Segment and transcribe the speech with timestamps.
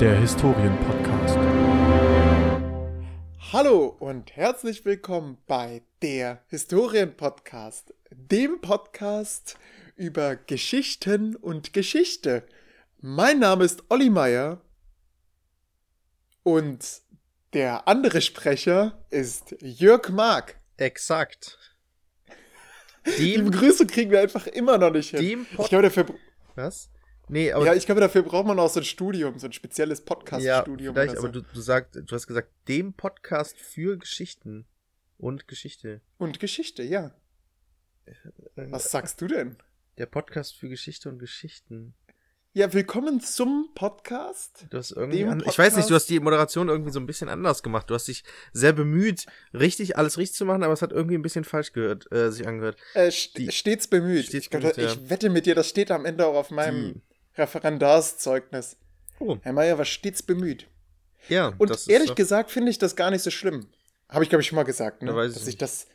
[0.00, 1.38] der Historienpodcast.
[3.50, 9.56] Hallo und herzlich willkommen bei der Historienpodcast, dem Podcast
[9.96, 12.42] über Geschichten und Geschichte.
[13.00, 14.60] Mein Name ist Olli Meier
[16.42, 17.00] und
[17.54, 20.60] der andere Sprecher ist Jörg Mark.
[20.76, 21.58] Exakt.
[23.18, 25.20] Die Begrüßung kriegen wir einfach immer noch nicht hin.
[25.20, 26.04] Dem ich glaube, dafür,
[26.54, 26.90] Was?
[27.28, 30.00] Nee, aber ja, ich glaube, dafür braucht man auch so ein Studium, so ein spezielles
[30.04, 30.94] Podcast-Studium.
[30.94, 31.24] ja, vielleicht, so.
[31.26, 34.64] aber du, du sagst, du hast gesagt, dem Podcast für Geschichten
[35.18, 36.00] und Geschichte.
[36.18, 37.12] Und Geschichte, ja.
[38.54, 39.56] Was sagst du denn?
[39.98, 41.94] Der Podcast für Geschichte und Geschichten.
[42.52, 44.66] Ja, willkommen zum Podcast.
[44.70, 47.06] Du hast irgendwie an, ich weiß nicht, du Podcast- hast die Moderation irgendwie so ein
[47.06, 47.90] bisschen anders gemacht.
[47.90, 48.22] Du hast dich
[48.52, 52.10] sehr bemüht, richtig alles richtig zu machen, aber es hat irgendwie ein bisschen falsch gehört,
[52.12, 52.78] äh, sich angehört.
[52.94, 54.26] Äh, st Die- stets bemüht.
[54.26, 57.02] stets ich, glaub, bemüht, ich wette mit dir, das steht am Ende auch auf meinem
[57.36, 58.76] Referendarszeugnis.
[59.18, 60.66] Oh, Herr Meier war stets bemüht.
[61.28, 61.52] ja.
[61.58, 63.66] Und ehrlich doch- gesagt finde ich das gar nicht so schlimm.
[64.08, 65.10] Habe ich, glaube ich, schon mal gesagt, ne?
[65.10, 65.62] Ich Dass ich nicht.
[65.62, 65.86] das.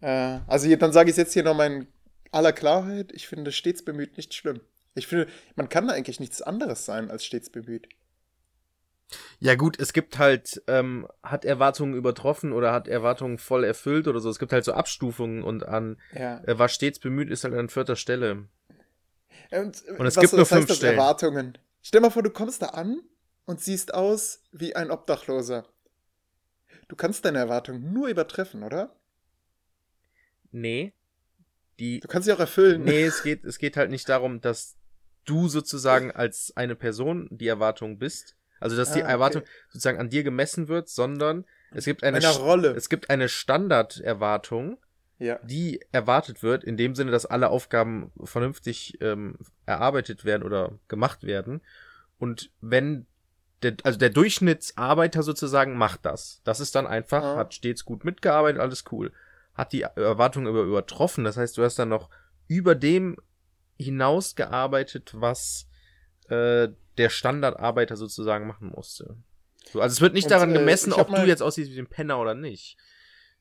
[0.00, 1.86] Äh, also hier, dann sage ich es jetzt hier noch mal in
[2.32, 3.12] aller Klarheit.
[3.12, 4.60] Ich finde stets bemüht nicht schlimm.
[4.94, 7.88] Ich finde, man kann da eigentlich nichts anderes sein als stets bemüht.
[9.40, 14.20] Ja gut, es gibt halt, ähm, hat Erwartungen übertroffen oder hat Erwartungen voll erfüllt oder
[14.20, 14.30] so.
[14.30, 16.40] Es gibt halt so Abstufungen und an, Ja.
[16.44, 18.44] er war stets bemüht, ist halt an vierter Stelle.
[19.50, 20.94] Und, Und es was, gibt nur was heißt fünf das, Stellen.
[20.98, 21.58] Erwartungen.
[21.82, 23.00] Stell mal vor, du kommst da an
[23.46, 25.66] und siehst aus wie ein Obdachloser.
[26.88, 28.96] Du kannst deine Erwartungen nur übertreffen, oder?
[30.52, 30.92] Nee.
[31.78, 32.82] Die, Du kannst sie auch erfüllen.
[32.84, 34.76] nee, es geht, es geht halt nicht darum, dass
[35.24, 38.36] du sozusagen als eine Person die Erwartung bist.
[38.58, 39.12] Also, dass die Ah, okay.
[39.12, 42.70] Erwartung sozusagen an dir gemessen wird, sondern es gibt eine, Einer St- Rolle.
[42.74, 44.76] es gibt eine Standarderwartung,
[45.20, 45.38] ja.
[45.44, 51.22] die erwartet wird, in dem Sinne, dass alle Aufgaben vernünftig ähm, erarbeitet werden oder gemacht
[51.22, 51.60] werden.
[52.18, 53.06] Und wenn
[53.62, 56.40] der, also der Durchschnittsarbeiter sozusagen macht das.
[56.44, 57.36] Das ist dann einfach, Ja.
[57.36, 59.12] hat stets gut mitgearbeitet, alles cool.
[59.54, 61.24] Hat die Erwartung aber übertroffen.
[61.24, 62.08] Das heißt, du hast dann noch
[62.48, 63.16] über dem
[63.78, 65.68] hinaus gearbeitet, was
[66.28, 69.16] äh, der Standardarbeiter sozusagen machen musste.
[69.70, 71.78] So, also es wird nicht Und, daran äh, gemessen, hab ob du jetzt aussiehst wie
[71.78, 72.76] ein Penner oder nicht.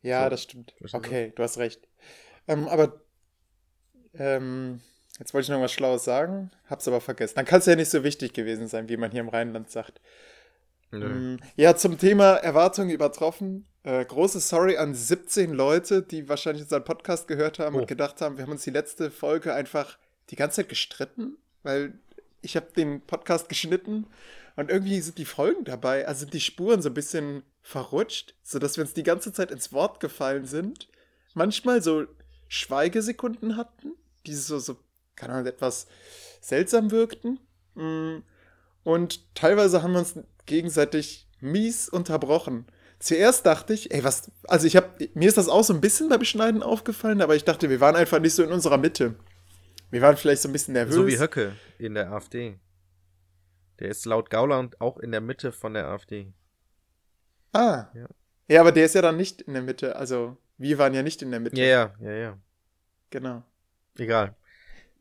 [0.01, 0.29] Ja, So.
[0.29, 0.73] das stimmt.
[0.93, 1.87] Okay, du hast recht.
[2.47, 3.01] Ähm, aber
[4.13, 4.81] ähm,
[5.19, 7.35] jetzt wollte ich noch was Schlaues sagen, hab's aber vergessen.
[7.35, 10.01] Dann kann es ja nicht so wichtig gewesen sein, wie man hier im Rheinland sagt.
[10.91, 11.07] Nö.
[11.35, 13.65] Mm, Ja, zum Thema Erwartungen übertroffen.
[13.83, 17.79] Äh, große Sorry an 17 Leute, die wahrscheinlich unseren Podcast gehört haben Oh.
[17.79, 19.97] und gedacht haben, wir haben uns die letzte Folge einfach
[20.31, 21.93] die ganze Zeit gestritten, weil
[22.41, 24.07] ich habe den Podcast geschnitten
[24.55, 28.77] und irgendwie sind die Folgen dabei, also sind die Spuren so ein bisschen verrutscht, sodass
[28.77, 30.89] wir uns die ganze Zeit ins Wort gefallen sind.
[31.35, 32.07] Manchmal so
[32.47, 33.93] Schweigesekunden hatten,
[34.25, 34.77] die so, so
[35.15, 35.85] keine Ahnung, etwas
[36.41, 37.39] seltsam wirkten.
[37.75, 38.23] Mm.
[38.83, 42.65] Und teilweise haben wir uns gegenseitig mies unterbrochen.
[42.97, 46.09] Zuerst dachte ich, ey, was, also ich habe, mir ist das auch so ein bisschen
[46.09, 49.13] beim Schneiden aufgefallen, aber ich dachte, wir waren einfach nicht so in unserer Mitte.
[49.91, 50.95] Wir waren vielleicht so ein bisschen nervös.
[50.95, 52.59] So wie Höcke in der AfD.
[53.79, 56.33] Der ist laut Gauland auch in der Mitte von der AfD.
[57.53, 57.85] Ah.
[57.93, 58.05] Ja.
[58.47, 58.61] Ja.
[58.61, 59.95] aber der ist ja dann nicht in der Mitte.
[59.95, 61.55] Also, wir waren ja nicht in der Mitte.
[61.59, 62.37] Ja, ja, ja, ja.
[63.09, 63.43] Genau.
[63.97, 64.35] Egal.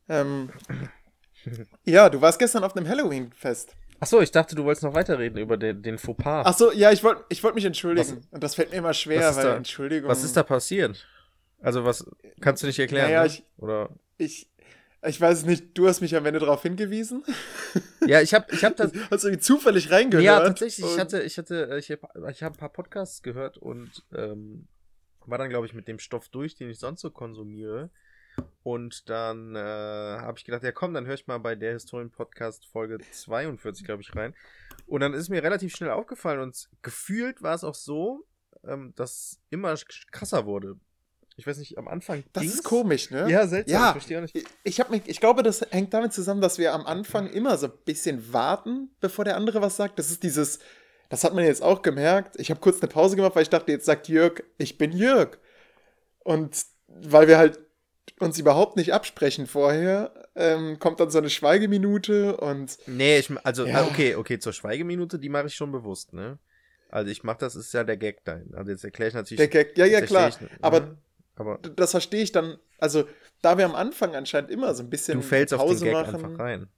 [0.08, 0.50] Ähm,
[1.84, 3.74] ja, du warst gestern auf einem Halloween-Fest.
[4.00, 6.44] Achso, ich dachte, du wolltest noch weiterreden über den, den Fauxpas.
[6.46, 8.24] Ach so, ja, ich wollte ich wollt mich entschuldigen.
[8.30, 10.08] Und das fällt mir immer schwer, Was weil da- Entschuldigung.
[10.08, 11.04] Was ist da passiert?
[11.60, 12.08] Also, was
[12.40, 13.06] kannst du nicht erklären?
[13.08, 13.26] Naja, ne?
[13.26, 13.88] ich- Oder?
[14.16, 14.48] Ich,
[15.06, 17.24] ich weiß es nicht, du hast mich am Ende darauf hingewiesen.
[18.06, 18.92] Ja, ich habe ich hab das.
[19.10, 20.24] Hast du irgendwie zufällig reingehört?
[20.24, 20.86] ja, tatsächlich.
[20.86, 24.66] Ich hatte, ich hatte, ich habe ich hab ein paar Podcasts gehört und ähm,
[25.26, 27.90] war dann, glaube ich, mit dem Stoff durch, den ich sonst so konsumiere.
[28.62, 32.66] Und dann äh, habe ich gedacht, ja komm, dann höre ich mal bei der Historien-Podcast
[32.66, 34.34] Folge 42, glaube ich, rein.
[34.86, 38.26] Und dann ist mir relativ schnell aufgefallen und gefühlt war es auch so,
[38.64, 39.74] ähm, dass immer
[40.12, 40.78] krasser wurde.
[41.38, 42.24] Ich weiß nicht, am Anfang.
[42.32, 42.54] Das ging's.
[42.56, 43.30] ist komisch, ne?
[43.30, 43.72] Ja, seltsam.
[43.80, 43.86] Ja.
[43.86, 44.44] Ich verstehe auch nicht.
[44.64, 47.68] Ich, hab mich, ich glaube, das hängt damit zusammen, dass wir am Anfang immer so
[47.68, 50.00] ein bisschen warten, bevor der andere was sagt.
[50.00, 50.58] Das ist dieses,
[51.08, 52.34] das hat man jetzt auch gemerkt.
[52.40, 55.38] Ich habe kurz eine Pause gemacht, weil ich dachte, jetzt sagt Jörg, ich bin Jörg.
[56.24, 57.60] Und weil wir halt
[58.18, 63.64] uns überhaupt nicht absprechen vorher, ähm, kommt dann so eine Schweigeminute und Nee, ich, also,
[63.64, 63.84] Ja.
[63.84, 66.40] okay, okay, zur Schweigeminute, die mache ich schon bewusst, ne?
[66.90, 68.54] Also ich mache das, ist ja der Gag dahin.
[68.54, 69.38] Also jetzt erkläre ich natürlich.
[69.38, 70.30] der Gag, ja, ja, klar.
[70.30, 70.48] ich, ne?
[70.62, 70.96] aber
[71.76, 73.08] das verstehe ich dann, also
[73.42, 75.94] da wir am Anfang anscheinend immer so ein bisschen du fällst auf den Pause Gag
[75.94, 76.14] machen.
[76.14, 76.68] einfach rein.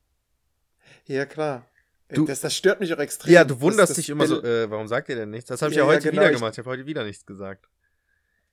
[1.06, 1.66] Ja, klar.
[2.12, 3.32] Du- das, das stört mich auch extrem.
[3.32, 5.48] Ja, du wunderst das, das dich immer so, äh, warum sagt ihr denn nichts?
[5.48, 6.52] Das habe ich Ja, ja, ja, heute genau, wieder gemacht.
[6.54, 7.68] Ich habe heute wieder nichts gesagt.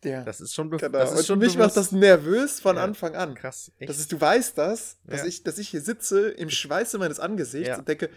[0.04, 0.90] Ja, Das ist schon, genau.
[0.90, 2.84] das ist schon mich macht das nervös von Ja.
[2.84, 3.34] Anfang an.
[3.34, 3.72] krass.
[3.80, 3.90] Echt?
[3.90, 5.26] Das ist, du weißt das, dass, Ja.
[5.26, 7.80] ich, dass ich hier sitze im Schweiße meines Angesichts Ja.
[7.80, 8.12] und denke,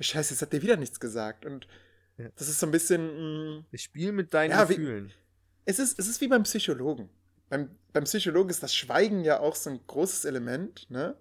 [0.00, 1.46] Scheiße, jetzt hat der wieder nichts gesagt.
[1.46, 1.68] Und
[2.18, 2.26] Ja.
[2.36, 3.58] das ist so ein bisschen.
[3.58, 5.12] Mh, Ich spiele mit deinen Ja, wie- Gefühlen.
[5.64, 7.08] es, ist, es ist wie beim Psychologen.
[7.52, 10.90] Beim, beim Psychologen ist das Schweigen ja auch so ein großes Element.
[10.90, 11.14] Ne?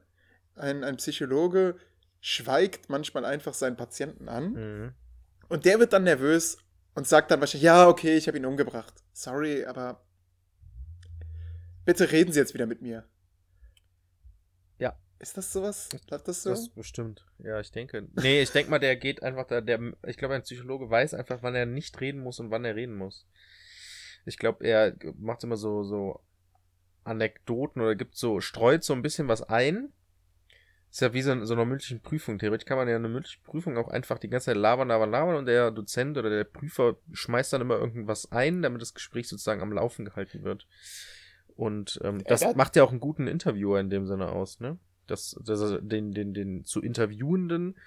[0.55, 1.75] Ein, ein Psychologe
[2.21, 4.53] schweigt manchmal einfach seinen Patienten an.
[4.53, 4.93] Mhm.
[5.49, 6.57] Und der wird dann nervös
[6.95, 8.93] und sagt dann wahrscheinlich, ja, okay, ich habe ihn umgebracht.
[9.11, 10.05] Sorry, aber
[11.83, 13.03] bitte reden Sie jetzt wieder mit mir.
[14.79, 14.95] Ja.
[15.19, 15.89] Ist das sowas?
[16.09, 16.51] Läuft das so?
[16.51, 17.25] Das bestimmt.
[17.39, 18.07] Ja, ich denke.
[18.13, 21.43] Nee, ich denke mal, der geht einfach da, der, ich glaube, ein Psychologe weiß einfach,
[21.43, 23.27] wann er nicht reden muss und wann er reden muss.
[24.25, 26.19] Ich glaube, er macht immer so, so
[27.03, 29.91] Anekdoten oder gibt so, streut so ein bisschen was ein.
[30.91, 32.37] Ist ja wie so, so einer mündlichen Prüfung.
[32.37, 35.35] Theoretisch kann man ja eine mündliche Prüfung auch einfach die ganze Zeit labern, labern, labern
[35.37, 39.61] und der Dozent oder der Prüfer schmeißt dann immer irgendwas ein, damit das Gespräch sozusagen
[39.61, 40.67] am Laufen gehalten wird.
[41.55, 44.77] Und ähm, das das- macht ja auch einen guten Interviewer in dem Sinne aus, ne?
[45.07, 47.77] Dass, dass er den, den, den zu Interviewenden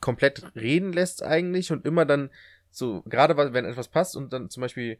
[0.00, 2.30] komplett reden lässt eigentlich und immer dann
[2.70, 4.98] so, gerade wenn etwas passt und dann zum Beispiel,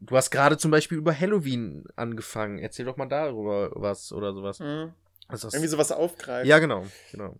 [0.00, 4.60] du hast gerade zum Beispiel über Halloween angefangen, erzähl doch mal darüber was oder sowas.
[4.60, 4.92] Mhm.
[5.28, 6.48] Also Irgendwie sowas aufgreifen.
[6.48, 7.34] ja, genau, genau.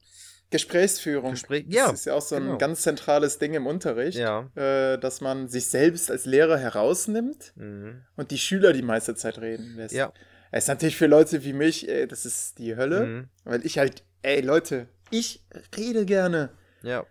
[0.50, 1.32] Gesprächsführung.
[1.32, 2.58] Gespräch, ja, Das ist ja auch so ein genau.
[2.58, 4.48] ganz zentrales Ding im Unterricht, ja.
[4.54, 8.02] äh, dass man sich selbst als Lehrer herausnimmt Mhm.
[8.16, 9.94] und die Schüler die meiste Zeit reden lässt.
[9.94, 10.12] Ja.
[10.52, 13.28] Es ist natürlich für Leute wie mich, ey, das ist die Hölle, Mhm.
[13.44, 15.44] weil ich halt, ey, Leute, ich
[15.76, 16.50] rede gerne.
[16.82, 17.04] Ja.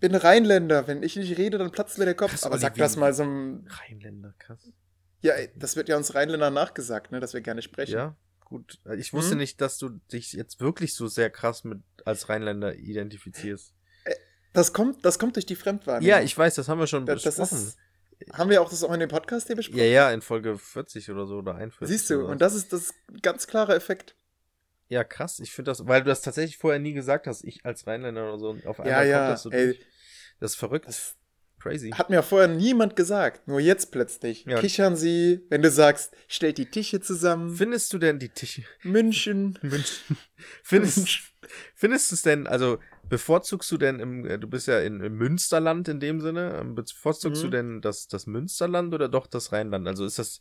[0.00, 0.86] Bin Rheinländer.
[0.86, 2.30] Wenn ich nicht rede, dann platzt mir der Kopf.
[2.30, 3.66] Krass, Aber sag das mal so einem.
[3.68, 4.60] Rheinländer, krass.
[5.22, 7.94] Ja, das wird ja uns Rheinländern nachgesagt, ne, dass wir gerne sprechen.
[7.94, 8.78] Ja, gut.
[8.98, 9.40] Ich wusste Mhm.
[9.40, 13.72] nicht, dass du dich jetzt wirklich so sehr krass mit als Rheinländer identifizierst.
[14.52, 16.08] Das kommt, das kommt durch die Fremdwahrnehmung.
[16.08, 17.66] Ja, ich weiß, das haben wir schon das, das besprochen.
[17.66, 17.78] ist,
[18.32, 19.78] Haben wir auch das auch in dem Podcast hier besprochen?
[19.80, 21.88] Ja, ja, in Folge 40 oder so oder 41.
[21.88, 24.14] Siehst du, und das ist das ganz klarer Effekt.
[24.88, 25.40] Ja, krass.
[25.40, 28.38] Ich finde das, weil du das tatsächlich vorher nie gesagt hast, ich als Rheinländer oder
[28.38, 28.56] so.
[28.66, 29.64] Auf einmal Ja, ja, kommt das so ey.
[29.66, 29.80] durch.
[30.40, 30.86] Das ist verrückt.
[30.86, 31.16] Das
[31.58, 31.90] Crazy.
[31.90, 33.48] hat mir vorher niemand gesagt.
[33.48, 34.44] Nur jetzt plötzlich.
[34.44, 34.58] Ja.
[34.60, 37.56] Kichern sie, wenn du sagst, stellt die Tische zusammen.
[37.56, 38.62] Findest du denn die Tische?
[38.82, 39.58] München.
[39.62, 40.18] München.
[40.62, 41.08] Findest,
[41.74, 42.78] findest du es denn, also
[43.08, 46.74] bevorzugst du denn im, äh, du bist ja in, im Münsterland in dem Sinne, ähm,
[46.74, 47.46] bevorzugst Mhm.
[47.46, 49.88] du denn das, das Münsterland oder doch das Rheinland?
[49.88, 50.40] Also ist das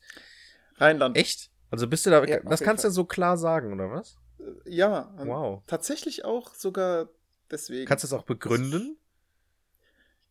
[0.77, 1.15] Rheinland.
[1.17, 1.51] echt?
[1.69, 2.93] Also bist du da, Ja, das kannst du Fall.
[2.93, 4.17] so klar sagen, oder was?
[4.65, 5.13] Ja.
[5.17, 5.63] und Wow.
[5.67, 7.09] Tatsächlich auch sogar
[7.51, 7.85] deswegen.
[7.87, 8.97] Kannst du das auch begründen?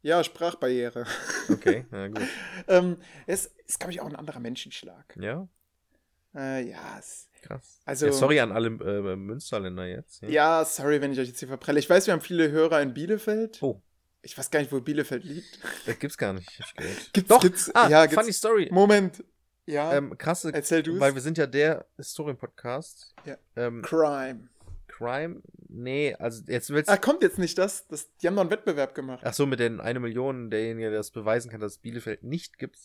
[0.04, 1.06] ja, Sprachbarriere.
[1.48, 2.20] Okay, na gut.
[2.66, 5.16] ähm, es ist, glaube ich, auch ein anderer Menschenschlag.
[5.20, 5.46] Ja,
[6.34, 7.80] Äh, ja, es, krass.
[7.84, 10.22] Also- ja, sorry an alle äh, Münsterländer jetzt.
[10.22, 11.78] ja, sorry, wenn ich euch jetzt hier verprelle.
[11.78, 13.62] Ich weiß, wir haben viele Hörer in Bielefeld.
[13.62, 13.80] Oh,
[14.22, 15.58] Ich weiß gar nicht, wo Bielefeld liegt.
[15.86, 16.48] das gibt's gar nicht.
[17.12, 18.38] Gibt's, Doch, gibt's, ah, ja, funny gibt's.
[18.38, 18.68] Story.
[18.72, 19.22] Moment.
[19.66, 20.98] Ja, Ähm, krasse, erzähl du's.
[21.00, 23.14] weil wir sind ja der Historien-Podcast.
[23.24, 23.36] Ja.
[23.56, 24.48] Ähm, Crime.
[24.88, 25.42] Crime?
[25.68, 27.86] Nee, also jetzt willst Ah, kommt jetzt nicht das?
[27.88, 29.22] das die haben noch einen Wettbewerb gemacht.
[29.24, 32.58] Ach so, mit den eine Million, derjenige, der das beweisen kann, dass es Bielefeld nicht
[32.58, 32.76] gibt,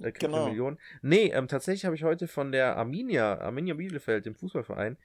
[0.00, 0.38] äh, kriegt Genau.
[0.42, 0.78] eine Million.
[1.02, 4.96] Nee, ähm, tatsächlich habe ich heute von der Arminia, Arminia Bielefeld, dem Fußballverein,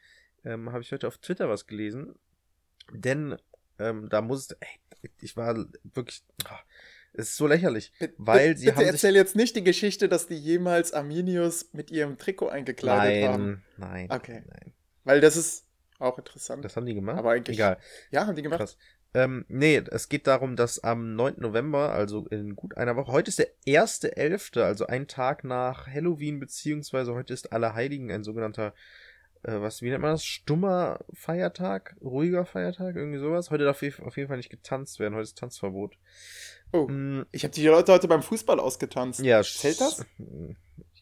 [0.45, 2.15] ähm, habe ich heute auf Twitter was gelesen.
[2.91, 3.35] Denn
[3.77, 4.79] ähm, da muss, ey,
[5.21, 6.59] ich war wirklich, ah,
[7.19, 10.09] es ist so lächerlich, Bitte- weil sie bitte haben sich erzähl jetzt nicht die Geschichte,
[10.09, 13.63] dass die jemals Arminius mit ihrem Trikot eingekleidet haben.
[13.77, 14.43] nein, nein, Okay.
[14.47, 14.73] nein.
[15.03, 15.65] Weil das ist
[15.99, 16.63] auch interessant.
[16.65, 17.17] Das haben die gemacht?
[17.17, 17.77] Aber eigentlich- Egal.
[18.11, 18.59] ja, haben die gemacht?
[18.59, 18.77] Krass.
[19.13, 21.35] Ähm, nee, es geht darum, dass am 9.
[21.41, 26.39] November, also in gut einer Woche, heute ist der 1.11., also ein Tag nach Halloween,
[26.39, 28.73] beziehungsweise heute ist Allerheiligen, ein sogenannter,
[29.41, 30.23] äh, was, wie nennt man das?
[30.23, 31.95] Stummer Feiertag?
[32.01, 32.95] Ruhiger Feiertag?
[32.95, 33.49] Irgendwie sowas?
[33.49, 35.97] Heute darf auf jeden Fall nicht getanzt werden, heute ist Tanzverbot.
[36.71, 39.19] Oh, Mm, ich habe die Leute heute beim Fußball ausgetanzt.
[39.21, 40.05] ja, Zählt das?
[40.17, 40.51] Mm,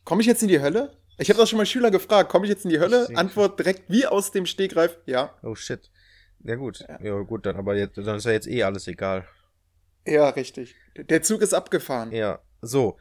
[0.03, 0.95] Komme ich jetzt in die Hölle?
[1.17, 2.29] Ich habe das schon mal Schüler gefragt.
[2.29, 3.07] Komme ich jetzt in die Hölle?
[3.15, 4.97] Antwort direkt wie aus dem Stegreif.
[5.05, 5.35] Ja.
[5.43, 5.89] Oh shit.
[6.43, 7.01] Ja gut, Ja.
[7.03, 9.27] ja, gut, dann aber jetzt, dann ist ja jetzt eh alles egal.
[10.05, 10.75] Ja, richtig.
[10.95, 12.11] Der Zug ist abgefahren.
[12.11, 12.97] Ja, so.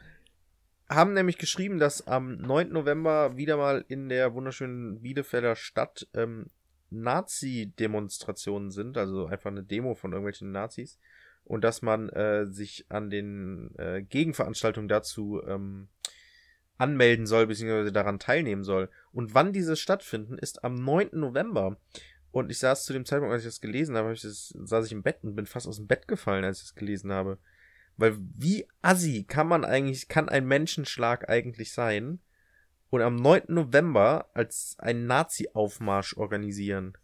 [0.89, 2.69] Haben nämlich geschrieben, dass am 9.
[2.69, 6.47] November wieder mal in der wunderschönen Bielefelder Stadt ähm,
[6.89, 10.97] Nazi-Demonstrationen sind, also einfach eine Demo von irgendwelchen Nazis.
[11.47, 15.87] Und dass man äh, sich an den äh, Gegenveranstaltungen dazu ähm,
[16.77, 18.89] anmelden soll, beziehungsweise daran teilnehmen soll.
[19.13, 21.09] Und wann diese stattfinden, ist am 9.
[21.13, 21.77] November.
[22.31, 24.85] Und ich saß zu dem Zeitpunkt, als ich das gelesen habe, hab ich das, saß
[24.85, 27.37] ich im Bett und bin fast aus dem Bett gefallen, als ich das gelesen habe.
[27.95, 32.19] Weil wie assi kann man eigentlich, kann ein Menschenschlag eigentlich sein
[32.89, 33.43] und am 9.
[33.47, 36.97] November als einen Nazi-Aufmarsch organisieren?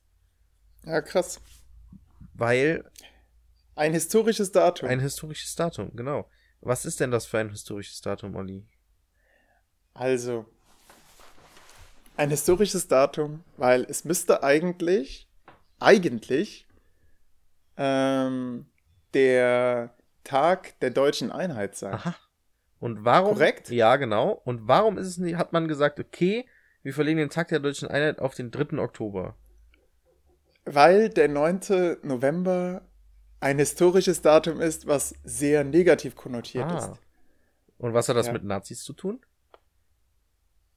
[0.86, 1.42] Ja, krass.
[2.36, 2.84] Weil
[3.76, 4.90] Ein historisches Datum.
[4.90, 6.30] ein historisches Datum, genau.
[6.62, 8.66] Was ist denn das für ein historisches Datum, Olli?
[9.94, 10.46] Also,
[12.16, 15.28] ein historisches Datum, weil es müsste eigentlich,
[15.80, 16.68] eigentlich
[17.78, 18.68] ähm,
[19.14, 21.94] der Tag der deutschen Einheit sein.
[21.96, 22.16] Aha.
[22.80, 23.34] Und warum?
[23.34, 23.70] Korrekt?
[23.70, 24.42] Ja, genau.
[24.46, 26.46] Und warum ist es nicht, hat man gesagt, okay,
[26.84, 28.78] wir verlegen den Tag der deutschen Einheit auf den 3.
[28.78, 29.36] Oktober?
[30.66, 31.98] Weil der 9.
[32.04, 32.82] November
[33.44, 36.78] ein historisches Datum ist, was sehr negativ konnotiert Ah.
[36.78, 36.92] ist.
[37.78, 38.34] Und was hat das Ja.
[38.34, 39.20] mit Nazis zu tun?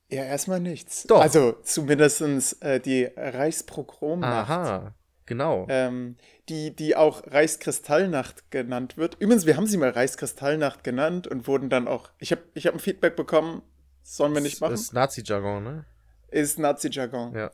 [0.08, 1.04] Ja, erstmal nichts.
[1.04, 1.20] Doch.
[1.20, 4.50] Also zumindest äh, die Reichspogromnacht.
[4.50, 4.94] Aha,
[5.26, 5.66] genau.
[5.68, 6.16] Ähm,
[6.48, 9.16] die, die auch Reichskristallnacht genannt wird.
[9.18, 12.10] Übrigens, wir haben sie mal Reichskristallnacht genannt und wurden dann auch.
[12.18, 13.62] Ich habe ich hab ein Feedback bekommen,
[14.02, 14.72] sollen wir nicht machen.
[14.72, 15.84] Das ist Nazi-Jargon, ne?
[16.28, 17.34] Ist Nazi-Jargon.
[17.34, 17.50] Ja.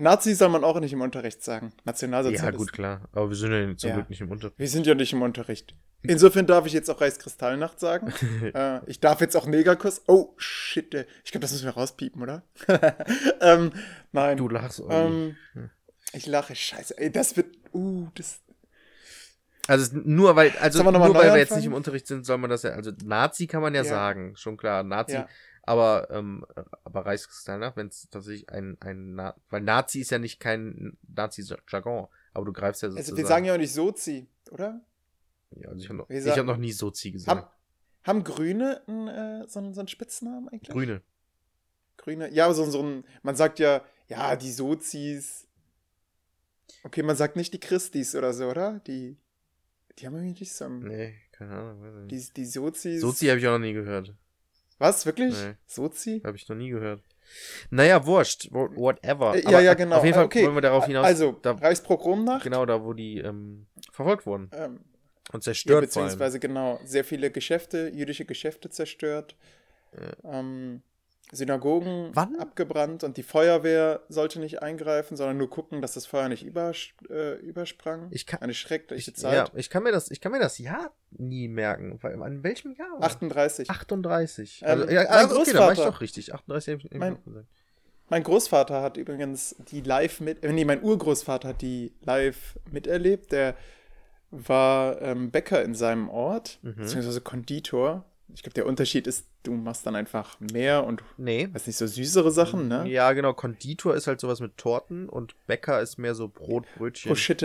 [0.00, 1.72] Nazi soll man auch nicht im Unterricht sagen.
[1.84, 2.44] Nationalsozialist.
[2.44, 3.08] Ja, gut, klar.
[3.12, 3.96] Aber wir sind ja zum Ja.
[3.96, 4.58] Glück nicht im Unterricht.
[4.58, 5.74] Wir sind ja nicht im Unterricht.
[6.02, 8.12] Insofern darf ich jetzt auch Reichskristallnacht sagen.
[8.54, 10.02] äh, ich darf jetzt auch Negerkuss.
[10.06, 10.94] Oh, shit.
[10.94, 11.04] ey.
[11.24, 12.42] Ich glaube, das müssen wir rauspiepen, oder?
[13.42, 13.72] ähm,
[14.12, 14.38] nein.
[14.38, 14.80] Du lachst.
[14.80, 14.94] Olli.
[14.94, 15.70] ähm,
[16.14, 16.54] ich lache.
[16.54, 16.96] Scheiße.
[16.96, 17.48] Ey, das wird.
[17.74, 18.40] Uh, das.
[19.66, 22.62] Also nur weil, also nur weil wir jetzt nicht im Unterricht sind, soll man das
[22.62, 23.88] ja, also Nazi kann man ja, Ja.
[23.88, 25.28] sagen, schon klar, Nazi, Ja.
[25.62, 26.44] aber, ähm,
[26.84, 32.08] aber Reichskristallnacht, wenn es tatsächlich ein, ein, Na weil Nazi ist ja nicht kein Nazi-Jargon,
[32.34, 33.12] aber du greifst ja sozusagen.
[33.12, 34.80] Also, wir sagen ja auch nicht Sozi, oder?
[35.56, 37.48] ja, also ich habe noch, ich hab noch nie Sozi Haben, gesagt.
[38.04, 40.70] haben Grüne einen, äh, so, einen, so einen Spitznamen eigentlich?
[40.70, 41.02] Grüne.
[41.96, 42.30] Grüne.
[42.32, 43.04] Ja, aber so, so ein.
[43.22, 45.46] Man sagt ja, ja, die Sozis.
[46.82, 48.80] Okay, man sagt nicht die Christis oder so, oder?
[48.86, 49.16] Die.
[49.98, 50.80] Die haben irgendwie nicht so einen.
[50.86, 51.82] Nee, keine Ahnung.
[51.82, 52.10] weiß nicht.
[52.36, 53.00] Die, die Sozis.
[53.00, 54.14] Sozi habe ich auch noch nie gehört.
[54.78, 55.34] Was, wirklich?
[55.34, 55.54] Nee.
[55.66, 56.20] Sozi?
[56.24, 57.02] Habe ich noch nie gehört.
[57.70, 58.48] Naja, wurscht.
[58.50, 59.34] Whatever.
[59.36, 59.96] Äh, ja, Aber ja, genau.
[59.96, 60.44] Auf jeden Fall Okay.
[60.46, 61.04] wollen wir darauf hinaus.
[61.04, 62.42] Also, da, Reichspogromnacht.
[62.44, 64.80] genau da, wo die ähm, verfolgt wurden Ähm,
[65.32, 65.84] und ja, zerstört allem.
[65.86, 69.36] beziehungsweise genau, sehr viele Geschäfte, jüdische Geschäfte zerstört.
[70.24, 70.82] Ähm,
[71.32, 72.36] Synagogen Wann?
[72.36, 76.88] abgebrannt und die Feuerwehr sollte nicht eingreifen, sondern nur gucken, dass das Feuer nicht übers
[77.08, 78.08] äh, übersprang.
[78.10, 79.34] Ich kann- Eine schreckliche Ich, Zeit.
[79.34, 81.98] ja, ich kann mir das, ich kann mir das Jahr nie merken.
[82.02, 82.88] Weil, an welchem Jahr?
[83.00, 83.70] 38.
[83.70, 84.62] 38.
[84.62, 86.34] Ähm, Also, ja, mein ah, okay, dann war ich doch richtig.
[86.34, 87.46] 38 hab ich Mein- gesagt.
[88.08, 93.30] Mein Großvater hat übrigens die live mit, äh, nee, mein Urgroßvater hat die live miterlebt.
[93.30, 93.54] Der
[94.32, 96.74] war ähm, Bäcker in seinem Ort, Mhm.
[96.76, 98.04] beziehungsweise Konditor.
[98.34, 101.48] Ich glaube, der Unterschied ist, du machst dann einfach mehr und, Nee.
[101.52, 102.88] weiß nicht, so süßere Sachen, ne?
[102.88, 103.32] Ja, genau.
[103.34, 107.10] Konditor ist halt sowas mit Torten und Bäcker ist mehr so Brot, Brötchen.
[107.12, 107.44] Oh shit,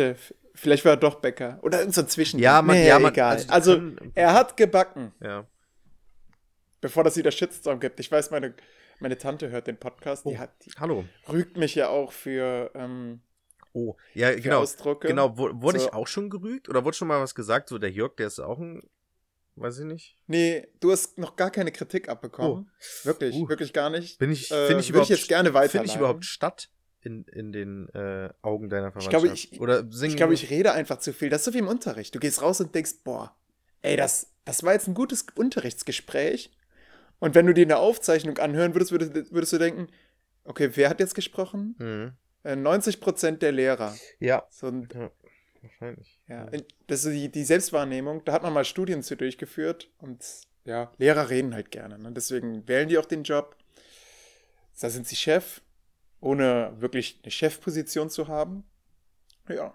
[0.54, 1.60] vielleicht war er doch Bäcker.
[1.64, 2.40] Oder irgend so Zwischen.
[2.40, 3.34] Ja, man- nee, ja, man- egal.
[3.36, 5.46] also die Also, können- er hat gebacken, Ja.
[6.82, 8.00] bevor das wieder Shitstorm gibt.
[8.00, 8.54] Ich weiß, meine,
[9.00, 10.38] meine Tante hört den Podcast, die, Oh.
[10.38, 11.06] hat, die Hallo.
[11.32, 13.22] rügt mich ja auch für, ähm,
[13.74, 14.60] Oh, ja, genau.
[14.62, 15.08] Ausdrucke.
[15.10, 15.88] Genau, Wu- wurde So.
[15.88, 16.70] ich auch schon gerügt?
[16.70, 17.68] Oder wurde schon mal was gesagt?
[17.68, 18.82] So, der Jörg, der ist auch ein.
[19.58, 20.18] Weiß ich nicht.
[20.28, 22.70] Nee, du hast noch gar keine Kritik abbekommen.
[23.04, 23.48] Wirklich, Uh.
[23.48, 24.20] wirklich gar nicht.
[24.20, 25.12] Bin ich, Äh, finde ich würde überhaupt.
[25.12, 26.70] ich jetzt gerne Finde ich überhaupt statt
[27.02, 29.24] in, in den äh, Augen deiner Ich Verwandtschaft?
[29.24, 30.12] glaube, ich- Oder singen.
[30.12, 31.30] Ich glaube, ich rede einfach zu viel.
[31.30, 32.14] Das ist so wie im Unterricht.
[32.14, 33.36] Du gehst raus und denkst, boah,
[33.82, 36.52] ey, das, das war jetzt ein gutes Unterrichtsgespräch.
[37.20, 39.88] Und wenn du dir eine Aufzeichnung anhören würdest, würdest, würdest du denken,
[40.44, 41.76] okay, wer hat jetzt gesprochen?
[41.80, 42.14] Mhm.
[42.44, 43.96] Äh, 90 Prozent der Lehrer.
[44.20, 44.70] Ja, So,
[45.66, 46.20] wahrscheinlich.
[46.28, 46.50] ja,
[46.88, 48.24] das ist die, die Selbstwahrnehmung.
[48.26, 49.90] Da hat man mal Studien zu durchgeführt.
[50.00, 50.24] Und
[50.66, 52.00] ja, Lehrer reden halt gerne.
[52.00, 52.12] Ne?
[52.12, 53.56] Deswegen wählen die auch den Job.
[54.80, 55.62] Da sind sie Chef,
[56.20, 58.64] ohne wirklich eine Chefposition zu haben.
[59.48, 59.74] Ja.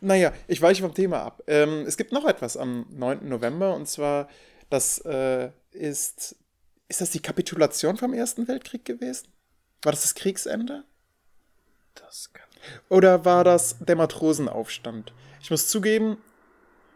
[0.00, 1.42] Naja, ich weiche vom Thema ab.
[1.46, 3.28] Ähm, es gibt noch etwas am 9.
[3.28, 4.28] November und zwar,
[4.70, 6.36] das äh, ist.
[6.86, 9.28] Ist das die Kapitulation vom Ersten Weltkrieg gewesen?
[9.82, 10.84] War das das Kriegsende?
[11.94, 12.48] Das kann.
[12.88, 15.12] Oder war das der Matrosenaufstand?
[15.40, 16.18] Ich muss zugeben,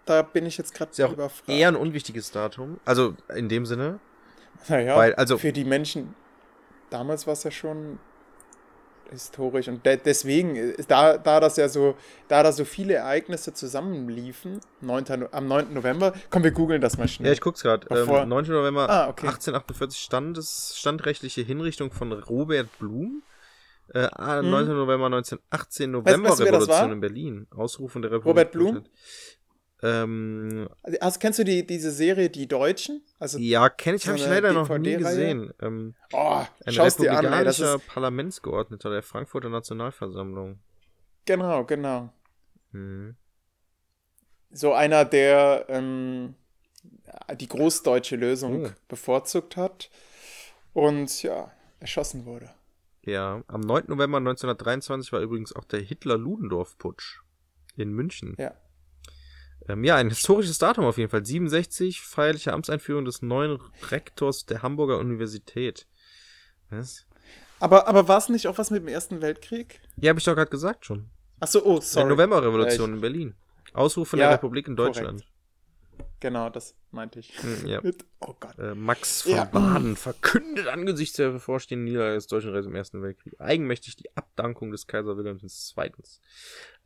[0.06, 1.48] da bin ich jetzt gerade ja überfragt.
[1.48, 2.78] eher ein unwichtiges Datum.
[2.84, 4.00] Also in dem Sinne.
[4.68, 6.14] naja, weil, also- für die Menschen,
[6.90, 7.98] damals war es ja schon
[9.10, 11.94] historisch und de deswegen, ist da, da das ja so,
[12.28, 15.04] da da so viele Ereignisse zusammenliefen, 9.
[15.20, 15.72] No- am 9.
[15.72, 17.28] November, komm, wir googeln das mal schnell.
[17.28, 17.86] Ja, ich guck's gerade.
[17.90, 18.44] Ähm, 9.
[18.52, 19.26] November Ah, okay.
[19.26, 23.22] 1848 Standes, standrechtliche Hinrichtung von Robert Blum.
[23.94, 24.50] Äh, ah, Mhm.
[24.50, 24.66] 9.
[24.68, 27.46] November 1918 weißt du, Novemberrevolution in Berlin.
[27.50, 28.28] Ausrufen der Republik.
[28.30, 28.84] Robert Blum?
[29.80, 30.68] Ähm,
[31.00, 33.02] Also, kennst du die, diese Serie Die Deutschen?
[33.18, 35.52] Also, ja, kenne ich, So habe ich leider noch nie gesehen.
[35.62, 40.58] Ähm, oh, ein an, ey, republikanischer Parlamentsgeordneter der Frankfurter Nationalversammlung.
[41.24, 42.12] genau, genau.
[42.72, 43.16] Mhm.
[44.50, 46.34] so einer, der ähm,
[47.38, 48.70] die großdeutsche Lösung Oh.
[48.88, 49.90] bevorzugt hat
[50.72, 52.50] und ja, erschossen wurde.
[53.04, 53.84] Ja, am 9.
[53.88, 57.22] November 1923 war übrigens auch der Hitler-Ludendorff-Putsch
[57.76, 58.34] in München.
[58.38, 58.54] Ja.
[59.68, 61.24] Ähm, ja, ein historisches Datum auf jeden Fall.
[61.24, 63.58] 67, feierliche Amtseinführung des neuen
[63.90, 65.86] Rektors der Hamburger Universität.
[66.70, 67.06] Was?
[67.60, 69.80] Aber, aber war es nicht auch was mit dem Ersten Weltkrieg?
[69.96, 71.10] Ja, habe ich doch gerade gesagt schon.
[71.40, 72.08] Achso, oh, sorry.
[72.08, 73.34] Novemberrevolution in Berlin.
[73.72, 75.24] Ausruf von Ja, der Republik in Deutschland.
[76.20, 77.32] Genau, das meinte ich.
[77.42, 77.80] Hm, ja.
[78.20, 78.58] Oh Gott.
[78.58, 79.44] Äh, Max von Ja.
[79.44, 84.72] Baden verkündet angesichts der bevorstehenden Niederlage des Deutschen Reichs im Ersten Weltkrieg eigenmächtig die Abdankung
[84.72, 85.92] des Kaiser Wilhelms II.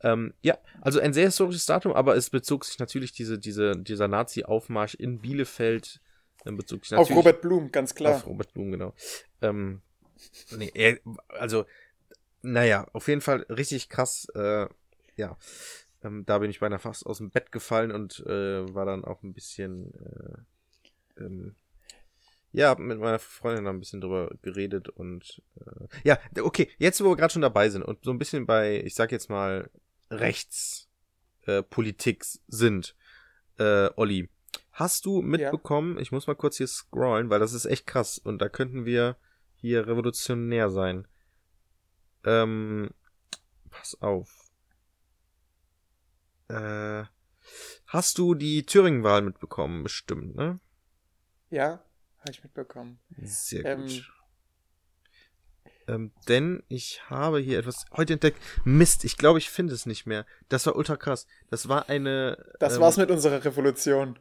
[0.01, 4.07] Ähm, ja, also ein sehr historisches Datum, aber es bezog sich natürlich diese, diese, dieser
[4.07, 6.01] Nazi-Aufmarsch in Bielefeld,
[6.45, 8.15] ähm, bezog sich Auf Robert Blum, ganz klar.
[8.17, 8.93] auf Robert Blum, genau.
[9.41, 9.81] Ähm,
[10.51, 10.99] nee, er,
[11.29, 11.65] also,
[12.43, 14.67] naja, auf jeden Fall richtig krass, äh,
[15.15, 15.37] ja.
[16.03, 19.21] Ähm, da bin ich beinahe fast aus dem Bett gefallen und äh, war dann auch
[19.23, 21.55] ein bisschen, äh, ähm,
[22.51, 27.03] ja, hab mit meiner Freundin da ein bisschen drüber geredet und, äh, ja, okay, jetzt
[27.03, 29.69] wo wir gerade schon dabei sind und so ein bisschen bei, ich sag jetzt mal,
[30.11, 32.95] Rechtspolitik äh, sind,
[33.57, 34.29] äh, Olli,
[34.71, 38.39] hast du mitbekommen, ich muss mal kurz hier scrollen, weil das ist echt krass und
[38.39, 39.15] da könnten wir
[39.55, 41.07] hier revolutionär sein.
[42.25, 42.89] Ähm,
[43.69, 44.42] pass auf.
[46.49, 47.03] Äh,
[47.87, 49.83] hast du die Thüringen-Wahl mitbekommen?
[49.83, 50.59] Bestimmt, ne?
[51.49, 51.83] Ja,
[52.19, 52.99] habe ich mitbekommen.
[53.21, 54.11] Sehr Ähm, gut.
[55.87, 58.41] Ähm, denn ich habe hier etwas heute entdeckt.
[58.63, 60.25] Mist, ich glaube, ich finde es nicht mehr.
[60.47, 61.27] Das war ultra krass.
[61.49, 62.37] Das war eine.
[62.59, 64.17] Das ähm, war's mit unserer Revolution.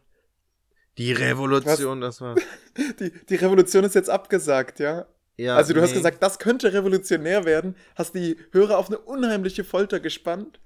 [0.99, 2.35] Die Revolution, das war.
[2.99, 5.07] Die, die Revolution ist jetzt abgesagt, ja?
[5.37, 5.97] Ja, also du hast nee.
[5.97, 10.61] gesagt, das könnte revolutionär werden, hast die Hörer auf eine unheimliche Folter gespannt,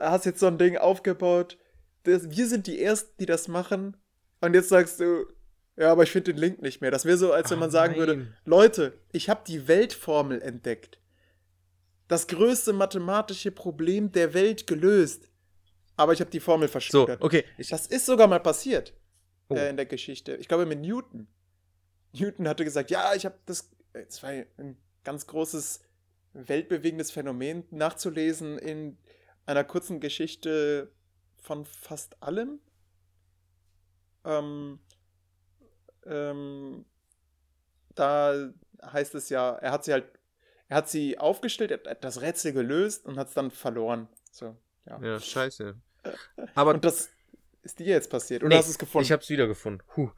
[0.00, 1.58] hast jetzt so ein Ding aufgebaut.
[2.04, 3.96] Das, wir sind die Ersten, die das machen.
[4.40, 5.24] Und jetzt sagst du,
[5.76, 6.90] ja, aber ich finde den Link nicht mehr.
[6.90, 8.36] Das wäre so, als wenn Ah, man sagen würde, nein.
[8.44, 10.98] Leute, ich habe die Weltformel entdeckt.
[12.08, 15.28] Das größte mathematische Problem der Welt gelöst.
[15.96, 17.22] Aber ich habe die Formel So, verschluckt.
[17.22, 17.44] okay.
[17.70, 18.94] Das ist sogar mal passiert
[19.48, 19.54] Oh.
[19.54, 20.36] äh, in der Geschichte.
[20.36, 21.26] Ich glaube mit Newton.
[22.12, 25.80] Newton hatte gesagt, ja, ich habe das, es war ein ganz großes
[26.34, 28.98] weltbewegendes Phänomen nachzulesen in
[29.46, 30.92] einer kurzen Geschichte
[31.40, 32.60] von fast allem.
[34.24, 34.78] Ähm,
[36.06, 36.84] ähm,
[37.94, 38.52] da
[38.82, 40.06] heißt es ja, er hat sie halt,
[40.68, 44.08] er hat sie aufgestellt, er hat das Rätsel gelöst und hat es dann verloren.
[44.30, 45.00] So, ja.
[45.00, 45.76] ja, scheiße.
[46.54, 47.10] Aber Und das
[47.62, 48.42] ist dir jetzt passiert.
[48.42, 49.04] Oder Nee, hast du es gefunden?
[49.04, 49.86] ich habe es wiedergefunden.
[49.96, 50.10] Huh.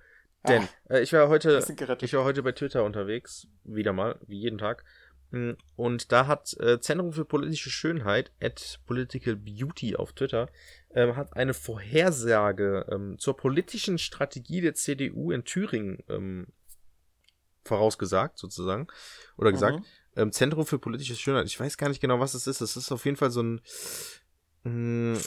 [0.46, 1.64] Denn Ah, äh, ich war heute.
[2.00, 4.84] Ich war heute bei Twitter unterwegs, wieder mal, wie jeden Tag.
[5.34, 10.48] Mm, Und da hat äh, Zentrum für politische Schönheit, at Political Beauty auf Twitter,
[10.94, 16.46] ähm, hat eine Vorhersage ähm, zur politischen Strategie der CDU in Thüringen ähm,
[17.64, 18.86] vorausgesagt, sozusagen.
[19.36, 19.80] Oder gesagt.
[19.80, 19.84] Mhm.
[20.16, 21.46] Ähm, Zentrum für politische Schönheit.
[21.46, 22.60] Ich weiß gar nicht genau, was es ist.
[22.60, 23.60] Es ist auf jeden Fall so ein.
[24.62, 25.18] Mh,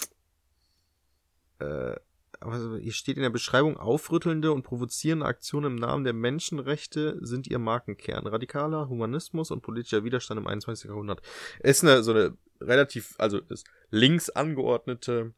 [1.60, 1.96] äh,
[2.40, 7.48] aber hier steht in der Beschreibung, aufrüttelnde und provozierende Aktionen im Namen der Menschenrechte sind
[7.48, 8.28] ihr Markenkern.
[8.28, 10.90] Radikaler Humanismus und politischer Widerstand im 21.
[10.90, 11.22] Jahrhundert.
[11.60, 13.42] Ist eine, so eine relativ, also
[13.90, 15.34] links angeordnete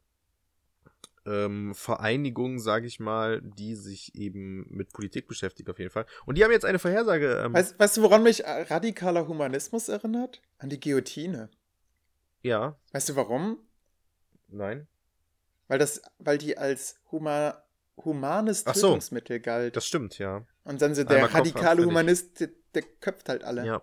[1.25, 6.05] ähm, Vereinigung, sage ich mal, die sich eben mit Politik beschäftigt auf jeden Fall.
[6.25, 7.43] Und die haben jetzt eine Vorhersage.
[7.45, 10.41] Ähm, Weißt, weißt du, woran mich äh, radikaler Humanismus erinnert?
[10.57, 11.49] An die Guillotine.
[12.41, 13.57] ja, Weißt du warum?
[14.47, 14.87] nein.
[15.69, 17.63] Weil das, weil die als huma,
[18.03, 18.87] humanes Ach so.
[18.87, 19.75] Tötungsmittel galt.
[19.77, 20.45] Das stimmt, ja.
[20.65, 21.85] Und dann so Einmal der radikale.
[21.85, 23.65] Humanist, der, der köpft halt alle.
[23.65, 23.81] Ja.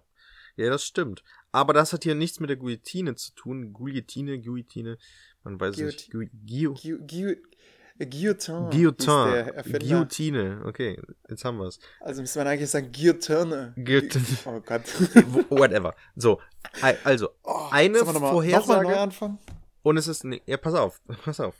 [0.56, 1.22] Ja, das stimmt.
[1.52, 3.72] Aber das hat hier nichts mit der Guillotine zu tun.
[3.72, 4.98] Guillotine, Guillotine,
[5.44, 6.10] man weiß es nicht.
[6.12, 7.34] Gu Guillo Gu Gu
[7.98, 8.68] Guillotin.
[8.70, 9.78] Guillotin.
[9.78, 10.62] Guillotine.
[10.66, 11.78] Okay, jetzt haben wir es.
[12.00, 13.72] Also müsste man eigentlich sagen Guillotine.
[13.76, 14.24] Guillotine.
[14.44, 14.82] Oh Gott.
[15.50, 15.94] Whatever.
[16.14, 16.40] So,
[16.82, 19.38] al- also, Oh, Eine noch mal- Vorhersage- Noch mal neu anfangen?
[19.82, 21.54] und es ist, nee, ja, pass auf, pass auf.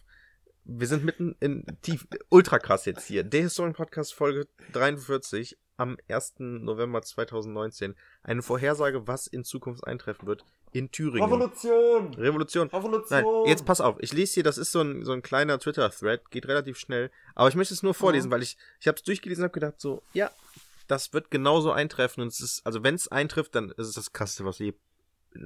[0.68, 3.22] Wir sind mitten in tief, ultra krass jetzt hier.
[3.22, 6.34] Der Historien Podcast Folge 43 am 1.
[6.38, 7.94] November 2019.
[8.24, 11.22] Eine Vorhersage, was in Zukunft eintreffen wird in Thüringen.
[11.22, 12.14] Revolution!
[12.14, 12.68] Revolution.
[12.70, 13.22] Revolution!
[13.22, 13.96] Nein, jetzt pass auf.
[14.00, 17.12] Ich lese hier, das ist so ein, so ein kleiner Twitter-Thread, geht relativ schnell.
[17.36, 19.80] Aber ich möchte es nur vorlesen, weil ich, ich habe es durchgelesen und habe gedacht,
[19.80, 20.32] so, ja,
[20.88, 22.22] das wird genauso eintreffen.
[22.22, 24.74] Und es ist, also wenn es eintrifft, dann ist es das Krasseste, was je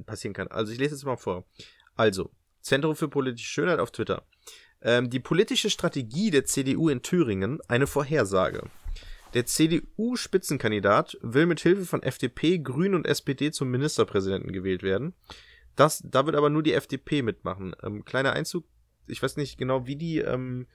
[0.07, 0.47] passieren kann.
[0.47, 1.45] Also ich lese es mal vor.
[1.95, 2.31] Also,
[2.61, 4.23] Zentrum für politische Schönheit auf Twitter.
[4.81, 8.63] Ähm, die politische Strategie der CDU in Thüringen, eine Vorhersage.
[9.33, 15.13] Der CDU-Spitzenkandidat will mit Hilfe von FDP, Grünen und SPD zum Ministerpräsidenten gewählt werden.
[15.75, 17.73] Das, da wird aber nur die FDP mitmachen.
[17.81, 18.65] Ähm, kleiner Einzug,
[19.07, 20.67] ich weiß nicht genau, wie die ähm,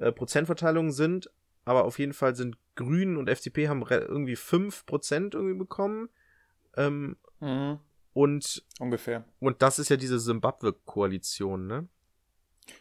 [0.00, 1.30] äh, Prozentverteilungen sind,
[1.64, 6.08] aber auf jeden Fall sind Grünen und FDP haben irgendwie 5% irgendwie bekommen.
[6.76, 7.78] Ähm, Mhm.
[8.12, 9.24] und, Ungefähr.
[9.38, 11.88] und das ist ja diese Simbabwe-Koalition, ne?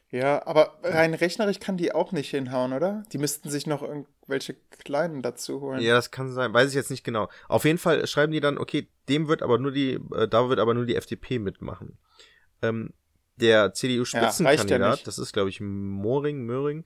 [0.09, 3.03] Ja, aber rein rechnerisch kann die auch nicht hinhauen, oder?
[3.11, 5.81] Die müssten sich noch irgendwelche kleinen dazu holen.
[5.81, 6.53] Ja, das kann sein.
[6.53, 7.29] Weiß ich jetzt nicht genau.
[7.47, 10.59] Auf jeden Fall schreiben die dann, okay, dem wird aber nur die, äh, da wird
[10.59, 11.97] aber nur die FDP mitmachen.
[12.61, 12.93] Ähm,
[13.37, 15.07] der CDU-Spitzenkandidat, nicht.
[15.07, 16.85] das ist, glaube ich, Moring, Möring,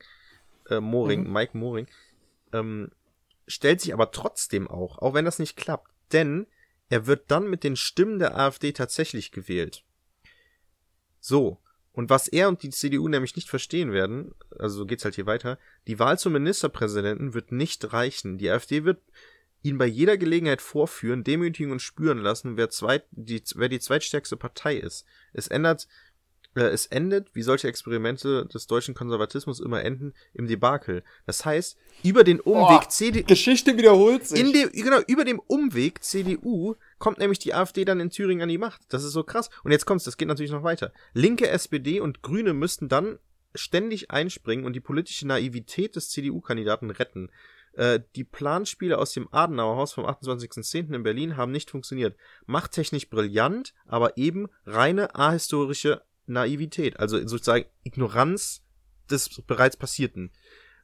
[0.70, 1.34] äh, Moring, Mhm.
[1.34, 1.88] Mike Moring,
[2.54, 2.92] ähm,
[3.46, 6.48] stellt sich aber trotzdem auch, auch wenn das nicht klappt, denn
[6.90, 9.84] er wird dann mit den Stimmen der AfD tatsächlich gewählt.
[11.20, 11.58] So.
[11.98, 15.26] Und was er und die CDU nämlich nicht verstehen werden, also so geht's halt hier
[15.26, 15.58] weiter,
[15.88, 18.38] die Wahl zum Ministerpräsidenten wird nicht reichen.
[18.38, 19.02] Die AfD wird
[19.64, 24.38] ihn bei jeder Gelegenheit vorführen, demütigen und spüren lassen, wer, zweit, die, wer die zweitstärkste
[24.38, 25.08] Partei ist.
[25.34, 25.88] Es ändert,
[26.66, 31.04] es endet, wie solche Experimente des deutschen Konservatismus immer enden, im Debakel.
[31.26, 34.40] Das heißt, über den Umweg Boah, CDU, Geschichte wiederholt sich.
[34.40, 38.50] in dem, genau, über dem Umweg CDU kommt nämlich die AfD dann in Thüringen an
[38.50, 38.82] die Macht.
[38.90, 39.50] Das ist so krass.
[39.64, 40.92] Und jetzt kommt's, das geht natürlich noch weiter.
[41.14, 43.20] Linke SPD und Grüne müssten dann
[43.56, 47.30] ständig einspringen und die politische Naivität des CDU-Kandidaten retten.
[47.74, 50.94] Äh, die Planspiele aus dem Adenauerhaus vom 28.10.
[50.94, 52.18] in Berlin haben nicht funktioniert.
[52.46, 57.00] Machttechnisch brillant, aber eben reine ahistorische Naivität.
[57.00, 58.62] Also sozusagen Ignoranz
[59.10, 60.32] des bereits Passierten.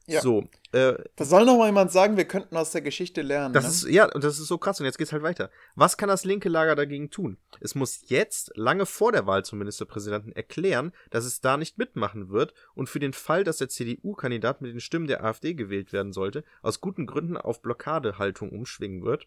[0.06, 0.20] Ja.
[0.20, 3.54] So, äh, da soll noch mal jemand sagen, wir könnten aus der Geschichte lernen.
[3.54, 3.70] das ne?
[3.70, 4.78] ist, ja, und das ist so krass.
[4.78, 5.50] Und jetzt geht's halt weiter.
[5.76, 7.38] Was kann das linke Lager dagegen tun?
[7.60, 12.28] Es muss jetzt, lange vor der Wahl zum Ministerpräsidenten, erklären, dass es da nicht mitmachen
[12.28, 16.12] wird und für den Fall, dass der CDU-Kandidat mit den Stimmen der AfD gewählt werden
[16.12, 19.26] sollte, aus guten Gründen auf Blockadehaltung umschwingen wird.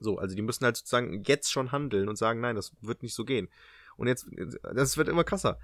[0.00, 3.14] So, also die müssen halt sozusagen jetzt schon handeln und sagen, nein, das wird nicht
[3.14, 3.48] so gehen.
[3.96, 4.26] Und jetzt,
[4.74, 5.58] das wird immer krasser.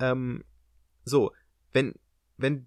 [0.00, 0.44] Ähm,
[1.04, 1.32] so,
[1.72, 1.94] wenn,
[2.36, 2.66] wenn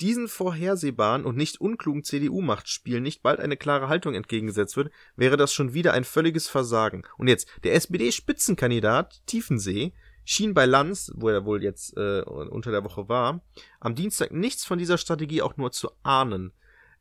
[0.00, 5.52] diesen vorhersehbaren und nicht unklugen CDU-Machtspielen nicht bald eine klare Haltung entgegengesetzt wird, wäre das
[5.52, 7.02] schon wieder ein völliges Versagen.
[7.18, 9.92] Und jetzt, der SPD-Spitzenkandidat Tiefensee
[10.24, 13.42] schien bei Lanz, wo er wohl jetzt äh, unter der Woche war,
[13.78, 16.52] am Dienstag nichts von dieser Strategie auch nur zu ahnen.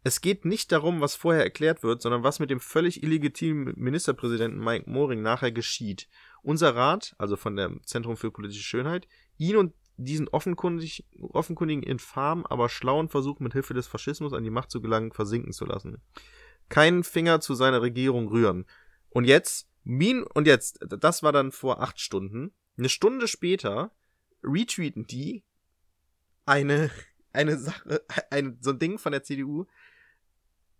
[0.03, 4.59] Es geht nicht darum, was vorher erklärt wird, sondern was mit dem völlig illegitimen Ministerpräsidenten
[4.59, 6.07] Mike Moring nachher geschieht.
[6.41, 12.45] Unser Rat, also von dem Zentrum für politische Schönheit, ihn und diesen offenkundig, offenkundigen, infam,
[12.45, 16.01] aber schlauen Versuch mit Hilfe des Faschismus an die Macht zu gelangen, versinken zu lassen.
[16.69, 18.65] Keinen Finger zu seiner Regierung rühren.
[19.09, 22.53] Und jetzt, Min, und jetzt, das war dann vor acht Stunden.
[22.77, 23.91] Eine Stunde später
[24.43, 25.43] retweeten die
[26.45, 26.89] eine,
[27.33, 29.65] eine Sache, ein, so ein Ding von der CDU.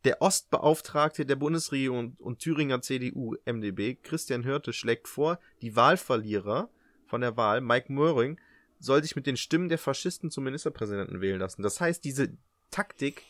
[0.05, 6.69] Der Ostbeauftragte der Bundesregierung und, Thüringer CDU, MDB, Christian Hörte, schlägt vor, die Wahlverlierer
[7.05, 8.39] von der Wahl, Mike Möhring,
[8.79, 11.63] soll sich mit den Stimmen der Faschisten zum Ministerpräsidenten wählen lassen.
[11.63, 12.37] Das heißt, diese
[12.71, 13.23] Taktik,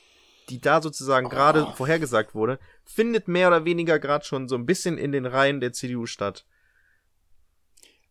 [0.50, 1.30] die da sozusagen Oh.
[1.30, 5.60] gerade vorhergesagt wurde, findet mehr oder weniger gerade schon so ein bisschen in den Reihen
[5.60, 6.46] der CDU statt.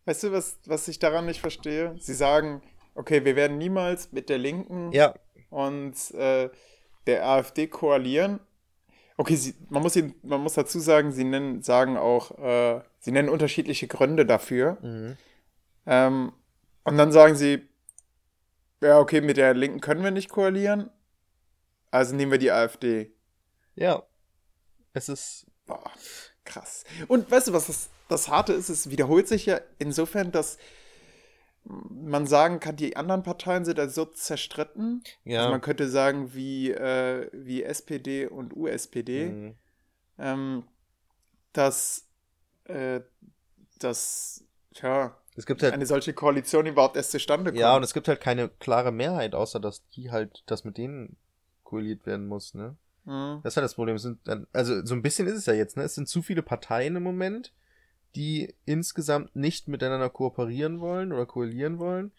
[0.05, 1.95] Weißt du, was, was ich daran nicht verstehe?
[1.99, 2.61] Sie sagen,
[2.95, 5.13] okay, wir werden niemals mit der Linken Ja,
[5.49, 6.49] und äh,
[7.07, 8.39] der AfD koalieren.
[9.19, 13.27] Okay, sie, man, muss man muss dazu sagen, sie nennen, sagen auch, äh, sie nennen
[13.27, 14.77] unterschiedliche Gründe dafür.
[14.81, 15.17] mhm.
[15.85, 16.31] Ähm,
[16.85, 17.67] und dann sagen sie,
[18.81, 20.89] ja, okay, mit der Linken können wir nicht koalieren,
[21.91, 23.11] also nehmen wir die AfD.
[23.75, 24.03] ja.
[24.93, 25.91] Es ist, Boah,
[26.45, 26.85] krass.
[27.09, 28.69] Und weißt du, was das, das Harte ist?
[28.69, 30.57] Es wiederholt sich ja insofern, dass
[31.89, 35.03] man sagen kann, die anderen Parteien sind also so zerstritten.
[35.23, 35.39] ja.
[35.41, 39.55] Also man könnte sagen, wie, äh, wie SPD und USPD, Mhm.
[40.17, 40.63] ähm,
[41.53, 42.07] dass,
[42.65, 43.01] äh,
[43.79, 47.59] dass ja, Es gibt halt eine solche Koalition überhaupt erst zustande kommt.
[47.59, 51.17] Ja, und es gibt halt keine klare Mehrheit, außer dass die halt, dass mit denen
[51.63, 52.75] koaliert werden muss, ne?
[53.05, 53.39] Mhm.
[53.43, 53.95] Das ist halt das Problem.
[53.95, 54.19] Es sind
[54.53, 55.83] also so ein bisschen ist es ja jetzt, ne?
[55.83, 57.53] Es sind zu viele Parteien im Moment,
[58.15, 62.11] die insgesamt nicht miteinander kooperieren wollen oder koalieren wollen,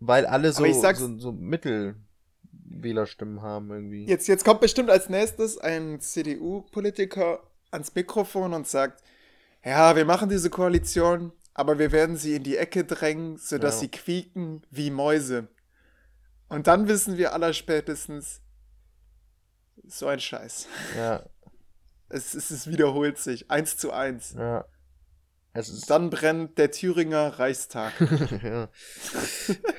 [0.00, 4.06] weil alle so, so, so Mittelwählerstimmen haben irgendwie.
[4.06, 9.02] Jetzt, jetzt kommt bestimmt als nächstes ein CDU-Politiker ans Mikrofon und sagt,
[9.64, 13.80] ja, wir machen diese Koalition, aber wir werden sie in die Ecke drängen, sodass Ja.
[13.80, 15.48] sie quieken wie Mäuse.
[16.48, 18.40] Und dann wissen wir allerspätestens,
[19.86, 20.66] so ein Scheiß.
[20.96, 21.24] Ja,
[22.08, 24.34] Es, es, es wiederholt sich, eins zu eins.
[24.34, 24.64] ja.
[25.54, 27.92] Es ist Dann brennt der Thüringer Reichstag.
[28.44, 28.68] ja.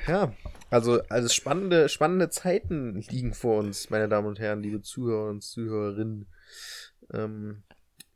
[0.07, 0.35] ja,
[0.69, 5.41] also, also spannende, spannende Zeiten liegen vor uns, meine Damen und Herren, liebe Zuhörer und
[5.41, 6.27] Zuhörerinnen.
[7.13, 7.63] Ähm,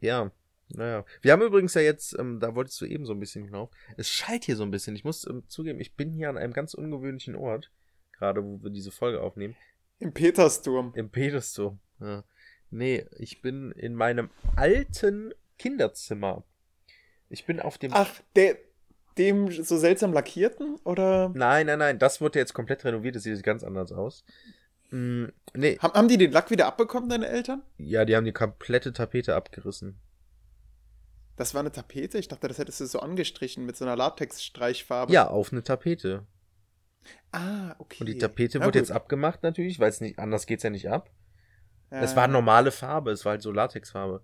[0.01, 0.31] ja,
[0.69, 1.05] naja.
[1.21, 3.69] Wir haben übrigens ja jetzt, ähm, da wolltest du eben so ein bisschen hinauf.
[3.95, 4.95] Es schallt hier so ein bisschen.
[4.95, 7.71] Ich muss ähm, zugeben, ich bin hier an einem ganz ungewöhnlichen Ort,
[8.11, 9.55] gerade wo wir diese Folge aufnehmen.
[9.99, 10.91] Im Petersturm.
[10.95, 11.79] Im Petersdom.
[11.99, 12.23] Ja.
[12.73, 16.43] Nee, ich bin in meinem alten Kinderzimmer.
[17.29, 17.91] Ich bin auf dem.
[17.93, 18.57] Ach, der,
[19.17, 20.77] dem so seltsam lackierten?
[20.83, 24.25] Oder Nein, nein, nein, das wurde jetzt komplett renoviert, das sieht jetzt ganz anders aus.
[24.89, 27.61] Mm, nee, haben, haben die den Lack wieder abbekommen, deine Eltern?
[27.77, 29.99] ja, die haben die komplette Tapete abgerissen.
[31.35, 32.17] Das war eine Tapete?
[32.17, 35.11] Ich dachte, das hättest du so angestrichen mit so einer Latex-Streichfarbe.
[35.13, 36.25] Ja, auf eine Tapete.
[37.31, 37.97] Ah, okay.
[38.01, 38.81] Und die Tapete Ja, wird gut.
[38.81, 41.09] jetzt abgemacht natürlich, weil es nicht, anders geht's ja nicht ab.
[41.93, 44.21] Ja, Es war normale Farbe, es war halt so Latexfarbe,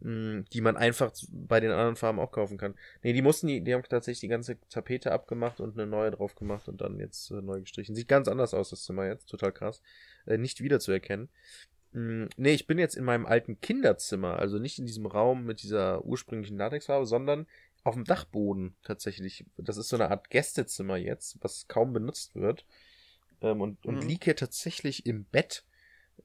[0.00, 2.74] mh, die man einfach bei den anderen Farben auch kaufen kann.
[3.02, 6.34] Nee, die mussten, die, die haben tatsächlich die ganze Tapete abgemacht und eine neue drauf
[6.34, 7.94] gemacht und dann jetzt äh, neu gestrichen.
[7.94, 9.82] Sieht ganz anders aus, das Zimmer jetzt, total krass.
[10.26, 11.28] Äh, nicht wiederzuerkennen.
[11.92, 15.62] Mh, nee, ich bin jetzt in meinem alten Kinderzimmer, also nicht in diesem Raum mit
[15.62, 17.46] dieser ursprünglichen Latexfarbe, sondern
[17.82, 19.44] auf dem Dachboden tatsächlich.
[19.56, 22.64] Das ist so eine Art Gästezimmer jetzt, was kaum benutzt wird.
[23.42, 24.08] Ähm, und und Mhm.
[24.08, 25.64] lieg hier tatsächlich im Bett,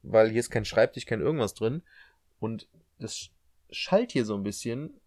[0.04, 1.84] weil hier ist kein Schreibtisch, kein irgendwas drin.
[2.40, 2.68] Und
[3.00, 3.32] das sch-
[3.72, 5.00] schallt hier so ein bisschen.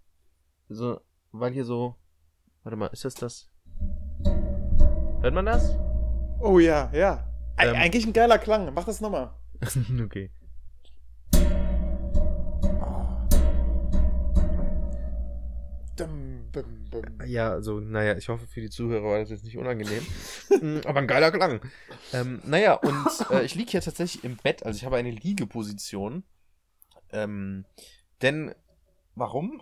[0.69, 1.01] So,
[1.33, 1.97] weil hier so.
[2.63, 3.49] Warte mal, ist das das?
[5.21, 5.77] Hört man das?
[6.41, 7.29] Oh ja, ja.
[7.59, 7.75] Ähm.
[7.75, 8.73] Eigentlich ein geiler Klang.
[8.75, 9.33] Mach das nochmal.
[10.05, 10.31] okay.
[11.33, 11.39] Dum,
[15.97, 16.28] bum, bum.
[17.27, 20.05] Ja, also, naja, ich hoffe für die Zuhörer war das jetzt nicht unangenehm.
[20.61, 21.61] Mm, Aber ein geiler Klang.
[22.13, 26.25] Ähm, naja, und äh, ich liege hier tatsächlich im Bett, also ich habe eine Liegeposition.
[27.13, 27.65] Ähm,
[28.23, 28.55] denn,
[29.15, 29.61] warum?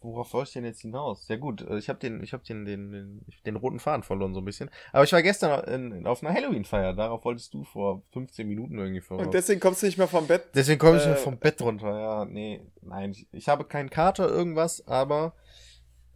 [0.00, 1.28] Worauf wollte ich denn jetzt hinaus?
[1.28, 4.34] Ja gut, äh, ich habe den, ich habe den, den, den, den roten Faden verloren
[4.34, 4.68] so ein bisschen.
[4.92, 6.92] Aber ich war gestern in, in, auf einer Halloween-Feier.
[6.92, 9.24] Darauf wolltest du vor 15 Minuten irgendwie voraus.
[9.24, 10.44] Und deswegen kommst du nicht mehr vom Bett.
[10.54, 11.98] Deswegen komme ich Äh, ja vom Bett runter.
[11.98, 15.34] Ja, nee, nein, ich, ich habe keinen Kater irgendwas, aber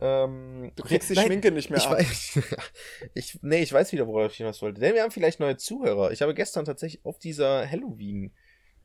[0.00, 1.98] ähm, Du kriegst die nein, Schminke nicht mehr ich ab.
[1.98, 2.38] weiß,
[3.14, 4.80] ich, nee, ich weiß wieder, worauf ich hinaus wollte.
[4.80, 6.12] Denn wir haben vielleicht neue Zuhörer.
[6.12, 8.32] Ich habe gestern tatsächlich auf dieser Halloween,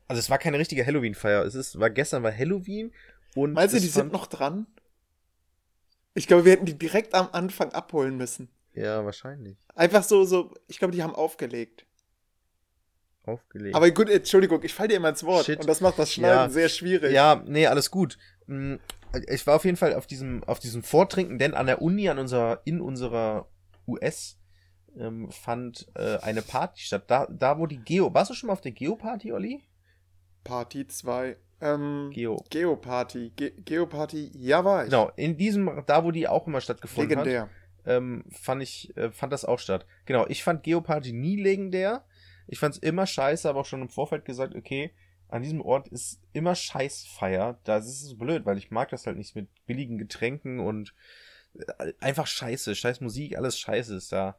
[0.08, 1.44] also es war keine richtige Halloween-Feier.
[1.44, 2.92] Es ist, war gestern war Halloween
[3.34, 4.66] und Meinst du, die sind noch dran?
[6.14, 8.48] Ich glaube, wir hätten die direkt am Anfang abholen müssen.
[8.74, 11.86] ja wahrscheinlich Einfach so, so, ich glaube, die haben aufgelegt.
[13.24, 13.74] aufgelegt.
[13.74, 15.46] Aber gut, Entschuldigung, ich falle dir immer ins Wort.
[15.46, 15.58] Shit.
[15.60, 16.50] Und das macht das Schneiden Ja.
[16.50, 17.12] sehr schwierig.
[17.12, 18.16] Ja, nee, alles gut.
[18.46, 18.76] Mm,
[19.30, 22.18] Ich war auf jeden Fall auf diesem, auf diesem Vortrinken, denn an der Uni, an
[22.18, 23.48] unserer, in unserer
[23.86, 24.38] US,
[24.98, 27.04] ähm, fand äh, eine Party statt.
[27.08, 28.12] Da, da, wo die Geo.
[28.14, 29.62] Warst du schon mal auf der Geo-Party, Olli?
[30.44, 31.36] Party 2.
[31.60, 32.44] Ähm, Geo.
[32.50, 33.32] Geoparty.
[33.36, 34.90] Ge Geoparty, ja war ich.
[34.90, 37.24] Genau, in diesem, da wo die auch immer stattgefunden hat.
[37.24, 37.48] Legendär.
[37.86, 39.86] ähm, fand ich, äh, fand das auch statt.
[40.04, 42.04] Genau, ich fand Geoparty nie legendär.
[42.46, 44.92] Ich fand's immer scheiße, aber auch schon im Vorfeld gesagt, okay,
[45.34, 47.58] an diesem Ort ist immer Scheißfeier.
[47.64, 50.94] Da ist so blöd, weil ich mag das halt nicht mit billigen Getränken und
[51.78, 54.38] äh, einfach scheiße, scheiß Musik, alles scheiße ist da.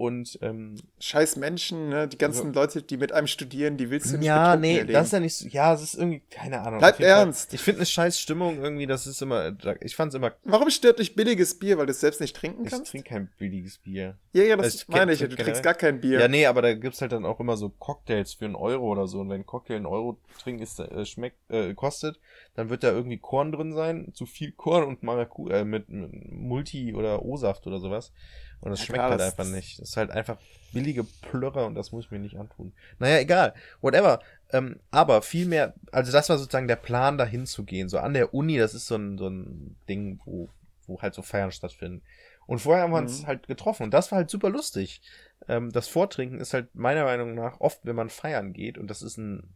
[0.00, 2.08] Und ähm, Scheiß Menschen, ne?
[2.08, 4.94] Die ganzen Leute, die mit einem studieren, die willst du nicht ja, nee, erleben.
[4.94, 6.78] das ist ja nicht so, ja, es ist irgendwie, keine Ahnung.
[6.78, 7.20] Bleib jeden Fall.
[7.20, 7.52] ernst.
[7.52, 11.14] Ich finde eine scheiß Stimmung irgendwie, das ist immer, ich fand's immer, Warum stört dich
[11.14, 12.90] billiges Bier, weil du es selbst nicht trinken ich kannst?
[12.92, 14.16] trinke kein billiges Bier.
[14.32, 15.18] Ja, ja, das Also ich meine ich.
[15.18, 16.18] Du kenn- trinkst gar kein Bier.
[16.18, 19.06] Ja, nee, aber da gibt's halt dann auch immer so Cocktails für einen Euro oder
[19.06, 19.20] so.
[19.20, 22.18] Und wenn ein Cocktail einen Euro trinken ist, äh, schmeckt, äh, kostet,
[22.54, 26.10] dann wird da irgendwie Korn drin sein, zu viel Korn und Maracu äh, mit, mit
[26.32, 28.12] Multi oder O-Saft oder sowas.
[28.60, 29.80] Und das Ja, schmeckt klar, halt das- einfach nicht.
[29.80, 30.36] Das ist halt einfach
[30.72, 32.72] billige Plörrer und das muss ich mir nicht antun.
[32.98, 33.54] Naja, egal.
[33.80, 34.20] Whatever.
[34.52, 37.88] Ähm, aber vielmehr, also das war sozusagen der Plan, dahin zu gehen.
[37.88, 40.50] So an der Uni, das ist so ein, so ein Ding, wo,
[40.86, 42.02] wo halt so Feiern stattfinden.
[42.46, 43.26] Und vorher haben wir uns Mhm.
[43.28, 45.00] halt getroffen und das war halt super lustig.
[45.48, 49.02] Ähm, das Vortrinken ist halt meiner Meinung nach oft, wenn man feiern geht, und das
[49.02, 49.54] ist ein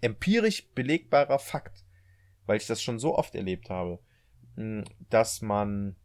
[0.00, 1.84] empirisch belegbarer Fakt,
[2.46, 3.98] weil ich das schon so oft erlebt habe,
[4.56, 5.96] mh, dass man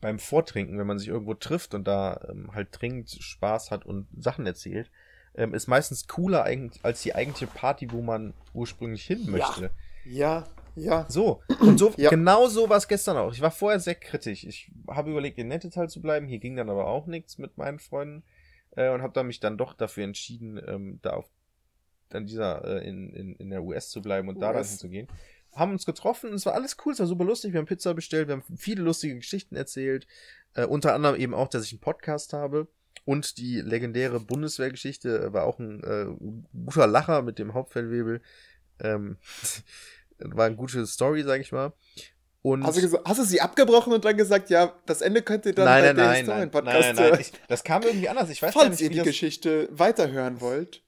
[0.00, 4.06] beim Vortrinken, wenn man sich irgendwo trifft und da ähm, halt trinkt, Spaß hat und
[4.18, 4.90] Sachen erzählt,
[5.34, 9.30] ähm, ist meistens cooler eigentlich als die eigentliche Party, wo man ursprünglich hin Ja.
[9.32, 9.70] möchte.
[10.04, 11.06] Ja, ja.
[11.08, 12.10] So, und so, Ja.
[12.10, 13.32] genau so war es gestern auch.
[13.32, 14.44] Ich war vorher sehr kritisch.
[14.44, 16.26] Ich habe überlegt, in Nettetal zu bleiben.
[16.26, 18.22] Hier ging dann aber auch nichts mit meinen Freunden
[18.76, 21.26] äh, und habe dann mich dann doch dafür entschieden, ähm, da auf
[22.08, 24.70] dann dieser äh, in, in, in der US zu bleiben und da dann US.
[24.70, 25.06] hinzugehen.
[25.54, 27.52] Haben uns getroffen, es war alles cool, es war super lustig.
[27.52, 30.06] Wir haben Pizza bestellt, wir haben viele lustige Geschichten erzählt.
[30.54, 32.68] Äh, unter anderem eben auch, dass ich einen Podcast habe.
[33.04, 36.06] Und die legendäre Bundeswehrgeschichte äh, war auch ein äh,
[36.64, 38.20] guter Lacher mit dem Hauptfeldwebel.
[38.80, 39.16] Ähm,
[40.18, 41.72] war eine gute Story, sag ich mal.
[42.42, 45.54] Und Hast du, hast du sie abgebrochen und dann gesagt, ja, das Ende könnt ihr
[45.54, 48.30] dann nein, bei nein, der nein, nein, nein, nein, nein, ich, das kam irgendwie anders.
[48.30, 50.82] Ich weiß Falls nicht, ihr die Geschichte weiterhören wollt,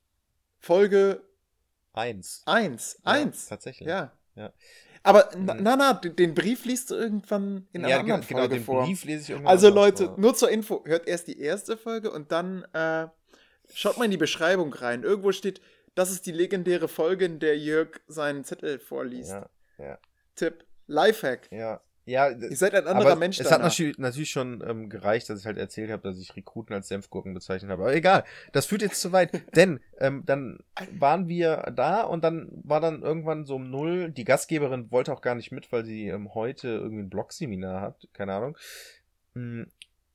[0.59, 1.23] Folge
[1.93, 2.43] eins.
[2.47, 3.01] 1.
[3.05, 3.47] Ja, 1.
[3.49, 3.87] tatsächlich.
[3.87, 4.13] Ja.
[4.35, 4.53] Ja.
[5.03, 5.63] Aber na, Mhm.
[5.63, 8.85] na, na, den Brief liest du irgendwann in einer ja, anderen genau, Folge den vor.
[8.85, 10.19] Brief lese ich irgendwann Also Leute, vor.
[10.21, 13.09] nur zur Info, hört erst die erste Folge und dann äh,
[13.75, 15.03] schaut mal in die Beschreibung rein.
[15.03, 15.61] Irgendwo steht,
[15.95, 19.33] das ist die legendäre Folge, in der Jörg seinen Zettel vorliest.
[19.79, 19.99] Ja,
[20.37, 21.51] Tipp, Lifehack.
[21.51, 21.81] ja.
[22.05, 23.67] Ja, Ihr seid ein anderer Mensch es hat danach.
[23.67, 27.33] natürlich, natürlich schon ähm, gereicht, dass ich halt erzählt habe, dass ich Rekruten als Senfgurken
[27.33, 27.83] bezeichnet habe.
[27.83, 29.31] Aber egal, das führt jetzt zu weit.
[29.55, 30.59] Denn ähm, dann
[30.99, 34.11] waren wir da und dann war dann irgendwann so um null.
[34.11, 38.09] Die Gastgeberin wollte auch gar nicht mit, weil sie ähm, heute irgendwie ein Blogseminar hat.
[38.13, 38.57] Keine Ahnung.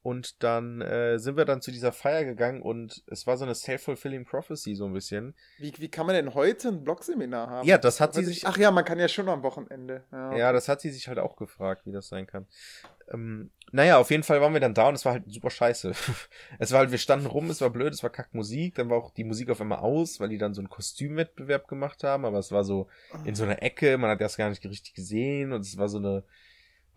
[0.08, 3.54] Und dann äh, sind wir dann zu dieser Feier gegangen und es war so eine
[3.54, 5.36] self-fulfilling prophecy so ein bisschen.
[5.58, 7.68] Wie, wie kann man denn heute ein Blogseminar haben?
[7.68, 10.06] Ja, das hat sie sich ich- Ach ja, man kann ja schon am Wochenende.
[10.14, 12.48] Ja, Ja, das hat sie sich halt auch gefragt, wie das sein kann.
[13.12, 15.92] Ähm, naja, auf jeden Fall waren wir dann da und es war halt super scheiße.
[16.60, 19.12] es war halt, wir standen rum, es war blöd, es war Kackmusik, dann war auch
[19.12, 22.54] die Musik auf einmal aus, weil die dann so einen Kostümwettbewerb gemacht haben, aber es
[22.54, 22.88] war so
[23.26, 25.98] in so einer Ecke, man hat das gar nicht richtig gesehen und es war so
[25.98, 26.24] eine,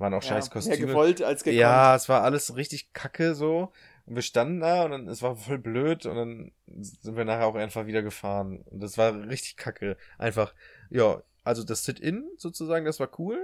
[0.00, 0.86] waren auch ja, scheiß Mehr Kostüme.
[0.86, 1.60] gewollt als gekonnt.
[1.60, 3.72] Ja, es war alles richtig kacke so.
[4.06, 7.46] Und wir standen da und dann, es war voll blöd und dann sind wir nachher
[7.46, 8.62] auch einfach wieder gefahren.
[8.62, 9.96] Und das war richtig kacke.
[10.18, 10.54] Einfach,
[10.88, 13.38] ja, also das Sit-In sozusagen, das war cool.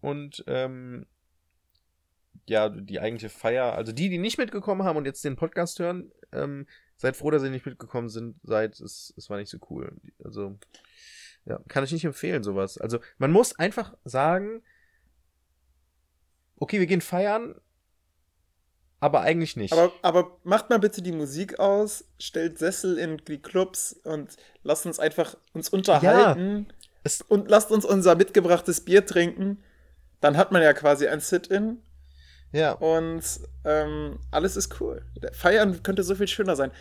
[0.00, 1.06] Und, ähm,
[2.46, 6.10] ja, die eigentliche Feier, also die, die nicht mitgekommen haben und jetzt den Podcast hören,
[6.32, 6.66] ähm,
[6.96, 9.92] seid froh, dass ihr nicht mitgekommen sind, seid, es, es war nicht so cool.
[10.22, 10.58] Also,
[11.44, 12.78] ja, kann ich nicht empfehlen, sowas.
[12.78, 14.62] Also, man muss einfach sagen,
[16.60, 17.56] okay, wir gehen feiern,
[19.00, 19.72] aber eigentlich nicht.
[19.72, 24.86] Aber, aber macht mal bitte die Musik aus, stellt Sessel in die Clubs und lasst
[24.86, 26.68] uns einfach uns unterhalten
[27.02, 29.62] Es- und lasst uns unser mitgebrachtes Bier trinken.
[30.20, 31.78] Dann hat man ja quasi ein Sit-In
[32.52, 33.22] ja, und
[33.64, 35.02] ähm, alles ist cool.
[35.32, 36.72] Feiern könnte so viel schöner sein.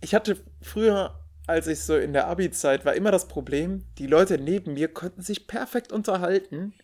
[0.00, 4.38] Ich hatte früher, als ich so in der Abi-Zeit war, immer das Problem, die Leute
[4.38, 6.74] neben mir konnten sich perfekt unterhalten.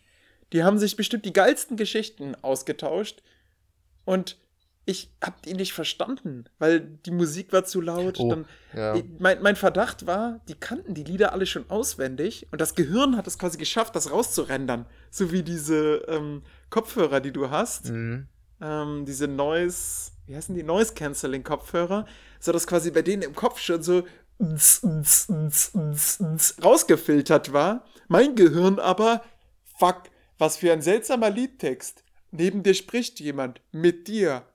[0.53, 3.21] Die haben sich bestimmt die geilsten Geschichten ausgetauscht
[4.05, 4.37] und
[4.85, 8.19] ich hab die nicht verstanden, weil die Musik war zu laut.
[8.19, 9.01] Oh, Dann, ja.
[9.17, 13.25] mein, mein Verdacht war, die kannten die Lieder alle schon auswendig und das Gehirn hat
[13.25, 14.85] es quasi geschafft, das rauszurendern.
[15.09, 18.27] So wie diese ähm, Kopfhörer, die du hast Mhm.
[18.61, 20.63] ähm, diese Noise, wie heißen die?
[20.63, 22.05] Noise Cancelling Kopfhörer,
[22.41, 24.03] so dass quasi bei denen im Kopf schon so
[26.61, 27.85] rausgefiltert war.
[28.07, 29.23] Mein Gehirn aber,
[29.79, 30.03] fuck,
[30.43, 32.03] was für ein seltsamer Liedtext.
[32.31, 34.45] Neben dir spricht jemand, mit dir.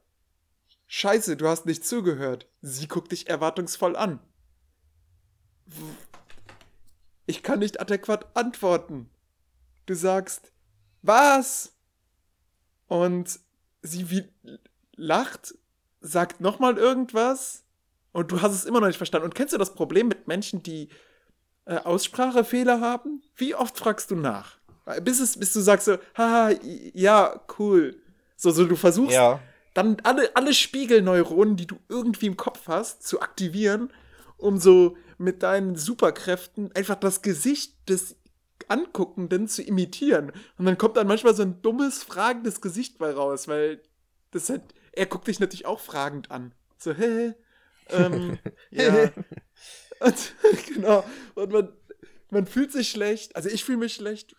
[0.86, 2.46] Scheiße, du hast nicht zugehört.
[2.60, 4.20] Sie guckt dich erwartungsvoll an.
[7.24, 9.08] Ich kann nicht adäquat antworten.
[9.86, 10.52] Du sagst,
[11.00, 11.72] was?
[12.86, 13.40] Und
[13.80, 14.28] sie wie
[14.94, 15.54] lacht,
[16.02, 17.64] sagt nochmal irgendwas
[18.12, 19.24] und du hast es immer noch nicht verstanden.
[19.24, 20.90] Und kennst du das Problem mit Menschen, die
[21.64, 23.22] äh, Aussprachefehler haben?
[23.36, 24.57] Wie oft fragst du nach?
[25.02, 26.50] Bis, es, bis du sagst so, haha,
[26.94, 27.96] ja, cool.
[28.36, 29.40] So, so du versuchst Ja.
[29.74, 33.92] dann alle, alle Spiegelneuronen, die du irgendwie im Kopf hast, zu aktivieren,
[34.36, 38.16] um so mit deinen Superkräften einfach das Gesicht des
[38.68, 40.32] Anguckenden zu imitieren.
[40.58, 43.82] Und dann kommt dann manchmal so ein dummes, fragendes Gesicht bei raus, weil
[44.30, 46.54] das halt, er guckt dich natürlich auch fragend an.
[46.76, 47.34] So, hä?
[47.88, 48.38] Ähm,
[48.70, 49.10] ja.
[50.00, 50.34] Und,
[50.74, 51.04] genau.
[51.34, 51.72] Und man,
[52.30, 53.34] man fühlt sich schlecht.
[53.36, 54.36] Also ich fühle mich schlecht,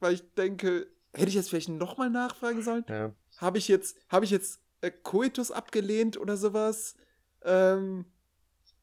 [0.00, 2.84] weil ich denke, hätte ich jetzt vielleicht nochmal nachfragen sollen?
[2.88, 3.12] ja.
[3.38, 6.94] Habe ich jetzt, habe ich jetzt äh, Coitus abgelehnt oder sowas?
[7.42, 8.04] Ähm,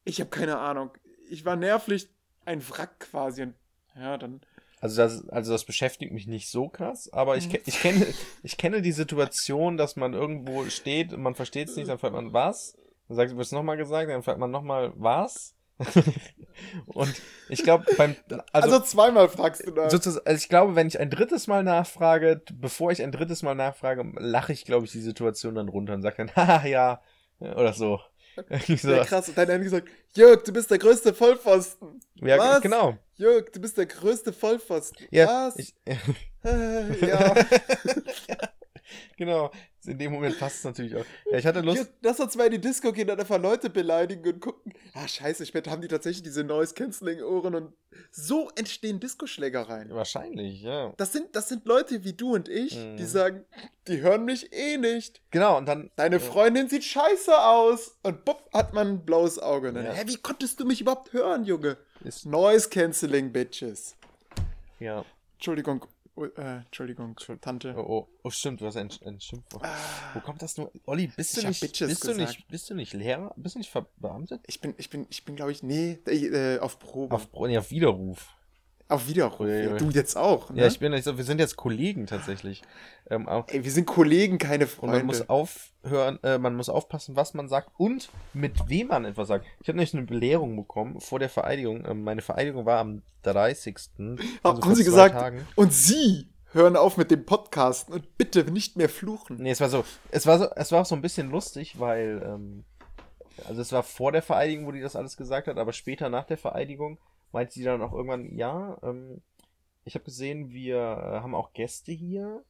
[0.04, 0.90] ich habe keine Ahnung.
[1.30, 2.08] Ich war nervlich
[2.44, 3.42] ein Wrack quasi.
[3.42, 3.54] Und
[3.94, 4.40] ja, dann.
[4.80, 8.06] Also das, also das beschäftigt mich nicht so krass, aber ich, ke- ich, kenne,
[8.44, 12.14] ich kenne die Situation, dass man irgendwo steht und man versteht es nicht, dann fragt
[12.14, 12.76] man was,
[13.08, 15.56] dann sagt, wird es nochmal gesagt, dann fragt man nochmal was.
[16.86, 17.14] und
[17.48, 18.16] ich glaube, beim,
[18.52, 19.88] Also, also, zweimal fragst du da.
[19.90, 23.54] sozusagen, also ich glaube, wenn ich ein drittes Mal nachfrage, bevor ich ein drittes Mal
[23.54, 27.02] nachfrage, lache ich, glaube ich, die Situation dann runter und sage dann, haha, ja,
[27.40, 28.00] oder so.
[28.48, 29.28] Irgendwie ja, krass.
[29.28, 32.00] Und dann haben gesagt, Jörg, du bist der größte Vollpfosten.
[32.16, 32.60] Ja, Was?
[32.60, 32.96] genau.
[33.16, 35.06] Jörg, du bist der größte Vollpfosten.
[35.10, 35.56] Ja, Was?
[35.58, 35.74] ich,
[36.44, 37.34] Äh, ja.
[39.16, 39.50] Genau.
[39.86, 41.04] In dem Moment passt es natürlich auch.
[41.30, 41.76] Ja, ich hatte Lust.
[41.78, 44.74] Jörg, lass uns mal in die Disco gehen und einfach Leute beleidigen und gucken.
[44.92, 47.72] Ah, scheiße, später haben die tatsächlich diese Noise Cancelling Ohren und
[48.10, 49.94] so entstehen Discoschlägereien.
[49.94, 50.92] Wahrscheinlich, ja.
[50.98, 52.96] Das sind, das sind Leute wie du und ich, Mhm.
[52.96, 53.44] die sagen,
[53.86, 55.22] die hören mich eh nicht.
[55.30, 55.90] Genau, und dann.
[55.96, 56.20] Deine Ja.
[56.20, 57.96] Freundin sieht scheiße aus.
[58.02, 59.72] Und bupp, hat man ein blaues Auge.
[59.72, 59.92] Dann, Ja.
[59.92, 61.78] Hä, wie konntest du mich überhaupt hören, Junge?
[62.04, 63.96] Ist, Noise Cancelling, Bitches.
[64.80, 65.04] ja.
[65.36, 65.86] Entschuldigung,
[66.18, 67.74] oh, äh, Entschuldigung, Tante.
[67.76, 69.64] Oh, oh, oh, stimmt, du hast ein, ein Schimpfwort.
[70.14, 70.72] Wo kommt das nur?
[70.86, 71.60] Olli, bist du nicht.
[71.60, 73.32] Bist du nicht, bist du nicht Lehrer?
[73.36, 74.42] Bist du nicht verbeamtet?
[74.46, 77.14] Ich bin, ich bin, ich bin, glaube ich, nee, äh, auf Probe.
[77.14, 78.37] Auf, nee, auf Widerruf.
[78.90, 79.40] Auf Widerruf.
[79.40, 79.78] Ui, ui.
[79.78, 80.62] Du jetzt auch, ne?
[80.62, 82.62] Ja, ich bin, ich, wir sind jetzt Kollegen tatsächlich.
[83.10, 84.96] Ähm, Ey, wir sind Kollegen, keine und Freunde.
[84.96, 89.28] man muss aufhören, äh, man muss aufpassen, was man sagt und mit wem man etwas
[89.28, 89.44] sagt.
[89.60, 91.84] Ich habe nämlich eine Belehrung bekommen vor der Vereidigung.
[91.86, 93.76] Ähm, meine Vereidigung war am 30.
[93.76, 95.46] Ha- also haben Sie gesagt, Tagen.
[95.54, 99.36] und Sie hören auf mit dem Podcasten und bitte nicht mehr fluchen.
[99.38, 102.22] Nee, es war so, es war so, es war auch so ein bisschen lustig, weil,
[102.24, 102.64] ähm,
[103.46, 106.24] also es war vor der Vereidigung, wo die das alles gesagt hat, aber später nach
[106.24, 106.96] der Vereidigung
[107.32, 109.20] meinte sie dann auch irgendwann, ja, ähm,
[109.84, 112.42] ich habe gesehen, wir äh, haben auch Gäste hier.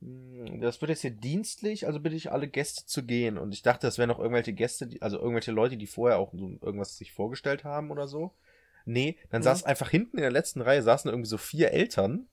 [0.00, 3.38] Hm, Das wird jetzt hier dienstlich, also bitte ich alle Gäste zu gehen.
[3.38, 6.32] Und ich dachte, das wären noch irgendwelche Gäste, die, also irgendwelche Leute, die vorher auch
[6.32, 8.32] so irgendwas sich vorgestellt haben oder so.
[8.84, 9.44] Nee, dann Mhm.
[9.44, 12.26] saß einfach hinten in der letzten Reihe saßen irgendwie so vier Eltern.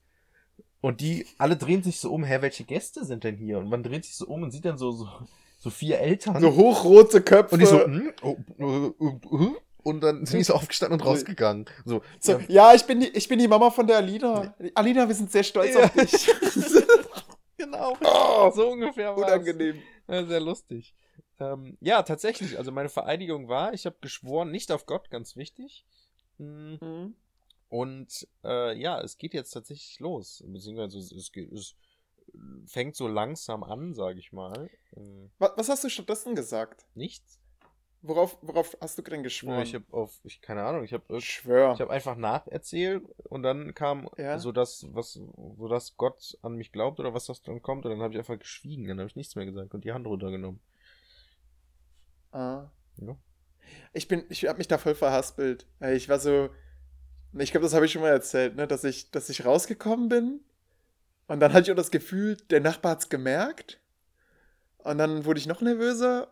[0.81, 3.57] Und die alle drehen sich so um, hä, welche Gäste sind denn hier?
[3.57, 5.07] Und man dreht sich so um und sieht dann so, so,
[5.57, 6.39] so vier Eltern.
[6.39, 7.55] So hochrote Köpfe.
[7.55, 9.55] und die so, hm, oh, äh, äh,
[9.85, 11.65] und dann sind die so aufgestanden und rausgegangen.
[11.85, 14.53] So, So, ja, ja, ich bin, die, ich bin die Mama von der Alina.
[14.73, 15.83] Alina, wir sind sehr stolz Ja.
[15.85, 16.27] auf dich.
[17.57, 17.95] genau.
[18.03, 19.81] oh, So ungefähr war unangenehm.
[20.07, 20.93] Ja, sehr lustig.
[21.39, 22.57] Ähm, ja, tatsächlich.
[22.57, 25.85] Also meine Vereidigung war, ich habe geschworen, nicht auf Gott, ganz wichtig.
[26.37, 27.15] Mm, Mhm.
[27.69, 30.43] Und äh, ja, es geht jetzt tatsächlich los.
[30.47, 31.75] Beziehungsweise es, es, geht- es
[32.67, 34.69] fängt so langsam an, sage ich mal.
[34.95, 36.85] Ähm, Was, was hast du stattdessen gesagt?
[36.95, 37.39] nichts.
[38.07, 39.61] Worauf, worauf hast du denn Ja, geschworen?
[39.63, 41.73] ich habe auf, ich keine Ahnung, ich habe ich schwör.
[41.73, 44.37] ich habe einfach nacherzählt und dann kam Ja.
[44.37, 47.91] so das, was, so dass Gott an mich glaubt oder was das dann kommt und
[47.91, 50.59] dann habe ich einfach geschwiegen, dann habe ich nichts mehr gesagt und die Hand runtergenommen.
[52.31, 52.65] Ah.
[52.97, 53.15] Ja.
[53.93, 55.65] Ich bin, ich habe mich da voll verhaspelt.
[55.93, 56.49] Ich war so,
[57.33, 60.41] ich glaube, das habe ich schon mal erzählt, ne, dass ich, dass ich rausgekommen bin
[61.27, 63.79] und dann hatte ich auch das Gefühl, der Nachbar hat's gemerkt
[64.77, 66.27] und dann wurde ich noch nervöser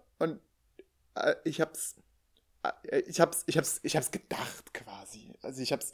[1.43, 1.95] ich hab's,
[2.63, 5.33] äh, ich hab's, ich hab's, ich hab's gedacht quasi.
[5.41, 5.93] Also ich hab's,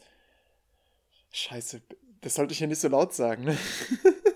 [1.31, 1.81] Scheiße,
[2.21, 3.43] das sollte ich ja nicht so laut sagen.
[3.45, 3.57] Ne?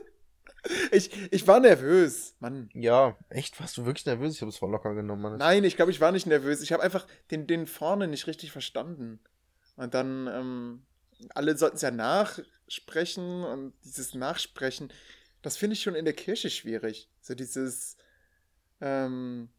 [0.92, 2.70] ich, ich war nervös, Mann.
[2.74, 3.60] Ja, echt?
[3.60, 4.36] Warst du wirklich nervös?
[4.36, 5.38] Ich habe es voll locker genommen, Mann.
[5.38, 6.62] Nein, ich glaube, ich war nicht nervös.
[6.62, 9.20] Ich habe einfach den, den vorne nicht richtig verstanden.
[9.76, 10.86] Und dann, ähm,
[11.34, 14.92] alle sollten es ja nachsprechen und dieses Nachsprechen,
[15.42, 17.10] das finde ich schon in der Kirche schwierig.
[17.22, 17.98] So dieses,
[18.82, 19.50] ähm,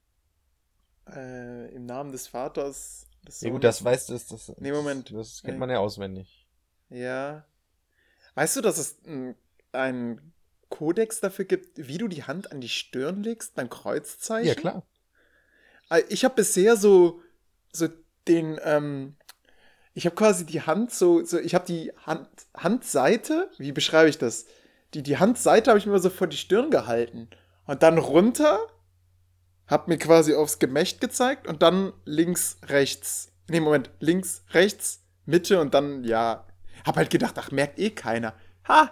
[1.08, 3.06] äh, im Namen des Vaters.
[3.26, 5.12] Des Ja gut, das weißt du, das, das, Nee, Moment.
[5.12, 5.58] das kennt Nee.
[5.60, 6.46] man ja auswendig.
[6.90, 7.44] Ja.
[8.34, 9.34] Weißt du, dass es ein-
[9.72, 10.32] einen
[10.68, 14.48] Kodex dafür gibt, wie du die Hand an die Stirn legst beim Kreuzzeichen?
[14.48, 14.82] Ja, klar.
[15.90, 17.20] Äh, Ich habe bisher so,
[17.72, 17.88] so
[18.28, 19.16] den, ähm,
[19.94, 24.18] ich habe quasi die Hand so, so ich habe die Hand, Handseite, wie beschreibe ich
[24.18, 24.46] das?
[24.94, 27.28] Die, die Handseite habe ich mir so vor die Stirn gehalten.
[27.66, 28.58] Und dann runter,
[29.66, 33.32] hab mir quasi aufs Gemächt gezeigt und dann links, rechts.
[33.48, 36.46] Nee, Moment, links, rechts, Mitte und dann, ja.
[36.84, 38.34] Hab halt gedacht, ach, merkt eh keiner.
[38.68, 38.90] Ha!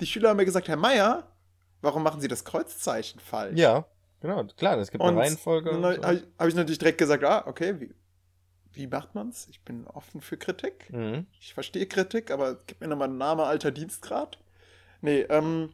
[0.00, 1.30] Die Schüler haben mir gesagt, Herr Meier,
[1.80, 3.58] warum machen Sie das Kreuzzeichen falsch?
[3.58, 3.86] Ja,
[4.20, 5.70] genau, klar, es gibt eine Und Reihenfolge.
[5.70, 6.02] dann so.
[6.02, 7.94] habe ich, hab ich natürlich direkt gesagt, ah, okay, wie,
[8.72, 9.46] wie macht man's?
[9.50, 10.90] Ich bin offen für Kritik.
[10.92, 11.26] Mhm.
[11.40, 14.38] Ich verstehe Kritik, aber gib mir nochmal Name, Alter, Dienstgrad.
[15.02, 15.72] Nee, ähm,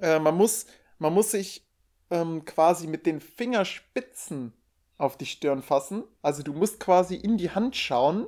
[0.00, 0.66] äh, man muss,
[0.98, 1.67] man muss sich
[2.10, 4.52] ähm, quasi mit den Fingerspitzen
[4.96, 6.04] auf die Stirn fassen.
[6.22, 8.26] Also du musst quasi in die Hand schauen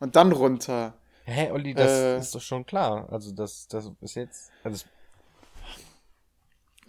[0.00, 0.94] und dann runter.
[1.24, 2.18] Hä, Olli, das Äh.
[2.18, 3.08] ist doch schon klar.
[3.12, 4.50] Also das, das ist jetzt.
[4.64, 4.86] Also,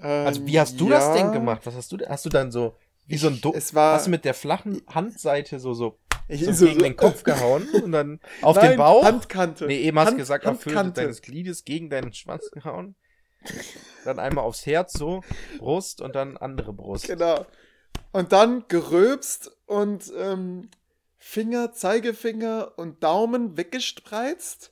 [0.01, 1.13] Ähm, also wie hast du das ja.
[1.15, 1.61] denn gemacht?
[1.65, 1.97] Was hast du?
[2.07, 2.73] Hast du dann so
[3.07, 6.45] wie so ein Do Es war Hast du mit der flachen Handseite so so, ich,
[6.45, 9.03] so gegen den Kopf gehauen und dann auf Nein, den Bauch?
[9.03, 9.65] Handkante.
[9.65, 12.95] Nee, eben hast du Hand- gesagt, auf Höhe deines Gliedes gegen deinen Schwanz gehauen.
[14.05, 15.21] Dann einmal aufs Herz so,
[15.57, 17.07] Brust und dann andere Brust.
[17.07, 17.45] Genau.
[18.11, 20.69] Und dann geröbst und ähm,
[21.17, 24.71] Finger, Zeigefinger und Daumen weggespreizt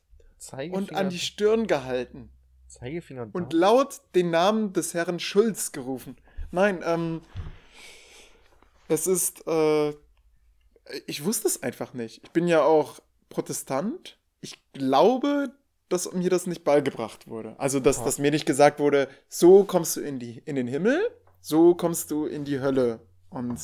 [0.72, 2.30] und an die Stirn gehalten.
[2.68, 3.62] Zeigefinger und, Und Daumen.
[3.62, 6.18] laut den Namen des Herrn Schulz gerufen.
[6.52, 7.22] Nein, ähm,
[8.88, 9.90] es ist, äh,
[11.06, 12.24] ich wusste es einfach nicht.
[12.24, 13.00] Ich bin ja auch
[13.30, 14.18] Protestant.
[14.40, 15.52] Ich glaube,
[15.90, 17.56] dass mir das nicht beigebracht wurde.
[17.60, 21.00] Also, dass, dass mir nicht gesagt wurde, so kommst du in, die, in den Himmel,
[21.42, 23.00] so kommst du in die Hölle.
[23.30, 23.60] Und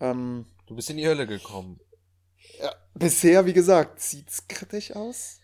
[0.00, 1.80] ähm, Du bist in die Hölle gekommen.
[2.60, 5.38] ja, bisher, wie gesagt, sieht's kritisch aus.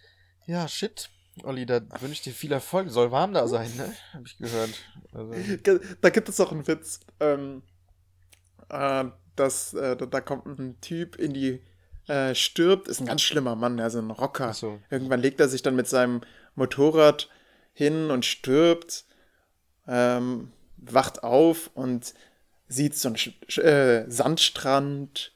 [0.46, 1.10] Ja, shit.
[1.44, 2.90] Olli, da wünsche ich dir viel Erfolg.
[2.90, 3.94] Soll warm da sein, ne?
[4.12, 4.70] Hab ich gehört.
[5.12, 5.32] Also,
[6.00, 7.00] Da gibt es auch einen Witz.
[7.20, 7.62] Ähm,
[8.70, 9.04] äh,
[9.36, 11.60] dass, äh, da, da kommt ein Typ in die,
[12.08, 14.48] äh, stirbt, ist ein ganz schlimmer Mann, also ein Rocker.
[14.48, 14.80] Achso.
[14.90, 16.22] Irgendwann legt er sich dann mit seinem
[16.54, 17.28] Motorrad
[17.72, 19.04] hin und stirbt,
[19.86, 22.14] ähm, wacht auf und
[22.66, 25.32] sieht so einen Sch- äh, Sandstrand,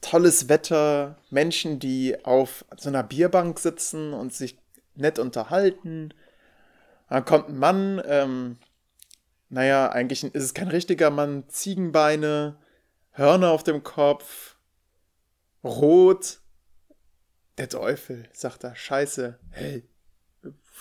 [0.00, 4.58] tolles Wetter, Menschen, die auf so einer Bierbank sitzen und sich
[4.94, 6.14] nett unterhalten.
[7.08, 8.58] Dann kommt ein Mann, ähm,
[9.48, 12.56] naja, eigentlich ist es kein richtiger Mann, Ziegenbeine,
[13.10, 14.51] Hörner auf dem Kopf,
[15.64, 16.40] rot.
[17.58, 19.86] Der Teufel, sagt er, scheiße, hey,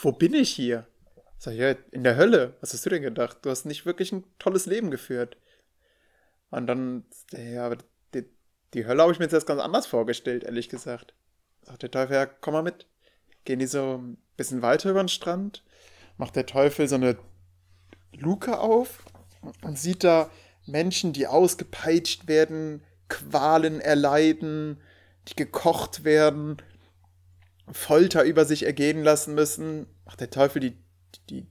[0.02, 0.88] wo bin ich hier?
[1.38, 2.56] Sag ich, ja, in der Hölle.
[2.62, 3.40] Was hast du denn gedacht?
[3.42, 5.38] Du hast nicht wirklich ein tolles Leben geführt.
[6.50, 7.76] Und dann, ja,
[8.14, 8.26] die,
[8.74, 11.14] die Hölle habe ich mir jetzt ganz anders vorgestellt, ehrlich gesagt.
[11.64, 12.86] Sagt der Teufel, ja, komm mal mit.
[13.44, 15.64] Gehen die so ein bisschen weiter über den Strand,
[16.18, 17.18] macht der Teufel so eine
[18.14, 19.04] Luke auf
[19.64, 20.30] und sieht da
[20.66, 24.80] Menschen, die ausgepeitscht werden, Qualen erleiden,
[25.28, 26.58] die gekocht werden,
[27.70, 29.86] Folter über sich ergehen lassen müssen.
[30.06, 30.78] Macht der Teufel die,
[31.30, 31.46] die,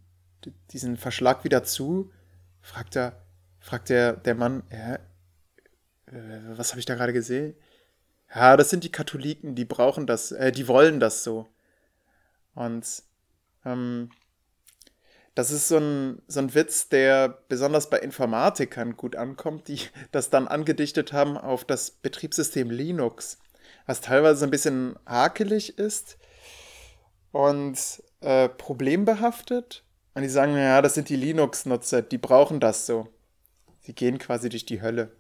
[0.45, 2.11] die diesen Verschlag wieder zu?
[2.63, 3.23] Fragt er,
[3.59, 7.55] fragt der, der Mann, ja, äh, was habe ich da gerade gesehen?
[8.35, 11.47] Ja, das sind die Katholiken, die brauchen das, äh, die wollen das so.
[12.55, 12.87] Und
[13.67, 14.11] ähm,
[15.41, 19.81] das ist so ein, so ein Witz, der besonders bei Informatikern gut ankommt, die
[20.13, 23.39] das dann angedichtet haben auf das Betriebssystem Linux,
[23.87, 26.19] was teilweise ein bisschen hakelig ist
[27.33, 29.83] und äh, problembehaftet.
[30.15, 33.09] Und die sagen, ja, das sind die Linux-Nutzer, die brauchen das so.
[33.79, 35.17] Sie gehen quasi durch die Hölle.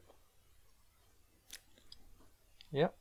[2.72, 2.92] Ja,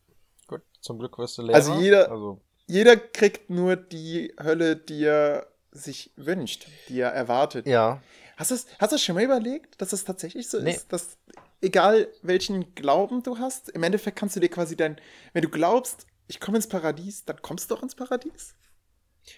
[0.47, 0.61] gut.
[0.79, 1.55] Zum Glück wirst du Lehrer.
[1.55, 7.67] Also jeder, Also, jeder kriegt nur die Hölle, die er sich wünscht, die er erwartet.
[7.67, 8.01] ja.
[8.37, 10.71] Hast du es hast schon mal überlegt, dass es tatsächlich so Nee.
[10.71, 11.17] ist, dass
[11.61, 14.99] egal welchen Glauben du hast, im Endeffekt kannst du dir quasi dein,
[15.33, 18.55] wenn du glaubst, ich komme ins Paradies, dann kommst du auch ins Paradies?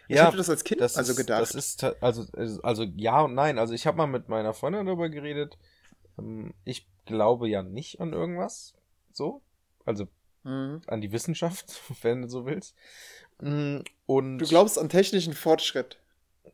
[0.07, 1.41] Ich Ja, hatte das als Kind das also ist, gedacht.
[1.41, 3.57] Das ist also, also also ja und nein.
[3.57, 5.57] Also ich habe mal mit meiner Freundin darüber geredet.
[6.19, 8.73] Ähm, Ich glaube ja nicht an irgendwas.
[9.11, 9.41] So.
[9.85, 10.07] Also
[10.43, 10.81] Mhm.
[10.87, 12.75] an die Wissenschaft, wenn du so willst.
[13.39, 15.97] Mm, Und Du glaubst an technischen Fortschritt.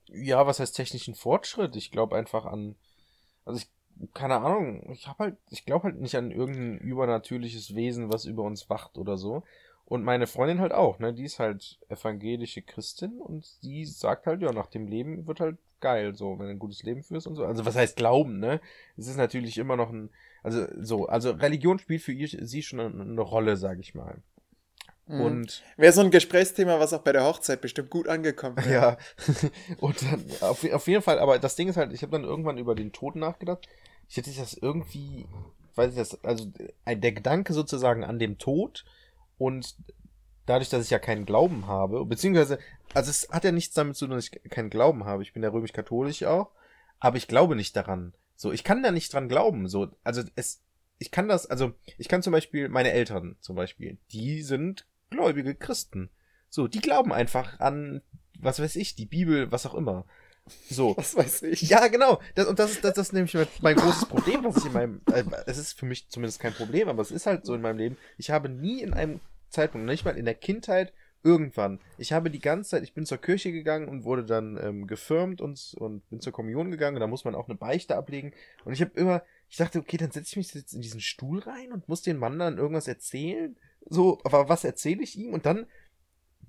[0.09, 1.75] Ja, was heißt technischen Fortschritt?
[1.75, 2.75] Ich glaube einfach an,
[3.45, 3.69] also ich,
[4.13, 8.43] keine Ahnung, ich habe halt, ich glaube halt nicht an irgendein übernatürliches Wesen, was über
[8.43, 9.43] uns wacht oder so.
[9.85, 11.13] Und meine Freundin halt auch, ne?
[11.13, 15.57] Die ist halt evangelische Christin und die sagt halt, ja, nach dem Leben wird halt
[15.79, 17.45] geil, so, wenn du ein gutes Leben führst und so.
[17.45, 18.59] Also was heißt Glauben, ne?
[18.97, 20.09] Es ist natürlich immer noch ein,
[20.43, 24.21] also so, also Religion spielt für ihr, sie schon eine, Rolle, sag ich mal.
[25.07, 25.21] Mhm.
[25.21, 28.71] Und Wäre so ein Gesprächsthema, was auch bei der Hochzeit bestimmt gut angekommen wäre.
[28.71, 28.97] Ja.
[29.79, 32.57] Und dann, auf, auf jeden Fall, aber das Ding ist halt, ich habe dann irgendwann
[32.57, 33.67] über den Tod nachgedacht.
[34.09, 35.25] Ich hätte das irgendwie,
[35.75, 36.51] weiß ich das, also
[36.85, 38.85] ein- der Gedanke sozusagen an dem Tod
[39.37, 39.75] und
[40.45, 42.59] dadurch, dass ich ja keinen Glauben habe, beziehungsweise,
[42.93, 45.23] also es hat ja nichts damit zu tun, dass ich keinen Glauben habe.
[45.23, 46.51] Ich bin ja römisch-katholisch auch,
[46.99, 48.13] aber ich glaube nicht daran.
[48.35, 49.67] So, ich kann da nicht dran glauben.
[49.67, 50.61] So, also es,
[50.99, 55.55] ich kann das, also ich kann zum Beispiel meine Eltern zum Beispiel, die sind gläubige
[55.55, 56.09] Christen.
[56.49, 58.01] So, die glauben einfach an,
[58.39, 60.05] was weiß ich, die Bibel, was auch immer.
[60.69, 60.95] So.
[60.97, 61.63] Was weiß ich.
[61.63, 62.21] Ja, genau.
[62.35, 65.01] Das, und das ist, das, das ist nämlich mein, großes Problem, was ich in meinem,
[65.11, 67.77] äh, es ist für mich zumindest kein Problem, aber es ist halt so in meinem
[67.77, 67.97] Leben.
[68.17, 70.93] Ich habe nie in einem Zeitpunkt, nicht mal in der Kindheit,
[71.23, 74.87] irgendwann, ich habe die ganze Zeit, ich bin zur Kirche gegangen und wurde dann ähm,
[74.87, 78.33] gefirmt und, und bin zur Kommunion gegangen und da muss man auch eine Beichte ablegen.
[78.63, 81.39] Und ich habe immer, ich dachte, okay, dann setze ich mich jetzt in diesen Stuhl
[81.39, 83.57] rein und muss den Mann dann irgendwas erzählen.
[83.89, 85.33] So, aber was erzähle ich ihm?
[85.33, 85.67] Und dann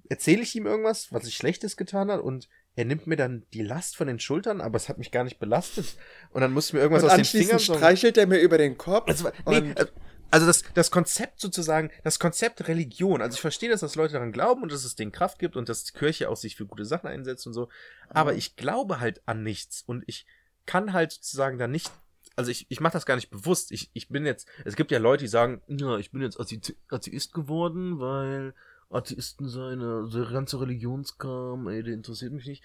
[0.08, 3.62] erzähle ich ihm irgendwas, was ich Schlechtes getan hat und er nimmt mir dann die
[3.62, 5.96] Last von den Schultern, aber es hat mich gar nicht belastet.
[6.30, 7.58] Und dann musste mir irgendwas Und aus den Fingern.
[7.58, 9.08] streichelt er mir über den Kopf.
[9.08, 9.86] also, nee, äh,
[10.30, 13.20] also das, das Konzept sozusagen, das Konzept Religion.
[13.20, 15.68] Also ich verstehe, dass das Leute daran glauben und dass es denen Kraft gibt und
[15.68, 17.68] dass die Kirche auch sich für gute Sachen einsetzt und so.
[18.08, 18.38] Aber Mhm.
[18.38, 20.26] ich glaube halt an nichts und ich
[20.66, 21.90] kann halt sozusagen da nicht.
[22.38, 23.72] Also ich, ich mache das gar nicht bewusst.
[23.72, 26.76] Ich, ich bin jetzt, es gibt ja Leute, die sagen, ja, ich bin jetzt Athe-
[26.88, 28.54] Atheist geworden, weil
[28.90, 32.62] Atheisten seine, der ganze Religionskram, ey, der interessiert mich nicht.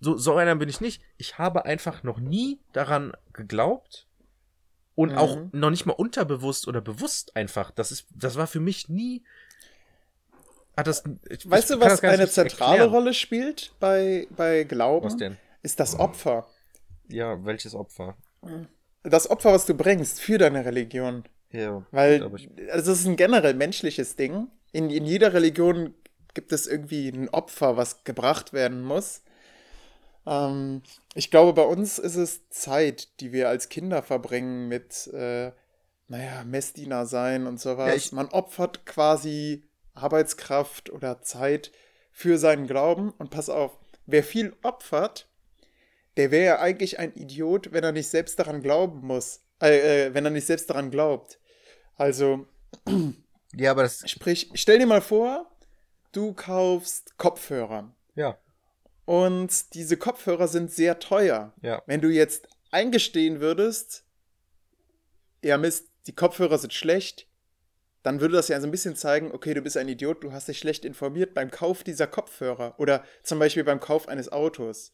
[0.00, 1.00] So, so einer bin ich nicht.
[1.16, 4.08] Ich habe einfach noch nie daran geglaubt
[4.96, 5.18] und Mhm.
[5.18, 7.70] auch noch nicht mal unterbewusst oder bewusst einfach.
[7.70, 9.22] Das ist, das war für mich nie.
[10.76, 12.90] Hat das, ich, weißt ich du, was eine zentrale erklären.
[12.90, 15.06] Rolle spielt bei, bei Glauben?
[15.06, 15.36] Was denn?
[15.62, 16.48] Ist das Opfer.
[17.08, 18.16] Ja, welches Opfer?
[19.02, 21.24] Das Opfer, was du bringst für deine Religion.
[21.52, 22.22] Ja, Weil
[22.70, 24.48] also es ist ein generell menschliches Ding.
[24.72, 25.94] In, in jeder Religion
[26.34, 29.22] gibt es irgendwie ein Opfer, was gebracht werden muss.
[30.26, 30.82] Ähm,
[31.14, 35.52] ich glaube, bei uns ist es Zeit, die wir als Kinder verbringen mit, äh,
[36.08, 37.88] naja, Messdiener sein und sowas.
[37.88, 41.72] Ja, ich- Man opfert quasi Arbeitskraft oder Zeit
[42.12, 43.10] für seinen Glauben.
[43.18, 45.28] Und pass auf, wer viel opfert,
[46.16, 49.42] der wäre ja eigentlich ein Idiot, wenn er nicht selbst daran glauben muss.
[49.60, 51.38] Äh, äh, wenn er nicht selbst daran glaubt.
[51.94, 52.46] Also,
[53.54, 55.50] ja, aber das, sprich, stell dir mal vor,
[56.12, 57.94] du kaufst Kopfhörer.
[58.14, 58.38] ja,
[59.06, 61.54] Und diese Kopfhörer sind sehr teuer.
[61.62, 64.04] ja, Wenn du jetzt eingestehen würdest,
[65.42, 67.26] ja Mist, die Kopfhörer sind schlecht,
[68.02, 70.48] dann würde das ja so ein bisschen zeigen, okay, du bist ein Idiot, du hast
[70.48, 74.92] dich schlecht informiert beim Kauf dieser Kopfhörer oder zum Beispiel beim Kauf eines Autos.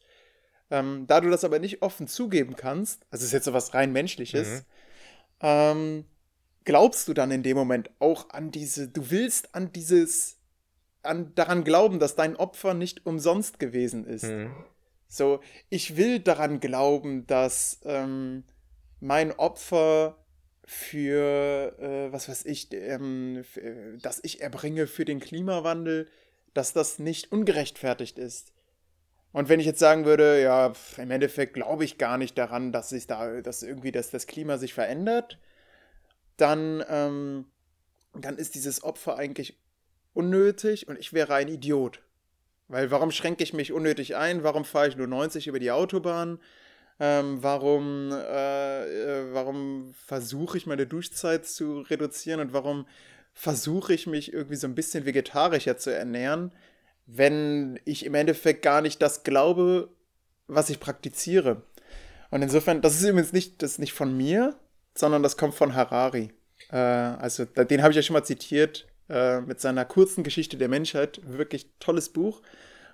[0.73, 3.91] Ähm, da du das aber nicht offen zugeben kannst, also ist jetzt so was rein
[3.91, 4.65] menschliches, Mhm.
[5.41, 6.05] ähm,
[6.63, 10.39] glaubst du dann in dem Moment auch an diese, du willst an dieses,
[11.03, 14.23] an daran glauben, dass dein Opfer nicht umsonst gewesen ist.
[14.23, 14.51] Mhm.
[15.07, 18.43] So, ich will daran glauben, dass ähm,
[18.99, 20.17] mein Opfer
[20.65, 26.07] für, äh, was weiß ich, ähm, äh, das ich erbringe für den Klimawandel,
[26.55, 28.52] dass das nicht ungerechtfertigt ist.
[29.33, 32.89] Und wenn ich jetzt sagen würde, ja, im Endeffekt glaube ich gar nicht daran, dass
[32.89, 35.39] sich da, dass irgendwie das, das Klima sich verändert,
[36.37, 37.45] dann, ähm,
[38.13, 39.59] dann ist dieses Opfer eigentlich
[40.13, 42.01] unnötig und ich wäre ein Idiot.
[42.67, 44.43] Weil warum schränke ich mich unnötig ein?
[44.43, 46.39] Warum fahre ich nur 90 über die Autobahn?
[46.99, 52.85] Ähm, warum äh, äh, warum versuche ich meine Duschzeit zu reduzieren und warum
[53.33, 56.51] versuche ich mich irgendwie so ein bisschen vegetarischer zu ernähren,
[57.05, 59.89] wenn ich im Endeffekt gar nicht das glaube,
[60.47, 61.63] was ich praktiziere?
[62.31, 64.57] Und insofern, das ist übrigens nicht, das nicht von mir,
[64.95, 66.31] sondern das kommt von Harari.
[66.69, 70.69] Äh, also den habe ich ja schon mal zitiert äh, mit seiner kurzen Geschichte der
[70.69, 71.21] Menschheit.
[71.23, 72.41] Wirklich tolles Buch.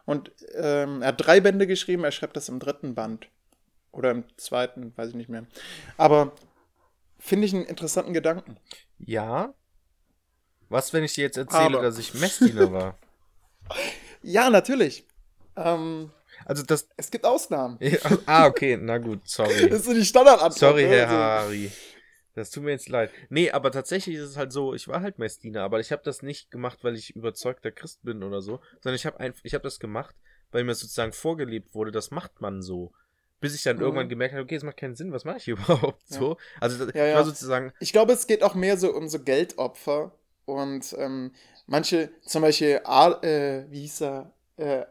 [0.05, 3.29] Und ähm, er hat drei Bände geschrieben, er schreibt das im dritten Band.
[3.91, 5.45] Oder im zweiten, weiß ich nicht mehr.
[5.97, 6.33] Aber
[7.17, 8.57] finde ich einen interessanten Gedanken.
[8.97, 9.53] Ja.
[10.69, 12.97] Was, wenn ich dir jetzt erzähle, Aber- dass ich Messdiener war?
[14.21, 15.05] Ja, natürlich.
[15.55, 16.11] Ähm,
[16.45, 16.87] Also das.
[16.97, 17.79] es gibt Ausnahmen.
[18.25, 19.69] ah, okay, na gut, sorry.
[19.69, 20.57] Das ist so die Standardantwort.
[20.59, 20.83] Sorry?
[20.83, 21.71] Herr Also, Harari.
[22.35, 23.11] Das tut mir jetzt leid.
[23.29, 26.21] Nee, aber tatsächlich ist es halt so, ich war halt Messdiener, aber ich habe das
[26.21, 29.79] nicht gemacht, weil ich überzeugter Christ bin oder so, sondern ich habe ich habe das
[29.79, 30.15] gemacht,
[30.51, 32.93] weil mir sozusagen vorgelebt wurde, das macht man so.
[33.41, 33.81] Bis ich dann Mhm.
[33.83, 36.17] irgendwann gemerkt habe, okay, es macht keinen Sinn, was mache ich hier überhaupt Ja.
[36.19, 36.37] so?
[36.61, 37.15] Also das, Ja, ich ja.
[37.17, 40.11] war sozusagen, Ich glaube, es geht auch mehr so um so Geldopfer.
[40.45, 41.31] Und ähm,
[41.69, 44.85] manche, zum Beispiel, A, äh, wie hieß er, äh,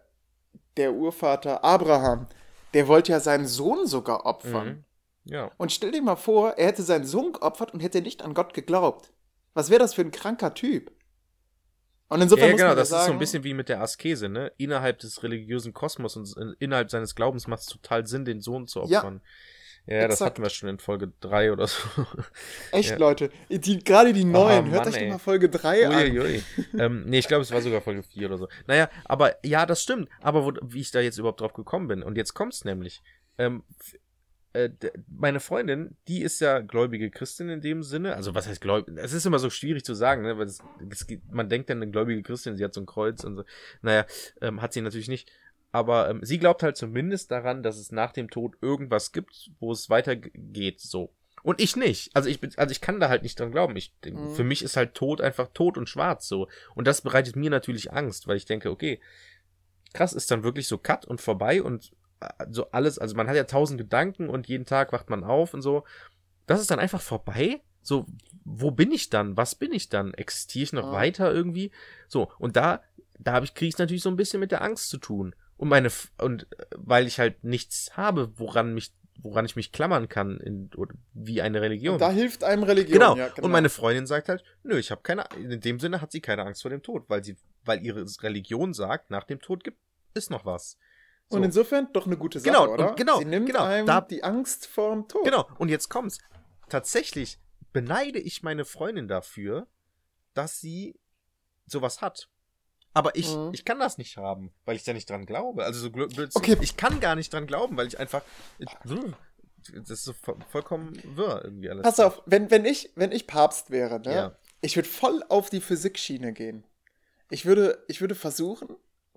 [0.76, 2.26] der Urvater Abraham,
[2.74, 4.84] der wollte ja seinen Sohn sogar opfern.
[5.24, 5.32] mhm.
[5.32, 5.50] ja.
[5.56, 8.54] Und stell dir mal vor, er hätte seinen Sohn geopfert und hätte nicht an Gott
[8.54, 9.12] geglaubt.
[9.54, 10.92] Was wäre das für ein kranker Typ?
[12.10, 13.82] Und insofern Ja, ja, muss genau, das ist so sagen, ein bisschen wie mit der
[13.82, 14.52] Askese, ne?
[14.56, 18.66] Innerhalb des religiösen Kosmos und in- innerhalb seines Glaubens macht es total Sinn, den Sohn
[18.66, 19.20] zu opfern.
[19.22, 19.30] Ja,
[19.88, 20.20] das exakt.
[20.32, 21.78] hatten wir schon in Folge 3 oder so.
[22.72, 22.96] echt, ja.
[22.96, 25.94] Leute, die, gerade die neuen, Oh, hört Mann, euch doch mal Folge 3 an.
[25.94, 26.42] Uiuiui.
[26.78, 28.48] ähm, nee, ich glaube, es war sogar Folge 4 oder so.
[28.66, 30.08] Naja, aber ja, das stimmt.
[30.20, 33.02] Aber wo, wie ich da jetzt überhaupt drauf gekommen bin, und jetzt kommt's nämlich.
[33.38, 33.62] Ähm,
[34.54, 34.70] äh,
[35.08, 38.16] meine Freundin, die ist ja gläubige Christin in dem Sinne.
[38.16, 38.96] Also, was heißt gläubig?
[38.96, 40.38] Es ist immer so schwierig zu sagen, ne?
[40.38, 40.58] Weil es,
[40.90, 43.44] es, man denkt dann, eine gläubige Christin, sie hat so ein Kreuz und so.
[43.82, 44.06] Naja,
[44.40, 45.30] ähm, hat sie natürlich nicht.
[45.70, 49.70] Aber ähm, sie glaubt halt zumindest daran, dass es nach dem Tod irgendwas gibt, wo
[49.72, 51.12] es weitergeht, so.
[51.42, 52.14] Und ich nicht.
[52.16, 53.76] Also ich bin, also ich kann da halt nicht dran glauben.
[53.76, 54.30] Ich, Mhm.
[54.30, 56.48] Für mich ist halt Tod einfach tot und schwarz so.
[56.74, 59.00] Und das bereitet mir natürlich Angst, weil ich denke, okay,
[59.94, 63.36] krass, ist dann wirklich so cut und vorbei und äh, so alles, also man hat
[63.36, 65.84] ja tausend Gedanken und jeden Tag wacht man auf und so.
[66.46, 67.60] Das ist dann einfach vorbei?
[67.82, 68.06] So,
[68.44, 69.36] wo bin ich dann?
[69.36, 70.12] Was bin ich dann?
[70.14, 70.92] Existiere ich noch Ah.
[70.92, 71.70] weiter irgendwie?
[72.08, 72.82] So, und da,
[73.18, 75.34] da habe ich, kriege ich natürlich so ein bisschen mit der Angst zu tun.
[75.58, 76.46] Und meine, F- und
[76.76, 81.42] weil ich halt nichts habe, woran mich, woran ich mich klammern kann, in, oder wie
[81.42, 81.94] eine Religion.
[81.94, 82.92] Und da hilft einem Religion.
[82.94, 83.16] Genau.
[83.16, 86.20] Ja, Und meine Freundin sagt halt, nö, ich habe keine, in dem Sinne hat sie
[86.20, 89.78] keine Angst vor dem Tod, weil sie, weil ihre Religion sagt, nach dem Tod gibt
[90.14, 90.78] es noch was.
[91.28, 91.36] So.
[91.36, 92.94] Und insofern doch eine gute Sache, Genau, oder?
[92.94, 95.24] genau, Sie nimmt genau, einem da- die Angst vor dem Tod.
[95.24, 96.18] Genau, und jetzt kommt's.
[96.68, 97.38] Tatsächlich
[97.72, 99.66] beneide ich meine Freundin dafür,
[100.34, 100.98] dass sie
[101.66, 102.28] sowas hat.
[102.98, 103.50] Aber ich, Mhm.
[103.52, 105.64] ich kann das nicht haben, weil ich da nicht dran glaube.
[105.64, 106.56] Also so blöd, Okay.
[106.60, 108.22] ich kann gar nicht dran glauben, weil ich einfach.
[108.58, 108.66] Ich,
[109.72, 111.82] das ist so vo- vollkommen wirr irgendwie alles.
[111.84, 114.12] Pass auf, wenn, wenn, ich, wenn ich Papst wäre, ne?
[114.14, 114.36] Ja.
[114.62, 116.64] Ich würde voll auf die Physikschiene gehen.
[117.30, 118.68] Ich würde, ich würde versuchen,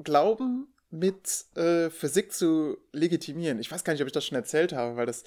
[0.04, 3.60] Glauben mit äh, Physik zu legitimieren.
[3.60, 5.24] Ich weiß gar nicht, ob ich das schon erzählt habe, weil das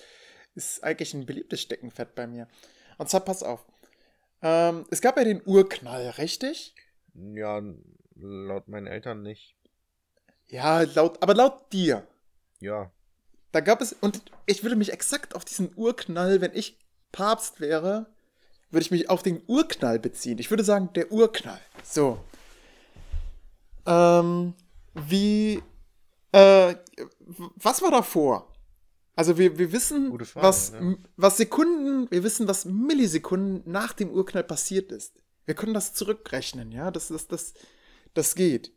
[0.54, 2.46] ist eigentlich ein beliebtes Steckenpferd bei mir.
[2.98, 3.64] Und zwar, pass auf.
[4.42, 6.74] Ähm, es gab ja den Urknall, richtig?
[7.14, 7.62] Ja,
[8.14, 9.56] laut meinen Eltern nicht.
[10.46, 12.06] Ja, laut, aber laut dir.
[12.60, 12.90] Ja.
[13.52, 16.78] Da gab es, und ich würde mich exakt auf diesen Urknall, wenn ich
[17.12, 18.06] Papst wäre,
[18.70, 20.38] würde ich mich auf den Urknall beziehen.
[20.38, 21.60] Ich würde sagen, der Urknall.
[21.84, 22.18] So.
[23.86, 24.54] Ähm,
[24.94, 25.62] wie,
[26.32, 26.74] äh,
[27.56, 28.52] was war davor?
[29.16, 30.96] Also wir, wir wissen, Frage, was, ja.
[31.16, 35.22] was Sekunden, wir wissen, was Millisekunden nach dem Urknall passiert ist.
[35.46, 37.54] Wir können das zurückrechnen, ja, das, das, das,
[38.14, 38.72] das geht.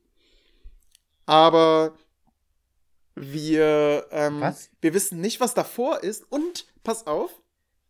[1.26, 1.98] Aber
[3.16, 4.70] wir, ähm, Was?
[4.82, 7.42] wir wissen nicht, was davor ist und, pass auf,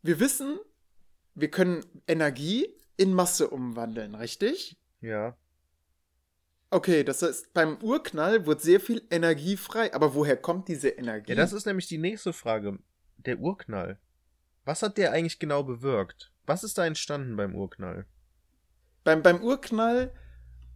[0.01, 0.59] wir wissen,
[1.35, 4.77] wir können Energie in Masse umwandeln, richtig?
[5.01, 5.37] Ja.
[6.69, 9.93] Okay, das heißt, beim Urknall wird sehr viel Energie frei.
[9.93, 11.31] Aber woher kommt diese Energie?
[11.31, 12.79] Ja, das ist nämlich die nächste Frage.
[13.17, 13.99] Der Urknall.
[14.65, 16.33] Was hat der eigentlich genau bewirkt?
[16.45, 18.05] Was ist da entstanden beim Urknall?
[19.07, 20.11] beim, beim Urknall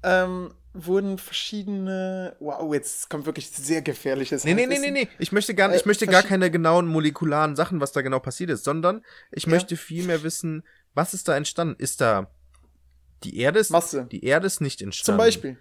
[0.04, 2.36] ähm, wurden verschiedene.
[2.40, 4.44] Wow, jetzt kommt wirklich sehr gefährliches.
[4.44, 5.08] Nee, nee, nee, nee, nee.
[5.20, 8.50] Ich möchte gar, ich Äh, möchte gar keine genauen molekularen Sachen, was da genau passiert
[8.50, 9.50] ist, sondern ich Ja.
[9.50, 10.64] möchte vielmehr wissen,
[10.94, 11.76] was ist da entstanden?
[11.78, 12.30] Ist da
[13.24, 14.08] die Erde ist, Masse.
[14.12, 15.18] die Erde ist nicht entstanden.
[15.20, 15.58] Zum Beispiel.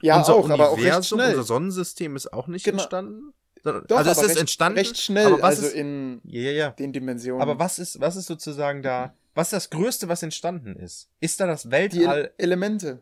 [0.00, 1.30] Ja, unser auch, aber auch recht Universum, schnell.
[1.30, 2.78] unser Sonnensystem ist auch nicht Genau.
[2.80, 3.32] entstanden.
[3.64, 4.78] Sondern- Doch, also es ist recht, entstanden.
[4.78, 7.42] recht schnell, aber was also ist, in ja, ja, den Dimensionen.
[7.42, 11.08] Aber was ist, was ist sozusagen da, was ist das Größte, was entstanden ist?
[11.20, 13.00] Ist da das Die Weltall, Ele- Elemente.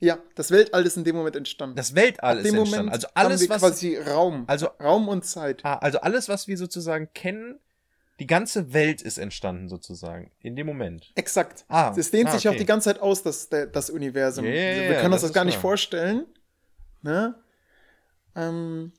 [0.00, 1.74] Ja, das Weltall ist in dem Moment entstanden.
[1.76, 2.70] das Weltall Ab ist entstanden?
[2.70, 4.44] Moment Also haben alles, wir was, quasi Raum.
[4.46, 5.64] also, Raum und Zeit.
[5.64, 7.58] ah, also alles, was wir sozusagen kennen,
[8.20, 10.30] die ganze Welt ist entstanden sozusagen.
[10.40, 11.12] In dem Moment.
[11.14, 11.64] Exakt.
[11.68, 14.44] Ah, Es dehnt ah, sich auch die ganze Zeit aus, das, das Universum.
[14.44, 15.62] Also ja, wir können uns das das gar nicht klar.
[15.62, 16.26] vorstellen.
[17.02, 17.34] Ne?
[18.34, 18.92] Ähm,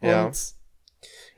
[0.00, 0.26] Ja.
[0.26, 0.36] Und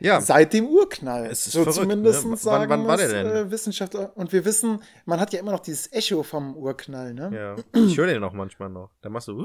[0.02, 0.20] Ja.
[0.20, 1.26] seit dem Urknall.
[1.26, 2.30] Es ist so verrückt, zumindest ne?
[2.32, 3.26] Wann- sagen wann war der denn?
[3.26, 4.16] Äh, Wissenschaftler.
[4.16, 7.14] Und wir wissen, man hat ja immer noch dieses Echo vom Urknall.
[7.14, 7.30] Ne?
[7.74, 7.80] Ja.
[7.86, 8.90] Ich höre den auch manchmal noch.
[9.00, 9.44] Da machst du.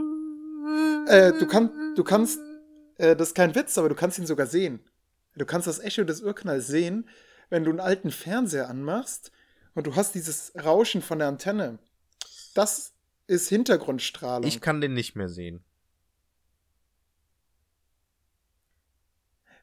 [1.07, 2.39] Äh, du, kann, du kannst,
[2.97, 4.81] äh, das ist kein Witz, aber du kannst ihn sogar sehen.
[5.35, 7.07] Du kannst das Echo des Urknalls sehen,
[7.49, 9.31] wenn du einen alten Fernseher anmachst
[9.75, 11.77] und du hast dieses Rauschen von der Antenne.
[12.55, 12.93] Das
[13.27, 14.47] ist Hintergrundstrahlung.
[14.47, 15.63] Ich kann den nicht mehr sehen.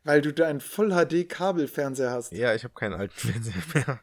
[0.05, 2.32] Weil du da einen Full-HD-Kabelfernseher hast.
[2.32, 4.00] Ja, ich habe keinen alten Fernseher mehr.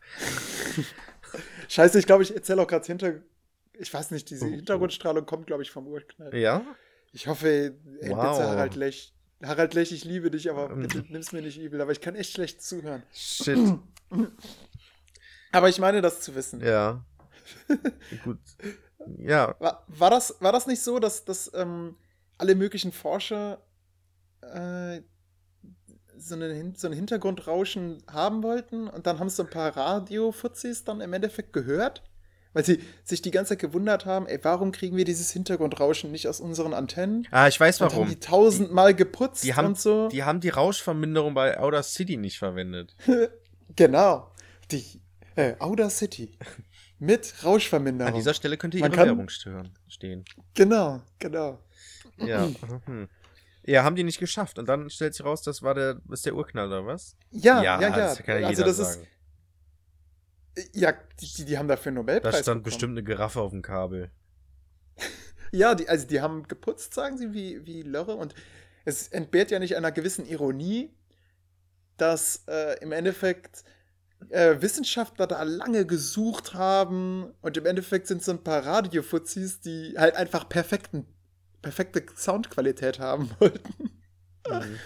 [1.70, 3.14] Scheiße, ich glaube, ich erzähle auch gerade hinter.
[3.74, 4.52] Ich weiß nicht, diese Oh, oh.
[4.52, 6.36] Hintergrundstrahlung kommt, glaube ich, vom Urknall.
[6.36, 6.64] Ja?
[7.14, 7.48] Ich hoffe,
[8.02, 8.38] ey, Wow.
[8.38, 9.14] bitte Harald Lech.
[9.44, 10.82] Harald Lech, ich liebe dich, aber Ähm.
[10.82, 13.04] bitte nimm's mir nicht übel, aber ich kann echt schlecht zuhören.
[13.14, 13.58] Shit.
[15.54, 16.62] Aber ich meine, das zu wissen.
[16.62, 17.04] Ja.
[18.24, 18.40] Gut.
[19.18, 19.56] Ja.
[19.60, 21.98] War, war, das, war das nicht so, dass, dass ähm,
[22.38, 23.62] alle möglichen Forscher
[24.42, 25.02] äh,
[26.22, 31.02] so, eine, so ein Hintergrundrauschen haben wollten und dann haben so ein paar Radio-Fuzis dann
[31.02, 32.04] im Endeffekt gehört?
[32.54, 36.28] Weil sie sich die ganze Zeit gewundert haben, ey, warum kriegen wir dieses Hintergrundrauschen nicht
[36.28, 37.26] aus unseren Antennen?
[37.32, 38.10] Ah, ich weiß Und haben warum.
[38.10, 40.10] die tausendmal geputzt Die haben, und so.
[40.10, 42.94] die haben die Rauschverminderung bei Outer City nicht verwendet.
[43.78, 44.32] genau.
[44.70, 44.84] Die
[45.38, 46.38] äh, Outer City.
[47.00, 48.10] Mit Rauschverminderung.
[48.14, 50.26] An dieser Stelle könnte Man ihre kann- Werbung stören, stehen.
[50.54, 51.58] genau, genau.
[52.18, 52.48] Ja.
[53.66, 54.58] Ja, haben die nicht geschafft.
[54.58, 57.16] Und dann stellt sich raus, das war der, ist der Urknall oder was?
[57.30, 57.90] Ja, ja, ja.
[57.90, 59.08] Das kann ja also jeder das sagen.
[60.56, 62.64] ist, ja, die, die, haben dafür einen da Nobelpreis stand bekommen.
[62.64, 64.12] bestimmt eine Giraffe auf dem Kabel.
[65.54, 68.16] Ja, die, also die haben geputzt, sagen sie, wie, wie Lörre.
[68.16, 68.34] Und
[68.86, 70.96] es entbehrt ja nicht einer gewissen Ironie,
[71.98, 73.66] dass äh, im Endeffekt
[74.30, 79.96] äh, Wissenschaftler da lange gesucht haben und im Endeffekt sind so ein paar Radiofuzis, die
[79.98, 81.06] halt einfach perfekten,
[81.62, 83.92] perfekte Soundqualität haben wollten.
[84.50, 84.78] Mhm.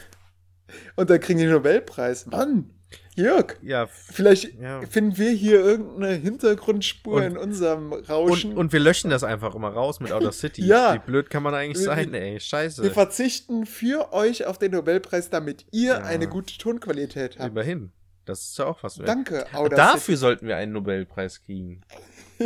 [0.96, 2.26] Und dann kriegen die den Nobelpreis.
[2.26, 2.72] Mann,
[3.16, 3.88] Jörg, Ja.
[3.88, 4.82] vielleicht Ja.
[4.82, 8.52] finden wir hier irgendeine Hintergrundspur Und- in unserem Rauschen.
[8.52, 10.62] Und, und wir löschen das einfach immer raus mit Outer City.
[10.66, 10.96] Ja.
[10.96, 12.40] Wie blöd kann man eigentlich Wir- sein, ey?
[12.40, 12.84] Scheiße.
[12.84, 15.98] Wir verzichten für euch auf den Nobelpreis, damit ihr Ja.
[16.00, 17.50] eine gute Tonqualität habt.
[17.52, 17.92] Immerhin.
[18.26, 19.08] Das ist ja auch was wert.
[19.08, 21.82] Danke, Outer Dafür sollten wir einen Nobelpreis kriegen.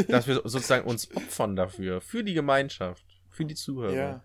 [0.09, 2.01] Dass wir sozusagen uns opfern dafür.
[2.01, 3.03] Für die Gemeinschaft.
[3.39, 3.55] Für die.
[3.55, 3.93] Zuhörer.
[3.93, 4.23] Ja.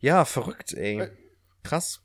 [0.00, 1.00] Ja, verrückt, ey.
[1.00, 1.10] Äh.
[1.62, 2.02] Krass.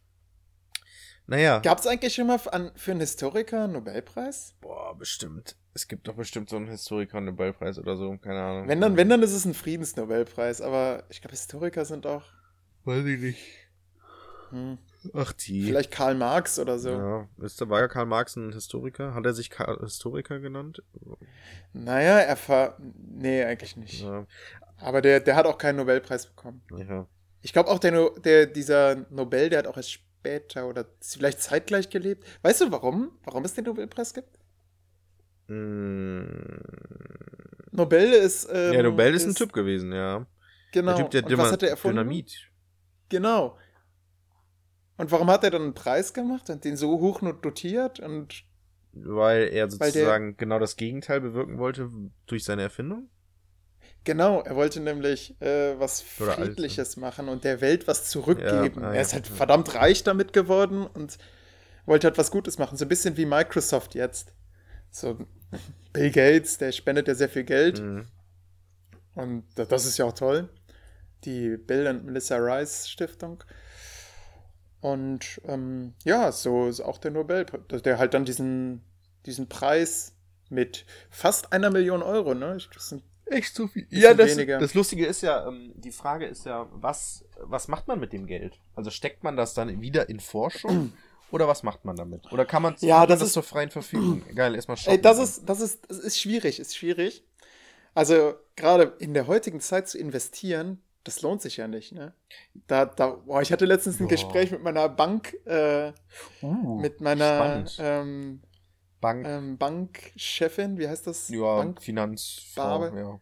[1.28, 1.60] Naja.
[1.60, 4.56] Gab es eigentlich schon mal für, an, für einen Historiker einen Nobelpreis?
[4.62, 5.58] Boah, bestimmt.
[5.74, 8.18] Es gibt doch bestimmt so einen Historiker-Nobelpreis oder so.
[8.18, 8.68] Keine Ahnung.
[8.68, 12.24] Wenn dann, wenn dann ist es ein Friedensnobelpreis, aber ich glaube, Historiker sind auch.
[12.86, 13.40] Weiß ich nicht.
[14.52, 14.78] Hm,
[15.14, 15.64] Ach, die.
[15.64, 16.92] vielleicht Karl Marx oder so.
[16.92, 19.16] Ja, ist der, war ja Karl Marx ein Historiker?
[19.16, 20.84] Hat er sich Karl Historiker genannt?
[21.74, 22.78] Naja, er ver.
[22.80, 24.04] Nee, eigentlich nicht.
[24.04, 24.28] Ja.
[24.78, 26.62] Aber der, der hat auch keinen Nobelpreis bekommen.
[26.76, 27.08] ja.
[27.46, 31.90] Ich glaube auch, der, der, dieser Nobel, der hat auch erst später oder vielleicht zeitgleich
[31.90, 32.26] gelebt.
[32.42, 33.12] Weißt du warum?
[33.26, 34.40] Warum es den Nobelpreis gibt?
[35.48, 36.24] Mm.
[37.72, 38.48] Nobel ist.
[38.52, 40.26] Ähm, ja, Nobel ist ein Typ gewesen, ja.
[40.72, 40.96] Genau.
[40.96, 41.98] Der Typ, der Und was hat er erfunden?
[41.98, 42.50] Dynamit.
[43.10, 43.58] Genau.
[44.98, 48.00] Und warum hat er dann einen Preis gemacht und den so hoch not- dotiert?
[48.00, 48.44] Und
[48.94, 51.90] Weil er Weil sozusagen genau das Gegenteil bewirken wollte
[52.26, 53.10] durch seine Erfindung?
[54.04, 58.82] Genau, er wollte nämlich äh, was Oder Friedliches machen und der Welt was zurückgeben.
[58.82, 59.02] Ja, ah, er ja.
[59.02, 61.18] ist halt verdammt reich damit geworden und
[61.86, 62.78] wollte halt was Gutes machen.
[62.78, 64.34] So ein bisschen wie Microsoft jetzt.
[64.92, 65.18] So
[65.94, 67.82] Bill Gates, der spendet ja sehr viel Geld.
[67.82, 68.08] Mhm.
[69.16, 70.50] Und da- das ist ja auch toll.
[71.26, 73.44] Die Bill und Melissa Rice Stiftung.
[74.82, 78.84] Und ähm, ja, so ist auch der Nobel, der halt dann diesen,
[79.26, 80.14] diesen Preis
[80.50, 82.58] mit fast einer Million Euro, ne?
[82.74, 83.88] Das sind Echt so viel?
[83.90, 84.60] Ja, das, weniger.
[84.60, 88.26] das Lustige ist ja, ähm, die Frage ist ja, was, was macht man mit dem
[88.28, 88.60] Geld?
[88.76, 90.94] Also steckt man das dann wieder in Forschung?
[91.32, 92.32] Oder was macht man damit?
[92.32, 94.22] Oder kann man Ja, das das ist- zur freien Verfügung?
[94.36, 95.02] Geil, erstmal shoppen.
[95.02, 97.24] das ist, das ist, das ist schwierig, ist schwierig.
[97.96, 102.14] Also gerade in der heutigen Zeit zu investieren, das lohnt sich ja nicht, ne?
[102.68, 104.08] Da, da, boah, ich hatte letztens ein.
[104.08, 105.92] Gespräch mit meiner Bank, äh,
[106.42, 108.42] Uh, mit meiner ähm,
[109.04, 111.30] Bank, ähm, Bankchefin, wie heißt das?
[111.30, 113.20] ja, Bank Finanzfrau, ja.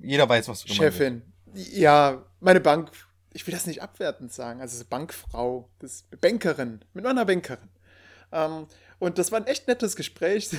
[0.00, 0.92] Jeder weiß, was gemeint wird.
[0.94, 1.22] Chefin.
[1.54, 2.90] Ja, meine Bank,
[3.34, 7.68] ich will das nicht abwertend sagen, also so Bankfrau, das Bankerin, mit meiner Bankerin.
[8.32, 8.66] Ähm,
[8.98, 10.48] und das war ein echt nettes Gespräch.
[10.48, 10.58] Sie,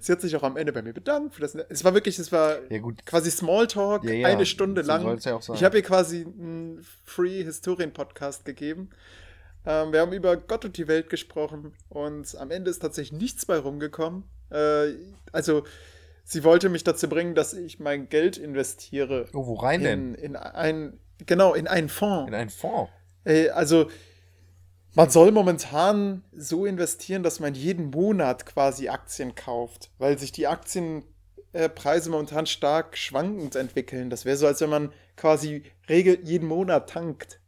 [0.00, 1.34] sie hat sich auch am Ende bei mir bedankt.
[1.34, 3.04] Für das, es war wirklich, es war Ja, gut.
[3.04, 5.18] quasi Smalltalk, Ja, ja, eine Stunde so lang.
[5.20, 5.38] sein.
[5.54, 8.90] Ich habe ihr quasi einen Free-Historien-Podcast gegeben.
[9.66, 13.46] Ähm, wir haben über Gott und die Welt gesprochen und am Ende ist tatsächlich nichts
[13.46, 14.24] bei rumgekommen.
[14.50, 14.92] Äh,
[15.32, 15.64] also,
[16.24, 20.14] sie wollte mich dazu bringen, dass ich mein Geld investiere Oh, wo rein denn?
[20.14, 22.28] in, in ein, genau, in einen Fonds.
[22.28, 22.90] In einen Fonds.
[23.24, 23.88] Äh, also,
[24.94, 30.46] man soll momentan so investieren, dass man jeden Monat quasi Aktien kauft, weil sich die
[30.46, 34.08] Aktienpreise momentan stark schwankend entwickeln.
[34.08, 37.40] Das wäre so, als wenn man quasi regel jeden Monat tankt.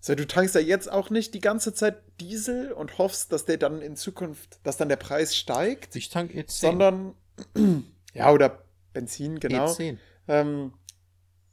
[0.00, 3.56] So, du tankst ja jetzt auch nicht die ganze Zeit Diesel und hoffst, dass der
[3.56, 6.44] dann in Zukunft, dass dann der Preis steigt, Ich tank E10.
[6.48, 7.14] sondern
[8.14, 9.66] ja, oder Benzin, genau.
[9.66, 9.98] E10.
[10.28, 10.72] Ähm,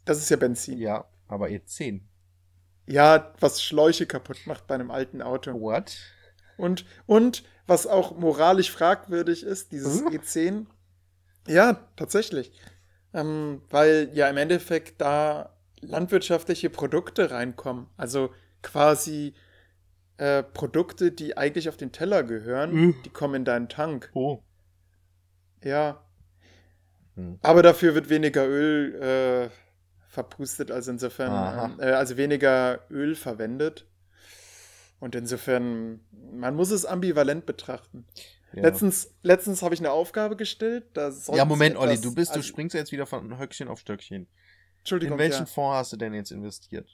[0.05, 0.77] das ist ja Benzin.
[0.77, 2.01] Ja, aber E10.
[2.87, 5.59] Ja, was Schläuche kaputt macht bei einem alten Auto.
[5.59, 5.97] What?
[6.57, 10.07] Und, und was auch moralisch fragwürdig ist, dieses Hm?
[10.09, 10.65] E10.
[11.47, 12.51] Ja, tatsächlich.
[13.13, 15.54] Ähm, weil ja im Endeffekt da
[15.87, 17.87] landwirtschaftliche Produkte reinkommen.
[17.97, 19.33] Also quasi
[20.17, 22.95] äh, Produkte, die eigentlich auf den Teller gehören, Mhm.
[23.03, 24.09] die kommen in deinen Tank.
[24.13, 24.41] Oh.
[25.63, 26.01] Ja.
[27.15, 27.37] Hm.
[27.41, 29.49] Aber dafür wird weniger Öl äh,
[30.07, 33.87] verpustet, also insofern, ähm, äh, also weniger Öl verwendet.
[34.99, 35.99] Und insofern,
[36.31, 38.05] man muss es ambivalent betrachten.
[38.53, 38.63] Ja.
[38.63, 40.85] Letztens, letztens habe ich eine Aufgabe gestellt.
[40.93, 44.27] Da ja, Moment, Olli, du bist, du springst jetzt wieder von Höckchen auf Stöckchen.
[44.85, 45.45] Entschuldigung, In welchen ja.
[45.47, 46.87] Fonds hast du denn jetzt investiert?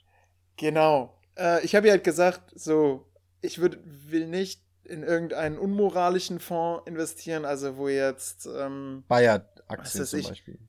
[0.55, 1.19] Genau.
[1.37, 3.05] Äh, ich habe ihr halt gesagt, so,
[3.41, 10.19] ich würd, will nicht in irgendeinen unmoralischen Fonds investieren, also wo jetzt, ähm, Bayer-Aktien zum
[10.19, 10.29] ich.
[10.29, 10.59] Beispiel.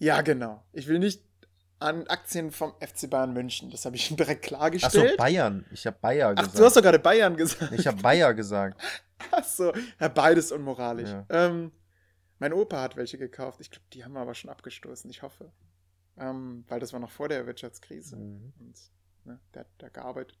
[0.00, 0.64] ja, genau.
[0.72, 1.22] Ich will nicht
[1.78, 3.70] an Aktien vom FC Bayern München.
[3.70, 5.16] Das habe ich direkt Achso, klargestellt.
[5.16, 5.64] Bayern.
[5.70, 6.58] Ich habe Bayer Ach, gesagt.
[6.58, 7.72] du hast doch gerade Bayern gesagt.
[7.72, 8.82] ich habe Bayer gesagt.
[9.30, 11.10] Achso, ja, beides unmoralisch.
[11.10, 11.24] Ja.
[11.28, 11.70] Ähm,
[12.40, 13.60] mein Opa hat welche gekauft.
[13.60, 15.08] Ich glaube, die haben wir aber schon abgestoßen.
[15.08, 15.52] Ich hoffe.
[16.22, 18.16] Ähm, weil das war noch vor der Wirtschaftskrise.
[18.16, 18.52] Mhm.
[18.60, 18.78] Und
[19.24, 20.38] ne, der hat da gearbeitet.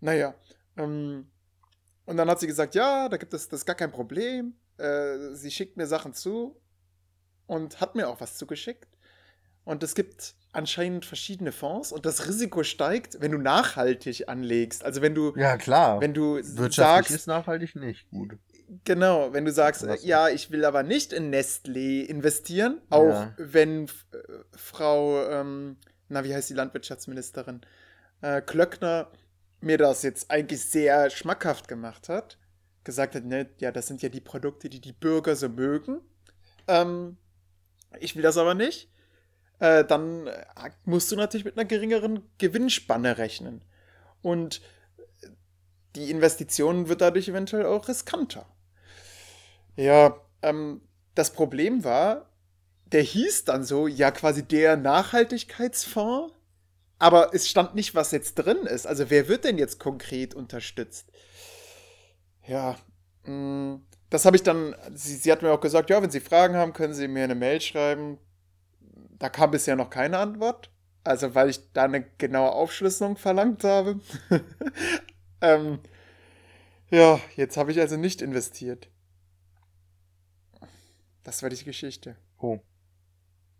[0.00, 0.34] Naja.
[0.76, 1.30] Ähm,
[2.06, 4.54] und dann hat sie gesagt, ja, da gibt es das gar kein Problem.
[4.78, 6.60] Äh, sie schickt mir Sachen zu
[7.46, 8.88] und hat mir auch was zugeschickt.
[9.64, 14.82] Und es gibt anscheinend verschiedene Fonds und das Risiko steigt, wenn du nachhaltig anlegst.
[14.82, 16.00] Also wenn du, Ja, klar.
[16.00, 18.38] wenn du Wirtschaftlich sagst, ist nachhaltig nicht gut.
[18.84, 23.34] Genau, wenn du sagst, äh, ja, ich will aber nicht in Nestlé investieren, auch Ja.
[23.38, 23.88] wenn äh,
[24.56, 27.62] Frau, ähm, na, wie heißt die Landwirtschaftsministerin,
[28.20, 29.10] äh, Klöckner
[29.60, 32.38] mir das jetzt eigentlich sehr schmackhaft gemacht hat,
[32.84, 36.00] gesagt hat, ne, ja, das sind ja die Produkte, die die Bürger so mögen.
[36.66, 37.16] Ähm,
[38.00, 38.90] ich will das aber nicht.
[39.60, 40.44] Äh, dann äh,
[40.84, 43.64] musst du natürlich mit einer geringeren Gewinnspanne rechnen.
[44.22, 44.60] Und
[45.96, 48.46] die Investition wird dadurch eventuell auch riskanter.
[49.78, 50.82] Ja, ähm,
[51.14, 52.28] das Problem war,
[52.92, 56.34] der hieß dann so, ja, quasi der Nachhaltigkeitsfonds,
[56.98, 58.86] aber es stand nicht, was jetzt drin ist.
[58.86, 61.10] Also wer wird denn jetzt konkret unterstützt?
[62.46, 62.76] Ja,
[63.24, 66.56] mh, das habe ich dann, sie, sie hat mir auch gesagt, ja, wenn Sie Fragen
[66.56, 68.18] haben, können Sie mir eine Mail schreiben.
[69.18, 70.70] Da kam bisher noch keine Antwort.
[71.04, 74.00] Also, weil ich da eine genaue Aufschlüsselung verlangt habe.
[75.42, 75.80] ähm,
[76.90, 78.88] ja, jetzt habe ich also nicht investiert.
[81.28, 82.16] Das war die Geschichte.
[82.40, 82.58] Oh.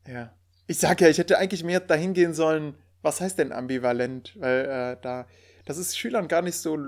[0.07, 0.33] Ja.
[0.67, 4.35] Ich sag ja, ich hätte eigentlich mehr dahin gehen sollen, was heißt denn ambivalent?
[4.41, 5.27] Weil äh, da,
[5.67, 6.79] das ist Schülern gar nicht so.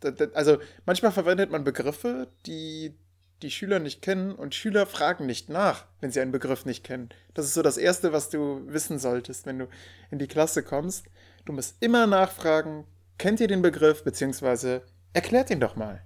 [0.00, 2.94] da- da- Also manchmal verwendet man Begriffe, die
[3.40, 7.08] die Schüler nicht kennen und Schüler fragen nicht nach, wenn sie einen Begriff nicht kennen.
[7.32, 9.68] Das ist so das Erste, was du wissen solltest, wenn du
[10.10, 11.06] in die Klasse kommst.
[11.46, 12.84] Du musst immer nachfragen,
[13.16, 14.82] kennt ihr den Begriff, beziehungsweise
[15.14, 16.02] erklärt ihn doch mal.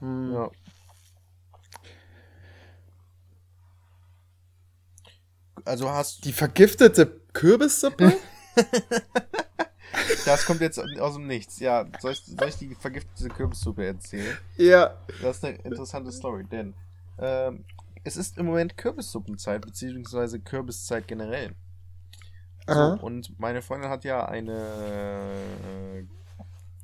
[0.00, 0.32] Hm.
[0.34, 0.50] Ja.
[5.64, 8.12] Also hast Die vergiftete Kürbissuppe?
[10.24, 11.58] das kommt jetzt aus dem Nichts.
[11.60, 14.36] Ja, soll ich, soll ich die vergiftete Kürbissuppe erzählen?
[14.56, 14.96] ja.
[15.20, 16.74] Das ist eine interessante Story, denn
[17.18, 17.64] Ähm,
[18.04, 21.54] es ist im Moment Kürbissuppenzeit, beziehungsweise Kürbiszeit generell.
[22.66, 24.52] So, und meine Freundin hat ja eine
[25.98, 26.04] äh,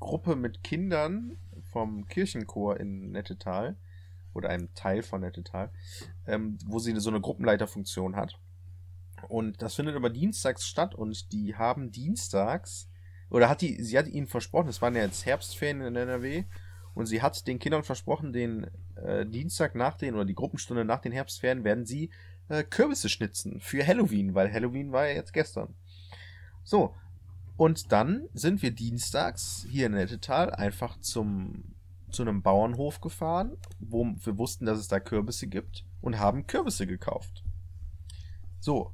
[0.00, 1.38] Gruppe mit Kindern
[1.70, 3.76] vom Kirchenchor in Nettetal
[4.34, 5.70] oder einem Teil von Nettetal,
[6.26, 8.38] ähm, wo sie so eine Gruppenleiterfunktion hat.
[9.28, 12.88] Und das findet aber dienstags statt und die haben dienstags,
[13.30, 16.44] oder hat die, sie hat ihnen versprochen, es waren ja jetzt Herbstferien in NRW,
[16.94, 18.66] und sie hat den Kindern versprochen, den
[18.96, 22.10] äh, Dienstag nach den, oder die Gruppenstunde nach den Herbstferien werden sie
[22.48, 25.74] äh, Kürbisse schnitzen für Halloween, weil Halloween war ja jetzt gestern.
[26.64, 26.94] So,
[27.56, 31.74] und dann sind wir dienstags hier in Nettetal einfach zum,
[32.10, 36.86] zu einem Bauernhof gefahren, wo wir wussten, dass es da Kürbisse gibt und haben Kürbisse
[36.86, 37.44] gekauft.
[38.60, 38.92] So.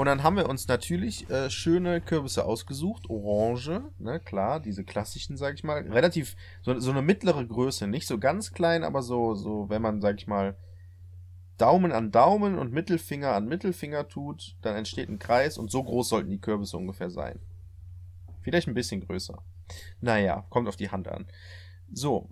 [0.00, 3.10] Und dann haben wir uns natürlich äh, schöne Kürbisse ausgesucht.
[3.10, 5.82] Orange, ne, klar, diese klassischen, sag ich mal.
[5.82, 7.86] Relativ, so, so eine mittlere Größe.
[7.86, 10.56] Nicht so ganz klein, aber so, so, wenn man, sag ich mal,
[11.58, 16.08] Daumen an Daumen und Mittelfinger an Mittelfinger tut, dann entsteht ein Kreis und so groß
[16.08, 17.38] sollten die Kürbisse ungefähr sein.
[18.40, 19.42] Vielleicht ein bisschen größer.
[20.00, 21.26] Naja, kommt auf die Hand an.
[21.92, 22.30] So.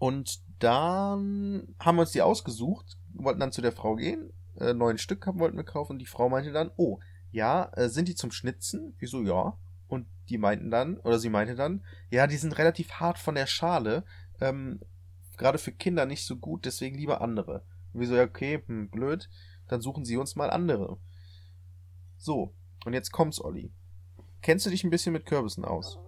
[0.00, 4.32] Und dann haben wir uns die ausgesucht, wollten dann zu der Frau gehen,
[4.62, 7.00] äh, neun Stück haben, wollten wir kaufen und die Frau meinte dann, oh,
[7.30, 8.94] ja, äh, sind die zum Schnitzen?
[8.98, 9.58] Wieso, ja.
[9.88, 13.46] Und die meinten dann, oder sie meinte dann, ja, die sind relativ hart von der
[13.46, 14.04] Schale,
[14.40, 14.80] ähm,
[15.36, 17.64] gerade für Kinder nicht so gut, deswegen lieber andere.
[17.92, 19.28] Und wir so, ja, okay, hm, blöd,
[19.68, 20.98] dann suchen sie uns mal andere.
[22.16, 22.54] So,
[22.84, 23.72] und jetzt kommt's, Olli.
[24.42, 25.98] Kennst du dich ein bisschen mit Kürbissen aus?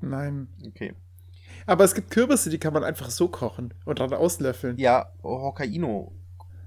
[0.00, 0.48] Nein.
[0.66, 0.94] Okay.
[1.66, 4.78] Aber es gibt Kürbisse, die kann man einfach so kochen und dann auslöffeln.
[4.78, 5.12] Ja,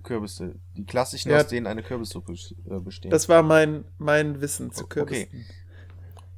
[0.04, 0.56] Hokkaido-Kürbisse.
[0.76, 1.38] Die klassischen, Ja.
[1.40, 3.12] aus denen eine Kürbissuppe äh, besteht.
[3.14, 4.94] Das war mein, mein Wissen zu Okay.
[5.06, 5.46] Kürbissen.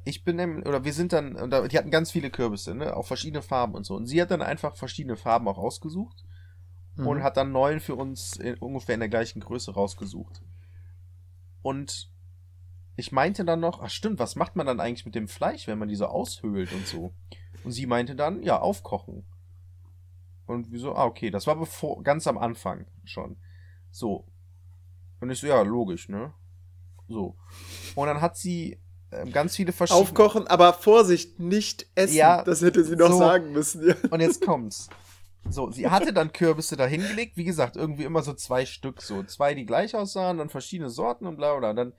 [0.04, 2.94] ich bin nämlich, oder wir sind dann, und da- die hatten ganz viele Kürbisse, ne,
[2.96, 3.94] auch verschiedene Farben und so.
[3.96, 6.24] Und sie hat dann einfach verschiedene Farben auch ausgesucht
[6.96, 7.06] Mhm.
[7.06, 10.42] und hat dann neun für uns in, ungefähr in der gleichen Größe rausgesucht.
[11.62, 12.10] Und
[12.96, 15.78] ich meinte dann noch, ach stimmt, was macht man dann eigentlich mit dem Fleisch, wenn
[15.78, 17.14] man die so aushöhlt und so?
[17.64, 19.24] Und sie meinte dann, ja, aufkochen.
[20.46, 23.36] Und wieso, ah, okay, das war bevor, ganz am Anfang schon.
[23.94, 24.26] So.
[25.20, 26.34] Und ich so, ja, logisch, ne?
[27.08, 27.36] So.
[27.94, 28.80] Und dann hat sie
[29.12, 30.02] ähm, ganz viele verschiedene.
[30.02, 32.16] Aufkochen, aber Vorsicht, nicht essen.
[32.16, 33.18] Ja, das hätte sie noch so.
[33.18, 33.86] sagen müssen.
[33.86, 33.94] Ja.
[34.10, 34.88] Und jetzt kommt's.
[35.48, 39.22] So, sie hatte dann Kürbisse da hingelegt, wie gesagt, irgendwie immer so zwei Stück, so
[39.22, 41.72] zwei, die gleich aussahen, dann verschiedene Sorten und bla bla.
[41.72, 41.92] Dann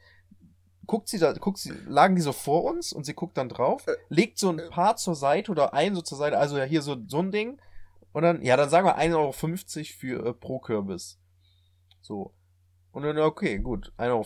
[0.88, 3.86] guckt sie da, guckt sie, lagen die so vor uns und sie guckt dann drauf,
[4.10, 6.98] legt so ein paar zur Seite oder ein so zur Seite, also ja hier so,
[7.08, 7.58] so ein Ding.
[8.12, 11.20] Und dann, ja, dann sagen wir 1,50 Euro für äh, pro Kürbis.
[12.06, 12.34] So.
[12.92, 14.26] Und dann, okay, gut, 1,50 Euro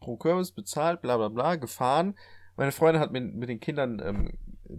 [0.00, 2.16] pro Kürbis bezahlt, bla bla bla, gefahren.
[2.56, 4.38] Meine Freundin hat mit, mit den Kindern ähm,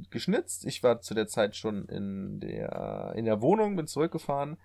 [0.09, 0.65] geschnitzt.
[0.65, 4.57] Ich war zu der Zeit schon in der, in der Wohnung, bin zurückgefahren.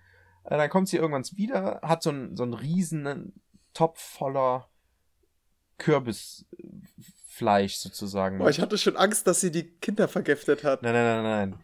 [0.43, 3.33] Äh, dann kommt sie irgendwann wieder, hat so einen, so einen riesen
[3.73, 4.67] Topf voller
[5.77, 8.37] Kürbisfleisch sozusagen.
[8.37, 10.83] Boah, ich hatte schon Angst, dass sie die Kinder vergiftet hat.
[10.83, 11.59] nein, nein, nein, nein.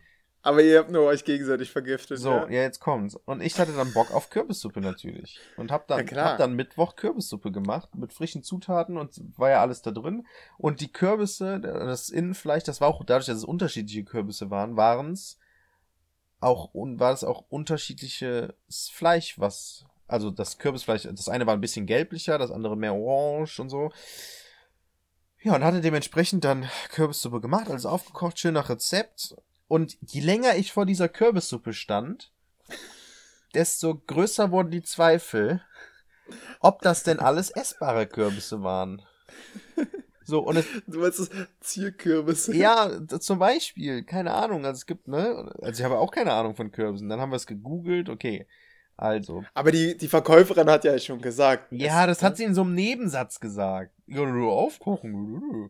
[0.46, 2.20] Aber ihr habt nur euch gegenseitig vergiftet.
[2.20, 2.44] So, ja.
[2.50, 3.16] ja, jetzt kommt's.
[3.26, 5.40] Und ich hatte dann Bock auf Kürbissuppe natürlich.
[5.58, 9.62] Und hab dann, Ja, hab dann Mittwoch Kürbissuppe gemacht mit frischen Zutaten und war ja
[9.62, 10.28] alles da drin.
[10.60, 15.40] Und die Kürbisse, das Innenfleisch, das war auch dadurch, dass es unterschiedliche Kürbisse waren, waren's
[16.42, 18.54] auch, un- war es auch unterschiedliches
[18.94, 23.60] Fleisch, was, also das Kürbisfleisch, das eine war ein bisschen gelblicher, das andere mehr orange
[23.60, 23.92] und so.
[25.42, 29.36] Ja, und hatte dementsprechend dann Kürbissuppe gemacht, alles aufgekocht, schön nach Rezept.
[29.68, 32.32] Und je länger ich vor dieser Kürbissuppe stand,
[33.54, 35.62] desto größer wurden die Zweifel,
[36.60, 39.02] ob das denn alles essbare Kürbisse waren.
[40.28, 41.30] So, und es, Du meinst das
[41.62, 42.56] Zierkürbisse?
[42.56, 42.90] ja,
[43.20, 46.72] zum Beispiel, keine Ahnung, also es gibt, ne, also ich habe auch keine Ahnung von
[46.72, 47.10] Kürbissen.
[47.10, 48.48] Dann haben wir es gegoogelt, okay.
[48.98, 51.72] Also, Aber die, die Verkäuferin hat ja schon gesagt.
[51.72, 53.94] ja, das hat sie in so einem Nebensatz gesagt.
[54.08, 55.70] Ja, nur aufkochen.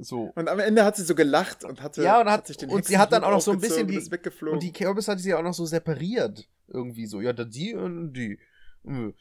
[0.00, 0.32] So.
[0.36, 2.84] Und am Ende hat sie so gelacht und hatte Ja, und hat- sich den und
[2.84, 4.54] sie hat dann auch noch so ein bisschen die- und ist weggeflogen.
[4.54, 6.48] Und die Kürbisse hat sie ja auch noch so separiert.
[6.68, 7.20] Irgendwie so.
[7.20, 8.38] Ja, da die und die.
[8.84, 9.14] Und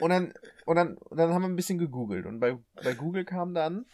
[0.00, 0.32] dann,
[0.66, 2.26] und dann, und dann haben wir ein bisschen gegoogelt.
[2.26, 3.86] Und bei, bei Google kam dann,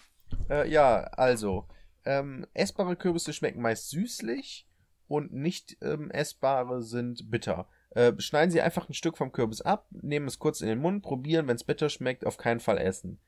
[0.51, 1.67] äh, ja, also,
[2.05, 4.69] ähm, essbare Kürbisse schmecken meist süßlich
[5.07, 7.69] und nicht ähm, essbare sind bitter.
[7.91, 11.03] Äh, schneiden Sie einfach ein Stück vom Kürbis ab, nehmen es kurz in den Mund,
[11.03, 13.21] probieren, wenn es bitter schmeckt, auf keinen Fall essen.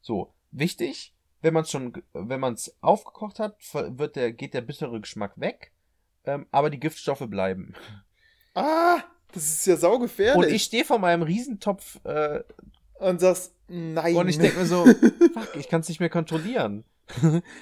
[0.00, 1.11] So, wichtig,
[1.42, 5.32] wenn man es schon, wenn man es aufgekocht hat, wird der, geht der bittere Geschmack
[5.36, 5.72] weg,
[6.24, 7.74] ähm, aber die Giftstoffe bleiben.
[8.54, 8.98] ah,
[9.34, 10.36] das ist ja saugefährlich.
[10.46, 12.40] Und ich stehe vor meinem Riesentopf äh,
[12.98, 14.14] und sagst, nein.
[14.16, 14.84] und ich denke mir so,
[15.34, 16.84] fuck, ich kann es nicht mehr kontrollieren.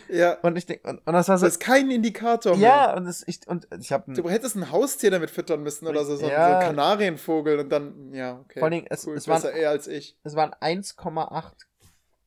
[0.09, 0.35] Ja.
[0.43, 1.47] Und ich denke, und, und das war Das so.
[1.47, 2.69] ist kein Indikator mehr.
[2.69, 6.05] Ja, und, das, ich, und ich habe Du hättest ein Haustier damit füttern müssen oder
[6.05, 6.49] so, so, Ja.
[6.51, 8.59] so einen Kanarienvogel und dann, ja, okay.
[8.59, 10.17] Vor allen Dingen, es- cool, es waren- eher als ich.
[10.25, 11.53] es waren 1,8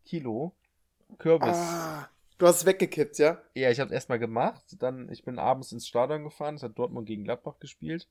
[0.05, 0.53] Kilo
[1.17, 1.57] Kürbis.
[1.57, 3.41] Ah, du hast es weggekippt, ja?
[3.55, 6.77] Ja, ich habe es erstmal gemacht, dann ich bin abends ins Stadion gefahren, es hat
[6.77, 8.07] Dortmund gegen Gladbach gespielt.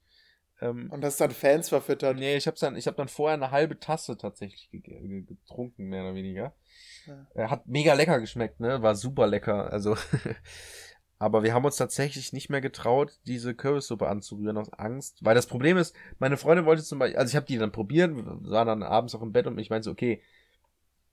[0.60, 2.16] Ähm, Und hast dann Fans verfüttert.
[2.16, 5.86] nee, ich habe dann ich habe dann vorher eine halbe Tasse tatsächlich ge ge getrunken,
[5.88, 6.54] mehr oder weniger.
[7.06, 7.26] Ja.
[7.34, 8.82] Äh, Hat mega lecker geschmeckt, ne?
[8.82, 9.96] War super lecker, also
[11.18, 15.46] aber wir haben uns tatsächlich nicht mehr getraut, diese Kürbissuppe anzurühren aus Angst, weil das
[15.46, 18.82] Problem ist, meine Freundin wollte zum Beispiel, also ich habe die dann probiert, waren dann
[18.82, 20.22] abends auch im Bett und ich meinte so, okay,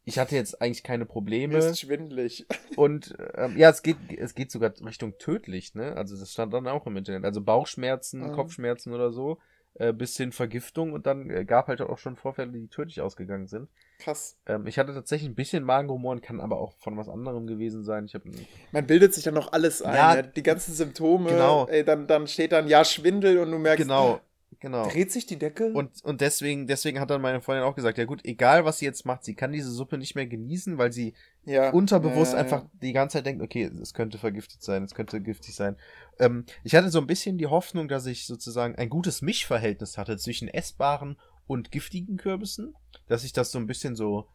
[0.10, 1.54] ich hatte jetzt eigentlich keine Probleme.
[1.58, 2.46] Mir ist schwindelig.
[2.76, 5.96] Und ähm, ja, es geht, es geht sogar Richtung tödlich, ne?
[5.96, 7.24] Also das stand dann auch im Internet.
[7.26, 8.32] Also Bauchschmerzen, Mhm.
[8.34, 9.38] Kopfschmerzen oder so,
[9.76, 13.48] äh, bis hin Vergiftung und dann äh, gab halt auch schon Vorfälle, die tödlich ausgegangen
[13.48, 13.70] sind.
[14.00, 14.38] Krass.
[14.48, 17.84] Ähm, ich hatte tatsächlich ein bisschen Magenhumor und kann aber auch von was anderem gewesen
[17.84, 18.06] sein.
[18.06, 18.30] Ich habe
[18.72, 20.24] Man bildet sich dann noch alles ein, Ja, ne?
[20.36, 21.30] die ganzen Symptome.
[21.30, 21.68] genau.
[21.68, 24.20] Ey, dann, dann steht dann, ja, Schwindel und du merkst, genau,
[24.60, 24.88] genau.
[24.88, 25.72] dreht sich die Decke?
[25.74, 28.86] Und, und deswegen, deswegen hat dann meine Freundin auch gesagt, ja gut, egal was sie
[28.86, 31.14] jetzt macht, sie kann diese Suppe nicht mehr genießen, weil sie
[31.46, 31.72] ja.
[31.72, 35.22] unterbewusst Ja, ja, einfach die ganze Zeit denkt, okay, es könnte vergiftet sein, es könnte
[35.22, 35.76] giftig sein.
[36.20, 40.18] Ähm, ich hatte so ein bisschen die Hoffnung, dass ich sozusagen ein gutes Mischverhältnis hatte
[40.18, 42.76] zwischen essbaren und giftigen Kürbissen,
[43.08, 44.28] dass sich das so ein bisschen so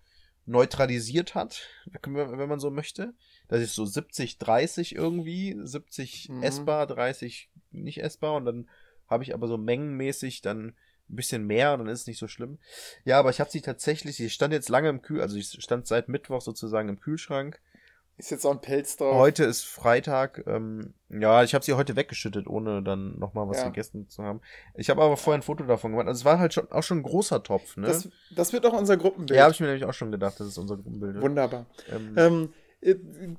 [0.46, 1.62] neutralisiert hat,
[2.02, 3.14] wenn man wenn man so möchte.
[3.48, 6.42] Das ist so 70, 30 irgendwie, 70 Mhm.
[6.42, 8.68] essbar, 30 nicht essbar und dann
[9.08, 10.68] habe ich aber so mengenmäßig dann
[11.10, 12.58] ein bisschen mehr und dann ist es nicht so schlimm.
[13.04, 15.86] Ja, aber ich habe sie tatsächlich, sie stand jetzt lange im Kühl, also sie stand
[15.86, 17.60] seit Mittwoch sozusagen im Kühlschrank.
[18.16, 19.16] Ist jetzt auch ein Pelz drauf.
[19.16, 20.44] Heute ist Freitag.
[20.46, 23.64] Ähm, ja, ich habe sie heute weggeschüttet, ohne dann nochmal was Ja.
[23.64, 24.40] gegessen zu haben.
[24.76, 26.06] Ich habe aber vorher ein Foto davon gemacht.
[26.06, 27.88] Also es war halt schon auch schon ein großer Topf, ne?
[27.88, 29.36] das, das wird auch unser Gruppenbild.
[29.36, 31.20] ja, habe ich mir nämlich auch schon gedacht, das ist unser Gruppenbild.
[31.20, 31.66] Wunderbar.
[31.90, 32.63] Ähm, Ähm, äh,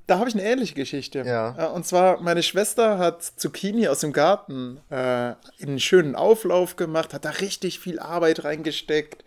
[0.06, 1.22] da habe ich eine ähnliche Geschichte.
[1.26, 1.54] Ja.
[1.56, 6.76] Äh, Und zwar, meine Schwester hat Zucchini aus dem Garten äh, in einen schönen Auflauf
[6.76, 9.24] gemacht, hat da richtig viel Arbeit reingesteckt,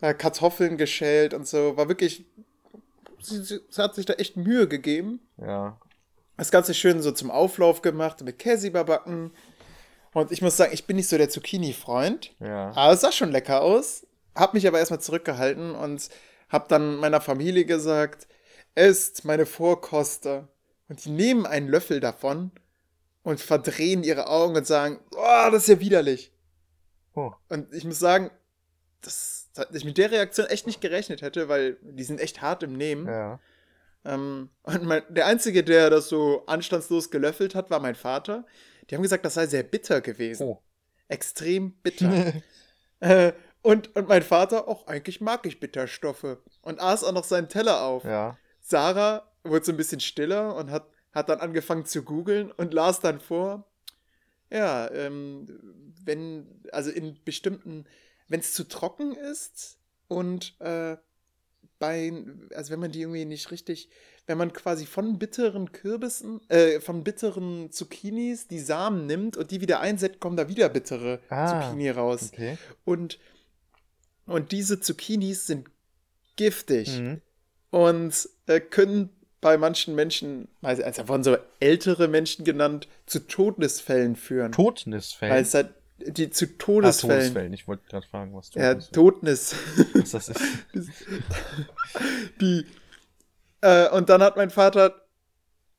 [0.00, 1.76] äh, Kartoffeln geschält und so.
[1.76, 2.24] War wirklich,
[3.20, 5.20] sie, sie, sie hat sich da echt Mühe gegeben.
[5.38, 5.76] ja.
[6.38, 9.32] Das Ganze schön so zum Auflauf gemacht, mit Käse überbacken.
[10.14, 12.34] Und ich muss sagen, ich bin nicht so der Zucchini-Freund.
[12.40, 12.70] Ja.
[12.74, 14.06] Aber es sah schon lecker aus.
[14.34, 16.08] Hab mich aber erstmal zurückgehalten und
[16.48, 18.26] hab dann meiner Familie gesagt,
[18.74, 20.48] esst meine Vorkoster.
[20.88, 22.50] Und die nehmen einen Löffel davon
[23.22, 26.32] und verdrehen ihre Augen und sagen, oh, das ist ja widerlich.
[27.14, 27.32] Oh.
[27.48, 28.30] Und ich muss sagen,
[29.00, 32.62] das, dass ich mit der Reaktion echt nicht gerechnet hätte, weil die sind echt hart
[32.62, 33.06] im Nehmen.
[33.06, 33.40] Ja.
[34.04, 38.44] Ähm, und mein, der Einzige, der das so anstandslos gelöffelt hat, war mein Vater.
[38.88, 40.46] Die haben gesagt, das sei sehr bitter gewesen.
[40.46, 40.62] Oh.
[41.08, 42.32] Extrem bitter.
[43.00, 46.38] äh, und, und mein Vater, auch eigentlich mag ich Bitterstoffe.
[46.62, 48.04] Und aß auch noch seinen Teller auf.
[48.04, 48.36] ja.
[48.62, 53.00] Sarah wurde so ein bisschen stiller und hat, hat dann angefangen zu googeln und las
[53.00, 53.68] dann vor.
[54.50, 55.46] Ja, ähm,
[56.04, 57.86] wenn, also in bestimmten,
[58.28, 60.96] wenn es zu trocken ist und äh,
[61.78, 62.12] bei,
[62.54, 63.88] also wenn man die irgendwie nicht richtig,
[64.26, 69.60] wenn man quasi von bitteren Kürbissen, äh, von bitteren Zucchinis die Samen nimmt und die
[69.60, 72.30] wieder einsetzt, kommen da wieder bittere Ah, Zucchini raus.
[72.32, 72.56] Okay.
[72.84, 73.18] Und,
[74.26, 75.68] und diese Zucchinis sind
[76.36, 77.20] giftig Mhm.
[77.70, 78.28] und
[78.60, 84.52] können bei manchen Menschen, also also wurden so ältere Menschen genannt, zu Todesfällen führen.
[84.52, 85.34] Todnisfällen.
[85.34, 87.18] Weil es halt die zu ah, Todesfällen.
[87.18, 87.52] Todesfällen.
[87.52, 89.56] Ich wollte gerade fragen, was ja, Todnis Todnis.
[89.94, 90.40] was das ist.
[92.40, 92.66] die.
[93.60, 95.02] Äh, und dann hat mein Vater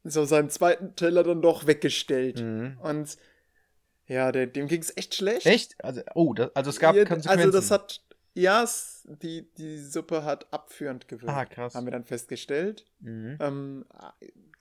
[0.04, 2.42] so seinen zweiten Teller dann doch weggestellt.
[2.42, 2.78] Mhm.
[2.82, 3.18] Und
[4.08, 5.46] ja, der, dem ging es echt schlecht.
[5.46, 5.76] Echt?
[5.84, 7.46] Also, oh, das, also es gab Ja, Konsequenzen.
[7.46, 8.02] Also das hat,
[8.34, 8.66] ja,
[9.22, 11.30] die, die Suppe hat abführend gewirkt.
[11.34, 11.76] Ah, krass.
[11.76, 12.86] Haben wir dann festgestellt.
[13.00, 13.38] Mhm.
[13.40, 13.86] Ähm,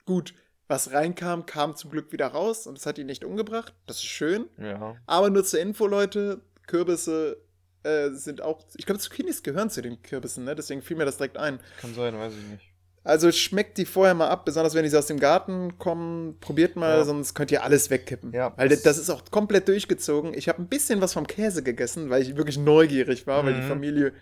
[0.05, 0.33] gut,
[0.67, 3.73] was reinkam, kam zum Glück wieder raus und es hat ihn nicht umgebracht.
[3.85, 4.49] Das ist schön.
[4.57, 4.95] Ja.
[5.05, 7.37] Aber nur zur Info, Leute, Kürbisse
[7.83, 10.55] äh, sind auch, ich glaube, Zucchinis gehören zu den Kürbissen, ne?
[10.55, 11.59] deswegen fiel mir das direkt ein.
[11.79, 12.72] Kann sein, weiß ich nicht.
[13.05, 16.39] Also schmeckt die vorher mal ab, besonders wenn die so aus dem Garten kommen.
[16.39, 17.03] Probiert mal, Ja.
[17.03, 18.31] sonst könnt ihr alles wegkippen.
[18.31, 20.33] Ja, weil das- ist auch komplett durchgezogen.
[20.33, 23.61] Ich habe ein bisschen was vom Käse gegessen, weil ich wirklich neugierig war, weil die
[23.61, 23.67] Mhm.
[23.67, 24.13] Familie.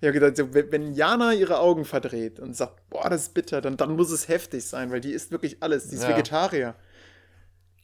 [0.00, 3.76] Ich habe gedacht, wenn Jana ihre Augen verdreht und sagt, boah, das ist bitter, dann,
[3.76, 5.88] dann muss es heftig sein, weil die isst wirklich alles.
[5.88, 6.10] Die ist Ja.
[6.10, 6.74] Vegetarier.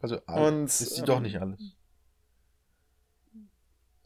[0.00, 1.60] Also, Und, ist sie doch ähm, nicht alles.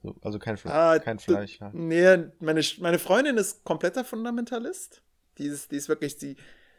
[0.02, 1.70] So, also kein, Fle Ah, kein Fleisch, ja.
[1.72, 5.02] Nee, meine, meine Freundin ist kompletter Fundamentalist.
[5.38, 6.36] Die ist, die ist wirklich, die,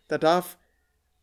[0.08, 0.58] da darf,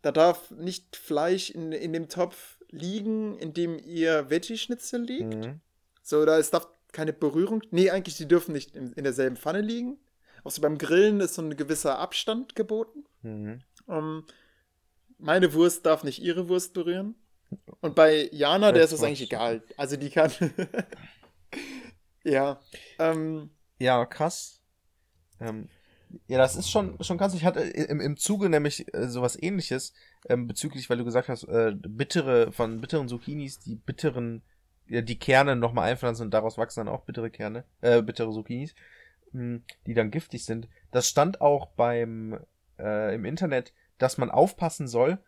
[0.02, 5.34] da darf nicht Fleisch in, in dem Topf liegen, in dem ihr Veggie-Schnitzel liegt.
[5.34, 5.60] Mhm.
[6.02, 7.62] So, da es darf keine Berührung.
[7.70, 9.98] Nee, eigentlich, die dürfen nicht in, in derselben Pfanne liegen.
[10.44, 13.04] Auch so beim Grillen ist so ein gewisser Abstand geboten.
[13.22, 13.60] Mhm.
[13.88, 14.24] Ähm,
[15.18, 17.14] meine Wurst darf nicht ihre Wurst berühren.
[17.80, 19.62] Und bei Jana, der ist das eigentlich egal.
[19.76, 20.32] Also die kann.
[22.24, 22.60] ja.
[22.98, 24.60] Ähm, Ja, krass.
[25.40, 25.68] Ähm,
[26.26, 27.34] ja, das ist schon, schon krass.
[27.34, 29.92] Ich hatte im, im Zuge nämlich äh, sowas ähnliches
[30.28, 34.42] ähm, bezüglich, weil du gesagt hast, äh, bittere, von bitteren Zucchinis, die bitteren,
[34.86, 38.74] ja, die Kerne nochmal einpflanzen und daraus wachsen dann auch bittere Kerne, äh, bittere Zucchinis,
[39.32, 40.68] mh, die dann giftig sind.
[40.90, 42.38] Das stand auch beim,
[42.78, 45.18] äh, im Internet, dass man aufpassen soll,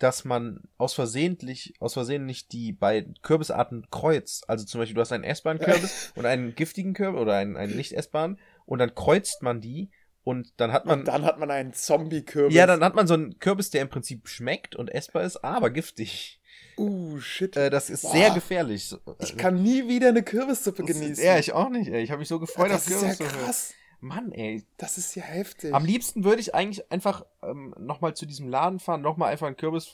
[0.00, 4.48] dass man aus versehentlich, aus Versehen nicht die beiden Kürbisarten kreuzt.
[4.48, 7.76] Also zum Beispiel, du hast einen essbaren Kürbis und einen giftigen Kürbis oder einen, einen
[7.76, 9.90] nicht essbaren und dann kreuzt man die
[10.24, 11.00] und dann hat man.
[11.00, 12.54] und dann hat man einen Zombie-Kürbis.
[12.54, 15.70] ja, dann hat man so einen Kürbis, der im Prinzip schmeckt und essbar ist, aber
[15.70, 16.40] giftig.
[16.76, 17.56] Uh, shit.
[17.56, 18.12] Äh, das ist Boah.
[18.12, 18.94] sehr gefährlich.
[19.18, 21.24] ich kann nie wieder eine Kürbissuppe Das ist- genießen.
[21.24, 22.02] Ja, ich auch nicht, ey.
[22.02, 23.74] Ich habe mich so gefreut das auf ist ja krass.
[24.02, 24.64] Mann, ey.
[24.78, 25.74] Das ist ja heftig.
[25.74, 29.58] Am liebsten würde ich eigentlich einfach ähm, nochmal zu diesem Laden fahren, nochmal einfach einen
[29.58, 29.92] Kürbis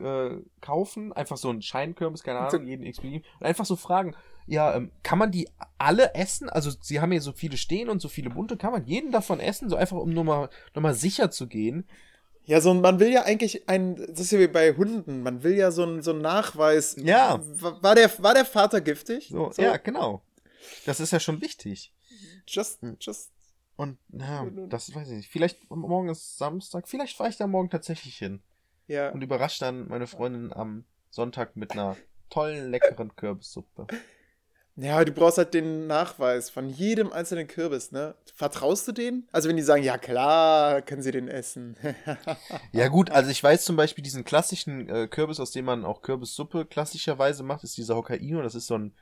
[0.00, 4.14] äh, kaufen, einfach so einen Scheinkürbis, keine Ahnung, jeden Expedit, und einfach so fragen,
[4.48, 5.48] ja, ähm, kann man die
[5.78, 6.48] alle essen?
[6.48, 9.40] Also sie haben hier so viele stehen und so viele bunte, kann man jeden davon
[9.40, 11.86] essen, so einfach um nochmal noch mal sicher zu gehen?
[12.46, 15.42] Ja, so ein- man will ja eigentlich ein, das ist ja wie bei Hunden, man
[15.42, 16.96] will ja so einen so einen Nachweis.
[16.98, 17.40] Ja.
[17.60, 19.28] Wa- War der, war der Vater giftig?
[19.28, 20.22] So, ja, genau.
[20.86, 21.92] Das ist ja schon wichtig.
[22.46, 22.96] Just, Hm.
[23.00, 23.30] just.
[23.76, 25.28] Und ja, das weiß ich nicht.
[25.30, 28.40] Vielleicht morgen ist Samstag, vielleicht fahre ich da morgen tatsächlich hin
[28.86, 29.10] Ja.
[29.10, 31.96] und überrasche dann meine Freundin am Sonntag mit einer
[32.30, 33.86] tollen, leckeren Kürbissuppe.
[34.80, 38.14] Ja, du brauchst halt den Nachweis von jedem einzelnen Kürbis, ne?
[38.36, 39.26] Vertraust du denen?
[39.32, 41.76] Also wenn die sagen, ja klar, können sie den essen.
[42.72, 46.00] Ja gut, also ich weiß zum Beispiel diesen klassischen äh, Kürbis, aus dem man auch
[46.02, 48.40] Kürbissuppe klassischerweise macht, ist dieser Hokkaido.
[48.40, 48.94] Das ist so ein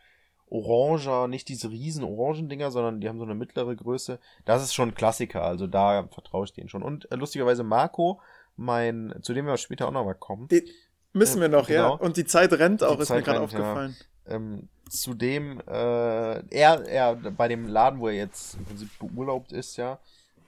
[0.49, 4.19] oranger, nicht diese riesen Orangendinger, sondern die haben so eine mittlere Größe.
[4.47, 6.83] Das ist schon ein Klassiker, also da vertraue ich denen schon.
[6.83, 8.21] Und äh, lustigerweise Marco,
[8.57, 10.65] mein, zu dem wir später auch noch mal kommen, Die,
[11.13, 11.91] müssen wir noch, ja.
[11.91, 12.03] Genau.
[12.03, 13.59] Und die Zeit rennt auch, Die ist mir Zeit gerade rennt, ja.
[13.59, 13.97] aufgefallen.
[14.27, 19.77] ähm, zudem, äh, er, er, bei dem Laden, wo er jetzt im Prinzip beurlaubt ist,
[19.77, 19.99] ja,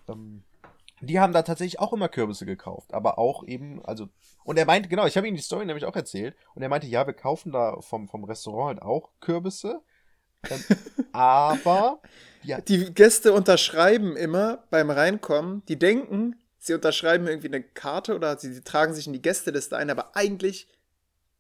[0.08, 0.42] ähm,
[1.00, 4.08] die haben da tatsächlich auch immer Kürbisse gekauft, aber auch eben, also,
[4.44, 6.86] und er meinte, genau, ich habe ihm die Story nämlich auch erzählt, und er meinte,
[6.86, 9.82] ja, wir kaufen da vom, vom Restaurant halt auch Kürbisse,
[10.50, 10.64] ähm,
[11.12, 12.00] aber,
[12.42, 18.38] ja, Die Gäste unterschreiben immer beim Reinkommen, die denken, sie unterschreiben irgendwie eine Karte oder
[18.38, 20.68] sie, sie tragen sich in die Gästeliste ein, aber eigentlich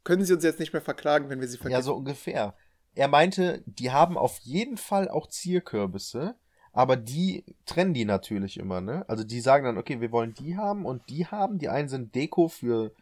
[0.04, 1.82] können sie uns jetzt nicht mehr verklagen, wenn wir sie ja, vergessen.
[1.82, 2.54] so ungefähr.
[2.98, 6.34] Er meinte, die haben auf jeden Fall auch Zierkürbisse,
[6.72, 9.08] aber die trennen die natürlich immer, ne?
[9.08, 11.60] Also die sagen dann, okay, wir wollen die haben und die haben.
[11.60, 12.92] Die einen sind Deko für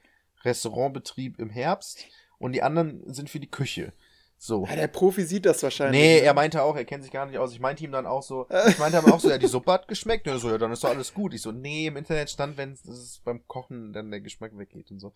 [0.45, 2.05] Restaurantbetrieb im Herbst
[2.37, 3.95] und die anderen sind für die Küche.
[4.39, 4.67] So.
[4.67, 5.99] Ja, der Profi sieht das wahrscheinlich.
[6.01, 6.21] Nee, ne?
[6.27, 7.53] er meinte auch, er kennt sich gar nicht aus.
[7.53, 9.89] Ich meinte ihm dann auch so, ich meinte aber auch so, ja, die Suppe hat
[9.89, 10.27] geschmeckt.
[10.27, 11.33] Ja, so, ja, dann ist doch alles gut.
[11.33, 15.01] Ich so, nee, im Internet stand, wenn es beim Kochen dann der Geschmack weggeht und
[15.01, 15.13] so.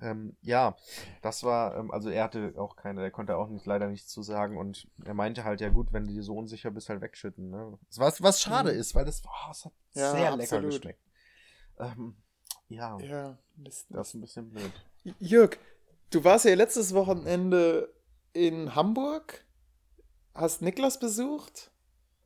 [0.00, 0.76] Ähm, ja,
[1.22, 4.22] das war, ähm, also er hatte auch keine, er konnte auch nicht, leider nichts zu
[4.22, 7.50] sagen und er meinte halt, ja gut, wenn du dir so unsicher bist, halt wegschütten,
[7.50, 7.78] ne?
[7.96, 8.78] Was, was schade Mhm.
[8.78, 10.72] ist, weil das, oh, es hat Ja, sehr lecker absolut.
[10.72, 11.00] geschmeckt.
[11.78, 12.16] Ähm,
[12.68, 13.86] ja, Ja, Mist.
[13.90, 14.72] das ist ein bisschen blöd.
[15.18, 15.58] Jörg,
[16.10, 17.92] du warst ja letztes Wochenende
[18.34, 19.44] in Hamburg,
[20.34, 21.70] hast Niklas besucht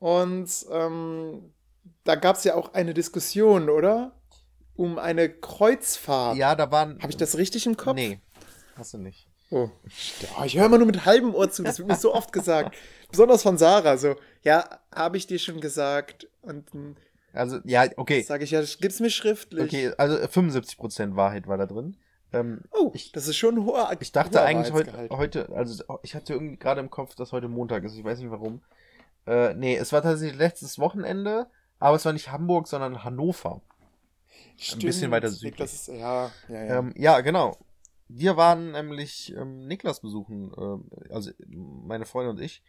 [0.01, 1.55] und ähm,
[2.05, 4.13] da gab es ja auch eine Diskussion, oder?
[4.75, 6.37] Um eine Kreuzfahrt.
[6.37, 6.99] Ja, da waren.
[7.01, 7.97] Habe ich das richtig im Kopf?
[7.97, 8.21] Nee,
[8.77, 9.29] hast du nicht.
[9.51, 9.71] Oh.
[10.21, 12.77] Ja, ich höre immer nur mit halbem Ohr zu, das wird mir so oft gesagt.
[13.11, 16.29] Besonders von Sarah, so, ja, habe ich dir schon gesagt.
[16.43, 16.97] Und dann
[17.33, 18.23] Also, ja, okay.
[18.23, 19.65] sage ich, ja, das gibt's mir schriftlich.
[19.65, 21.97] Okay, also 75% Wahrheit war da drin.
[22.33, 26.15] Ähm, Oh, das ist schon ein hoher ich dachte hoher eigentlich heute, heute, also ich
[26.15, 27.97] hatte irgendwie gerade im Kopf, dass heute Montag ist.
[27.97, 28.61] Ich weiß nicht warum.
[29.27, 31.47] Äh, nee, es war tatsächlich letztes Wochenende,
[31.79, 33.63] aber es war nicht Hamburg, sondern Hannover.
[34.57, 35.53] Stimmt, bisschen weiter südlich.
[35.53, 36.79] Niklas ja, ja, ja.
[36.79, 37.57] Ähm, ja, genau.
[38.09, 42.63] Wir waren nämlich ähm, Niklas besuchen, äh, also meine Freundin und ich.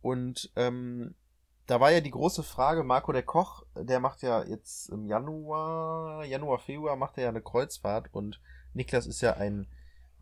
[0.00, 1.14] Und ähm,
[1.66, 6.24] da war ja die große Frage, Marco der Koch, der macht ja jetzt im Januar,
[6.24, 8.40] Januar, Februar macht er ja eine Kreuzfahrt und
[8.74, 9.66] Niklas ist ja ein,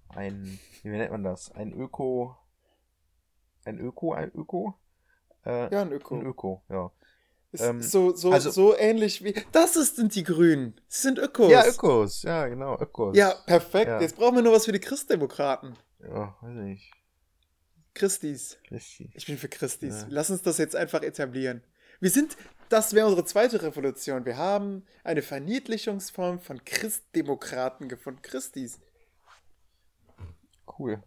[0.09, 1.51] ein, wie nennt man das?
[1.53, 2.37] Ein Öko,
[3.65, 4.75] ein Öko, ein Öko?
[5.45, 6.17] Äh, ja, ein Öko.
[6.17, 6.91] Ein Öko, ja.
[7.51, 9.35] Ist ähm, so, so, also- so ähnlich wie.
[9.53, 10.81] Das ist, sind die Grünen.
[10.89, 11.51] Sie sind Ökos.
[11.51, 13.17] Ja, Ökos, ja, genau, Ökos.
[13.17, 13.89] Ja, perfekt.
[13.89, 14.01] Ja.
[14.01, 15.77] Jetzt brauchen wir nur was für die Christdemokraten.
[16.01, 16.91] Ja, weiß nicht.
[17.95, 18.59] Christis.
[18.71, 19.11] Richtig.
[19.15, 20.03] Ich bin für Christis.
[20.03, 20.07] Ja.
[20.09, 21.63] Lass uns das jetzt einfach etablieren.
[22.01, 22.39] Wir sind,
[22.73, 24.25] das wäre unsere zweite Revolution.
[24.25, 28.23] Wir haben eine Verniedlichungsform von Christdemokraten gefunden.
[28.23, 28.79] Christis.
[30.79, 31.03] Cool.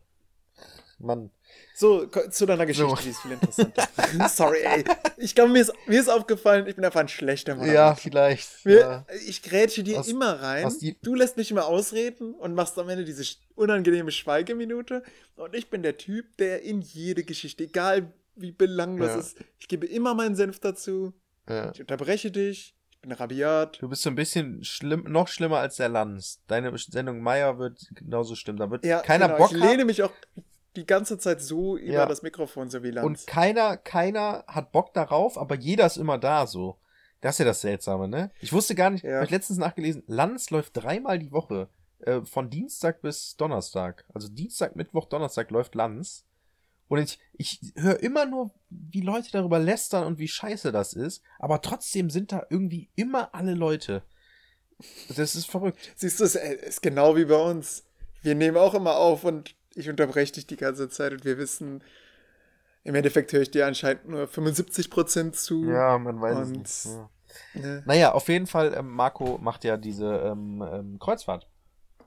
[0.97, 1.29] Mann.
[1.75, 2.95] So, zu deiner Geschichte, So.
[3.03, 3.87] die ist viel interessanter.
[4.29, 4.85] Sorry, ey.
[5.17, 7.69] Ich glaube, mir ist, mir ist aufgefallen, ich bin einfach ein schlechter Mann.
[7.69, 8.63] Ja, vielleicht.
[8.65, 9.05] Wir, ja.
[9.27, 10.71] Ich grätsche dir Aus- immer rein.
[11.01, 13.23] du lässt mich immer ausreden und machst am Ende diese
[13.55, 15.03] unangenehme Schweigeminute.
[15.35, 19.17] Und ich bin der Typ, der in jede Geschichte, egal wie belanglos Ja.
[19.17, 21.13] es ist, ich gebe immer meinen Senf dazu.
[21.47, 21.71] Ja.
[21.73, 22.75] Ich unterbreche dich.
[22.91, 23.81] Ich bin rabiat.
[23.81, 26.41] Du bist so ein bisschen schlimm, noch schlimmer als der Lanz.
[26.47, 28.57] Deine Sendung Meier wird genauso schlimm.
[28.57, 29.37] Da wird Ja, keiner genau.
[29.39, 30.11] Bock Ich lehne mich auch
[30.75, 32.05] die ganze Zeit so über Ja.
[32.05, 33.05] das Mikrofon, so wie Lanz.
[33.05, 36.77] Und keiner, keiner hat Bock darauf, aber jeder ist immer da so.
[37.21, 38.31] Das ist ja das Seltsame, ne?
[38.39, 39.15] Ich wusste gar nicht, Ja.
[39.15, 41.69] habe ich letztens nachgelesen, Lanz läuft dreimal die Woche.
[41.99, 44.03] Äh, von Dienstag bis Donnerstag.
[44.13, 46.25] Also Dienstag, Mittwoch, Donnerstag läuft Lanz.
[46.87, 51.23] Und ich, ich höre immer nur, wie Leute darüber lästern und wie scheiße das ist.
[51.39, 54.03] Aber trotzdem sind da irgendwie immer alle Leute.
[55.15, 55.93] Das ist verrückt.
[55.95, 57.85] Siehst du, es ist genau wie bei uns.
[58.21, 61.83] Wir nehmen auch immer auf und ich unterbreche dich die ganze Zeit und wir wissen,
[62.83, 65.65] im Endeffekt höre ich dir anscheinend nur 75% zu.
[65.65, 66.95] Ja, man weiß Und- es nicht.
[66.95, 67.09] Ja.
[67.61, 67.83] Ne?
[67.85, 71.47] Naja, auf jeden Fall, ähm, Marco macht ja diese ähm, ähm, Kreuzfahrt.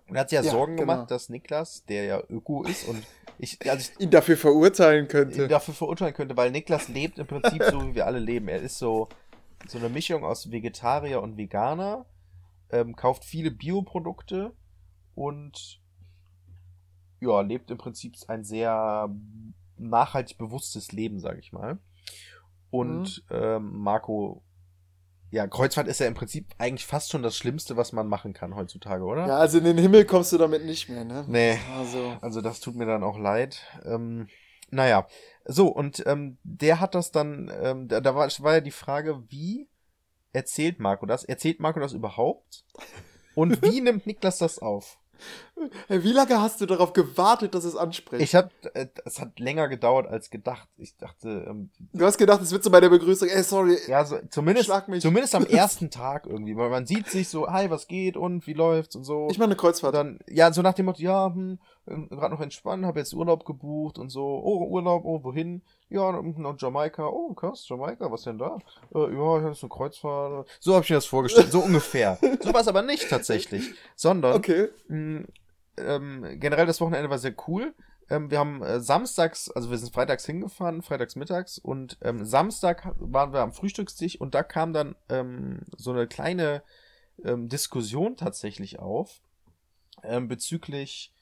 [0.07, 0.93] Und er hat sich ja, Ja, Sorgen genau.
[0.95, 3.05] gemacht, dass Niklas, der ja Öko ist und
[3.39, 5.43] ich, also Ihn dafür verurteilen ich könnte.
[5.45, 8.49] ihn dafür verurteilen könnte, weil Niklas lebt im Prinzip so, wie wir alle leben.
[8.49, 9.09] Er ist so,
[9.67, 12.07] so eine Mischung aus Vegetarier und Veganer,
[12.71, 14.53] ähm, kauft viele Bioprodukte
[15.15, 15.81] und
[17.21, 19.09] ja, lebt im Prinzip ein sehr
[19.77, 21.79] nachhaltig bewusstes Leben, sag ich mal.
[22.71, 24.43] Und ähm, Marco,
[25.31, 28.55] ja, Kreuzfahrt ist ja im Prinzip eigentlich fast schon das Schlimmste, was man machen kann
[28.55, 29.27] heutzutage, oder?
[29.27, 31.25] Ja, also in den Himmel kommst du damit nicht mehr, ne?
[31.29, 31.59] Nee.
[31.77, 33.61] Also, Also das tut mir dann auch leid.
[33.85, 34.29] Ähm,
[34.71, 35.07] naja,
[35.45, 39.23] so, und ähm, der hat das dann, ähm, da, da war, war ja die Frage,
[39.29, 39.69] wie
[40.33, 41.25] erzählt Marco das?
[41.25, 42.65] Erzählt Marco das überhaupt?
[43.35, 44.99] Und wie nimmt Niklas das auf?
[45.89, 48.23] Wie lange hast du darauf gewartet, dass es anspricht?
[48.23, 50.69] Ich hab, äh, es hat länger gedauert als gedacht.
[50.77, 54.05] Ich dachte, ähm, du hast gedacht, es wird so bei der Begrüßung, ey, sorry, ja,
[54.05, 54.71] so, zumindest,
[55.01, 58.55] zumindest am ersten Tag irgendwie, weil man sieht sich so, hi, was geht und wie
[58.55, 59.29] läuft's und so.
[59.31, 59.95] Ich mache eine Kreuzfahrt.
[59.95, 61.59] dann, ja, so nach dem Motto, ja, hm,
[62.11, 65.63] gerade noch entspannen, habe jetzt Urlaub gebucht und so, oh, Urlaub, oh, wohin?
[65.91, 68.59] Ja, nach Jamaika, oh, krass, Jamaika, was denn da?
[68.95, 70.47] Äh, ja, das ist eine Kreuzfahrt.
[70.61, 72.19] So habe ich mir das vorgestellt, so ungefähr.
[72.43, 74.69] So war es aber nicht tatsächlich, sondern Okay.
[74.89, 75.25] mh,
[75.79, 77.75] ähm, generell das Wochenende war sehr cool.
[78.11, 82.95] Ähm, wir haben äh, samstags, also wir sind freitags hingefahren, freitags mittags und ähm, Samstag
[82.99, 86.63] waren wir am Frühstückstisch und da kam dann ähm, so eine kleine
[87.25, 89.21] ähm, Diskussion tatsächlich auf
[90.03, 91.13] ähm, bezüglich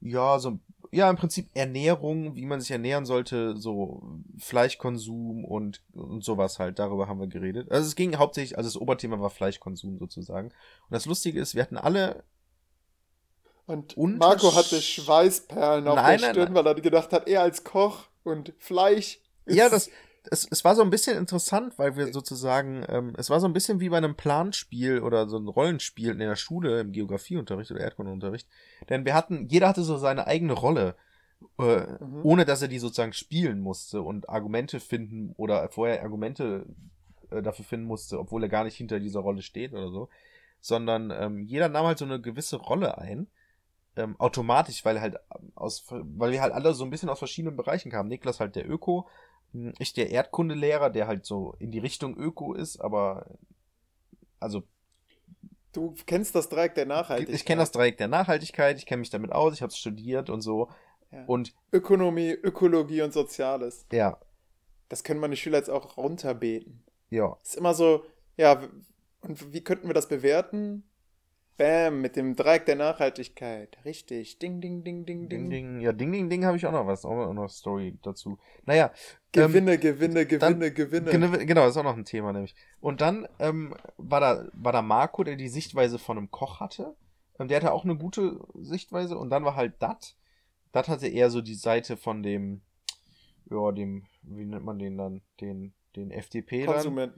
[0.00, 0.58] ja so
[0.92, 4.02] ja im Prinzip Ernährung, wie man sich ernähren sollte, so
[4.38, 6.78] Fleischkonsum und und sowas halt.
[6.78, 7.70] Darüber haben wir geredet.
[7.70, 10.48] Also es ging hauptsächlich, also das Oberthema war Fleischkonsum sozusagen.
[10.48, 12.24] Und das Lustige ist, wir hatten alle
[13.96, 16.54] Und Marco hatte Schweißperlen auf Nein, der nein, Stirn, nein.
[16.54, 19.20] weil er gedacht hat, er als Koch und Fleisch.
[19.46, 19.90] Ja, ist- das,
[20.30, 23.52] es, es war so ein bisschen interessant, weil wir sozusagen, ähm, es war so ein
[23.54, 27.80] bisschen wie bei einem Planspiel oder so ein Rollenspiel in der Schule im Geografieunterricht oder
[27.80, 28.46] Erdkundeunterricht.
[28.88, 30.94] Denn wir hatten, jeder hatte so seine eigene Rolle,
[31.58, 32.20] äh, Mhm.
[32.22, 36.66] ohne dass er die sozusagen spielen musste und Argumente finden oder vorher Argumente
[37.30, 40.08] äh, dafür finden musste, obwohl er gar nicht hinter dieser Rolle steht oder so.
[40.60, 43.28] Sondern ähm, jeder nahm halt so eine gewisse Rolle ein.
[44.00, 45.16] Ähm, automatisch, weil halt
[45.54, 48.08] aus, weil wir halt alle so ein bisschen aus verschiedenen Bereichen kamen.
[48.08, 49.08] Niklas halt der Öko,
[49.52, 53.26] mh, ich der Erdkundelehrer, der halt so in die Richtung Öko ist, aber
[54.38, 54.62] also
[55.72, 57.34] Du kennst das Dreieck der Nachhaltigkeit.
[57.36, 60.28] ich kenne das Dreieck der Nachhaltigkeit, ich kenne mich damit aus, ich habe es studiert
[60.28, 60.68] und so.
[61.12, 61.24] Ja.
[61.26, 63.86] Und Ökonomie, Ökologie und Soziales.
[63.92, 64.18] ja,
[64.88, 66.82] Das können meine Schüler jetzt auch runterbeten.
[67.10, 68.04] ja, Ist immer so,
[68.36, 68.60] ja,
[69.20, 70.82] und wie könnten wir das bewerten?
[71.60, 73.76] Bam, mit dem Dreieck der Nachhaltigkeit.
[73.84, 74.38] Richtig.
[74.38, 75.80] Ding, ding, ding, ding, Ding, ding.
[75.82, 78.38] ja, Ding, Ding, Ding habe ich auch noch was, auch noch eine Story dazu.
[78.64, 78.92] Naja, ähm,
[79.32, 81.44] Gewinne, Gewinne, Gewinne, Gewinne.
[81.44, 82.54] Genau, das ist auch noch ein Thema, nämlich.
[82.80, 86.96] Und dann ähm, war, da, war da Marco, der die Sichtweise von einem Koch hatte.
[87.38, 89.18] Ähm, der hatte auch eine gute Sichtweise.
[89.18, 90.16] Und dann war halt Dat.
[90.72, 92.62] Dat hatte eher so die Seite von dem,
[93.50, 95.20] ja, dem, wie nennt man den dann?
[95.42, 97.12] Den, den FDP dann.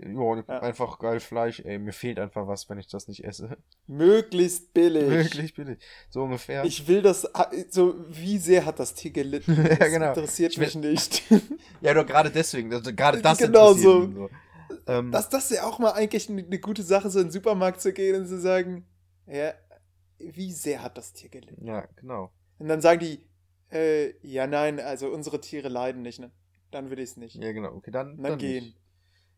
[0.00, 0.44] Konsumenten.
[0.50, 0.62] Ja, Ja.
[0.62, 1.78] einfach geil Fleisch, ey.
[1.78, 3.56] Mir fehlt einfach was, wenn ich das nicht esse.
[3.86, 5.08] Möglichst billig.
[5.10, 5.78] Wirklich billig.
[6.10, 6.64] So ungefähr.
[6.64, 7.28] Ich will das,
[7.70, 9.56] so, wie sehr hat das Tier gelitten?
[9.56, 10.08] Ja, Das genau.
[10.08, 11.22] interessiert Ich will- mich nicht.
[11.80, 12.72] ja, doch gerade deswegen.
[12.72, 14.28] Also, gerade das Genau interessiert so.
[14.28, 14.30] so.
[14.88, 17.80] Ähm, Dass das ja auch mal eigentlich eine, eine gute Sache, so in den Supermarkt
[17.80, 18.86] zu gehen und zu sagen,
[19.26, 19.52] ja,
[20.18, 21.64] wie sehr hat das Tier gelitten?
[21.66, 22.30] ja, genau.
[22.58, 23.20] Und dann sagen die,
[23.70, 26.30] äh, ja, nein, also unsere Tiere leiden nicht, ne?
[26.70, 27.36] Dann will ich es nicht.
[27.36, 27.72] Ja, genau.
[27.74, 28.64] Okay, dann, Und dann dann gehen.
[28.64, 28.76] Nicht.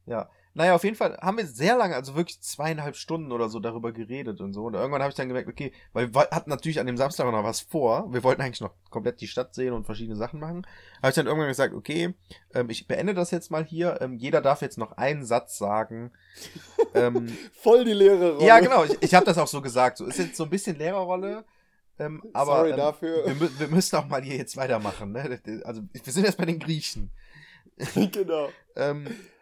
[0.06, 3.60] Ja, Naja, auf jeden Fall haben wir sehr lange, also wirklich zweieinhalb Stunden oder so
[3.60, 4.64] darüber geredet und so.
[4.64, 7.44] Und irgendwann habe ich dann gemerkt, okay, weil wir hatten natürlich an dem Samstag noch
[7.44, 8.12] was vor.
[8.12, 10.66] Wir wollten eigentlich noch komplett die Stadt sehen und verschiedene Sachen machen.
[10.98, 12.14] Habe ich dann irgendwann gesagt, okay,
[12.54, 14.00] ähm, ich beende das jetzt mal hier.
[14.00, 16.12] Ähm, jeder darf jetzt noch einen Satz sagen.
[16.94, 18.46] ähm, Voll die leere Rolle.
[18.46, 18.84] ja, genau.
[18.84, 19.98] Ich, ich habe das auch so gesagt.
[19.98, 21.44] So ist jetzt so ein bisschen Lehrerrolle.
[21.98, 23.26] Ähm, aber Sorry ähm, dafür.
[23.26, 25.12] Wir, wir müssen auch mal hier jetzt weitermachen.
[25.12, 25.40] Ne?
[25.64, 27.10] Also wir sind jetzt bei den Griechen.
[28.12, 28.48] genau.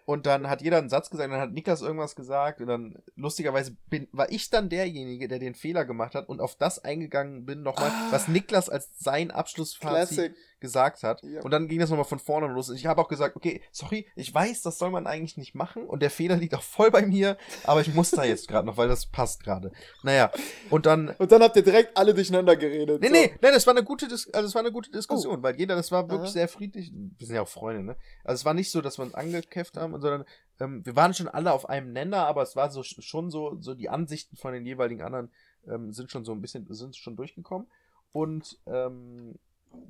[0.06, 3.76] Und dann hat jeder einen Satz gesagt, dann hat Niklas irgendwas gesagt und dann lustigerweise
[3.90, 7.62] bin, war ich dann derjenige, der den Fehler gemacht hat und auf das eingegangen bin
[7.62, 8.06] nochmal, Ah.
[8.12, 10.34] was Niklas als sein Abschlussfazit Classic.
[10.60, 11.22] Gesagt hat.
[11.22, 11.42] Ja.
[11.42, 12.70] Und dann ging das nochmal von vorne los.
[12.70, 15.86] Und ich habe auch gesagt, okay, sorry, ich weiß, das soll man eigentlich nicht machen
[15.86, 18.76] und der Fehler liegt auch voll bei mir, aber ich muss da jetzt gerade noch,
[18.76, 19.72] weil das passt gerade.
[20.02, 20.30] Naja,
[20.70, 23.00] und dann Und dann habt ihr direkt alle durcheinander geredet.
[23.00, 23.12] Nee, so.
[23.12, 25.76] nee, nee, das war eine gute, Dis also das war eine gute Diskussion, weil jeder,
[25.76, 26.32] das war wirklich Aha.
[26.32, 26.92] sehr friedlich.
[26.92, 27.96] Wir sind ja auch Freunde, ne?
[28.24, 30.24] Also es war nicht so, dass wir uns angekämpft haben, sondern
[30.60, 33.74] ähm, wir waren schon alle auf einem Nenner, aber es war so schon so, so
[33.74, 35.30] die Ansichten von den jeweiligen anderen
[35.68, 37.66] ähm, sind schon so ein bisschen, sind schon durchgekommen.
[38.12, 39.34] Und ähm,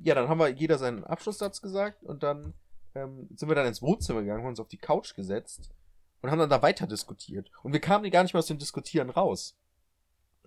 [0.03, 2.53] ja, dann haben wir jeder seinen Abschlusssatz gesagt und dann
[2.95, 5.69] ähm, sind wir dann ins Wohnzimmer gegangen, haben uns auf die Couch gesetzt
[6.21, 7.51] und haben dann da weiter diskutiert.
[7.63, 9.55] Und wir kamen gar nicht mehr aus dem Diskutieren raus.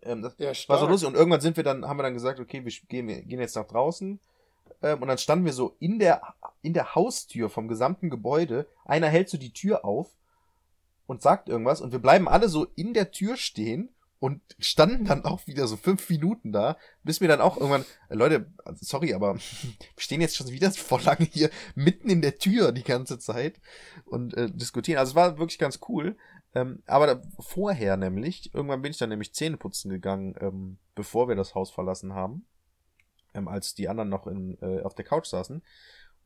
[0.02, 1.08] Ähm, das, Ja, war so lustig.
[1.08, 3.56] Und irgendwann sind wir dann, haben wir dann gesagt, okay, wir gehen, wir gehen jetzt
[3.56, 4.18] nach draußen.
[4.82, 6.22] Ähm, und dann standen wir so in der,
[6.62, 8.66] in der Haustür vom gesamten Gebäude.
[8.84, 10.10] Einer hält so die Tür auf
[11.06, 11.80] und sagt irgendwas.
[11.80, 15.76] Und wir bleiben alle so in der Tür stehen und standen dann auch wieder so
[15.76, 19.42] fünf Minuten da, bis mir dann auch irgendwann, äh, Leute, also sorry, aber wir
[19.96, 23.60] stehen jetzt schon wieder vor lange hier mitten in der Tür die ganze Zeit
[24.04, 24.98] und äh, diskutieren.
[24.98, 26.16] Also es war wirklich ganz cool.
[26.54, 31.28] Ähm, aber da, vorher nämlich, irgendwann bin ich dann nämlich Zähne putzen gegangen, ähm, bevor
[31.28, 32.44] wir das Haus verlassen haben,
[33.34, 35.62] ähm, als die anderen noch in, äh, auf der Couch saßen.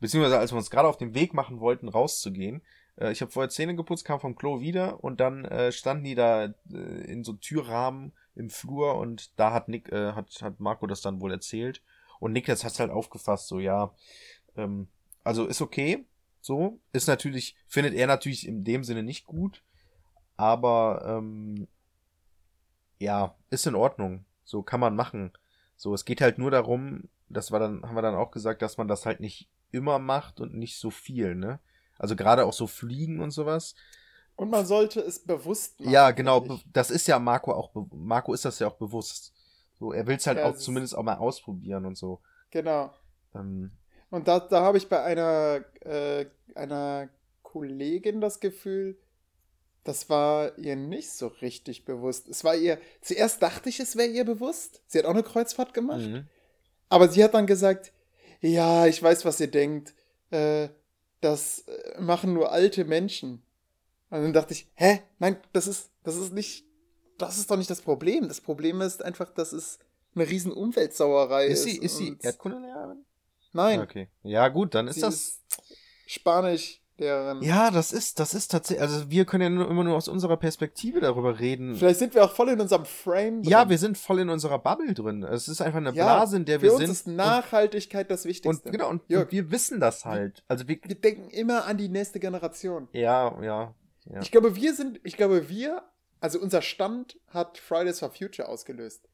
[0.01, 2.63] Beziehungsweise als wir uns gerade auf den Weg machen wollten, rauszugehen.
[2.97, 6.15] Äh, ich habe vorher Zähne geputzt, kam vom Klo wieder und dann äh, standen die
[6.15, 6.77] da äh,
[7.07, 11.21] in so Türrahmen im Flur und da hat Nick, äh, hat, hat Marco das dann
[11.21, 11.83] wohl erzählt.
[12.21, 13.95] Und Niklas hat halt aufgefasst, so ja,
[14.57, 14.89] ähm,
[15.23, 16.07] also ist okay,
[16.41, 19.63] so, ist natürlich, findet er natürlich in dem Sinne nicht gut,
[20.37, 21.69] aber ähm,
[22.99, 24.25] ja, ist in Ordnung.
[24.45, 25.33] So kann man machen.
[25.77, 28.77] So, es geht halt nur darum, das war dann, haben wir dann auch gesagt, dass
[28.77, 31.61] man das halt nicht immer macht und nicht so viel, ne?
[31.99, 33.75] Also gerade auch so Fliegen und sowas.
[34.37, 35.93] Und man sollte es bewusst machen.
[35.93, 39.33] Ja, genau, das ist ja Marco auch, Marco ist das ja auch bewusst.
[39.79, 42.21] So, er will es halt Ja, auch zumindest auch mal ausprobieren und so.
[42.51, 42.93] Genau.
[43.35, 43.71] Ähm,
[44.11, 47.09] Und da, da habe ich bei einer, äh, einer
[47.43, 48.99] Kollegin das Gefühl,
[49.85, 52.29] das war ihr nicht so richtig bewusst.
[52.29, 54.83] Es war ihr, zuerst dachte ich, es wäre ihr bewusst.
[54.87, 56.01] Sie hat auch eine Kreuzfahrt gemacht.
[56.01, 56.27] mhm.
[56.89, 57.93] Aber sie hat dann gesagt,
[58.41, 59.95] ja, ich weiß, was ihr denkt.
[60.31, 60.69] Äh,
[61.25, 63.43] das äh, machen nur alte Menschen.
[64.11, 65.03] Und dann dachte ich, hä?
[65.19, 66.65] Nein, das ist, das ist nicht,
[67.19, 68.29] das ist doch nicht das Problem.
[68.29, 69.79] Das Problem ist einfach, dass es
[70.15, 71.65] eine riesen Umweltsauerei Ist ist.
[71.65, 73.05] sie, ist sie und- Erdkundelehrerin?
[73.53, 74.09] Nein, Okay.
[74.23, 75.15] Ja, gut, dann ist sie das.
[76.07, 76.25] ist
[76.95, 77.43] Spanischlehrerin.
[77.43, 80.37] Ja, das ist, das ist tatsächlich, also wir können ja nur, immer nur aus unserer
[80.37, 81.75] Perspektive darüber reden.
[81.75, 83.43] Vielleicht sind wir auch voll in unserem Frame.
[83.43, 83.51] Drin.
[83.51, 85.23] Ja, wir sind voll in unserer Bubble drin.
[85.25, 86.91] Es ist einfach eine Ja, Blase, in der Für wir uns sind.
[86.91, 88.69] ist Nachhaltigkeit das und, Wichtigste.
[88.69, 90.45] und genau, und, und wir wissen das halt.
[90.49, 92.89] Also wir, wir denken immer an die nächste Generation.
[92.93, 93.75] ja, ja,
[94.07, 94.21] ja.
[94.21, 95.83] Ich glaube, wir sind, ich glaube, wir,
[96.21, 99.09] also unser Stand hat Fridays for Future ausgelöst.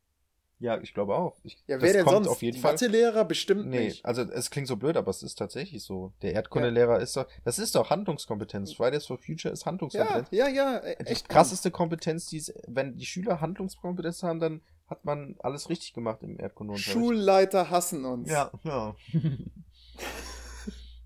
[0.61, 1.37] Ja, ich glaube auch.
[1.43, 2.29] Ich, Ja, das wer denn kommt sonst?
[2.29, 2.73] auf jeden Die Fall.
[2.73, 4.05] Mathelehrer bestimmt Nee, nicht.
[4.05, 6.13] also es klingt so blöd, aber es ist tatsächlich so.
[6.21, 8.75] Der Erdkundelehrer ist doch, das ist doch Handlungskompetenz.
[8.75, 10.29] Fridays for Future ist Ja, Handlungskompetenz.
[10.33, 15.05] ja, ja, die echt krasseste Kompetenz, die es, wenn die Schüler Handlungskompetenz haben, dann hat
[15.07, 16.91] man alles richtig gemacht im Erdkundeunterricht.
[16.93, 18.31] Schulleiter hassen uns.
[18.31, 18.95] Ja, ja.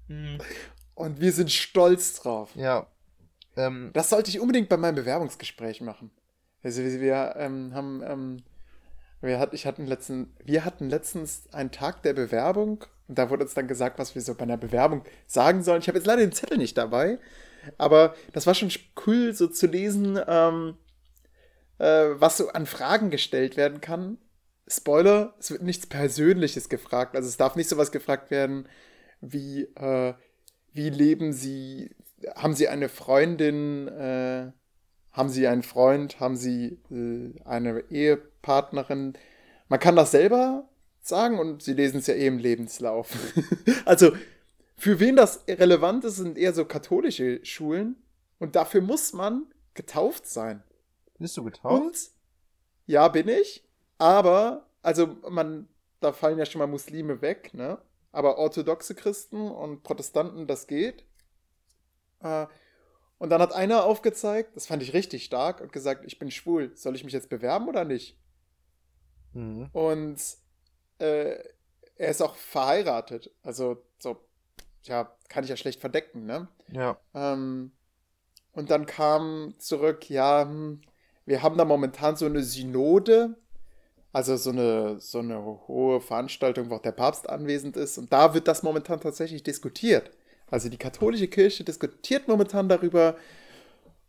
[0.08, 0.38] Hm,
[0.94, 2.50] Und wir sind stolz drauf.
[2.56, 2.86] ja.
[3.56, 6.10] Ähm, Das sollte ich unbedingt bei meinem Bewerbungsgespräch machen.
[6.62, 8.42] Also wir, wir ähm, haben, ähm,
[9.26, 13.44] wir, hat, ich hatten letzten, wir hatten letztens einen Tag der Bewerbung und da wurde
[13.44, 15.80] uns dann gesagt, was wir so bei einer Bewerbung sagen sollen.
[15.80, 17.18] Ich habe jetzt leider den Zettel nicht dabei,
[17.78, 18.70] aber das war schon
[19.06, 20.76] cool, so zu lesen, ähm,
[21.78, 24.18] äh, was so an Fragen gestellt werden kann.
[24.66, 27.16] Spoiler, es wird nichts Persönliches gefragt.
[27.16, 28.66] Also es darf nicht sowas gefragt werden
[29.32, 30.14] wie, äh,
[30.72, 31.94] wie leben Sie,
[32.36, 34.52] haben Sie eine Freundin, äh,
[35.12, 37.84] haben Sie einen Freund, haben Sie äh, eine
[38.44, 39.14] Ehepartnerin?
[39.68, 40.68] Man kann das selber
[41.00, 43.10] sagen und Sie lesen es ja eh im Lebenslauf.
[43.84, 44.12] also
[44.76, 47.96] für wen das relevant ist, sind eher so katholische Schulen
[48.38, 50.62] und dafür muss man getauft sein.
[51.18, 51.82] bist du getauft?
[51.82, 52.10] Und
[52.86, 53.64] ja, bin ich.
[53.98, 55.68] Aber, also man,
[56.00, 57.78] da fallen ja schon mal Muslime weg, ne?
[58.12, 61.04] Aber orthodoxe Christen und Protestanten, das geht.
[62.22, 62.46] Äh,
[63.18, 66.72] Und dann hat einer aufgezeigt, das fand ich richtig stark, und gesagt, ich bin schwul,
[66.76, 68.16] soll ich mich jetzt bewerben oder nicht?
[69.34, 69.68] Mhm.
[69.72, 70.20] Und
[70.98, 71.36] äh,
[71.96, 73.30] er ist auch verheiratet.
[73.42, 74.24] Also, so,
[74.82, 76.48] ja, kann ich ja schlecht verdecken, ne?
[76.72, 76.98] Ja.
[77.14, 77.72] Ähm,
[78.52, 80.80] und dann kam zurück, ja, hm,
[81.26, 83.36] wir haben da momentan so eine Synode,
[84.12, 87.98] also so eine, so eine hohe Veranstaltung, wo auch der Papst anwesend ist.
[87.98, 90.10] Und da wird das momentan tatsächlich diskutiert.
[90.50, 93.16] Also die katholische Kirche diskutiert momentan darüber,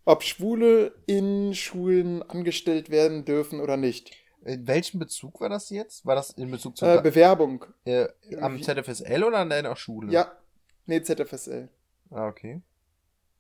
[0.04, 4.12] ob Schwule in Schulen angestellt werden dürfen oder nicht.
[4.46, 6.06] In welchem Bezug war das jetzt?
[6.06, 7.66] War das in Bezug zu Äh, Bewerbung.
[7.86, 8.08] äh,
[8.40, 10.12] am wie- ZFSL oder an deiner Schule?
[10.12, 10.32] Ja,
[10.86, 11.68] nee, ZFSL.
[12.12, 12.62] Ah, okay.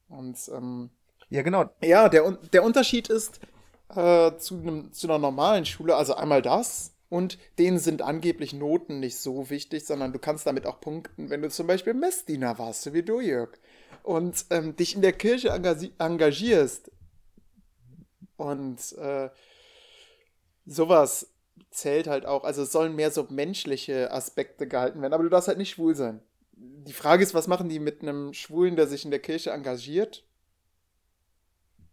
[0.09, 0.89] Und ähm,
[1.29, 1.69] Ja, genau.
[1.81, 3.39] Ja, der, der Unterschied ist
[3.95, 8.99] äh, zu, einem, zu einer normalen Schule, also einmal das und denen sind angeblich Noten
[8.99, 12.81] nicht so wichtig, sondern du kannst damit auch punkten, wenn du zum Beispiel Messdiener warst,
[12.81, 13.51] so wie du, Jörg,
[14.01, 16.91] und ähm, dich in der Kirche engagierst
[18.37, 19.29] und äh,
[20.65, 21.33] sowas
[21.71, 25.47] zählt halt auch, also es sollen mehr so menschliche Aspekte gehalten werden, aber du darfst
[25.47, 26.21] halt nicht schwul sein.
[26.53, 30.25] Die Frage ist, was machen die mit einem Schwulen, der sich in der Kirche engagiert?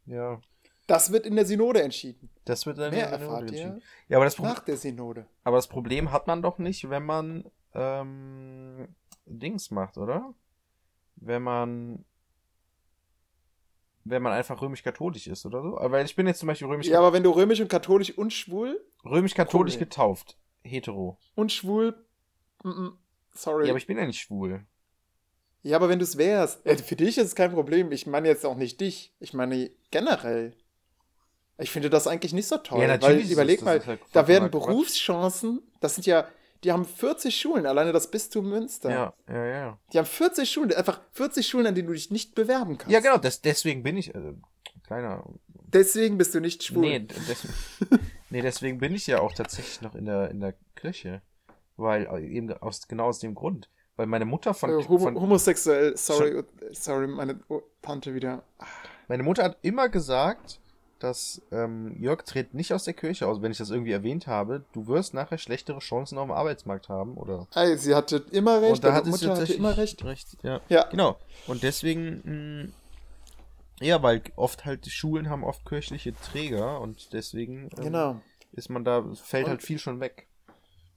[0.07, 0.40] Ja.
[0.86, 2.28] Das wird in der Synode entschieden.
[2.44, 3.82] Das wird dann Mehr erfahrt Rolle ihr entschieden.
[4.09, 5.27] Ja, aber das, Pro nach der Synode.
[5.44, 7.44] aber das Problem hat man doch nicht, wenn man
[7.74, 8.89] ähm,
[9.27, 10.35] Dings macht, oder?
[11.16, 12.05] Wenn man
[14.05, 15.79] wenn man einfach römisch-katholisch ist oder so.
[15.81, 18.33] Weil ich bin jetzt zum Beispiel römisch- Ja, aber wenn du römisch und katholisch und
[18.33, 20.37] schwul römisch-katholisch getauft.
[20.65, 21.19] Hetero.
[21.35, 21.95] und schwul,
[22.62, 22.99] mm, mm,
[23.35, 23.65] sorry.
[23.66, 24.65] Ja, aber ich bin ja nicht schwul.
[25.65, 27.91] Ja, aber wenn du es wärst, äh, für dich ist es kein Problem.
[27.93, 29.12] Ich meine jetzt auch nicht dich.
[29.20, 30.57] Ich meine generell.
[31.59, 32.79] Ich finde das eigentlich nicht so toll.
[32.81, 34.51] Ja, weil natürlich ist überleg mal, halt da werden.
[34.51, 36.27] Berufschancen, das sind ja,
[36.64, 38.90] die haben 40 Schulen, alleine das Bistum Münster.
[38.90, 39.78] Ja, ja, ja.
[39.93, 42.93] Die haben 40 Schulen, einfach 40 Schulen, an denen du dich nicht bewerben kannst.
[42.93, 44.14] Ja, genau, das, deswegen bin ich.
[44.14, 44.34] Also,
[44.86, 45.24] kleiner.
[45.72, 46.82] Deswegen bist du nicht schwul.
[46.82, 47.47] Nee, des,
[48.30, 51.22] nee, deswegen bin ich ja auch tatsächlich noch in der, in der Kirche.
[51.76, 53.70] Weil äh, eben aus, genau aus dem Grund.
[53.97, 57.40] Weil meine Mutter von, äh, homo von homosexuell, sorry, sorry, meine
[57.80, 58.44] Tante wieder.
[59.09, 60.60] Meine Mutter hat immer gesagt,
[61.03, 64.65] dass ähm, Jörg tritt nicht aus der Kirche aus, wenn ich das irgendwie erwähnt habe.
[64.73, 67.47] Du wirst nachher schlechtere Chancen auf dem Arbeitsmarkt haben, oder?
[67.55, 70.05] Ey, sie hatte immer recht, Und da deine hat es Mutter hatte immer recht.
[70.05, 70.37] recht.
[70.43, 70.61] Ja.
[70.69, 71.16] Ja, Genau.
[71.47, 72.70] Und deswegen,
[73.81, 78.20] mh, ja, weil oft halt die Schulen haben oft kirchliche Träger und deswegen ähm, genau.
[78.53, 80.29] ist man da, fällt Und- halt viel schon weg.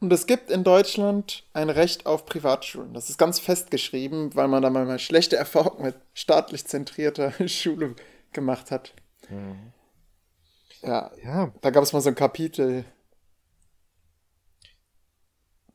[0.02, 2.94] Und es gibt in Deutschland ein Recht auf Privatschulen.
[2.94, 7.95] Das ist ganz festgeschrieben, weil man da mal schlechte Erfahrungen mit staatlich zentrierter Schule
[8.34, 8.94] gemacht hat.
[10.85, 12.85] Ja, Ja, da gab es mal so ein Kapitel.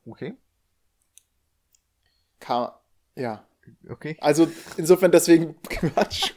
[0.06, 0.34] okay.
[2.38, 2.80] Ka
[3.16, 3.44] ja.
[3.88, 4.16] Okay.
[4.20, 6.32] Also insofern deswegen Quatsch.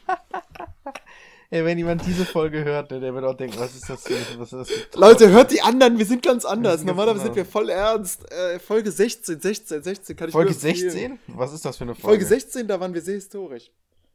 [1.49, 4.15] Ey, wenn jemand diese Folge hört, der, der wird auch denken, was ist das für,
[4.39, 6.79] was ist das Leute, hört die anderen, wir sind ganz anders.
[6.79, 7.45] Sind ganz Normalerweise sind anders.
[7.45, 8.31] wir voll ernst.
[8.31, 10.91] Äh, Folge 16, 16, 16 kann ich Folge nur empfehlen.
[10.91, 11.19] 16?
[11.27, 12.07] Was ist das für eine Folge?
[12.07, 13.71] Folge 16, da waren wir sehr historisch.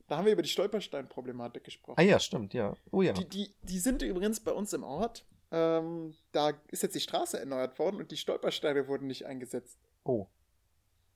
[0.09, 1.99] Da haben wir über die Stolperstein-Problematik gesprochen.
[1.99, 2.75] Ah ja, stimmt, ja.
[2.91, 3.13] Oh ja.
[3.13, 5.25] Die, die, die sind übrigens bei uns im Ort.
[5.51, 9.79] Ähm, da ist jetzt die Straße erneuert worden und die Stolpersteine wurden nicht eingesetzt.
[10.05, 10.27] Oh.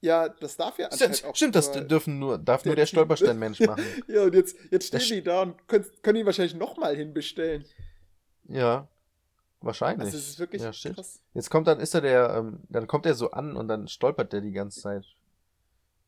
[0.03, 3.61] Ja, das darf ja anscheinend Stimmt, auch stimmt das dürfen nur, darf nur der Stolpersteinmensch
[3.67, 3.85] machen.
[4.09, 7.65] Ja, und jetzt, jetzt stehen Das die da und können, können ihn wahrscheinlich nochmal hinbestellen.
[8.49, 8.89] Ja.
[9.61, 10.07] Wahrscheinlich.
[10.07, 10.73] Also es ist wirklich ja.
[11.35, 14.33] Jetzt kommt dann, ist er der, ähm, dann kommt er so an und dann stolpert
[14.33, 15.07] der die ganze Zeit.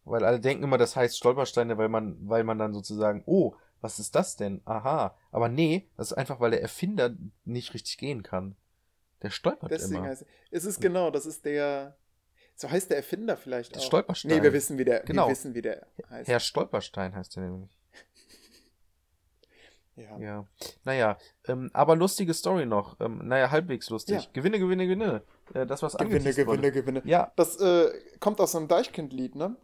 [0.04, 3.98] Weil alle denken immer, das heißt Stolpersteine, weil man, weil man dann sozusagen, oh, was
[3.98, 4.60] ist das denn?
[4.64, 5.16] Aha.
[5.30, 7.14] Aber nee, das ist einfach, weil der Erfinder
[7.44, 8.56] nicht richtig gehen kann.
[9.22, 10.08] Der stolpert Deswegen immer.
[10.08, 10.28] heißt es.
[10.50, 11.96] Es ist genau, das ist der.
[12.56, 13.86] So heißt der Erfinder vielleicht Der auch.
[13.86, 14.30] Stolperstein.
[14.30, 15.26] Nee, wir wissen, wie der, Genau.
[15.26, 16.28] wir wissen, wie der heißt.
[16.28, 17.76] Herr Stolperstein heißt der nämlich.
[19.96, 20.18] Ja.
[20.18, 20.46] Ja.
[20.82, 22.98] Naja, ähm, aber lustige Story noch.
[23.00, 24.24] Ähm, naja, halbwegs lustig.
[24.24, 24.30] Ja.
[24.32, 25.22] Gewinne, Gewinne, Gewinne.
[25.54, 26.72] Äh, das, was Gewinne, Gewinne, wurde.
[26.72, 27.02] Gewinne.
[27.04, 27.32] Ja.
[27.36, 29.54] Das äh, kommt aus einem Deichkind-Lied, ne?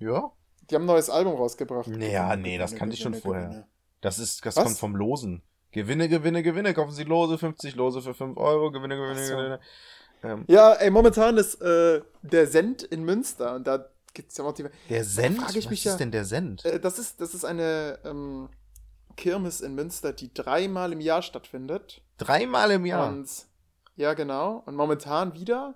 [0.00, 0.32] Ja.
[0.70, 1.88] Die haben ein neues Album rausgebracht.
[1.88, 3.46] Naja, nee, das kannte ich schon Gewinne, vorher.
[3.48, 3.66] Gewinne.
[4.00, 4.64] Das ist, das Was?
[4.64, 5.42] kommt vom Losen.
[5.72, 6.74] Gewinne, Gewinne, Gewinne.
[6.74, 8.70] Kaufen Sie Lose, 50 Lose für 5 Euro.
[8.72, 9.34] Gewinne, Gewinne, so.
[9.36, 9.60] Gewinne.
[10.22, 14.70] Ähm, Ja, ey, momentan ist äh, der Send in Münster und da gibt's ja motive.
[14.88, 15.38] der Send?
[15.38, 16.64] frag ich was mich ist ja- denn der Send?
[16.64, 18.48] Äh, das, ist, das ist eine ähm,
[19.16, 22.02] Kirmes in Münster, die dreimal im Jahr stattfindet.
[22.18, 23.08] Dreimal im Jahr.
[23.08, 23.28] Und
[23.96, 24.62] ja, genau.
[24.66, 25.74] Und momentan wieder.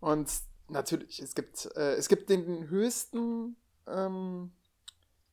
[0.00, 0.28] Und
[0.68, 4.50] natürlich, es gibt, äh, es gibt den höchsten, ähm,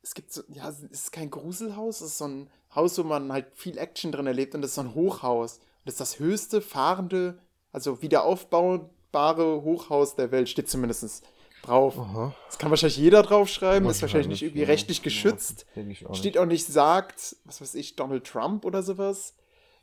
[0.02, 3.32] es gibt so, ja, es ist kein Gruselhaus, es ist so ein Haus, wo man
[3.32, 5.57] halt viel Action drin erlebt und das ist so ein Hochhaus.
[5.57, 7.40] Und das ist das höchste fahrende,
[7.72, 11.24] also wiederaufbaubare Hochhaus der Welt, steht zumindest
[11.64, 11.98] drauf.
[11.98, 12.36] Aha.
[12.48, 14.68] Das kann wahrscheinlich jeder draufschreiben, ist wahrscheinlich nicht irgendwie ja.
[14.68, 15.66] rechtlich geschützt.
[15.76, 19.36] Ja, auch Steht auch nicht, sagt, was weiß ich, Donald Trump oder sowas.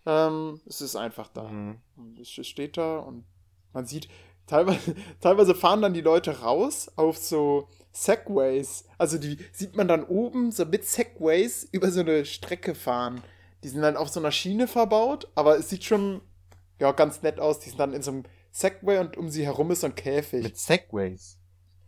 [0.06, 1.48] Ähm, es ist einfach da.
[1.48, 1.80] Mhm.
[2.20, 3.24] Es steht da und
[3.72, 4.08] man sieht,
[4.52, 8.84] teilweise, teilweise fahren dann die Leute raus auf so Segways.
[8.98, 13.22] Also die sieht man dann oben so mit Segways über so eine Strecke fahren.
[13.64, 16.20] Die sind dann auf so einer Schiene verbaut, aber es sieht schon
[16.80, 17.60] ja, ganz nett aus.
[17.60, 20.42] Die sind dann in so einem Segway und um sie herum ist so ein Käfig.
[20.42, 21.38] Mit Segways.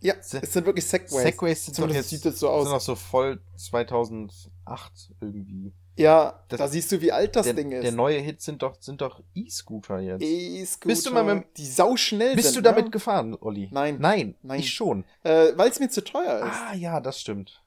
[0.01, 1.23] ja, Se- es sind wirklich Segways.
[1.23, 2.65] Segways sind doch Zumindest jetzt sieht es so aus.
[2.65, 5.73] sind doch so voll 2008 irgendwie.
[5.97, 7.85] Ja, Das- da siehst du, wie alt das der, Ding ist.
[7.85, 10.23] der neue Hit sind doch, sind doch E-Scooter jetzt.
[10.23, 12.57] E-Scooter, Bist du mal mit die sau schnell Bist sind.
[12.57, 12.91] du damit ne?
[12.91, 13.69] gefahren, Olli?
[13.73, 13.99] Nein.
[14.01, 14.59] Nein, Nein.
[14.61, 15.05] ich schon.
[15.23, 16.59] Äh, Weil es mir zu teuer ist.
[16.71, 17.63] Ah ja, das stimmt.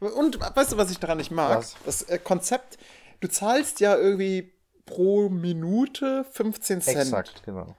[0.00, 1.58] Und weißt du, was ich daran nicht mag?
[1.58, 1.76] Was?
[1.84, 2.78] Das äh, Konzept,
[3.20, 4.52] du zahlst ja irgendwie
[4.84, 6.96] pro Minute 15 Cent.
[6.98, 7.76] Exakt, genau.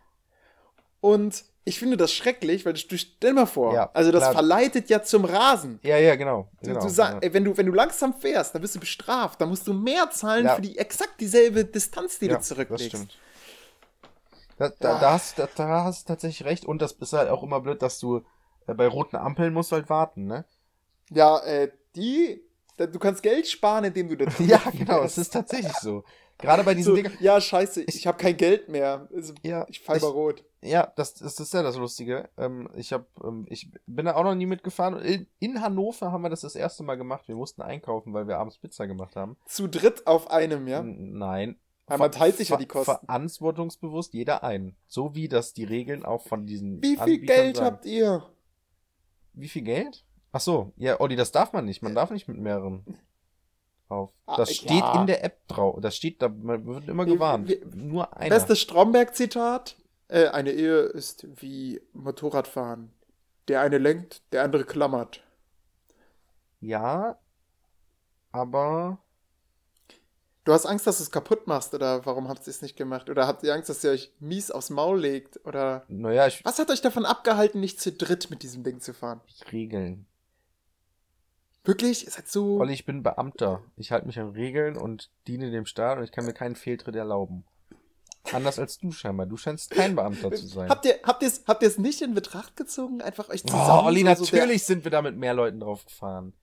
[1.01, 4.33] Und ich finde das schrecklich, weil du stell mal vor, Ja, also das klar.
[4.33, 5.79] verleitet ja zum Rasen.
[5.83, 6.49] Ja, ja, genau.
[6.61, 7.19] Du, genau du sag, ja.
[7.21, 9.39] ey, wenn, du, wenn du langsam fährst, dann wirst du bestraft.
[9.39, 10.55] Dann musst du mehr zahlen Ja.
[10.55, 12.93] für die exakt dieselbe Distanz, die ja, du zurücklegst.
[12.93, 13.17] Das stimmt.
[14.57, 14.99] Da, da, Ah.
[14.99, 16.65] da, hast, da, da hast du tatsächlich recht.
[16.65, 18.21] Und das ist halt auch immer blöd, dass du
[18.67, 20.45] äh, bei roten Ampeln musst halt warten, ne?
[21.09, 22.41] Ja, äh, die,
[22.77, 26.03] du kannst Geld sparen, indem du da Ja, genau, es ist tatsächlich so.
[26.37, 27.13] Gerade bei diesen so, Dingern.
[27.19, 29.07] ja, scheiße, ich, habe kein Geld mehr.
[29.13, 30.43] Also, Ja, ich fall bei rot.
[30.63, 32.29] Ja, das, das ist ja das Lustige.
[32.37, 34.97] Ähm, ich hab, ähm, ich bin da auch noch nie mitgefahren.
[34.99, 37.27] In, in Hannover haben wir das das erste Mal gemacht.
[37.27, 39.35] Wir mussten einkaufen, weil wir abends Pizza gemacht haben.
[39.45, 40.79] Zu dritt auf einem, ja?
[40.79, 41.57] N- Nein.
[41.87, 42.91] Aber teilt sich ja die Kosten.
[43.05, 44.75] Verantwortungsbewusst jeder ein.
[44.87, 46.81] So wie das die Regeln auch von diesen.
[46.81, 47.67] Wie viel Anbietern Geld sagen.
[47.67, 48.23] habt ihr?
[49.33, 50.05] Wie viel Geld?
[50.31, 51.81] Ach so, ja, Olli, das darf man nicht.
[51.81, 52.85] Man darf nicht mit mehreren
[53.89, 54.11] drauf.
[54.25, 55.01] Ah, Das steht ja.
[55.01, 55.77] in der App drauf.
[55.81, 57.49] Das steht da, man wird immer gewarnt.
[57.49, 58.33] wir- Nur einer.
[58.33, 59.75] Bestes Stromberg-Zitat.
[60.13, 62.93] Äh, eine Ehe ist wie Motorradfahren.
[63.47, 65.23] Der eine lenkt, der andere klammert.
[66.61, 67.17] Ja,
[68.31, 68.99] aber
[70.43, 73.09] Du hast Angst, dass du es kaputt machst, oder warum habt ihr es nicht gemacht?
[73.09, 75.39] Oder habt ihr Angst, dass ihr euch mies aufs Maul legt?
[75.45, 78.93] Oder naja, ich was hat euch davon abgehalten, nicht zu dritt mit diesem Ding zu
[78.93, 79.21] fahren?
[79.51, 80.05] Regeln.
[81.63, 82.05] Wirklich?
[82.05, 82.59] Ihr seid so.
[82.59, 83.63] Olli, ich bin Beamter.
[83.77, 86.95] Ich halte mich an Regeln und diene dem Staat und ich kann mir keinen Fehltritt
[86.95, 87.45] erlauben.
[88.31, 89.25] Anders als du scheinbar.
[89.25, 90.69] Du scheinst kein Beamter zu sein.
[90.69, 93.01] Habt ihr, habt ihr es habt ihr's nicht in Betracht gezogen?
[93.01, 93.85] Einfach euch Oh, zusammen.
[93.85, 96.33] Olli, so- so natürlich sind wir da mit mehr Leuten drauf gefahren.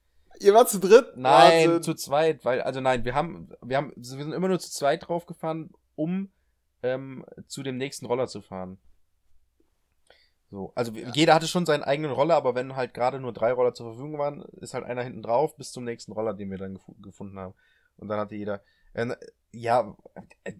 [0.40, 1.16] Ihr wart zu dritt?
[1.16, 1.82] Nein, Wahnsinn.
[1.82, 5.08] zu zweit, weil, also nein, wir haben, wir haben, wir sind immer nur zu zweit
[5.08, 6.30] drauf gefahren, um
[6.82, 8.78] ähm, zu dem nächsten Roller zu fahren.
[10.50, 11.10] So, also Ja.
[11.12, 14.18] jeder hatte schon seinen eigenen Roller, aber wenn halt gerade nur drei Roller zur Verfügung
[14.18, 17.38] waren, ist halt einer hinten drauf bis zum nächsten Roller, den wir dann gefu gefunden
[17.38, 17.54] haben.
[17.98, 18.62] Und dann hatte jeder,
[19.52, 19.96] ja,
[20.44, 20.52] äh,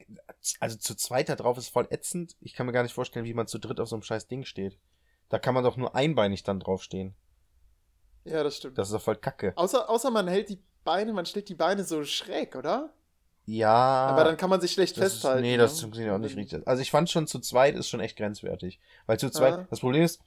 [0.59, 2.37] also zu zweit da drauf ist voll ätzend.
[2.41, 4.45] Ich kann mir gar nicht vorstellen, wie man zu dritt auf so einem scheiß Ding
[4.45, 4.79] steht.
[5.29, 7.15] Da kann man doch nur einbeinig dann draufstehen.
[8.25, 8.79] Ja, das stimmt.
[8.79, 9.53] Das ist doch voll kacke.
[9.57, 12.93] Außer, außer man hält die Beine, man stellt die Beine so schräg, oder?
[13.47, 14.07] Ja.
[14.09, 15.45] Aber dann kann man sich schlecht Ah, das festhalten.
[15.45, 15.81] Ist, nee, das ne?
[15.83, 16.67] funktioniert auch nicht richtig.
[16.67, 18.81] Also ich fand schon zu zweit ist schon echt grenzwertig.
[19.07, 19.67] Weil zu zweit, Ja.
[19.71, 20.21] das Problem ist,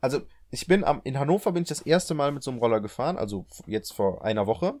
[0.00, 2.80] also ich bin am, in Hannover bin ich das erste Mal mit so einem Roller
[2.80, 4.74] gefahren, also jetzt vor einer Woche.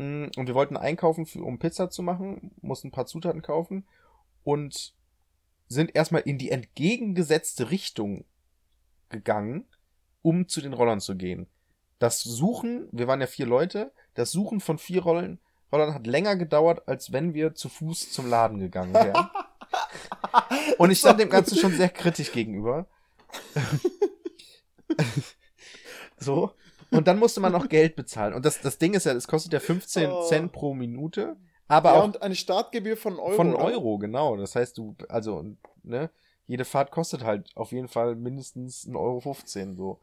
[0.00, 3.86] Mm, Und wir wollten einkaufen, für, um Pizza zu machen, mussten ein paar Zutaten kaufen
[4.44, 4.94] und
[5.68, 8.24] sind erstmal in die entgegengesetzte Richtung
[9.10, 9.66] gegangen,
[10.22, 11.48] um zu den Rollern zu gehen.
[11.98, 15.38] Das Suchen, wir waren ja vier Leute, das Suchen von vier Rollern,
[15.70, 19.28] Rollern hat länger gedauert, als wenn wir zu Fuß zum Laden gegangen wären.
[20.78, 22.86] Und ich stand dem Ganzen schon sehr kritisch gegenüber.
[26.16, 26.54] so.
[26.90, 28.34] Und dann musste man noch Geld bezahlen.
[28.34, 30.22] Und das, das Ding ist ja, es kostet ja 15 Oh.
[30.26, 31.36] Cent pro Minute.
[31.68, 33.36] Aber ja, auch und eine Startgebühr von Euro.
[33.36, 33.64] von oder?
[33.64, 34.36] Euro, genau.
[34.36, 35.44] Das heißt, du, also,
[35.84, 36.10] ne,
[36.48, 40.00] jede Fahrt kostet halt auf jeden Fall mindestens 1,15 Euro, 15, so.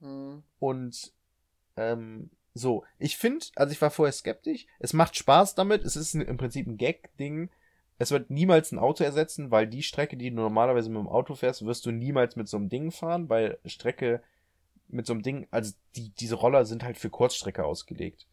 [0.00, 0.42] Mhm.
[0.58, 1.12] Und,
[1.76, 6.14] ähm, so, ich finde, also ich war vorher skeptisch, es macht Spaß damit, es ist
[6.14, 7.50] ein, im Prinzip ein Gag-Ding.
[7.98, 11.34] Es wird niemals ein Auto ersetzen, weil die Strecke, die du normalerweise mit dem Auto
[11.34, 14.22] fährst, wirst du niemals mit so einem Ding fahren, weil Strecke
[14.92, 18.26] mit so einem Ding, also die, diese Roller sind halt für Kurzstrecke ausgelegt.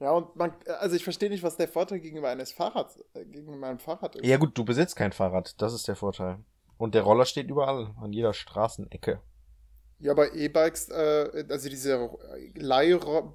[0.00, 3.66] Ja, und man, also ich verstehe nicht, was der Vorteil gegenüber eines Fahrrads, äh, gegenüber
[3.66, 4.26] einem Fahrrad ist.
[4.26, 6.38] Ja gut, du besitzt kein Fahrrad, das ist der Vorteil.
[6.76, 9.20] Und der Roller steht überall, an jeder Straßenecke.
[10.00, 12.10] Ja, aber E-Bikes, äh, also diese
[12.54, 13.32] Leihräder,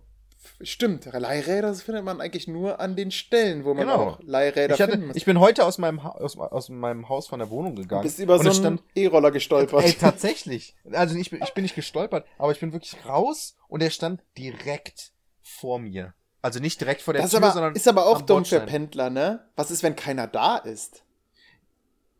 [0.62, 3.96] stimmt, Leihräder findet man eigentlich nur an den Stellen, wo man Genau.
[4.12, 5.16] auch Leihräder Ich, hatte, finden muss.
[5.16, 8.04] ich bin heute aus meinem, Ha- aus, aus meinem Haus von der Wohnung du gegangen.
[8.04, 9.84] bist über so einen E-Roller gestolpert.
[9.84, 10.76] Ey, tatsächlich.
[10.92, 14.22] Also ich bin, ich bin nicht gestolpert, aber ich bin wirklich raus und er stand
[14.38, 15.12] direkt
[15.42, 16.14] vor mir.
[16.42, 18.62] Also nicht direkt vor der das Tür, aber, sondern ist aber auch dumm für.
[18.62, 19.46] Pendler, ne?
[19.58, 21.04] Was ist, wenn keiner da ist?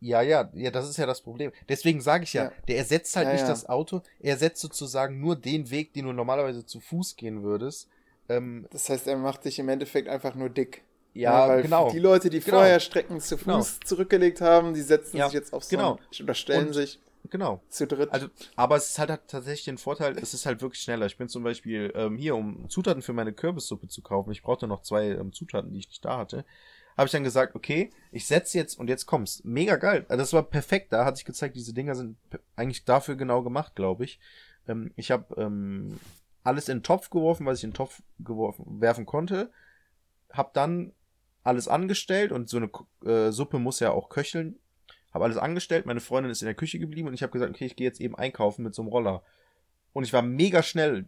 [0.02, 1.52] Ja, ja, ja, das ist ja das Problem.
[1.68, 2.52] Deswegen sage ich ja, Ja.
[2.68, 3.48] der ersetzt halt Ja, nicht ja.
[3.50, 7.88] das Auto, er ersetzt sozusagen nur den Weg, den du normalerweise zu Fuß gehen würdest.
[8.30, 10.84] Ähm, Das heißt, er macht dich im Endeffekt einfach nur dick.
[11.14, 11.92] ja, weil genau.
[11.92, 12.58] Die Leute, die Genau.
[12.58, 13.66] vorher Strecken zu Fuß Genau.
[13.86, 16.00] zurückgelegt haben, die setzen Ja, sich jetzt auf so genau.
[16.22, 17.00] oder stellen Und- sich
[17.32, 17.62] Genau.
[17.68, 18.12] zu dritt.
[18.14, 21.06] Also, aber es ist halt hat tatsächlich den Vorteil, es ist halt wirklich schneller.
[21.08, 24.32] Ich bin zum Beispiel ähm, hier, um Zutaten für meine Kürbissuppe zu kaufen.
[24.32, 26.46] Ich brauchte noch zwei ähm, Zutaten, die ich nicht da hatte.
[26.98, 29.42] Habe ich dann gesagt, okay, ich setze jetzt und jetzt kommt's.
[29.44, 30.06] Mega geil.
[30.10, 30.94] Also das war perfekt.
[30.94, 32.18] Da hat sich gezeigt, diese Dinger sind
[32.56, 34.20] eigentlich dafür genau gemacht, glaube ich.
[34.68, 36.00] Ähm, ich habe ähm,
[36.44, 39.52] alles in den Topf geworfen, was ich in den Topf geworfen, werfen konnte.
[40.32, 40.94] Hab dann
[41.44, 42.70] alles angestellt und so eine
[43.06, 44.58] äh, Suppe muss ja auch köcheln.
[45.14, 47.66] Habe alles angestellt, meine Freundin ist in der Küche geblieben und ich habe gesagt, okay,
[47.66, 49.24] ich gehe jetzt eben einkaufen mit so einem Roller.
[49.94, 51.06] Und ich war mega schnell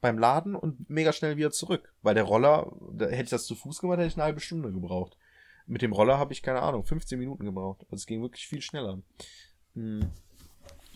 [0.00, 1.92] beim Laden und mega schnell wieder zurück.
[2.02, 4.72] Weil der Roller, da hätte ich das zu Fuß gemacht, hätte ich eine halbe Stunde
[4.72, 5.18] gebraucht.
[5.66, 7.82] Mit dem Roller habe ich, keine Ahnung, 15 Minuten gebraucht.
[7.90, 8.98] Also es ging wirklich viel schneller.
[9.74, 10.10] Hm.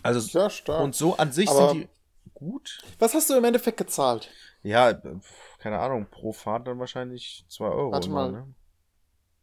[0.03, 0.83] Also, ja, stark.
[0.83, 1.89] und so an sich Aber- sind die
[2.33, 2.83] gut.
[2.99, 4.31] Was hast du im Endeffekt gezahlt?
[4.63, 5.19] Ja, äh,
[5.59, 7.93] keine Ahnung, pro Fahrt dann wahrscheinlich 2 Euro.
[7.93, 8.33] Warte mal.
[8.33, 8.55] Ne?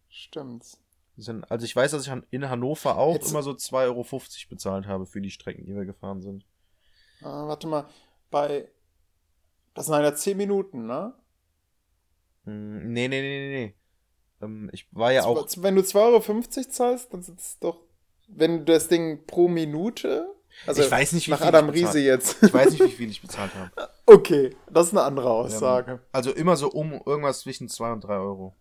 [0.10, 0.80] Stimmt's.
[1.50, 5.06] Also ich weiß, dass ich in Hannover auch Jetzt- immer so 2,50 Euro bezahlt habe
[5.06, 6.46] für die Strecken, die wir gefahren sind.
[7.22, 7.86] Ah, warte mal,
[8.32, 8.68] bei.
[9.74, 11.14] Das sind ja 10 Minuten, ne?
[12.46, 13.76] Hm, nee, nee, nee, nee, nee.
[14.42, 15.46] Ähm, ich war ja auch.
[15.58, 15.96] Wenn du 2,50
[16.58, 17.78] Euro zahlst, dann sind es doch.
[18.28, 20.34] Wenn du das Ding pro Minute.
[20.68, 22.44] Also Ich weiß nicht, wie nach viel Adam ich bezahlt- Riese jetzt.
[22.44, 23.72] Ich weiß nicht, wie viel ich bezahlt habe.
[24.06, 26.02] okay, das ist eine andere Aussage.
[26.12, 28.56] Also immer so um irgendwas zwischen 2 und 3 Euro.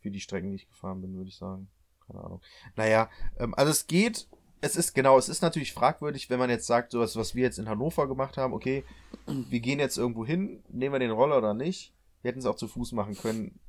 [0.00, 1.68] Für die Strecken, die ich gefahren bin, würde ich sagen.
[2.06, 2.40] Keine Ahnung.
[2.76, 4.28] Naja, ähm, also es geht.
[4.60, 7.60] Es ist genau, es ist natürlich fragwürdig, wenn man jetzt sagt, sowas, was wir jetzt
[7.60, 8.82] in Hannover gemacht haben, okay,
[9.26, 11.94] wir gehen jetzt irgendwo hin, nehmen wir den Roller oder nicht.
[12.22, 13.60] Wir hätten es auch zu Fuß machen können.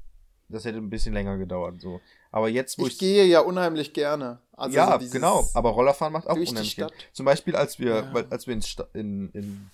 [0.51, 2.01] Das hätte ein bisschen länger gedauert, so.
[2.31, 2.99] Aber jetzt, wo Ich ich.
[2.99, 4.41] gehe ja unheimlich gerne.
[4.53, 5.47] Also ja, so dieses- genau.
[5.53, 6.75] Aber Rollerfahren macht auch unheimlich.
[6.75, 6.91] Geld.
[7.13, 8.13] Zum Beispiel, als wir, Ja.
[8.13, 9.69] weil, als wir ins, in, in,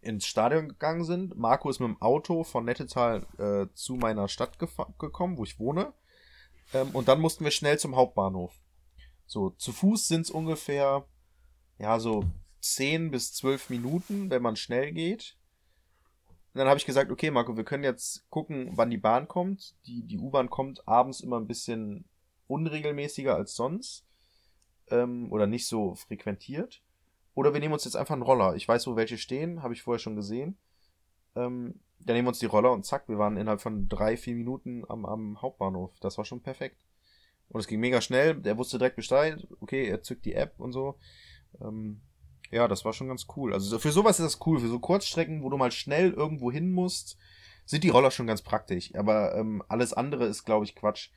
[0.00, 4.58] ins Stadion gegangen sind, Marco ist mit dem Auto von Nettetal äh, zu meiner Stadt
[4.58, 5.92] gekommen, wo ich wohne.
[6.72, 8.52] Ähm, und dann mussten wir schnell zum Hauptbahnhof.
[9.26, 11.04] So, zu Fuß sind es ungefähr,
[11.78, 12.24] ja, so
[12.60, 15.36] 10 bis 12 Minuten, wenn man schnell geht.
[16.58, 19.76] Dann habe ich gesagt, okay, Marco, wir können jetzt gucken, wann die Bahn kommt.
[19.86, 22.04] Die, die U-Bahn kommt abends immer ein bisschen
[22.48, 24.04] unregelmäßiger als sonst.
[24.90, 26.82] Ähm, oder nicht so frequentiert.
[27.34, 28.56] Oder wir nehmen uns jetzt einfach einen Roller.
[28.56, 30.58] Ich weiß, wo welche stehen, habe ich vorher schon gesehen.
[31.36, 34.34] Ähm, dann nehmen wir uns die Roller und zack, wir waren innerhalb von drei, vier
[34.34, 35.92] Minuten am, am Hauptbahnhof.
[36.00, 36.84] Das war schon perfekt.
[37.50, 38.34] Und es ging mega schnell.
[38.34, 39.46] Der wusste direkt Bescheid.
[39.60, 40.98] Okay, er zückt die App und so.
[41.60, 42.00] Ähm,
[42.50, 43.52] ja, das war schon ganz cool.
[43.52, 44.58] Also so- für sowas ist das cool.
[44.60, 47.16] Für so Kurzstrecken, wo du mal schnell irgendwo hin musst,
[47.66, 48.94] sind die Roller schon ganz praktisch.
[48.94, 51.10] Aber ähm, alles andere ist, glaube ich, Quatsch.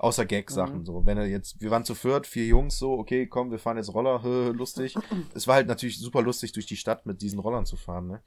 [0.00, 0.84] Außer Gag-Sachen Mhm.
[0.86, 1.06] so.
[1.06, 3.92] Wenn er jetzt, wir waren zu viert, vier Jungs so, okay, komm, wir fahren jetzt
[3.92, 4.20] Roller,
[4.54, 4.94] lustig.
[5.34, 8.22] es war halt natürlich super lustig, durch die Stadt mit diesen Rollern zu fahren, ne?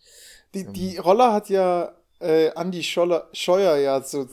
[0.54, 4.28] Die, die Roller hat ja äh, Andi Scholler, Scheuer ja so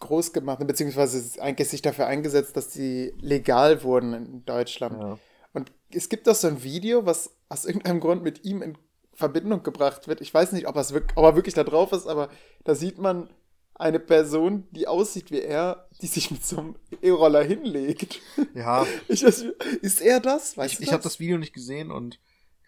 [0.00, 4.98] groß gemacht, beziehungsweise eigentlich sich dafür eingesetzt, dass die legal wurden in Deutschland.
[5.00, 5.18] Ja.
[5.52, 8.78] Und es gibt auch so ein Video, was aus irgendeinem Grund mit ihm in
[9.12, 10.20] Verbindung gebracht wird.
[10.22, 12.30] Ich weiß nicht, ob, ob er wirklich da drauf ist, aber
[12.64, 13.28] da sieht man
[13.74, 18.20] eine Person, die aussieht wie er, die sich mit so einem E-Roller hinlegt.
[18.54, 20.56] Ja, Ich, ist er das?
[20.56, 22.18] Weißt ich, ich habe das Video nicht gesehen und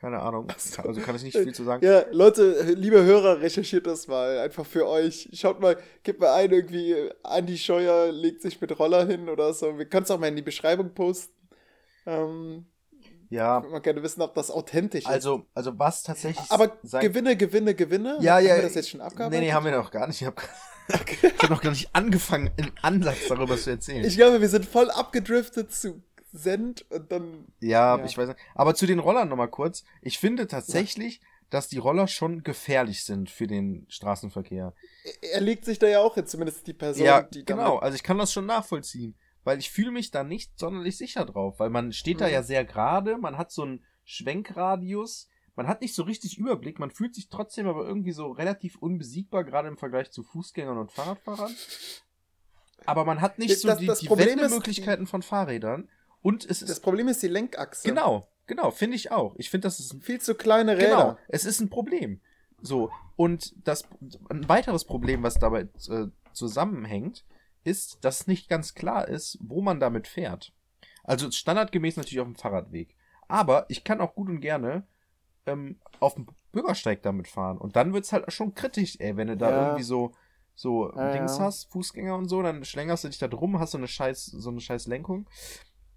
[0.01, 0.49] keine Ahnung.
[0.77, 1.83] Also kann ich nicht viel zu sagen.
[1.83, 4.39] Ja, Leute, liebe Hörer, recherchiert das mal.
[4.41, 5.31] Einfach für euch.
[5.33, 9.79] Schaut mal, gebt mal ein, irgendwie, Andi Scheuer legt sich mit Roller hin oder so.
[9.79, 11.33] Wir können es auch mal in die Beschreibung posten.
[12.05, 12.67] Ähm,
[13.31, 15.11] Ja, ich würde mal gerne wissen, ob das authentisch ist.
[15.11, 16.51] also, also was tatsächlich.
[16.51, 18.19] Aber sein- Gewinne, Gewinne, Gewinne.
[18.21, 18.57] Ja, haben ja.
[18.57, 19.41] wir das jetzt schon abgearbeitet?
[19.41, 20.21] Nee, nee, haben wir noch gar nicht.
[20.21, 20.37] Ich habe
[20.93, 24.05] hab noch gar nicht angefangen, im Ansatz darüber zu erzählen.
[24.05, 26.03] Ich glaube, wir sind voll abgedriftet zu
[26.33, 27.47] Send und dann.
[27.61, 28.05] Ja, Ja.
[28.05, 28.41] ich weiß nicht.
[28.55, 29.85] Aber zu den Rollern nochmal kurz.
[30.03, 34.73] Ich finde tatsächlich, dass die Roller schon gefährlich sind für den Straßenverkehr.
[35.21, 37.77] Er legt sich da ja auch hin, zumindest die Person, ja, die genau.
[37.77, 39.15] Also ich kann das schon nachvollziehen.
[39.45, 41.59] Weil ich fühle mich da nicht sonderlich sicher drauf.
[41.61, 42.33] Weil man steht da Mhm.
[42.33, 46.91] ja sehr gerade, man hat so einen Schwenkradius, man hat nicht so richtig Überblick, man
[46.91, 51.55] fühlt sich trotzdem aber irgendwie so relativ unbesiegbar, gerade im Vergleich zu Fußgängern und Fahrradfahrern.
[52.87, 55.89] Aber man hat nicht so Das- die, das die Problem ist, Wendemöglichkeiten von Fahrrädern.
[56.23, 56.81] Und es Das ist.
[56.81, 57.87] Problem ist die Lenkachse.
[57.89, 59.35] Genau, genau, finde ich auch.
[59.37, 60.89] Ich finde, das ist ein Viel zu kleine Räder.
[60.89, 62.21] Genau, es ist ein Problem.
[62.61, 63.85] So, und das
[64.31, 67.25] ein weiteres Problem, was dabei äh, zusammenhängt,
[67.65, 70.53] ist, dass nicht ganz klar ist, wo man damit fährt.
[71.03, 72.97] Also standardgemäß natürlich auf dem Fahrradweg.
[73.29, 74.87] Aber ich kann auch gut und gerne
[75.47, 77.59] ähm, auf dem Bürgersteig damit fahren.
[77.59, 79.63] Und dann wird's halt schon kritisch, ey, wenn du da Ja.
[79.67, 80.13] irgendwie so,
[80.55, 81.45] so Ja, Dings ja.
[81.45, 84.51] hast, Fußgänger und so, dann schlängerst du dich da drum, hast so eine scheiß, so
[84.51, 85.27] eine scheiß Lenkung.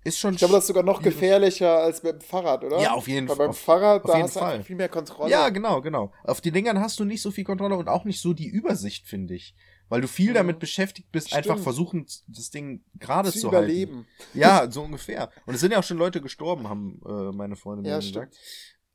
[0.04, 0.34] ist schon.
[0.34, 2.80] Ich glaube, das ist sogar noch gefährlicher als beim Fahrrad, oder?
[2.82, 3.36] Ja, auf jeden Fall.
[3.36, 4.54] beim Auf- Fahrrad, auf da hast du Fall.
[4.54, 5.30] einfach viel mehr Kontrolle.
[5.30, 6.12] Ja, genau, genau.
[6.24, 9.06] Auf den Dingern hast du nicht so viel Kontrolle und auch nicht so die Übersicht,
[9.06, 9.54] finde ich.
[9.90, 11.64] Weil du viel damit beschäftigt bist, einfach Stimmt.
[11.64, 13.66] versuchen, das Ding gerade zu zu, halten.
[13.66, 14.08] überleben.
[14.34, 15.32] Ja, so ungefähr.
[15.46, 18.38] Und es sind ja auch schon Leute gestorben, haben äh, meine Freunde Ja, mir gesagt.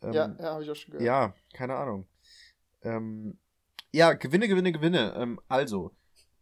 [0.02, 1.06] Ähm, ja, ja, habe ich auch schon gehört.
[1.06, 2.06] Ja, keine Ahnung.
[2.82, 3.38] Ähm,
[3.92, 5.14] ja, Gewinne, Gewinne, Gewinne.
[5.16, 5.92] Ähm, also,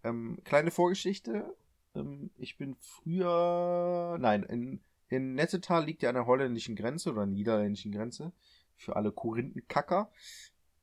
[0.02, 1.54] ähm, kleine Vorgeschichte.
[1.94, 7.26] Ähm, ich bin früher, nein, in, in Nettetal liegt ja an der holländischen Grenze oder
[7.26, 8.32] niederländischen Grenze.
[8.76, 10.10] Für alle Korinthenkacker.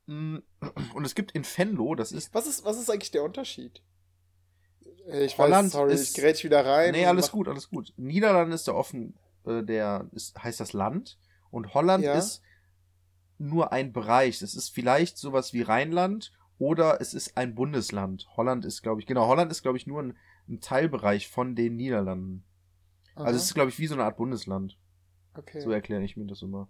[0.08, 0.38] Mm,
[0.94, 3.82] Und es gibt in Venlo, das ist, Was ist, was ist eigentlich der Unterschied?
[5.06, 6.92] Äh, Ich Holland weiß, sorry, ist- ich grätsch wieder rein.
[6.92, 7.92] nee, alles gut, alles gut.
[7.96, 9.14] Niederlande ist der offen,
[9.44, 11.18] äh, der ist, heißt das Land.
[11.50, 12.14] Und Holland Ja.
[12.14, 12.42] ist
[13.38, 14.42] nur ein Bereich.
[14.42, 18.26] Es ist vielleicht sowas wie Rheinland oder es ist ein Bundesland.
[18.36, 20.16] Holland ist, glaube ich, genau, Holland ist, glaube ich, nur ein,
[20.48, 22.44] ein Teilbereich von den Niederlanden.
[23.14, 24.78] Aha, Also es ist, glaube ich, wie so eine Art Bundesland.
[25.34, 25.60] okay.
[25.60, 26.68] So erkläre ich mir das immer.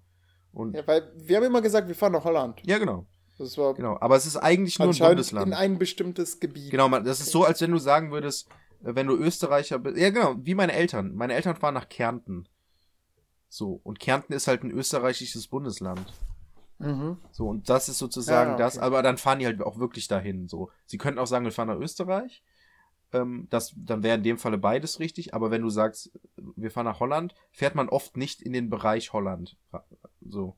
[0.52, 2.62] Und ja, ja, weil wir haben immer gesagt, wir fahren nach Holland.
[2.65, 3.06] genau,
[3.39, 3.97] Das war genau.
[4.01, 5.47] Aber es ist eigentlich nur ein Bundesland.
[5.47, 6.70] in ein bestimmtes Gebiet.
[6.70, 8.48] Genau, man, das ist so, als wenn du sagen würdest,
[8.82, 9.97] äh, wenn du Österreicher bist.
[9.97, 11.15] Ja, genau, wie meine Eltern.
[11.15, 12.48] Meine Eltern fahren nach Kärnten.
[13.48, 16.12] So, und Kärnten ist halt ein österreichisches Bundesland.
[16.78, 17.19] Mhm.
[17.32, 18.62] So, und das ist sozusagen Ja, okay.
[18.62, 20.48] das, aber dann fahren die halt auch wirklich dahin.
[20.48, 22.43] So, sie könnten auch sagen, wir fahren nach Österreich.
[23.12, 26.85] Ähm, das, dann wäre in dem Falle beides richtig, aber wenn du sagst, wir fahren
[26.85, 29.56] nach Holland, fährt man oft nicht in den Bereich Holland.
[30.20, 30.56] So.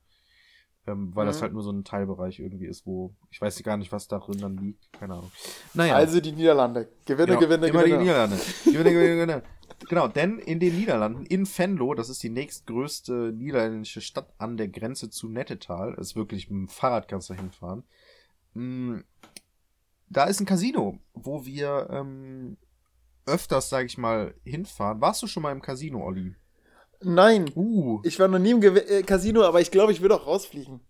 [0.90, 1.42] Ähm, weil das Mhm.
[1.42, 4.56] halt nur so ein Teilbereich irgendwie ist, wo ich weiß gar nicht, was darin dann
[4.56, 4.92] liegt.
[4.92, 5.30] Keine Ahnung.
[5.74, 5.94] Naja.
[5.96, 6.88] Also die Niederlande.
[7.06, 7.98] Gewinne, Genau, Gewinne, immer Gewinne.
[7.98, 8.36] die Niederlande.
[8.64, 9.42] Gewinne, Gewinne, Gewinne.
[9.88, 14.68] Genau, denn in den Niederlanden, in Venlo, das ist die nächstgrößte niederländische Stadt an der
[14.68, 17.84] Grenze zu Nettetal, ist wirklich mit dem Fahrrad kannst du hinfahren.
[18.54, 18.98] Mm,
[20.08, 22.56] Da ist ein Casino, wo wir ähm,
[23.26, 25.00] öfters, sag ich mal, hinfahren.
[25.00, 26.34] Warst du schon mal im Casino, Olli?
[27.02, 30.14] Nein, Uh, ich war noch nie im Gew äh, Casino, aber ich glaube, ich würde
[30.16, 30.80] auch rausfliegen.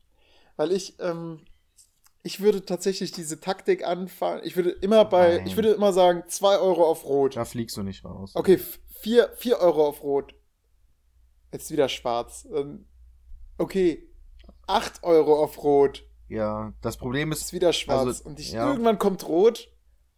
[0.56, 1.40] Weil ich, ähm,
[2.22, 4.42] ich würde tatsächlich diese Taktik anfangen.
[4.44, 5.46] Ich würde immer bei, Nein.
[5.46, 7.36] ich würde immer sagen, 2 Euro auf Rot.
[7.36, 8.32] da fliegst du nicht raus.
[8.34, 8.58] Okay,
[9.02, 10.34] 4 vier Euro auf Rot.
[11.52, 12.46] Jetzt wieder schwarz.
[12.52, 12.86] Ähm,
[13.60, 14.08] Okay,
[14.68, 16.06] 8 Euro auf Rot.
[16.28, 18.06] Ja, das Problem Ist ist, wieder schwarz.
[18.06, 18.66] Also, und ich, ja.
[18.66, 19.70] irgendwann kommt Rot.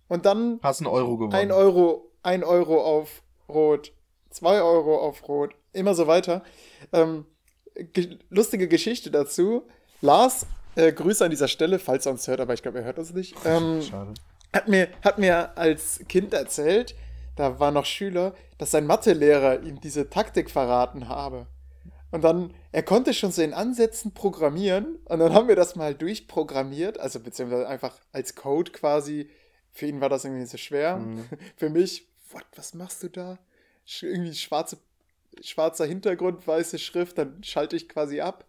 [0.06, 1.32] Und dann hast einen Euro gewonnen.
[1.34, 3.92] 1 Euro, 1 Euro auf Rot,
[4.32, 6.42] 2 Euro auf Rot, immer so weiter.
[6.92, 7.26] Ähm,
[7.74, 9.62] ge lustige Geschichte dazu.
[10.00, 12.98] Lars, äh, Grüße an dieser Stelle, falls er uns hört, aber ich glaube, er hört
[12.98, 13.34] uns nicht.
[13.44, 14.14] Ähm, Schade.
[14.52, 16.94] hat, mir, hat mir als Kind erzählt,
[17.36, 21.46] da war noch Schüler, dass sein Mathelehrer ihm diese Taktik verraten habe.
[22.10, 25.94] Und dann, er konnte schon so in Ansätzen programmieren und dann haben wir das mal
[25.94, 29.30] durchprogrammiert, also beziehungsweise einfach als Code quasi.
[29.70, 30.98] Für ihn war das irgendwie so schwer.
[30.98, 31.24] Mhm.
[31.56, 33.38] Für mich, what, was machst du da?
[34.00, 34.78] Irgendwie schwarze,
[35.42, 38.46] schwarzer Hintergrund, weiße Schrift, dann schalte ich quasi ab.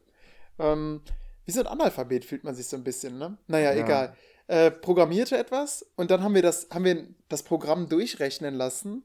[0.60, 1.02] Ähm,
[1.46, 3.38] wie so ein Analphabet fühlt man sich so ein bisschen, ne?
[3.48, 3.84] Naja, Ja.
[3.84, 4.16] egal.
[4.48, 9.04] Äh, programmierte etwas und dann haben wir das, haben wir das Programm durchrechnen lassen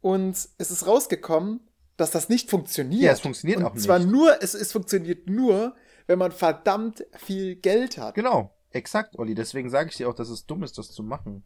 [0.00, 1.60] und es ist rausgekommen,
[1.96, 3.02] dass das nicht funktioniert.
[3.02, 3.82] Ja, es funktioniert und auch nicht.
[3.84, 5.74] zwar nur, es, es funktioniert nur,
[6.06, 8.14] wenn man verdammt viel Geld hat.
[8.14, 9.34] Genau, exakt, Olli.
[9.34, 11.44] Deswegen sage ich dir auch, dass es dumm ist, das zu machen.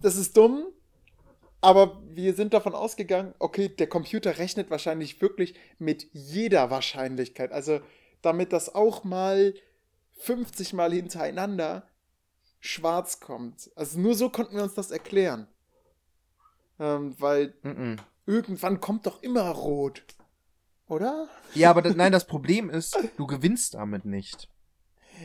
[0.00, 0.66] Das ist dumm,
[1.60, 7.52] aber wir sind davon ausgegangen, okay, der Computer rechnet wahrscheinlich wirklich mit jeder Wahrscheinlichkeit.
[7.52, 7.80] Also
[8.22, 9.54] damit das auch mal
[10.18, 11.88] 50 Mal hintereinander
[12.60, 13.70] schwarz kommt.
[13.76, 15.46] Also nur so konnten wir uns das erklären.
[16.80, 17.96] Ähm, weil Mhm.
[18.26, 20.04] irgendwann kommt doch immer rot.
[20.88, 21.28] Oder?
[21.54, 24.48] Ja, aber das, nein, das Problem ist, du gewinnst damit nicht.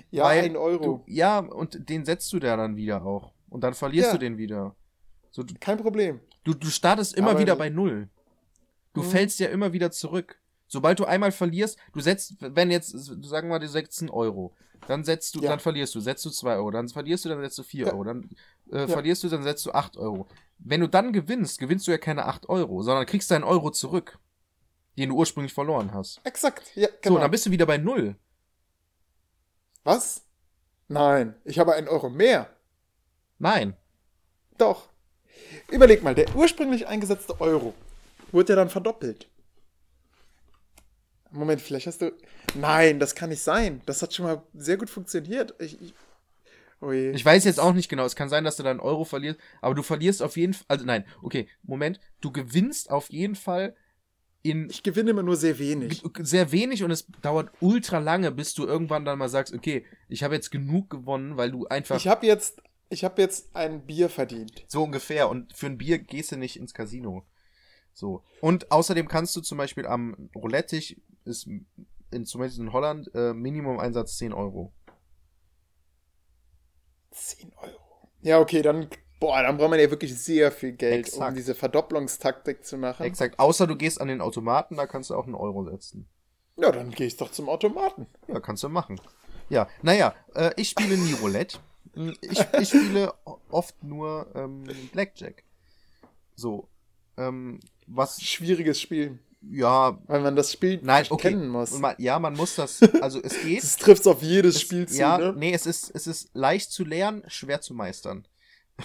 [0.10, 0.84] Ja, ein Euro.
[0.84, 3.31] Du, ja, und den setzt du da dann wieder auch.
[3.49, 4.14] Und dann verlierst Ja.
[4.14, 4.76] du den wieder.
[5.34, 6.22] So, du, Kein Problem.
[6.43, 8.07] du, du startest immer Aber- wieder bei Null.
[8.93, 9.10] Du Mhm.
[9.10, 10.39] fällst ja immer wieder zurück.
[10.68, 14.55] Sobald du einmal verlierst, du setzt, wenn jetzt, sagen wir mal, du setzt einen Euro,
[14.88, 15.49] dann setzt du, Ja.
[15.49, 17.93] dann verlierst du, setzt du zwei Euro, dann verlierst du, dann setzt du vier Ja.
[17.93, 18.30] Euro, dann
[18.72, 18.88] äh, Ja.
[18.88, 20.27] verlierst du, dann setzt du acht Euro.
[20.60, 24.19] Wenn du dann gewinnst, gewinnst du ja keine acht Euro, sondern kriegst deinen Euro zurück,
[24.97, 26.22] den du ursprünglich verloren hast.
[26.23, 26.72] Exakt.
[26.76, 27.19] Ja, So, genau.
[27.19, 28.15] dann bist du wieder bei Null.
[29.84, 30.23] Was?
[30.88, 32.49] Nein, ich habe einen Euro mehr.
[33.39, 33.76] Nein.
[34.57, 34.89] Doch.
[35.74, 37.74] Überleg mal, der ursprünglich eingesetzte Euro
[38.32, 39.28] wurde ja dann verdoppelt.
[41.32, 42.12] Moment, vielleicht hast du.
[42.54, 43.82] Nein, das kann nicht sein.
[43.88, 45.56] Das hat schon mal sehr gut funktioniert.
[45.60, 45.94] Ich, ich,
[46.80, 46.91] oh.
[46.91, 48.06] Ich weiß jetzt auch nicht genau.
[48.06, 50.66] Es kann sein, dass du deinen Euro verlierst, aber du verlierst auf jeden Fall.
[50.68, 52.00] Also nein, okay, Moment.
[52.22, 53.76] Du gewinnst auf jeden Fall
[54.44, 56.04] in Ich gewinne immer nur sehr wenig.
[56.20, 60.22] sehr wenig und es dauert ultra lange, bis du irgendwann dann mal sagst, okay, ich
[60.22, 62.62] habe jetzt genug gewonnen, weil du einfach Ich habe jetzt,
[62.94, 64.64] ich habe jetzt ein Bier verdient.
[64.68, 67.26] so ungefähr und für ein Bier gehst du nicht ins Casino.
[67.94, 68.24] So.
[68.41, 70.95] Und außerdem kannst du zum Beispiel am Roulette-Tisch
[71.26, 71.48] ist
[72.11, 74.74] in, zumindest in Holland äh, Minimum-Einsatz 10 Euro.
[77.11, 77.80] 10 Euro.
[78.22, 78.88] Ja, okay, dann,
[79.20, 81.38] boah, dann braucht man ja wirklich sehr viel Geld, um Exakt.
[81.38, 83.03] diese Verdopplungstaktik zu machen.
[83.03, 83.40] Exakt.
[83.40, 86.10] Außer du gehst an den Automaten, da kannst du auch einen Euro setzen.
[86.56, 88.07] Ja, dann gehe ich doch zum Automaten.
[88.28, 88.99] Ja, kannst du machen.
[89.49, 91.60] Ja, naja, äh, ich spiele nie Roulette.
[91.93, 93.14] Hm, Ich, ich spiele
[93.49, 95.43] oft nur ähm, Blackjack.
[96.35, 96.68] So.
[97.18, 101.30] Ähm, was, Schwieriges Spiel, ja, weil man das Spiel nein, okay.
[101.30, 101.77] kennen muss.
[101.77, 103.61] Man, ja, man muss das, also es geht.
[103.61, 105.34] Das trifft auf jedes Es- Spiel zu, ja, ne?
[105.38, 108.26] nee, es ist, es ist leicht zu lernen, schwer zu meistern.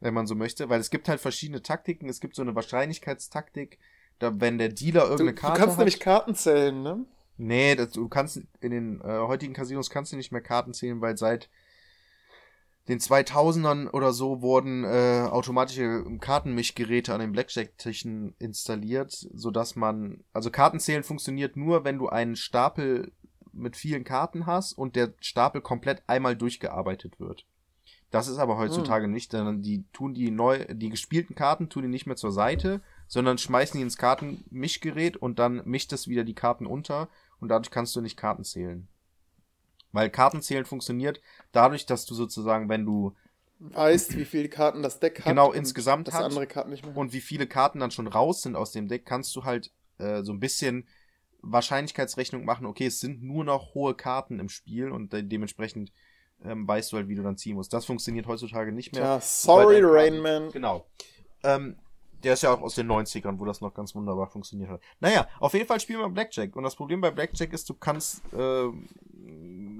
[0.00, 2.08] Wenn man so möchte, weil es gibt halt verschiedene Taktiken.
[2.08, 3.78] Es gibt so eine Wahrscheinlichkeitstaktik,
[4.18, 5.78] da wenn der Dealer Du, irgendeine du Karte kannst hat.
[5.78, 7.04] nämlich Karten zählen, ne?
[7.38, 11.00] Nee, das, du kannst in den äh, heutigen Casinos kannst du nicht mehr Karten zählen,
[11.00, 11.48] weil seit
[12.88, 20.50] den 2000ern oder so wurden äh, automatische Kartenmischgeräte an den Blackjack-Tischen installiert, sodass man, also
[20.50, 23.12] Kartenzählen funktioniert nur, wenn du einen Stapel
[23.52, 27.46] mit vielen Karten hast und der Stapel komplett einmal durchgearbeitet wird.
[28.10, 31.88] Das ist aber heutzutage nicht, denn die tun die neu, die gespielten Karten tun die
[31.88, 36.34] nicht mehr zur Seite, sondern schmeißen die ins Kartenmischgerät und dann mischt es wieder die
[36.34, 37.08] Karten unter
[37.40, 38.86] und dadurch kannst du nicht Karten zählen.
[39.96, 41.20] Weil Kartenzählen funktioniert
[41.52, 43.16] dadurch, dass du sozusagen, wenn du
[43.58, 45.24] Weißt, wie viele Karten das Deck hat.
[45.24, 46.22] Genau, insgesamt hat.
[46.22, 46.94] andere Karten nicht mehr.
[46.94, 50.22] und wie viele Karten dann schon raus sind aus dem Deck, kannst du halt äh,
[50.22, 50.86] so ein bisschen
[51.40, 52.66] Wahrscheinlichkeitsrechnung machen.
[52.66, 55.90] Okay, es sind nur noch hohe Karten im Spiel und de dementsprechend
[56.44, 57.72] ähm, weißt du halt, wie du dann ziehen musst.
[57.72, 59.02] Das funktioniert heutzutage nicht mehr.
[59.02, 60.52] ja, sorry, Weil der Rain Karten- Man.
[60.52, 60.86] Genau.
[61.42, 61.76] Ähm,
[62.22, 64.80] der ist ja auch aus den 90ern, wo das noch ganz wunderbar funktioniert hat.
[65.00, 66.56] Naja, auf jeden Fall spielen wir Blackjack.
[66.56, 68.68] Und das Problem bei Blackjack ist, du kannst äh,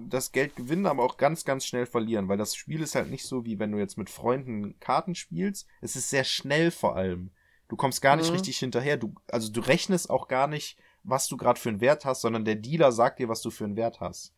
[0.08, 2.28] das Geld gewinnen, aber auch ganz, ganz schnell verlieren.
[2.28, 5.66] Weil das Spiel ist halt nicht so, wie wenn du jetzt mit Freunden Karten spielst.
[5.80, 7.30] Es ist sehr schnell vor allem.
[7.68, 8.34] Du kommst gar nicht Mhm.
[8.34, 8.96] richtig hinterher.
[8.96, 12.44] Du, also du rechnest auch gar nicht, was du gerade für einen Wert hast, sondern
[12.44, 14.32] der Dealer sagt dir, was du für einen Wert hast.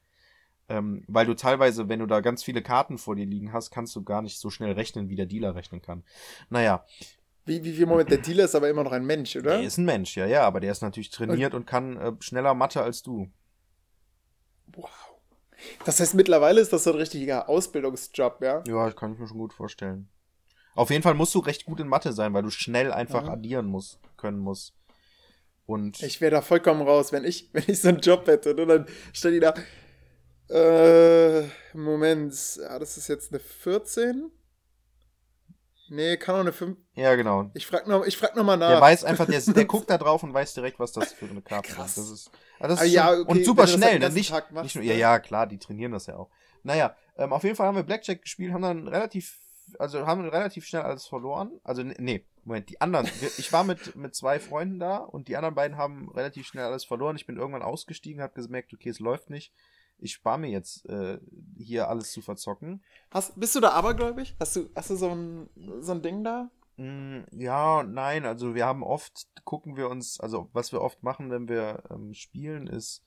[0.71, 3.97] Ähm, weil du teilweise, wenn du da ganz viele Karten vor dir liegen hast, kannst
[3.97, 6.05] du gar nicht so schnell rechnen, wie der Dealer rechnen kann.
[6.51, 6.85] Naja,
[7.47, 9.53] Wie, wie, wie, Moment, der Dealer ist aber immer noch ein Mensch, oder?
[9.57, 12.53] der ist ein Mensch, ja, ja, aber der ist natürlich trainiert und kann äh, schneller
[12.53, 13.31] Mathe als du.
[14.67, 15.08] Wow.
[15.85, 18.63] Das heißt, mittlerweile ist das so ein richtiger Ausbildungsjob, ja?
[18.67, 20.09] Ja, das kann ich mir schon gut vorstellen.
[20.75, 23.29] Auf jeden Fall musst du recht gut in Mathe sein, weil du schnell einfach Mhm.
[23.31, 24.75] addieren musst, können musst.
[25.67, 28.55] Und Ich wäre da vollkommen raus, wenn ich, wenn ich so einen Job hätte.
[28.55, 29.55] Und dann steht die da.
[30.51, 34.31] Äh, Moment, ja, das ist jetzt eine 14?
[35.91, 36.79] Nee, kann auch eine 5.
[36.95, 37.51] ja, genau.
[37.55, 38.69] Ich frag noch, ich frag noch mal nach.
[38.71, 41.43] Der weiß einfach, der, der guckt da drauf und weiß direkt, was das für eine
[41.43, 41.97] Karte Krass.
[41.97, 41.99] ist.
[41.99, 44.11] Das ist, also das Ah, ist ja, okay, und super schnell, den ne?
[44.15, 46.31] Nicht, Tag machst, nicht nur, ja, ja, klar, die trainieren das ja auch.
[46.63, 49.39] Naja, ähm, auf jeden Fall haben wir Blackjack gespielt, haben dann relativ,
[49.79, 51.53] also haben relativ schnell alles verloren.
[51.65, 53.07] Also, ne- nee, Moment, die anderen,
[53.37, 56.85] ich war mit, mit zwei Freunden da und die anderen beiden haben relativ schnell alles
[56.85, 57.17] verloren.
[57.17, 59.53] Ich bin irgendwann ausgestiegen, habe gemerkt, okay, es läuft nicht.
[60.01, 61.19] Ich spare mir jetzt äh,
[61.57, 62.83] hier alles zu verzocken.
[63.11, 64.37] Hast, bist du da abergläubig?
[64.39, 65.49] Hast du, hast du so ein,
[65.81, 66.51] so ein Ding da?
[66.77, 71.31] Mm, Ja, nein, also wir haben oft, gucken wir uns, also was wir oft machen,
[71.31, 73.03] wenn wir ähm, spielen, ist,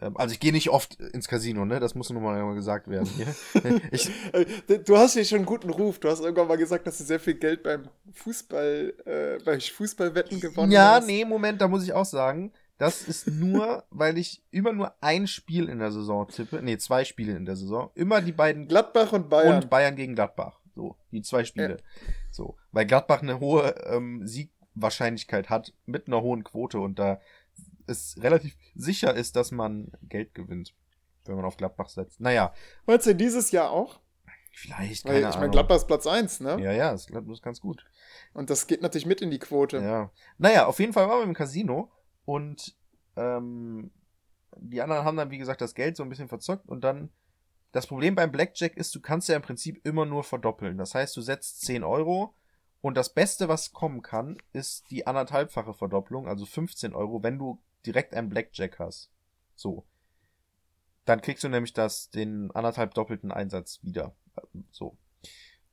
[0.00, 3.08] ähm, also ich gehe nicht oft ins Casino, ne, das muss nur mal gesagt werden
[3.08, 3.34] hier.
[3.90, 4.46] ich, Äh,
[4.84, 5.98] Du hast hier schon einen guten Ruf.
[5.98, 10.40] Du hast irgendwann mal gesagt, dass du sehr viel Geld beim Fußball, äh, bei Fußballwetten
[10.40, 11.06] gewonnen ja, hast.
[11.06, 15.26] nee, Moment, da muss ich auch sagen, das ist nur, weil ich immer nur ein
[15.26, 19.12] Spiel in der Saison tippe, nee, zwei Spiele in der Saison, immer die beiden Gladbach
[19.12, 19.62] und Bayern.
[19.62, 20.60] und Bayern gegen Gladbach.
[20.74, 21.78] So, die zwei Spiele.
[22.30, 27.20] So, weil Gladbach eine hohe ähm, Siegwahrscheinlichkeit hat mit einer hohen Quote und da
[27.86, 30.74] es relativ sicher ist, dass man Geld gewinnt,
[31.24, 32.20] wenn man auf Gladbach setzt.
[32.20, 32.52] Naja,
[32.84, 34.00] Meinst du dieses Jahr auch?
[34.52, 35.50] vielleicht, Weil keine ich meine, Ahnung.
[35.52, 36.58] Gladbach ist Platz 1, ne?
[36.60, 37.84] Ja, ja, das Gladbach ist ganz gut.
[38.32, 39.78] Und das geht natürlich mit in die Quote.
[39.78, 40.10] Ja.
[40.38, 41.90] Naja, auf jeden Fall waren wir im Casino
[42.26, 42.76] und
[43.16, 43.90] ähm,
[44.58, 47.10] die anderen haben dann, wie gesagt, das Geld so ein bisschen verzockt und dann.
[47.72, 50.78] Das Problem beim Blackjack ist, du kannst ja im Prinzip immer nur verdoppeln.
[50.78, 52.34] Das heißt, du setzt 10 Euro
[52.80, 57.60] und das Beste, was kommen kann, ist die anderthalbfache Verdopplung, also 15 Euro, wenn du
[57.84, 59.10] direkt einen Blackjack hast.
[59.56, 59.84] So.
[61.04, 64.14] Dann kriegst du nämlich das, den anderthalb doppelten Einsatz wieder.
[64.70, 64.96] So.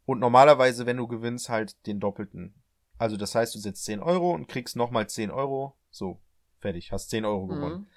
[0.06, 2.54] Und normalerweise, wenn du gewinnst, halt den doppelten.
[2.98, 5.78] Also das heißt, du setzt 10 Euro und kriegst nochmal 10 Euro.
[5.90, 6.20] So,
[6.64, 7.82] fertig, hast 10 Euro gewonnen.
[7.82, 7.88] Mhm.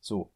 [0.00, 0.30] So.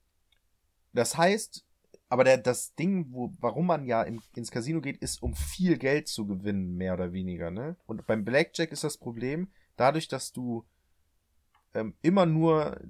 [0.93, 1.65] Das heißt,
[2.09, 5.77] aber der, das Ding, wo, warum man ja im, ins Casino geht, ist, um viel
[5.77, 7.77] Geld zu gewinnen, mehr oder weniger, ne?
[7.87, 10.65] Und beim Blackjack ist das Problem, dadurch, dass du
[11.75, 12.81] ähm, immer nur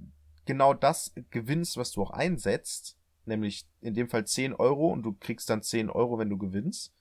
[0.44, 5.12] genau das gewinnst, was du auch einsetzt, nämlich in dem Fall 10 Euro und du
[5.12, 6.92] kriegst dann 10 Euro, wenn du gewinnst,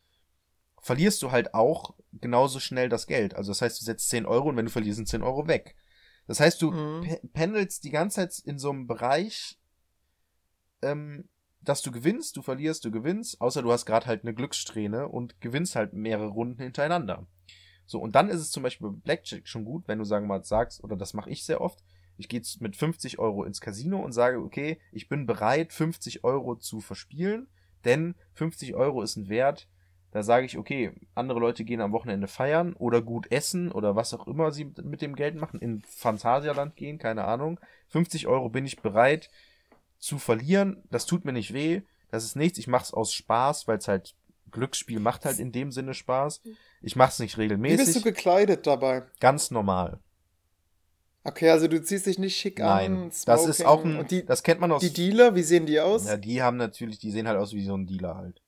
[0.82, 3.36] verlierst du halt auch genauso schnell das Geld.
[3.36, 5.76] Also das heißt, du setzt 10 Euro und wenn du verlierst, sind 10 Euro weg.
[6.28, 7.02] Das heißt, du Mhm.
[7.02, 9.58] pe- pendelst die ganze Zeit in so einem Bereich,
[10.82, 11.28] ähm,
[11.62, 15.41] dass du gewinnst, du verlierst, du gewinnst, außer du hast gerade halt eine Glückssträhne und
[15.41, 17.26] gewinnst halt mehrere Runden hintereinander.
[17.86, 20.38] So, und dann ist es zum Beispiel bei Blackjack schon gut, wenn du sagen wir
[20.38, 21.84] mal sagst, oder das mache ich sehr oft,
[22.18, 26.24] ich gehe jetzt mit 50 Euro ins Casino und sage, okay, ich bin bereit, 50
[26.24, 27.48] Euro zu verspielen,
[27.86, 29.68] denn 50 Euro ist ein Wert,
[30.18, 34.15] da sage ich, okay, andere Leute gehen am Wochenende feiern oder gut essen oder was
[34.15, 37.60] auch immer sie mit dem Geld machen, in Phantasialand gehen, keine Ahnung.
[37.89, 39.30] 50 Euro bin ich bereit
[39.99, 40.81] zu verlieren.
[40.89, 41.84] Das tut mir nicht weh.
[42.10, 42.57] Das ist nichts.
[42.57, 44.15] Ich mache es aus Spaß, weil es halt
[44.49, 46.41] Glücksspiel macht halt in dem Sinne Spaß.
[46.81, 48.03] Ich mache es nicht Wie bist du regelmäßig.
[48.03, 49.03] gekleidet dabei?
[49.19, 49.99] Ganz normal.
[51.23, 53.11] Okay, also du ziehst dich nicht schick Nein, an.
[53.26, 54.81] das ist auch ein, die, das kennt man aus.
[54.81, 56.07] die Dealer, wie sehen die aus?
[56.07, 58.41] Ja, die haben natürlich, die sehen halt aus wie so ein Dealer halt.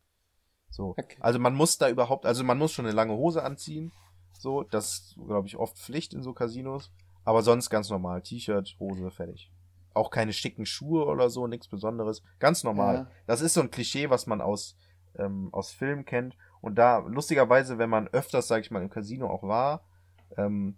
[0.70, 0.96] So.
[0.98, 1.18] Okay.
[1.20, 3.92] Also man muss da überhaupt, also man muss schon eine lange Hose anziehen.
[4.34, 6.92] So, das glaube ich oft Pflicht in so Casinos.
[7.26, 8.22] Aber sonst ganz normal.
[8.22, 9.52] T-Shirt, Hose, fertig.
[9.94, 12.24] Auch keine schicken Schuhe oder so, nichts Besonderes.
[12.40, 12.96] Ganz normal.
[12.96, 13.08] Ja.
[13.28, 14.78] Das ist so ein Klischee, was man aus,
[15.18, 16.36] ähm, aus Filmen kennt.
[16.62, 19.84] Und da, lustigerweise, wenn man öfters, sag ich mal, im Casino auch war,
[20.38, 20.78] ähm,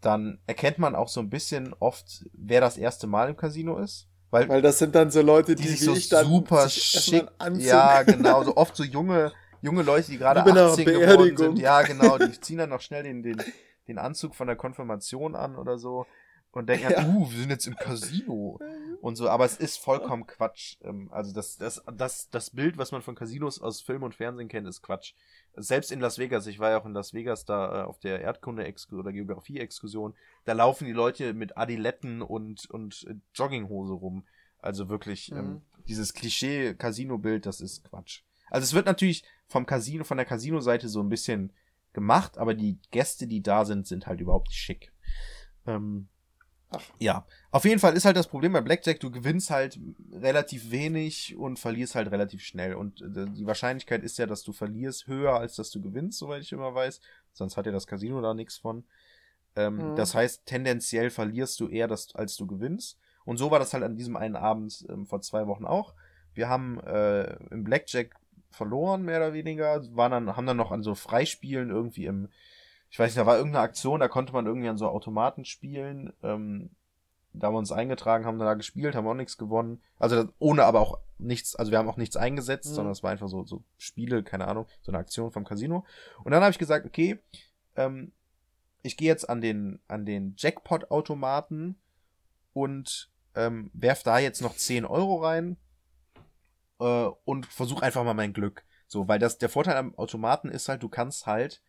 [0.00, 4.08] dann erkennt man auch so ein bisschen oft, wer das erste Mal im Casino ist.
[4.30, 6.68] Weil, Weil das sind dann so Leute, die, die sich wie so ich dann super
[6.68, 7.26] schick,
[7.58, 11.36] ja genau, so oft so junge, junge Leute, die gerade Wie bei einer 18 geworden
[11.36, 13.42] sind, ja genau, die ziehen dann noch schnell den, den,
[13.88, 16.06] den Anzug von der Konfirmation an oder so
[16.52, 17.04] und denken, Ja.
[17.04, 18.58] uh, wir sind jetzt im Casino
[19.00, 20.76] und so, aber es ist vollkommen Quatsch.
[20.82, 24.48] Ähm, Also das, das, das, das Bild, was man von Casinos aus Film und Fernsehen
[24.48, 25.14] kennt, ist Quatsch.
[25.56, 28.20] Selbst in Las Vegas, ich war ja auch in Las Vegas da äh, auf der
[28.22, 30.14] Erdkunde- oder Geografie-Exkursion,
[30.44, 34.24] da laufen die Leute mit Adiletten und, und äh, Jogginghose rum.
[34.60, 35.62] Also wirklich, ähm, Mhm.
[35.88, 38.22] dieses Klischee-Casino-Bild, das ist Quatsch.
[38.50, 41.52] Also es wird natürlich vom Casino, von der Casino-Seite so ein bisschen
[41.92, 44.92] gemacht, aber die Gäste, die da sind, sind halt überhaupt nicht schick.
[45.66, 46.08] Ähm,
[46.70, 46.82] Ach.
[46.98, 49.78] Ja, auf jeden Fall ist halt das Problem bei Blackjack, du gewinnst halt
[50.12, 52.74] relativ wenig und verlierst halt relativ schnell.
[52.74, 56.42] Und äh, die Wahrscheinlichkeit ist ja, dass du verlierst, höher als dass du gewinnst, soweit
[56.42, 57.00] ich immer weiß.
[57.32, 58.84] Sonst hat ja das Casino da nichts von.
[59.56, 59.96] Ähm, Mhm.
[59.96, 62.98] Das heißt, tendenziell verlierst du eher, das, als du gewinnst.
[63.24, 65.94] Und so war das halt an diesem einen Abend ähm, vor zwei Wochen auch.
[66.34, 68.14] Wir haben äh, im Blackjack
[68.50, 69.82] verloren, mehr oder weniger.
[69.96, 72.28] Waren dann, haben dann noch an so Freispielen irgendwie im,
[72.90, 76.12] ich weiß nicht, da war irgendeine Aktion, da konnte man irgendwie an so Automaten spielen.
[76.22, 76.70] Ähm,
[77.32, 79.80] da haben wir uns eingetragen, haben da gespielt, haben auch nichts gewonnen.
[79.98, 82.74] Also ohne aber auch nichts, also wir haben auch nichts eingesetzt, Mhm.
[82.74, 85.84] sondern es war einfach so, so Spiele, keine Ahnung, so eine Aktion vom Casino.
[86.24, 87.20] Und dann habe ich gesagt, okay,
[87.76, 88.12] ähm,
[88.82, 91.76] ich gehe jetzt an den, an den Jackpot-Automaten
[92.52, 95.56] und ähm, werf da jetzt noch 10 Euro rein
[96.80, 98.64] äh, und versuch einfach mal mein Glück.
[98.88, 101.62] So, weil das, der Vorteil am Automaten ist halt, du kannst halt,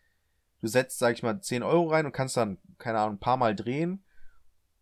[0.62, 3.38] du setzt, sag ich mal, 10 Euro rein und kannst dann, keine Ahnung, ein paar
[3.38, 4.04] Mal drehen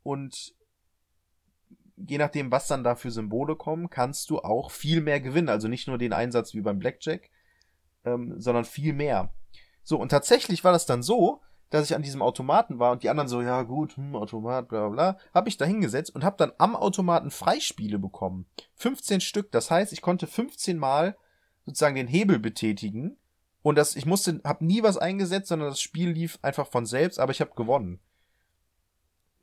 [0.04, 0.54] und
[2.08, 5.50] je nachdem, was dann da für Symbole kommen, kannst du auch viel mehr gewinnen.
[5.50, 7.30] Also nicht nur den Einsatz wie beim Blackjack,
[8.06, 9.34] ähm, sondern viel mehr.
[9.84, 13.10] So, und tatsächlich war das dann so, dass ich an diesem Automaten war und die
[13.10, 16.38] anderen so, ja gut, hm, Automat, bla bla bla, habe ich da hingesetzt und habe
[16.38, 18.48] dann am Automaten Freispiele bekommen.
[18.76, 21.16] 15 Stück, das heißt, ich konnte 15 Mal
[21.66, 23.18] sozusagen den Hebel betätigen
[23.62, 27.20] und das, ich musste, habe nie was eingesetzt, sondern das Spiel lief einfach von selbst,
[27.20, 28.00] aber ich habe gewonnen.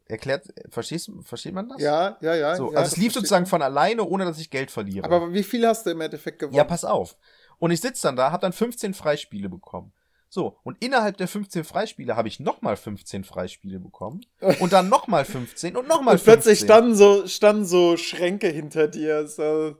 [0.09, 1.81] Erklärt, verstehst, versteht man das?
[1.81, 2.55] Ja, ja, ja.
[2.55, 3.51] So, ja, also es lief sozusagen man.
[3.51, 5.05] von alleine, ohne dass ich Geld verliere.
[5.05, 6.57] Aber wie viel hast du im Endeffekt gewonnen?
[6.57, 7.17] Ja, pass auf.
[7.59, 9.93] Und ich sitze dann da, habe dann 15 Freispiele bekommen.
[10.29, 14.25] So, und innerhalb der 15 Freispiele habe ich nochmal 15 Freispiele bekommen.
[14.61, 16.25] Und dann nochmal 15 und nochmal Und 15.
[16.25, 19.77] plötzlich standen so, standen so Schränke hinter dir, so,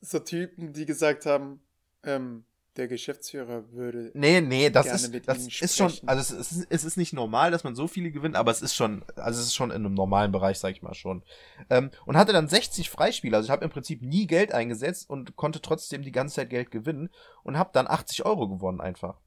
[0.00, 1.60] so Typen, die gesagt haben,
[2.04, 2.44] ähm,
[2.78, 4.10] der Geschäftsführer würde.
[4.14, 7.64] Nee, nee, das ist, das ist schon, also es ist, es ist nicht normal, dass
[7.64, 10.32] man so viele gewinnt, aber es ist schon, also es ist schon in einem normalen
[10.32, 11.22] Bereich, sag ich mal schon.
[11.68, 15.36] Ähm, und hatte dann 60 Freispiele, also ich habe im Prinzip nie Geld eingesetzt und
[15.36, 17.10] konnte trotzdem die ganze Zeit Geld gewinnen
[17.42, 19.18] und habe dann 80 Euro gewonnen einfach.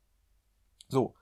[0.88, 1.14] So.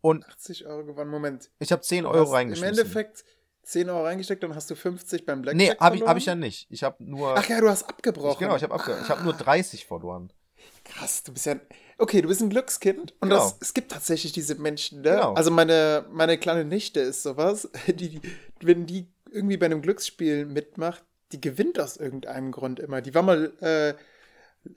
[0.00, 1.10] Und 80 Euro gewonnen.
[1.10, 1.50] Moment.
[1.58, 2.74] ich habe 10 Du Euro reingeschmissen.
[2.74, 3.24] Im Endeffekt
[3.64, 6.34] 10 Euro reingesteckt, dann hast du 50 beim Blackjack Nee, habe ich, hab ich ja
[6.34, 6.66] nicht.
[6.70, 7.36] Ich habe nur.
[7.36, 8.32] Ach ja, du hast abgebrochen.
[8.32, 10.32] ich, genau, ich habe abge ich hab nur 30 verloren.
[10.94, 11.56] Krass, du bist ja.
[11.98, 13.12] Okay, du bist ein Glückskind.
[13.20, 13.36] Und Genau.
[13.42, 15.10] das, es gibt tatsächlich diese Menschen, ne?
[15.10, 15.34] Genau.
[15.34, 18.20] Also meine, meine kleine Nichte ist sowas, die, die,
[18.60, 23.00] wenn die irgendwie bei einem Glücksspiel mitmacht, die gewinnt aus irgendeinem Grund immer.
[23.00, 23.94] Die war mal äh,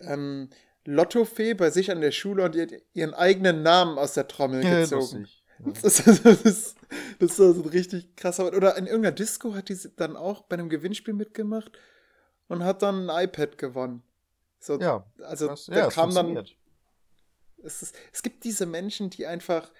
[0.01, 0.49] ähm,
[0.85, 2.55] Lottofee bei sich an der Schule und
[2.93, 5.21] ihren eigenen Namen aus der Trommel gezogen.
[5.21, 5.41] lustig.
[5.57, 6.75] Das, ist- das, ist,
[7.19, 8.45] das ist so ein richtig krasser.
[8.47, 11.71] Oder in irgendeiner Disco hat die dann auch bei einem Gewinnspiel mitgemacht
[12.49, 14.03] und hat dann ein iPad gewonnen.
[14.59, 16.37] So, Ja, also das, da ja, es kam dann.
[17.63, 19.71] Es, ist, es gibt diese Menschen, die einfach,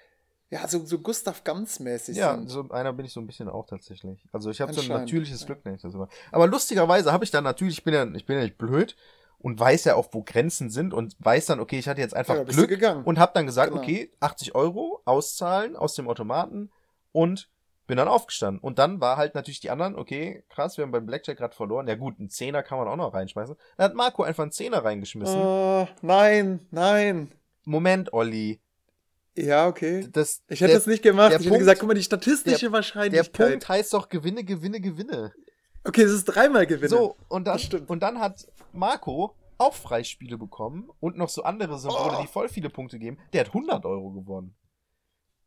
[0.50, 2.48] ja, so, so Gustav Ganz-mäßig Ja, sind.
[2.48, 4.24] so einer bin ich so ein bisschen auch tatsächlich.
[4.32, 5.46] Also ich habe so ein natürliches ja.
[5.46, 6.08] Glück, nenne ich das immer.
[6.32, 8.96] Aber lustigerweise habe ich dann natürlich, ich bin ja, ich bin ja nicht blöd
[9.38, 12.36] und weiß ja auch, wo Grenzen sind und weiß dann, okay, ich hatte jetzt einfach
[12.36, 13.04] Ja, Glück gegangen.
[13.04, 13.82] und habe dann gesagt, Genau.
[13.82, 16.70] okay, 80 Euro auszahlen aus dem Automaten
[17.12, 17.48] und
[17.86, 18.60] bin dann aufgestanden.
[18.60, 21.86] Und dann war halt natürlich die anderen, okay, krass, wir haben beim Blackjack gerade verloren.
[21.88, 23.56] Ja gut, einen Zehner kann man auch noch reinschmeißen.
[23.76, 25.36] Dann hat Marco einfach einen Zehner reingeschmissen.
[25.40, 27.32] Oh, nein, nein.
[27.64, 28.60] Moment, Olli.
[29.36, 30.08] Ja, okay.
[30.12, 31.30] Das, Ich hätte der, das nicht gemacht.
[31.30, 33.50] der Ich hätte Punkt- gesagt, guck mal, die statistische der Wahrscheinlichkeit.
[33.50, 35.32] Punkt heißt doch Gewinne, Gewinne, Gewinne.
[35.84, 36.88] Okay, es ist dreimal Gewinne.
[36.88, 41.78] So, und dann, Das und dann hat Marco auch Freispiele bekommen und noch so andere
[41.78, 42.22] Symbole, Oh.
[42.22, 43.18] die voll viele Punkte geben.
[43.32, 44.54] Der hat 100 Euro gewonnen.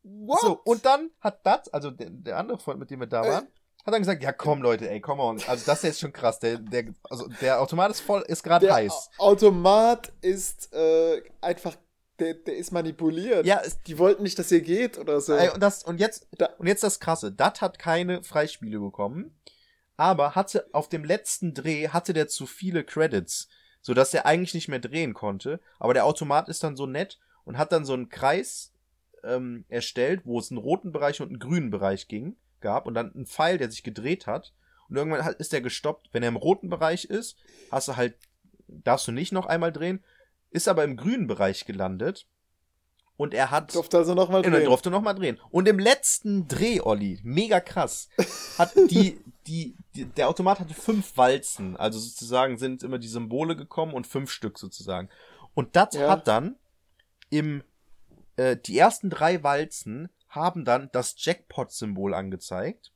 [0.02, 0.40] What?
[0.40, 3.28] So, und dann hat das, also der, der andere Freund, mit dem wir da Äh.
[3.30, 3.48] waren,
[3.86, 5.40] hat dann gesagt, ja komm Leute, ey, komm on.
[5.46, 6.38] Also das ist jetzt schon krass.
[6.38, 9.10] Der, der, also der Automat ist voll, ist gerade heiß.
[9.18, 11.76] Automat ist äh, einfach,
[12.18, 13.46] der, der ist manipuliert.
[13.46, 15.34] Ja, Die wollten nicht, dass ihr geht oder so.
[15.34, 17.32] ey, und, das, und, jetzt, Da- und jetzt das Krasse.
[17.32, 19.38] Dat hat keine Freispiele bekommen,
[19.96, 23.48] aber hatte auf dem letzten Dreh hatte der zu viele Credits,
[23.80, 25.60] sodass er eigentlich nicht mehr drehen konnte.
[25.78, 28.69] Aber der Automat ist dann so nett und hat dann so einen Kreis
[29.24, 33.12] ähm, erstellt, wo es einen roten Bereich und einen grünen Bereich ging, gab und dann
[33.14, 34.52] einen Pfeil, der sich gedreht hat.
[34.88, 36.08] Und irgendwann hat, ist der gestoppt.
[36.12, 37.36] Wenn er im roten Bereich ist,
[37.70, 38.16] hast du halt,
[38.66, 40.02] darfst du nicht noch einmal drehen,
[40.50, 42.26] ist aber im grünen Bereich gelandet.
[43.16, 43.74] Und er hat.
[43.74, 44.64] Durfte also nochmal Genau, drehen.
[44.66, 45.38] durfte noch mal drehen.
[45.50, 48.08] Und im letzten Dreh, Olli, mega krass,
[48.58, 51.76] hat die, die, die, der Automat hatte fünf Walzen.
[51.76, 55.08] Also sozusagen sind immer die Symbole gekommen und fünf Stück sozusagen.
[55.54, 56.08] Und das Ja.
[56.08, 56.56] hat dann
[57.28, 57.62] im,
[58.40, 62.92] äh, die ersten drei Walzen haben dann das Jackpot-Symbol angezeigt.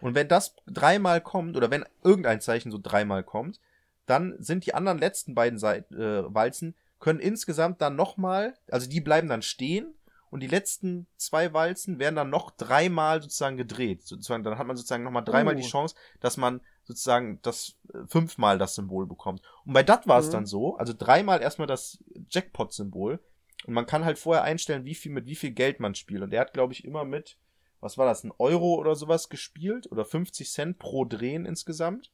[0.00, 3.60] Und wenn das dreimal kommt, oder wenn irgendein Zeichen so dreimal kommt,
[4.06, 9.00] dann sind die anderen letzten beiden Seit äh, Walzen, können insgesamt dann nochmal, also die
[9.00, 9.94] bleiben dann stehen
[10.30, 14.02] und die letzten zwei Walzen werden dann noch dreimal sozusagen gedreht.
[14.06, 15.56] Sozusagen, dann hat man sozusagen nochmal dreimal Oh.
[15.58, 19.42] die Chance, dass man sozusagen das äh, fünfmal das Symbol bekommt.
[19.64, 20.32] Und bei dat war es Mhm.
[20.32, 21.98] dann so, also dreimal erstmal das
[22.30, 23.20] Jackpot-Symbol
[23.66, 26.22] und man kann halt vorher einstellen, wie viel mit wie viel Geld man spielt.
[26.22, 27.36] Und der hat, glaube ich, immer mit,
[27.80, 32.10] was war das, ein Euro oder sowas gespielt oder 50 Cent pro Drehen insgesamt.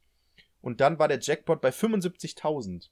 [0.61, 2.89] Und dann war der Jackpot bei 75.000.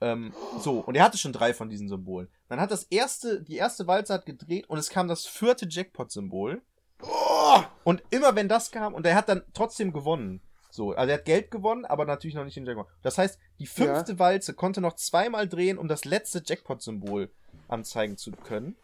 [0.00, 2.28] Ähm, so, und er hatte schon drei von diesen Symbolen.
[2.48, 6.60] Dann hat das erste, die erste Walze hat gedreht und es kam das vierte Jackpot-Symbol.
[7.02, 10.40] Oh, Und immer wenn das kam, und er hat dann trotzdem gewonnen.
[10.76, 12.86] So, also er hat Geld gewonnen, aber natürlich noch nicht den Jackpot.
[13.02, 17.30] Das heißt, die fünfte Walze konnte noch zweimal drehen, um das letzte Jackpot-Symbol
[17.66, 18.76] anzeigen zu können.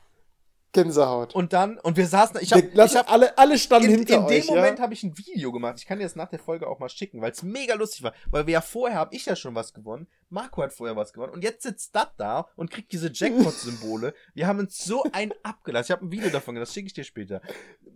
[0.72, 1.34] Gänsehaut.
[1.34, 4.40] Und dann, und wir saßen, ich habe, hab, alle, alle standen in, hinter in dem
[4.40, 4.82] euch, Moment ja?
[4.84, 5.74] habe ich ein Video gemacht.
[5.78, 8.14] Ich kann dir das nach der Folge auch mal schicken, weil es mega lustig war.
[8.30, 10.06] Weil wir ja vorher habe ich ja schon was gewonnen.
[10.30, 11.32] Marco hat vorher was gewonnen.
[11.32, 14.14] Und jetzt sitzt das da und kriegt diese Jackpot-Symbole.
[14.34, 15.84] wir haben uns so ein abgelacht.
[15.84, 17.42] Ich habe ein Video davon, das schicke ich dir später.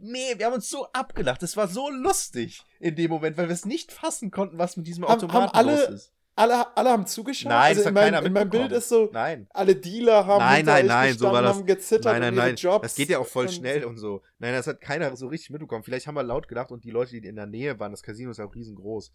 [0.01, 1.43] Nee, wir haben uns so abgelacht.
[1.43, 4.87] Es war so lustig in dem Moment, weil wir es nicht fassen konnten, was mit
[4.87, 6.13] diesem Haben- haben Automaten alle- los ist.
[6.39, 7.49] Alle, alle haben zugeschaut.
[7.49, 9.47] Nein, also das in keiner in meinem Bild ist so, Nein.
[9.55, 11.57] alle Dealer haben Nein, nein, nein, so war das.
[11.57, 12.57] haben gezittert Nein, nein, nein.
[12.57, 12.83] Jobs.
[12.83, 14.23] Das geht ja auch voll schnell und so.
[14.39, 15.83] Nein, das hat keiner so richtig mitbekommen.
[15.83, 18.31] Vielleicht haben wir laut gedacht und die Leute, die in der Nähe waren, das Casino
[18.31, 19.13] ist ja auch riesengroß,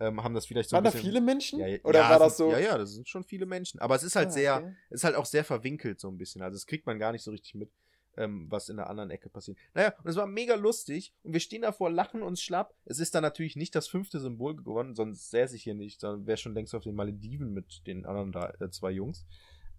[0.00, 1.58] ähm, haben das vielleicht so Waren da viele Menschen?
[1.58, 2.52] Ja, ja, Oder ja, war das sind- so?
[2.52, 3.80] Ja, ja, das sind schon viele Menschen.
[3.80, 4.74] Aber es ist halt Ah, sehr, okay.
[4.90, 6.42] es ist halt auch sehr verwinkelt so ein bisschen.
[6.42, 7.70] Also das kriegt man gar nicht so richtig mit,
[8.18, 9.56] ähm, was in der anderen Ecke passiert.
[9.74, 12.74] Naja, und es war mega lustig und wir stehen davor, lachen uns schlapp.
[12.84, 16.02] Es ist dann natürlich nicht das fünfte Symbol gewonnen, sonst säße ich hier nicht.
[16.02, 19.24] Dann wäre schon längst auf den Malediven mit den anderen da, äh, zwei Jungs.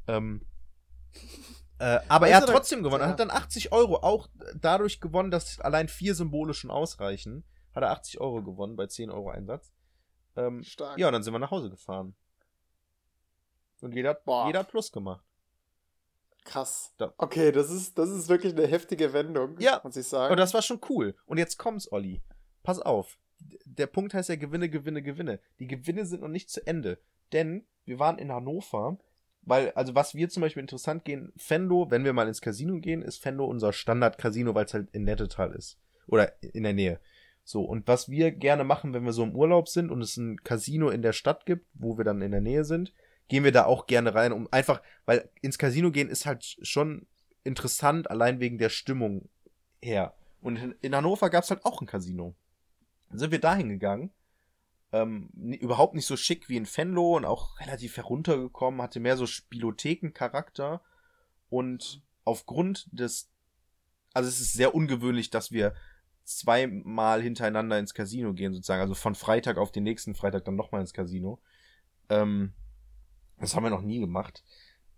[0.07, 0.45] Ähm,
[1.80, 3.03] äh, aber Weißt er hat trotzdem gewonnen.
[3.03, 7.44] Er hat dann 80 Euro auch dadurch gewonnen, dass allein vier Symbole schon ausreichen.
[7.76, 9.72] Hat er 80 Euro gewonnen bei 10 Euro Einsatz.
[10.36, 10.98] Ähm, Stark.
[10.98, 12.16] ja, und dann sind wir nach Hause gefahren.
[13.82, 14.48] Und jeder, Boah.
[14.48, 15.26] jeder hat Plus gemacht.
[16.45, 16.94] Krass.
[16.98, 19.82] Da- Okay, das ist, das ist wirklich eine heftige Wendung, Ja.
[19.84, 20.32] muss ich sagen.
[20.32, 21.16] Und das war schon cool.
[21.26, 22.22] Und jetzt kommt's, Olli.
[22.64, 23.18] Pass auf.
[23.66, 25.40] Der Punkt heißt ja Gewinne, Gewinne, Gewinne.
[25.60, 26.99] Die Gewinne sind noch nicht zu Ende.
[27.32, 28.98] Denn wir waren in Hannover,
[29.44, 33.02] weil, also was wir zum Beispiel interessant gehen, Fenlo, wenn wir mal ins Casino gehen,
[33.02, 35.78] ist Fenlo unser Standard-Casino, weil es halt in Nettetal ist.
[36.07, 36.99] Oder in der Nähe.
[37.44, 40.38] So, und was wir gerne machen, wenn wir so im Urlaub sind und es ein
[40.44, 42.94] Casino in der Stadt gibt, wo wir dann in der Nähe sind,
[43.30, 47.07] gehen wir da auch gerne rein, um einfach, weil ins Casino gehen ist halt schon
[47.43, 49.30] interessant, allein wegen der Stimmung
[49.81, 50.14] her.
[50.41, 52.35] Und in, Hannover gab's halt auch ein Casino.
[53.10, 54.11] Dann sind wir dahin gegangen.
[54.91, 55.30] Ähm,
[55.60, 60.81] überhaupt nicht so schick wie in Fenlo und auch relativ heruntergekommen, hatte mehr so Spielotheken-Charakter.
[61.49, 63.30] Und aufgrund des,
[64.14, 65.76] also es ist sehr ungewöhnlich, dass wir
[66.23, 68.81] zweimal hintereinander ins Casino gehen, sozusagen.
[68.81, 71.39] Also von Freitag auf den nächsten Freitag dann nochmal ins Casino.
[72.10, 72.53] Ähm,
[73.40, 74.44] das haben wir noch nie gemacht.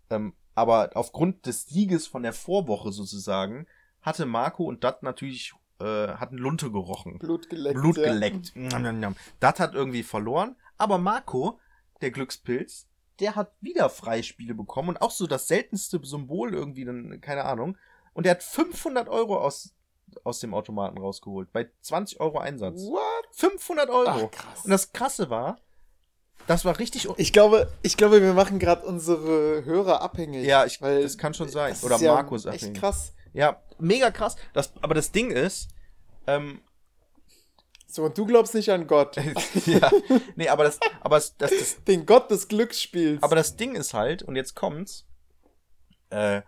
[0.10, 3.68] Ähm, aber aufgrund des Sieges von der Vorwoche sozusagen,
[4.02, 7.20] hatte Marco und Dat natürlich, äh, hatten Lunte gerochen.
[7.20, 7.80] Blut geleckt.
[7.80, 8.12] Blut ja.
[8.12, 8.56] geleckt.
[8.56, 9.16] Njam.
[9.40, 11.60] Dat hat irgendwie verloren, aber Marco,
[12.02, 12.88] der Glückspilz,
[13.20, 17.78] der hat wieder Freispiele bekommen und auch so das seltenste Symbol irgendwie, dann, keine Ahnung.
[18.14, 19.76] Und der hat 500 Euro aus,
[20.24, 22.82] aus dem Automaten rausgeholt, bei 20 Euro Einsatz.
[22.82, 23.28] What?
[23.34, 24.10] 500 Euro.
[24.26, 24.66] Ach, krass.
[24.66, 25.60] Und das Krasse war,
[26.48, 27.08] das war richtig.
[27.18, 30.46] Ich glaube, ich glaube, wir machen gerade unsere Hörer abhängig.
[30.46, 31.76] Ja, ich, weil das kann schon sein.
[31.82, 32.80] Oder ja Markus Echt abhängig.
[32.80, 33.14] krass.
[33.34, 34.36] Ja, mega krass.
[34.54, 35.70] Das, aber das Ding ist,
[36.28, 36.62] ähm,
[37.88, 39.16] So, und du glaubst nicht an Gott.
[39.66, 39.90] ja,
[40.36, 43.22] nee, aber das, aber das, das, das, Den Gott des Glücksspiels.
[43.24, 45.06] aber das Ding ist halt, und jetzt kommt's,
[46.10, 46.42] äh,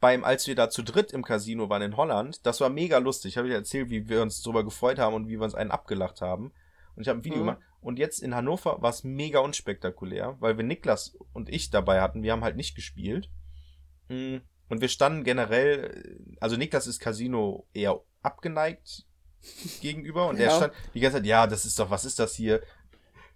[0.00, 3.36] beim, als wir da zu dritt im Casino waren in Holland, das war mega lustig.
[3.38, 6.20] Habe ich erzählt, wie wir uns drüber gefreut haben und wie wir uns einen abgelacht
[6.20, 6.52] haben.
[6.94, 7.46] Und ich habe ein Video Mhm.
[7.46, 7.58] gemacht.
[7.80, 12.22] Und jetzt in Hannover war es mega unspektakulär, weil wir Niklas und ich dabei hatten.
[12.22, 13.30] Wir haben halt nicht gespielt.
[14.08, 14.38] Mm,
[14.68, 19.06] Und wir standen generell, also Niklas ist Casino eher abgeneigt
[19.80, 20.56] gegenüber und er Ja.
[20.56, 22.60] stand die ganze Zeit, ja, das ist doch, was ist das hier?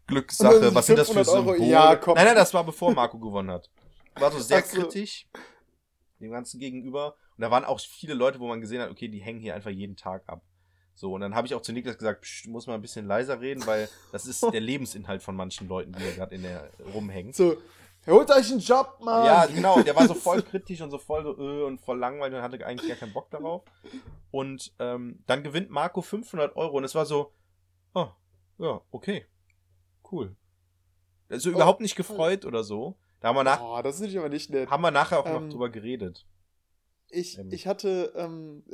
[0.08, 1.70] Glückssache, was sind das für 500 Euro, Symbole?
[1.70, 2.00] ja.
[2.14, 3.70] Nein, nein, das war bevor Marco gewonnen hat.
[4.16, 4.80] War so sehr Ach so.
[4.80, 5.28] kritisch
[6.18, 7.14] dem Ganzen gegenüber.
[7.36, 9.70] Und da waren auch viele Leute, wo man gesehen hat, okay, die hängen hier einfach
[9.70, 10.42] jeden Tag ab.
[11.00, 13.06] So, und dann habe ich auch zu Niklas gesagt, Psst, du musst mal ein bisschen
[13.06, 16.68] leiser reden, weil das ist der Lebensinhalt von manchen Leuten, die hier gerade in der
[16.92, 17.32] rumhängen.
[17.32, 17.56] so,
[18.06, 19.24] holt euch einen Job, Mann.
[19.24, 22.36] Ja, genau, der war so voll kritisch und so voll so äh, und voll langweilig
[22.36, 23.62] und hatte eigentlich gar keinen Bock darauf.
[24.30, 27.32] Und ähm, dann gewinnt Marco 500 Euro und es war so,
[27.94, 28.08] oh,
[28.58, 29.24] ja, okay,
[30.12, 30.36] cool.
[31.30, 32.98] Also Oh, überhaupt nicht gefreut oder so.
[33.20, 34.68] Da haben wir, nach, Oh, das ist aber nicht nett.
[34.70, 36.26] haben wir nachher auch noch Ähm, drüber geredet.
[37.08, 37.48] Ich, Ähm.
[37.50, 38.64] ich hatte, ähm,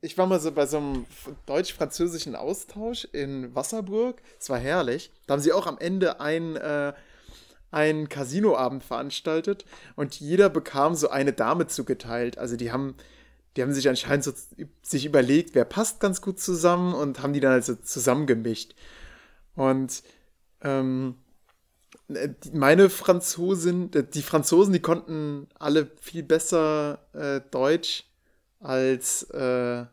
[0.00, 1.06] ich war mal so bei so einem
[1.46, 4.22] deutsch-französischen Austausch in Wasserburg.
[4.38, 5.10] Es war herrlich.
[5.26, 6.92] Da haben sie auch am Ende ein, äh,
[7.70, 9.64] einen Casinoabend veranstaltet
[9.96, 12.38] und jeder bekam so eine Dame zugeteilt.
[12.38, 12.94] Also die haben,
[13.56, 14.32] die haben sich anscheinend so
[14.82, 18.74] sich überlegt, wer passt ganz gut zusammen und haben die dann also zusammengemischt.
[19.54, 20.02] Und
[20.62, 21.16] ähm,
[22.08, 28.04] äh, meine Franzosen, äh, die Franzosen, die konnten alle viel besser äh, Deutsch
[28.66, 29.86] als, äh,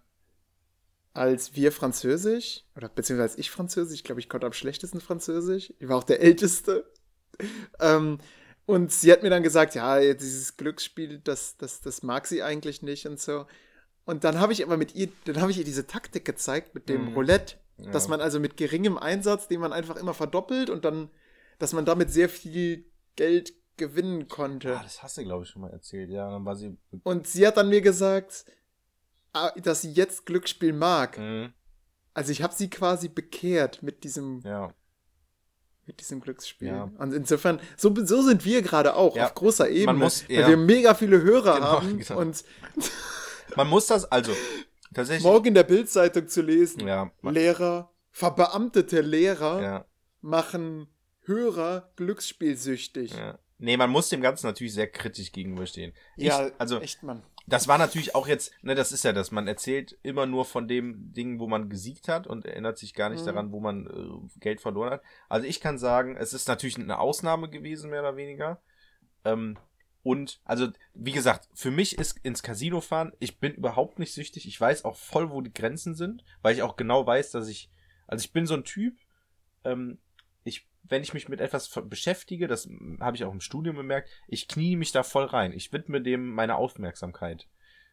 [1.13, 2.65] als wir Französisch.
[2.75, 3.99] Oder beziehungsweise ich Französisch.
[3.99, 5.73] Ich glaube, ich konnte am schlechtesten Französisch.
[5.79, 6.91] Ich war auch der Älteste.
[7.79, 8.17] ähm,
[8.65, 12.81] und sie hat mir dann gesagt, ja, dieses Glücksspiel, das, das, das mag sie eigentlich
[12.81, 13.45] nicht und so.
[14.05, 16.89] Und dann habe ich aber mit ihr, dann habe ich ihr diese Taktik gezeigt mit
[16.89, 17.13] dem Mhm.
[17.13, 17.91] Roulette, Ja.
[17.91, 21.09] dass man also mit geringem Einsatz, den man einfach immer verdoppelt und dann,
[21.59, 22.85] dass man damit sehr viel
[23.15, 24.77] Geld gewinnen konnte.
[24.77, 26.09] Ah, das hast du, glaube ich, schon mal erzählt.
[26.09, 26.77] Ja, dann war sie.
[27.03, 28.45] Und sie hat dann mir gesagt,
[29.61, 31.17] dass sie jetzt Glücksspiel mag.
[31.17, 31.53] Mhm,
[32.13, 34.71] Also ich habe sie quasi bekehrt mit diesem, ja.
[35.85, 36.67] mit diesem Glücksspiel.
[36.67, 36.91] Ja.
[36.99, 39.25] Und insofern, so, so sind wir gerade auch Ja.
[39.25, 39.97] auf großer Ebene.
[39.97, 42.19] muss- weil wir mega viele Hörer Genau, haben genau.
[42.19, 42.43] und
[43.55, 44.31] Man muss das, also,
[44.93, 45.23] tatsächlich.
[45.23, 46.87] morgen in der Bildzeitung zu lesen.
[46.87, 49.85] Ja, Lehrer, verbeamtete Lehrer
[50.21, 50.87] machen
[51.25, 53.11] Hörer glücksspielsüchtig.
[53.15, 53.37] ja.
[53.63, 55.93] Nee, man muss dem Ganzen natürlich sehr kritisch gegenüberstehen.
[56.17, 57.23] Ich, Ja, also, echt, Mann.
[57.47, 60.67] das war natürlich auch jetzt, ne, das ist ja das, man erzählt immer nur von
[60.67, 63.25] dem Ding, wo man gesiegt hat und erinnert sich gar nicht Mhm.
[63.27, 65.01] daran, wo man äh, Geld verloren hat.
[65.29, 68.61] Also ich kann sagen, es ist natürlich eine Ausnahme gewesen, mehr oder weniger.
[69.23, 69.57] Ähm,
[70.03, 74.45] und, also, wie gesagt, für mich ist ins Casino fahren, ich bin überhaupt nicht süchtig.
[74.45, 77.69] Ich weiß auch voll, wo die Grenzen sind, weil ich auch genau weiß, dass ich,
[78.07, 78.97] also ich bin so ein Typ,
[79.63, 79.99] ähm,
[80.83, 82.67] wenn ich mich mit etwas beschäftige, das
[82.99, 85.53] habe ich auch im Studium bemerkt, ich knie mich da voll rein.
[85.53, 87.47] Ich widme dem meine Aufmerksamkeit.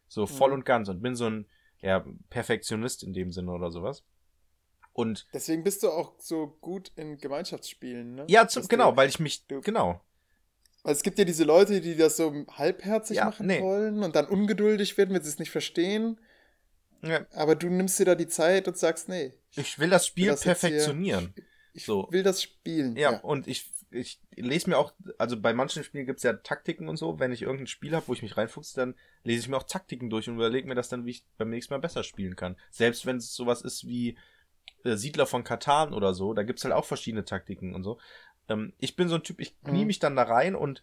[0.09, 0.55] So voll Mhm.
[0.55, 1.47] und ganz und bin so ein,
[1.83, 4.05] ja, Perfektionist in dem Sinne oder sowas.
[4.93, 8.25] Und Deswegen bist du auch so gut in Gemeinschaftsspielen, ne?
[8.29, 10.01] ja, Dass genau, Du, weil ich mich, du- genau.
[10.83, 13.63] weil es gibt ja diese Leute, die das so halbherzig Ja, machen nee.
[13.63, 16.19] wollen und dann ungeduldig werden, wenn sie es nicht verstehen.
[17.03, 20.27] Ja, Aber du nimmst dir da die Zeit und sagst, nee, ich will das Spiel
[20.27, 21.35] das jetzt hier- perfektionieren.
[21.75, 22.09] Ich So.
[22.11, 22.97] will das spielen.
[22.97, 26.97] Ja, und ich, ich lese mir auch, also bei manchen Spielen gibt's ja Taktiken und
[26.97, 27.19] so.
[27.19, 28.95] Wenn ich irgendein Spiel habe, wo ich mich reinfuchse, dann
[29.25, 31.75] lese ich mir auch Taktiken durch und überlege mir das dann, wie ich beim nächsten
[31.75, 32.57] Mal besser spielen kann.
[32.71, 34.17] Selbst wenn es sowas ist wie
[34.85, 37.99] äh, Siedler von Katan oder so, da gibt's halt auch verschiedene Taktiken und so.
[38.49, 39.87] Ähm, ich bin so ein Typ, ich knie Mhm.
[39.87, 40.83] mich dann da rein und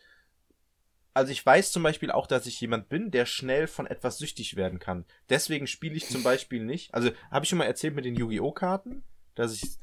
[1.13, 4.55] also ich weiß zum Beispiel auch, dass ich jemand bin, der schnell von etwas süchtig
[4.55, 5.03] werden kann.
[5.29, 6.93] Deswegen spiele ich zum Beispiel nicht.
[6.93, 8.51] Also habe ich schon mal erzählt mit den Yu-Gi-Oh!
[8.51, 9.03] Karten,
[9.33, 9.79] dass ich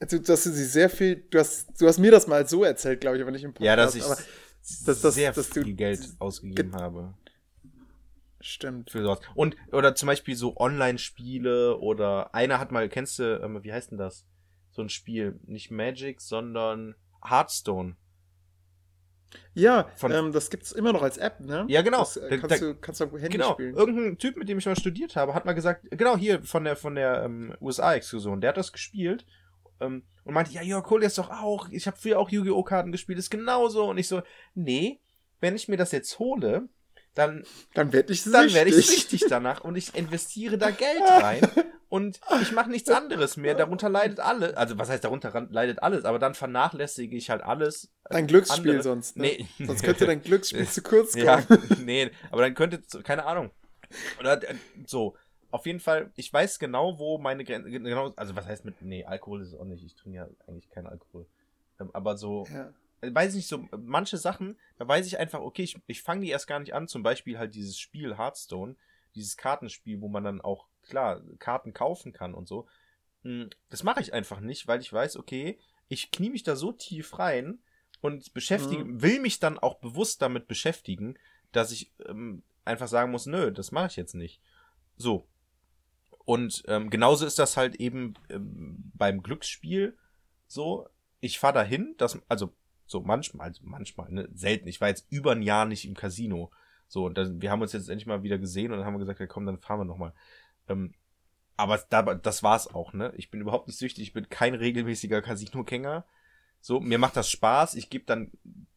[0.00, 3.00] Also, dass du sie sehr viel, du hast, du hast mir das mal so erzählt,
[3.00, 3.66] glaube ich, aber nicht im Podcast.
[3.66, 7.14] Ja, dass ich aber das- das- sehr dass viel Geld ausgegeben habe
[8.40, 8.90] stimmt.
[8.90, 9.20] für sowas.
[9.34, 13.90] Und, oder zum Beispiel so Online-Spiele oder einer hat mal, kennst du, ähm, wie heißt
[13.90, 14.26] denn das?
[14.70, 16.94] So ein Spiel, nicht Magic, sondern
[17.26, 17.96] Hearthstone.
[19.54, 21.64] Ja, Von- ähm, das gibt's immer noch als App, ne?
[21.68, 22.00] Ja, genau.
[22.00, 23.74] Das, äh, Da- kannst, da- du, kannst du auf Handy Genau, spielen.
[23.74, 26.76] irgendein Typ, mit dem ich mal studiert habe, hat mal gesagt, genau hier von der
[26.76, 29.24] von der ähm, USA-Exkursion, der hat das gespielt
[29.80, 32.62] ähm, und meinte, ja, Jörg, hol jetzt doch auch, ich habe früher auch Yu-Gi-Oh!
[32.62, 33.84] Karten gespielt, ist genauso.
[33.88, 34.22] Und ich so,
[34.54, 35.00] nee,
[35.40, 36.68] wenn ich mir das jetzt hole,
[37.14, 37.44] dann,
[37.74, 39.26] Dann werde ich dann werde ich süchtig.
[39.28, 41.48] danach und ich investiere da Geld rein
[41.88, 43.54] und ich mache nichts anderes mehr.
[43.54, 44.56] Darunter leidet alles.
[44.56, 47.92] Also was heißt darunter leidet alles, aber dann vernachlässige ich halt alles.
[48.10, 48.82] Dein Glücksspiel andere.
[48.82, 49.36] sonst, ne?
[49.58, 49.66] Nee.
[49.66, 51.24] Sonst könnte dein Glücksspiel zu kurz kommen.
[51.24, 51.44] Ja,
[51.84, 53.50] nee, aber dann könnte, keine Ahnung.
[54.18, 54.56] Oder äh,
[54.86, 55.16] so.
[55.54, 59.04] Auf jeden Fall, ich weiß genau, wo meine Grenze, genau, also was heißt mit, nee,
[59.04, 61.26] Alkohol ist es auch nicht, ich trinke ja eigentlich keinen Alkohol.
[61.78, 62.72] Ähm, Aber so, Ja.
[63.02, 66.22] äh, weiß ich nicht, so manche Sachen, da weiß ich einfach, okay, ich, ich fange
[66.22, 68.74] die erst gar nicht an, zum Beispiel halt dieses Spiel Hearthstone,
[69.14, 72.66] dieses Kartenspiel, wo man dann auch, klar, Karten kaufen kann und so.
[73.22, 76.72] Mm, Das mache ich einfach nicht, weil ich weiß, okay, ich knie mich da so
[76.72, 77.60] tief rein
[78.00, 81.16] und beschäftige, will mich dann auch bewusst damit beschäftigen,
[81.52, 84.40] dass ich ähm, einfach sagen muss, nö, das mache ich jetzt nicht.
[84.96, 85.28] So.
[86.24, 89.96] Und ähm, genauso ist das halt eben ähm, beim Glücksspiel
[90.46, 90.88] so.
[91.20, 92.52] Ich fahre dahin, das, also
[92.86, 94.68] so manchmal, also manchmal, ne, selten.
[94.68, 96.50] Ich war jetzt über ein Jahr nicht im Casino.
[96.86, 99.00] So, und dann, wir haben uns jetzt endlich mal wieder gesehen und dann haben wir
[99.00, 100.12] gesagt, ja komm, dann fahren wir nochmal.
[100.68, 100.94] Ähm,
[101.56, 103.12] aber da, das war's auch, ne?
[103.16, 106.04] Ich bin überhaupt nicht süchtig, ich bin kein regelmäßiger Casino-Gänger.
[106.60, 108.32] So, mir macht das Spaß, ich gebe dann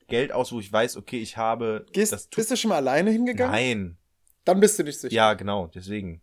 [0.07, 3.51] Geld aus, wo ich weiß, okay, ich habe Gehst, bist du schon mal alleine hingegangen?
[3.51, 3.97] Nein.
[4.45, 5.15] Dann bist du nicht süchtig.
[5.15, 6.21] Ja, genau, deswegen.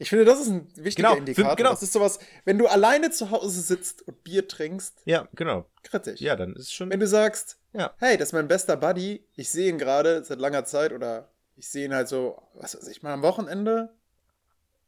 [0.00, 1.56] Ich finde, das ist ein wichtiger Genau, Indikator.
[1.56, 1.70] genau.
[1.70, 5.66] Das ist sowas, wenn du alleine zu Hause sitzt und Bier trinkst, Ja, genau.
[5.82, 6.20] kritisch.
[6.20, 6.90] Ja, dann ist es schon.
[6.90, 7.92] Wenn du sagst, Ja.
[7.98, 11.68] hey, das ist mein bester Buddy, ich sehe ihn gerade seit langer Zeit oder ich
[11.68, 13.92] sehe ihn halt so, was weiß ich mal, am Wochenende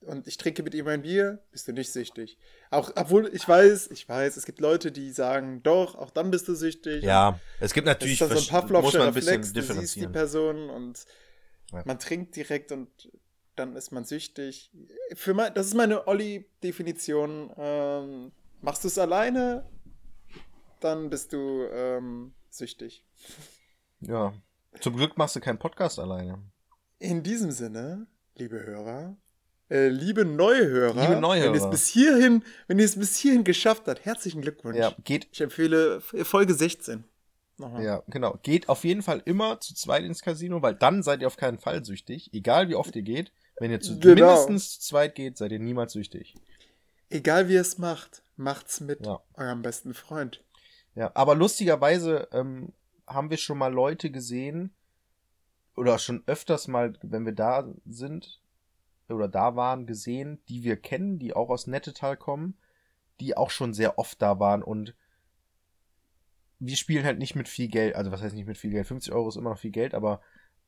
[0.03, 2.39] und ich trinke mit ihm ein Bier, bist du nicht süchtig.
[2.70, 6.47] Auch, obwohl ich weiß, ich weiß, es gibt Leute, die sagen, doch, auch dann bist
[6.47, 7.03] du süchtig.
[7.03, 9.61] ja, es gibt Das natürlich ist dann so ein muss man ein bisschen Reflex, du
[9.61, 10.12] siehst die differenzieren.
[10.12, 11.05] Person und
[11.73, 11.82] Ja.
[11.85, 12.89] man trinkt direkt und
[13.61, 14.70] dann ist man süchtig.
[15.15, 17.53] Für mein, das ist meine Olli-Definition.
[17.59, 18.32] Ähm,
[18.62, 19.66] machst du es alleine,
[20.81, 23.05] dann bist du ähm, süchtig.
[24.01, 24.32] Ja.
[24.81, 26.39] Zum Glück machst du keinen Podcast alleine.
[26.99, 28.07] In diesem Sinne,
[28.37, 29.16] liebe Hörer,
[29.69, 31.53] äh, liebe Neuhörer, Liebe Neuhörer.
[31.53, 34.78] wenn ihr es bis hierhin, wenn ihr es bis hierhin geschafft habt, herzlichen Glückwunsch.
[34.78, 35.28] Ja, geht.
[35.32, 37.05] Ich empfehle Folge 16.
[37.59, 37.85] Nochmal.
[37.85, 38.39] Ja, genau.
[38.43, 41.59] Geht auf jeden Fall immer zu zweit ins Casino, weil dann seid ihr auf keinen
[41.59, 42.32] Fall süchtig.
[42.32, 43.32] Egal wie oft ihr geht.
[43.61, 44.27] Wenn ihr zu Genau.
[44.27, 46.35] mindestens zu zweit geht, seid ihr niemals süchtig.
[47.11, 49.23] Egal wie ihr es macht, macht's mit Ja.
[49.35, 50.43] eurem besten Freund.
[50.95, 52.73] Ja, aber lustigerweise ähm,
[53.07, 54.74] haben wir schon mal Leute gesehen,
[55.77, 58.41] oder schon öfters mal, wenn wir da sind,
[59.09, 62.57] oder da waren, gesehen, die wir kennen, die auch aus Nettetal kommen,
[63.20, 64.95] die auch schon sehr oft da waren und
[66.59, 69.12] wir spielen halt nicht mit viel Geld, also was heißt nicht mit viel Geld, 50
[69.12, 70.20] Euro ist immer noch viel Geld, aber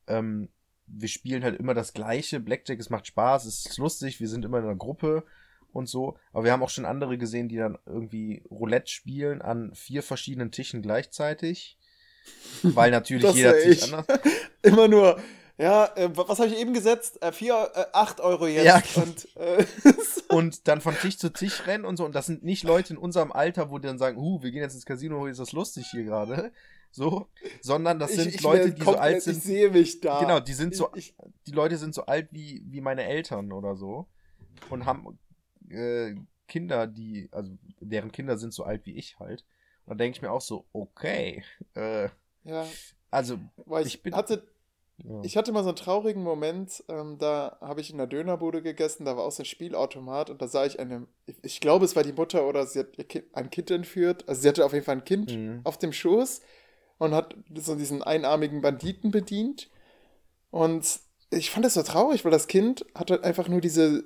[0.07, 0.49] ähm,
[0.87, 4.45] wir spielen halt immer das gleiche, Blackjack, es macht Spaß, es ist lustig, wir sind
[4.45, 5.25] immer in einer Gruppe
[5.73, 9.75] und so, aber wir haben auch schon andere gesehen, die dann irgendwie Roulette spielen an
[9.75, 11.79] vier verschiedenen Tischen gleichzeitig,
[12.63, 14.07] weil natürlich jeder Tisch anders.
[14.63, 15.19] Immer nur,
[15.59, 17.23] ja, äh, was habe ich eben gesetzt?
[17.23, 18.65] Äh, vier, äh, acht Euro jetzt.
[18.65, 19.03] Ja.
[19.03, 19.65] Und, äh,
[20.29, 22.05] und dann von Tisch zu Tisch rennen und so.
[22.05, 24.63] Und das sind nicht Leute in unserem Alter, wo die dann sagen, uh, wir gehen
[24.63, 26.53] jetzt ins Casino, ist das lustig hier gerade.
[26.93, 27.27] So,
[27.63, 29.39] sondern das sind ich, ich Leute, die so alt sind.
[29.39, 30.21] Ich sehe mich da.
[30.21, 31.15] Genau, die sind so, Ich,
[31.47, 34.07] die Leute sind so alt wie, wie meine Eltern oder so.
[34.71, 35.19] Und haben
[35.71, 36.15] äh,
[36.49, 37.51] Kinder, die, also
[37.81, 39.45] deren Kinder sind so alt wie ich halt.
[39.87, 41.43] Und da denke ich mir auch so, okay.
[41.75, 42.11] Äh,
[42.45, 42.67] ja,
[43.11, 44.47] also, weil ich, bin- hatte,
[44.99, 45.21] ja.
[45.23, 49.05] ich hatte mal so einen traurigen Moment, ähm, da habe ich in einer Dönerbude gegessen,
[49.05, 51.97] da war auch so ein Spielautomat und da sah ich eine, ich, ich glaube, es
[51.97, 54.29] war die Mutter oder sie hat kind, ein Kind entführt.
[54.29, 55.61] Also sie hatte auf jeden Fall ein Kind Mhm.
[55.65, 56.43] auf dem Schoß
[57.03, 59.69] und hat so diesen einarmigen Banditen bedient.
[60.51, 61.01] Und
[61.31, 64.05] ich fand das so traurig, weil das Kind hat halt einfach nur diese,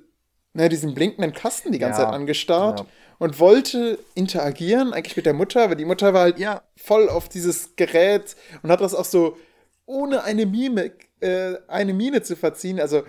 [0.54, 2.86] ne, diesen blinkenden Kasten die ganze Ja, Zeit angestarrt ja.
[3.18, 7.28] und wollte interagieren, eigentlich mit der Mutter, aber die Mutter war halt Ja, voll auf
[7.28, 9.36] dieses Gerät und hat das auch so
[9.84, 13.02] ohne eine Mimik, äh, eine Miene zu verziehen, also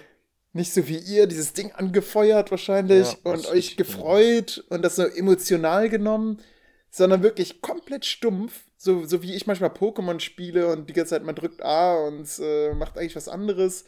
[0.51, 5.03] nicht so wie ihr dieses Ding angefeuert wahrscheinlich Ja, und euch gefreut und das so
[5.03, 6.41] emotional genommen,
[6.89, 11.23] sondern wirklich komplett stumpf, so, so wie ich manchmal Pokémon spiele und die ganze Zeit
[11.23, 13.85] man drückt A und äh, macht eigentlich was anderes.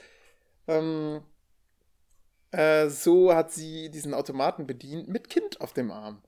[0.67, 1.21] Ähm,
[2.51, 6.21] äh, so hat sie diesen Automaten bedient mit Kind auf dem Arm.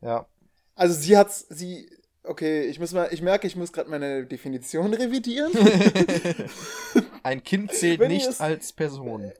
[0.00, 0.26] ja.
[0.74, 1.90] Also sie hat's, sie,
[2.22, 5.50] okay, ich muss mal, ich merke, ich muss gerade meine Definition revidieren.
[7.24, 9.32] Ein Kind zählt Wenn nicht es- als Person.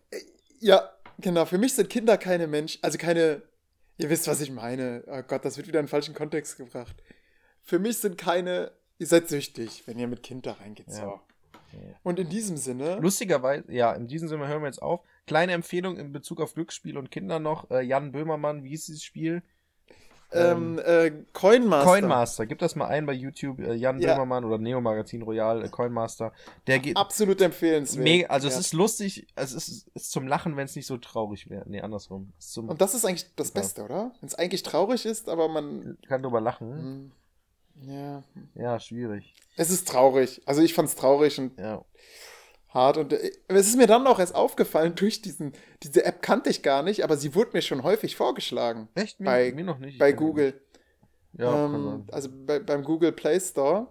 [0.59, 3.43] ja, genau, für mich sind Kinder keine Menschen, also keine,
[3.99, 5.05] ihr wisst, was ich meine.
[5.07, 6.97] Oh Gott, das wird wieder in den falschen Kontext gebracht.
[7.69, 10.87] Für mich sind keine ihr seid süchtig, wenn ihr mit Kind da reingeht.
[10.89, 10.95] Ja.
[10.95, 11.21] So.
[12.03, 15.01] Und in diesem Sinne, Lustigerweise, ja, in diesem Sinne hören wir jetzt auf.
[15.27, 17.71] Kleine Empfehlung in Bezug auf Glücksspiel und Kinder noch.
[17.71, 19.43] Äh, Jan Böhmermann, wie hieß dieses Spiel?
[20.33, 21.91] ähm, äh, Coinmaster.
[21.91, 22.47] Coinmaster.
[22.47, 23.61] Gib das mal ein bei YouTube.
[23.61, 24.13] Äh, Jan Ja.
[24.15, 26.33] Böhmermann oder Neo Magazin Royal, äh, Coinmaster.
[26.67, 26.97] Der geht.
[26.97, 28.05] Absolut empfehlenswert.
[28.05, 28.55] Mega, also Ja.
[28.55, 31.65] es ist lustig, es ist, ist zum Lachen, wenn es nicht so traurig wäre.
[31.69, 32.33] Nee, andersrum.
[32.57, 33.55] Und das ist eigentlich das Ja.
[33.61, 34.13] Beste, oder?
[34.21, 35.97] Wenn es eigentlich traurig ist, aber man.
[36.09, 36.73] kann drüber lachen.
[36.73, 37.13] Hm,
[37.87, 38.23] ja.
[38.55, 39.35] Ja, schwierig.
[39.57, 40.41] Es ist traurig.
[40.47, 41.85] Also ich fand es traurig und Ja.
[42.69, 42.97] hart.
[42.99, 45.53] Und äh, es ist mir dann auch erst aufgefallen, durch diesen,
[45.83, 48.89] diese App kannte ich gar nicht, aber sie wurde mir schon häufig vorgeschlagen.
[48.95, 49.21] Echt?
[49.21, 49.95] Mir, Bei- mir noch nicht.
[49.95, 50.47] Ich Bei Google.
[51.33, 51.41] nicht.
[51.41, 53.89] Ja, ähm, also bei, beim Google Play Store.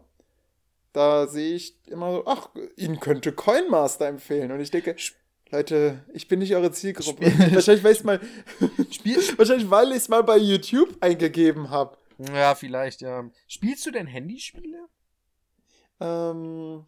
[0.94, 4.52] Da sehe ich immer so, ach, Ihnen könnte Coinmaster empfehlen.
[4.52, 4.96] Und ich denke,
[5.52, 7.30] Leute, ich bin nicht eure Zielgruppe.
[7.30, 8.20] Spiel- Wahrscheinlich, weil ich es mal,
[8.92, 11.98] Spiel, wahrscheinlich, weil ich es mal bei YouTube eingegeben habe.
[12.20, 13.30] Ja, vielleicht, ja.
[13.48, 14.88] Spielst du denn Handyspiele?
[16.00, 16.86] Ähm,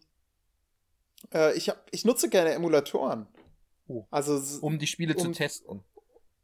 [1.34, 3.26] äh, ich, hab, ich nutze gerne Emulatoren.
[3.88, 4.04] Oh.
[4.10, 5.82] Also Um die Spiele zu Um- testen.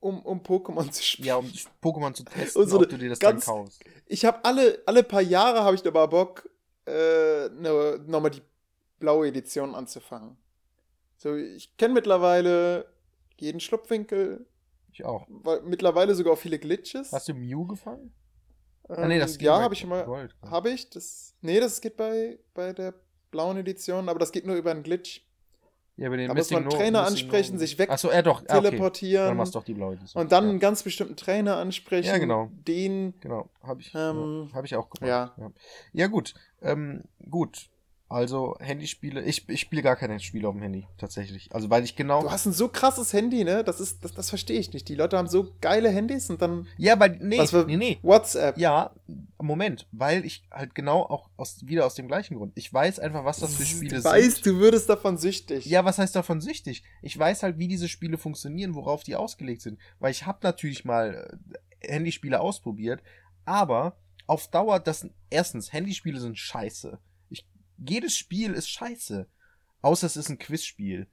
[0.00, 1.28] um, um Pokémon zu spielen.
[1.28, 1.46] Ja, um
[1.82, 3.82] Pokémon zu testen, Und so ob du dir das ganz- dann kaufst.
[4.06, 6.48] Ich habe alle, alle paar Jahre habe ich da mal Bock,
[6.86, 8.42] äh, ne, nochmal die
[8.98, 10.36] blaue Edition anzufangen.
[11.18, 12.92] So, ich kenne mittlerweile
[13.38, 14.46] jeden Schlupfwinkel,
[14.92, 15.26] Ich auch.
[15.28, 17.12] weil, mittlerweile sogar auch viele Glitches.
[17.12, 18.12] Hast du Mew gefangen?
[18.88, 20.28] Ähm, Ah, nee, das ja, habe ich schon mal.
[20.42, 20.88] Habe ich?
[20.90, 22.94] Das, nee, das geht bei, bei der
[23.30, 25.22] blauen Edition, aber das geht nur über einen Glitch.
[25.98, 28.42] Ja, bei den Da muss man Trainer ansprechen, No- sich weg Achso, er doch.
[28.48, 28.68] Ah, okay.
[28.68, 30.20] Teleportieren Dann machst du doch die blaue Edition.
[30.22, 30.50] und dann ja.
[30.50, 32.08] einen ganz bestimmten Trainer ansprechen.
[32.08, 32.50] Ja, genau.
[32.66, 35.08] Den, Genau, habe ich, Ähm, ja, hab ich auch gemacht.
[35.08, 35.34] ja.
[35.38, 35.50] ja.
[35.94, 36.34] Ja, gut.
[36.60, 37.68] Ähm, gut.
[38.08, 39.20] Also, Handyspiele.
[39.22, 41.52] Ich, ich spiele gar keine Spiele auf dem Handy, tatsächlich.
[41.52, 42.22] Also, weil ich genau.
[42.22, 43.64] du hast ein so krasses Handy, ne?
[43.64, 44.88] Das ist, das, das verstehe ich nicht.
[44.88, 47.18] Die Leute haben so geile Handys und dann ja, weil.
[47.20, 47.98] Nee, Was für- nee, nee.
[48.02, 48.58] WhatsApp.
[48.58, 48.92] Ja,
[49.38, 49.88] Moment.
[49.90, 52.52] Weil ich halt genau auch aus, wieder aus dem gleichen Grund.
[52.54, 54.46] Ich weiß einfach, was das für Spiele du weißt, sind.
[54.46, 55.66] du würdest davon süchtig.
[55.66, 56.84] Ja, was heißt davon süchtig?
[57.02, 59.80] Ich weiß halt, wie diese Spiele funktionieren, worauf die ausgelegt sind.
[59.98, 61.38] Weil ich habe natürlich mal
[61.82, 63.02] äh, Handyspiele ausprobiert,
[63.44, 63.96] aber
[64.28, 66.98] auf Dauer, das erstens, Handyspiele sind scheiße.
[67.78, 69.26] Jedes Spiel ist scheiße.
[69.82, 71.06] Außer es ist ein Quizspiel.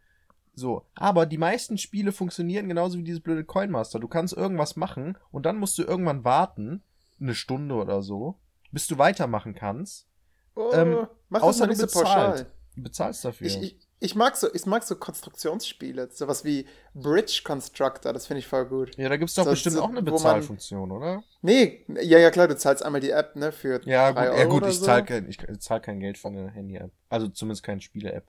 [0.56, 4.00] So, aber die meisten Spiele funktionieren genauso wie dieses blöde Coinmaster.
[4.00, 6.84] Du kannst irgendwas machen und dann musst du irgendwann warten,
[7.20, 8.38] eine Stunde oder so,
[8.72, 10.08] bis du weitermachen kannst.
[10.56, 12.46] Oh, ähm, mach das außer mal du nicht so pauschal.
[12.76, 13.48] Du bezahlst dafür.
[13.48, 16.10] Ich, ich, ich, mag so, ich mag so Konstruktionsspiele.
[16.12, 18.96] Sowas wie Bridge Constructor, das finde ich voll gut.
[18.98, 21.24] ja, da gibt's doch so- bestimmt so, auch eine wo man- Bezahlfunktion, oder?
[21.42, 24.32] Nee, ja, ja, klar, du zahlst einmal die App, ne, für Ja, gut, drei ja,
[24.34, 24.86] Euro gut ich so.
[24.86, 26.92] zahle kein, ich zahl kein Geld für eine Handy-App.
[27.10, 28.28] Also zumindest keine Spiele-App.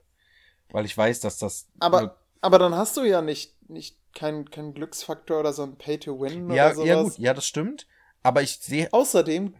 [0.71, 1.67] Weil ich weiß, dass das.
[1.79, 6.49] Aber, aber dann hast du ja nicht, nicht keinen kein Glücksfaktor oder so ein Pay-to-Win
[6.51, 6.87] ja, oder sowas.
[6.87, 7.85] ja, gut, ja, das stimmt.
[8.23, 8.87] Aber ich sehe.
[8.91, 9.53] Außerdem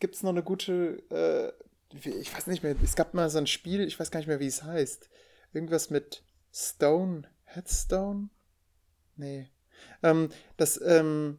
[0.00, 1.52] gibt es noch eine gute, äh,
[2.08, 4.40] ich weiß nicht mehr, es gab mal so ein Spiel, ich weiß gar nicht mehr,
[4.40, 5.08] wie es heißt.
[5.52, 6.22] Irgendwas mit
[6.52, 8.28] Stone, Headstone?
[9.16, 9.50] Nee.
[10.02, 11.38] Ähm, das, ähm,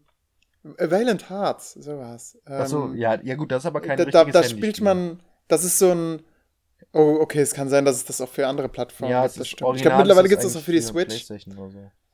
[0.63, 2.37] Valiant Hearts, sowas.
[2.45, 4.59] Ähm, Achso, ja, ja, gut, das ist aber kein da, da, richtiges da Handyspiel.
[4.75, 6.21] spielt man, das ist so ein,
[6.93, 9.41] oh, okay, es kann sein, dass es das auch für andere Plattformen Ja, gibt, das
[9.41, 9.75] ist stimmt.
[9.77, 11.25] Ich glaube, mittlerweile gibt es das auch für die Switch.
[11.25, 11.35] So.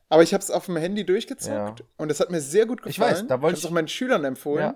[0.10, 1.86] Aber ich habe es auf dem Handy durchgezockt Ja.
[1.98, 3.16] und es hat mir sehr gut Ich gefallen.
[3.16, 4.76] weiß, da wollte ich ich- auch meinen Schülern empfohlen.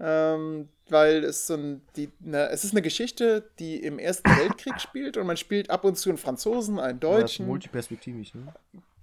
[0.00, 4.80] Ähm, weil es so ein, die, ne, es ist eine Geschichte, die im Ersten Weltkrieg
[4.80, 7.46] spielt und man spielt ab und zu einen Franzosen, einen Ja, Deutschen.
[7.46, 8.52] multiperspektivisch, ne?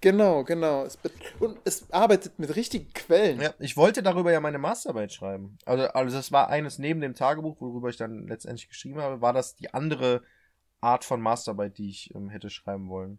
[0.00, 0.84] genau, genau.
[0.84, 0.98] Es,
[1.40, 3.40] und es arbeitet mit richtigen Quellen.
[3.40, 5.58] Ja, ich wollte darüber ja meine Masterarbeit schreiben.
[5.64, 9.32] Also, also das war eines neben dem Tagebuch, worüber ich dann letztendlich geschrieben habe, war
[9.32, 10.22] das die andere
[10.80, 13.18] Art von Masterarbeit, die ich ähm, hätte schreiben wollen.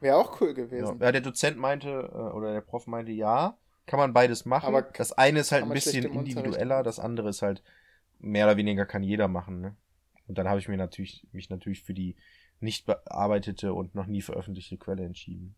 [0.00, 0.54] Wäre auch cool Ja.
[0.54, 0.98] gewesen.
[1.00, 3.58] ja, der Dozent meinte, äh, oder der Prof meinte, ja,
[3.90, 4.66] kann man beides machen.
[4.66, 7.62] Aber das eine ist halt ein bisschen individueller, das andere ist halt
[8.20, 9.76] mehr oder weniger kann jeder machen, ne?
[10.28, 12.14] Und dann habe ich mir natürlich, mich natürlich für die
[12.60, 15.56] nicht bearbeitete und noch nie veröffentlichte Quelle entschieden.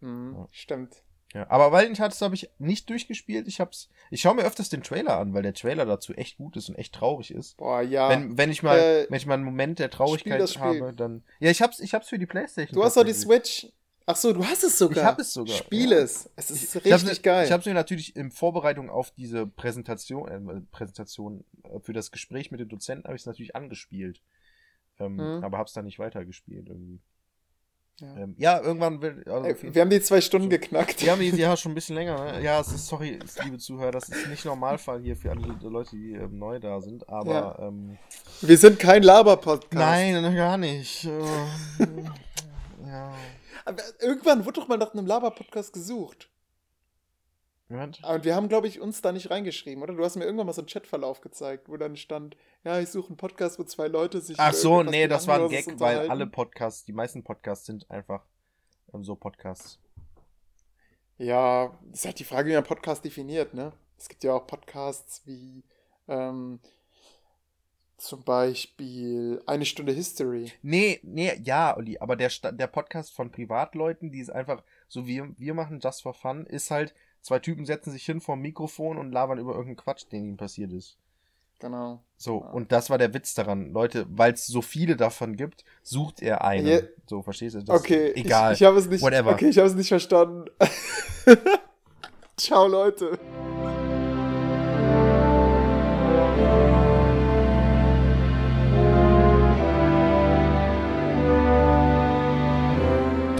[0.00, 0.48] Mhm, Ja.
[0.50, 1.02] Stimmt.
[1.34, 3.46] Ja, aber Valiant Hearts habe ich nicht durchgespielt.
[3.48, 6.56] Ich hab's, ich schaue mir öfters den Trailer an, weil der Trailer dazu echt gut
[6.56, 7.56] ist und echt traurig ist.
[7.56, 8.10] Boah, ja.
[8.10, 11.22] Wenn, wenn ich mal, Äh, wenn ich mal einen Moment der Traurigkeit habe, dann.
[11.40, 12.74] Ja, ich hab's, ich hab's für die Playstation.
[12.74, 13.14] du hast doch die.
[13.14, 13.68] Switch.
[14.06, 14.98] Ach so, du hast es sogar.
[14.98, 15.56] Ich hab es sogar.
[15.56, 15.98] Spiel ja.
[15.98, 16.30] es.
[16.36, 17.44] Es ist Ich richtig geil.
[17.46, 22.10] Ich habe es mir natürlich in Vorbereitung auf diese Präsentation, äh, Präsentation äh, für das
[22.10, 24.20] Gespräch mit dem Dozenten habe ich es natürlich angespielt.
[24.98, 25.44] Ähm, Mhm.
[25.44, 27.00] Aber habe es dann nicht weitergespielt irgendwie.
[28.00, 28.16] Ja.
[28.16, 29.22] Ähm, ja, irgendwann will.
[29.26, 31.00] Also Ey, jeden wir haben die zwei Stunden geknackt.
[31.00, 32.42] Die haben die ja schon ein bisschen länger, ne?
[32.42, 36.12] Ja, es ist, sorry, liebe Zuhörer, das ist nicht Normalfall hier für alle Leute, die
[36.12, 37.68] ähm, neu da sind, aber Ja.
[37.68, 37.98] ähm,
[38.40, 39.74] Wir sind kein Laber-Podcast.
[39.74, 41.04] nein, gar nicht.
[41.04, 41.20] Äh,
[42.86, 43.12] ja.
[43.64, 46.28] Aber irgendwann wurde doch mal nach einem Laber-Podcast gesucht.
[47.72, 48.02] Moment.
[48.04, 49.94] Und wir haben, glaube ich, uns da nicht reingeschrieben, oder?
[49.94, 53.08] Du hast mir irgendwann mal so einen Chatverlauf gezeigt, wo dann stand, ja, ich suche
[53.08, 54.38] einen Podcast, wo zwei Leute sich.
[54.38, 58.24] Ach so, nee, das war ein Gag, weil alle Podcasts, die meisten Podcasts sind einfach
[58.92, 59.78] ähm, so Podcasts.
[61.18, 63.72] Ja, ist halt die Frage, wie man Podcast definiert, ne?
[63.96, 65.64] Es gibt ja auch Podcasts wie
[66.08, 66.60] ähm,
[68.02, 70.52] zum Beispiel Eine Stunde History.
[70.62, 75.22] Nee, nee, ja, Olli, aber der, der Podcast von Privatleuten, die ist einfach, so wie
[75.38, 79.12] wir machen, just for fun, ist halt, zwei Typen setzen sich hin vorm Mikrofon und
[79.12, 80.96] labern über irgendeinen Quatsch, den ihnen passiert ist.
[81.60, 82.02] Genau.
[82.16, 82.50] So, Ja.
[82.50, 83.72] und das war der Witz daran.
[83.72, 86.66] Leute, weil es so viele davon gibt, sucht er einen.
[86.66, 86.80] Ja.
[87.06, 87.62] So, verstehst du?
[87.62, 88.52] Das okay, egal.
[88.52, 89.00] Ich, ich habe es nicht.
[89.00, 89.30] Whatever.
[89.30, 90.46] Okay, ich habe es nicht verstanden.
[92.36, 93.16] Ciao, Leute.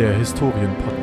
[0.03, 1.02] Der Historienpodcast.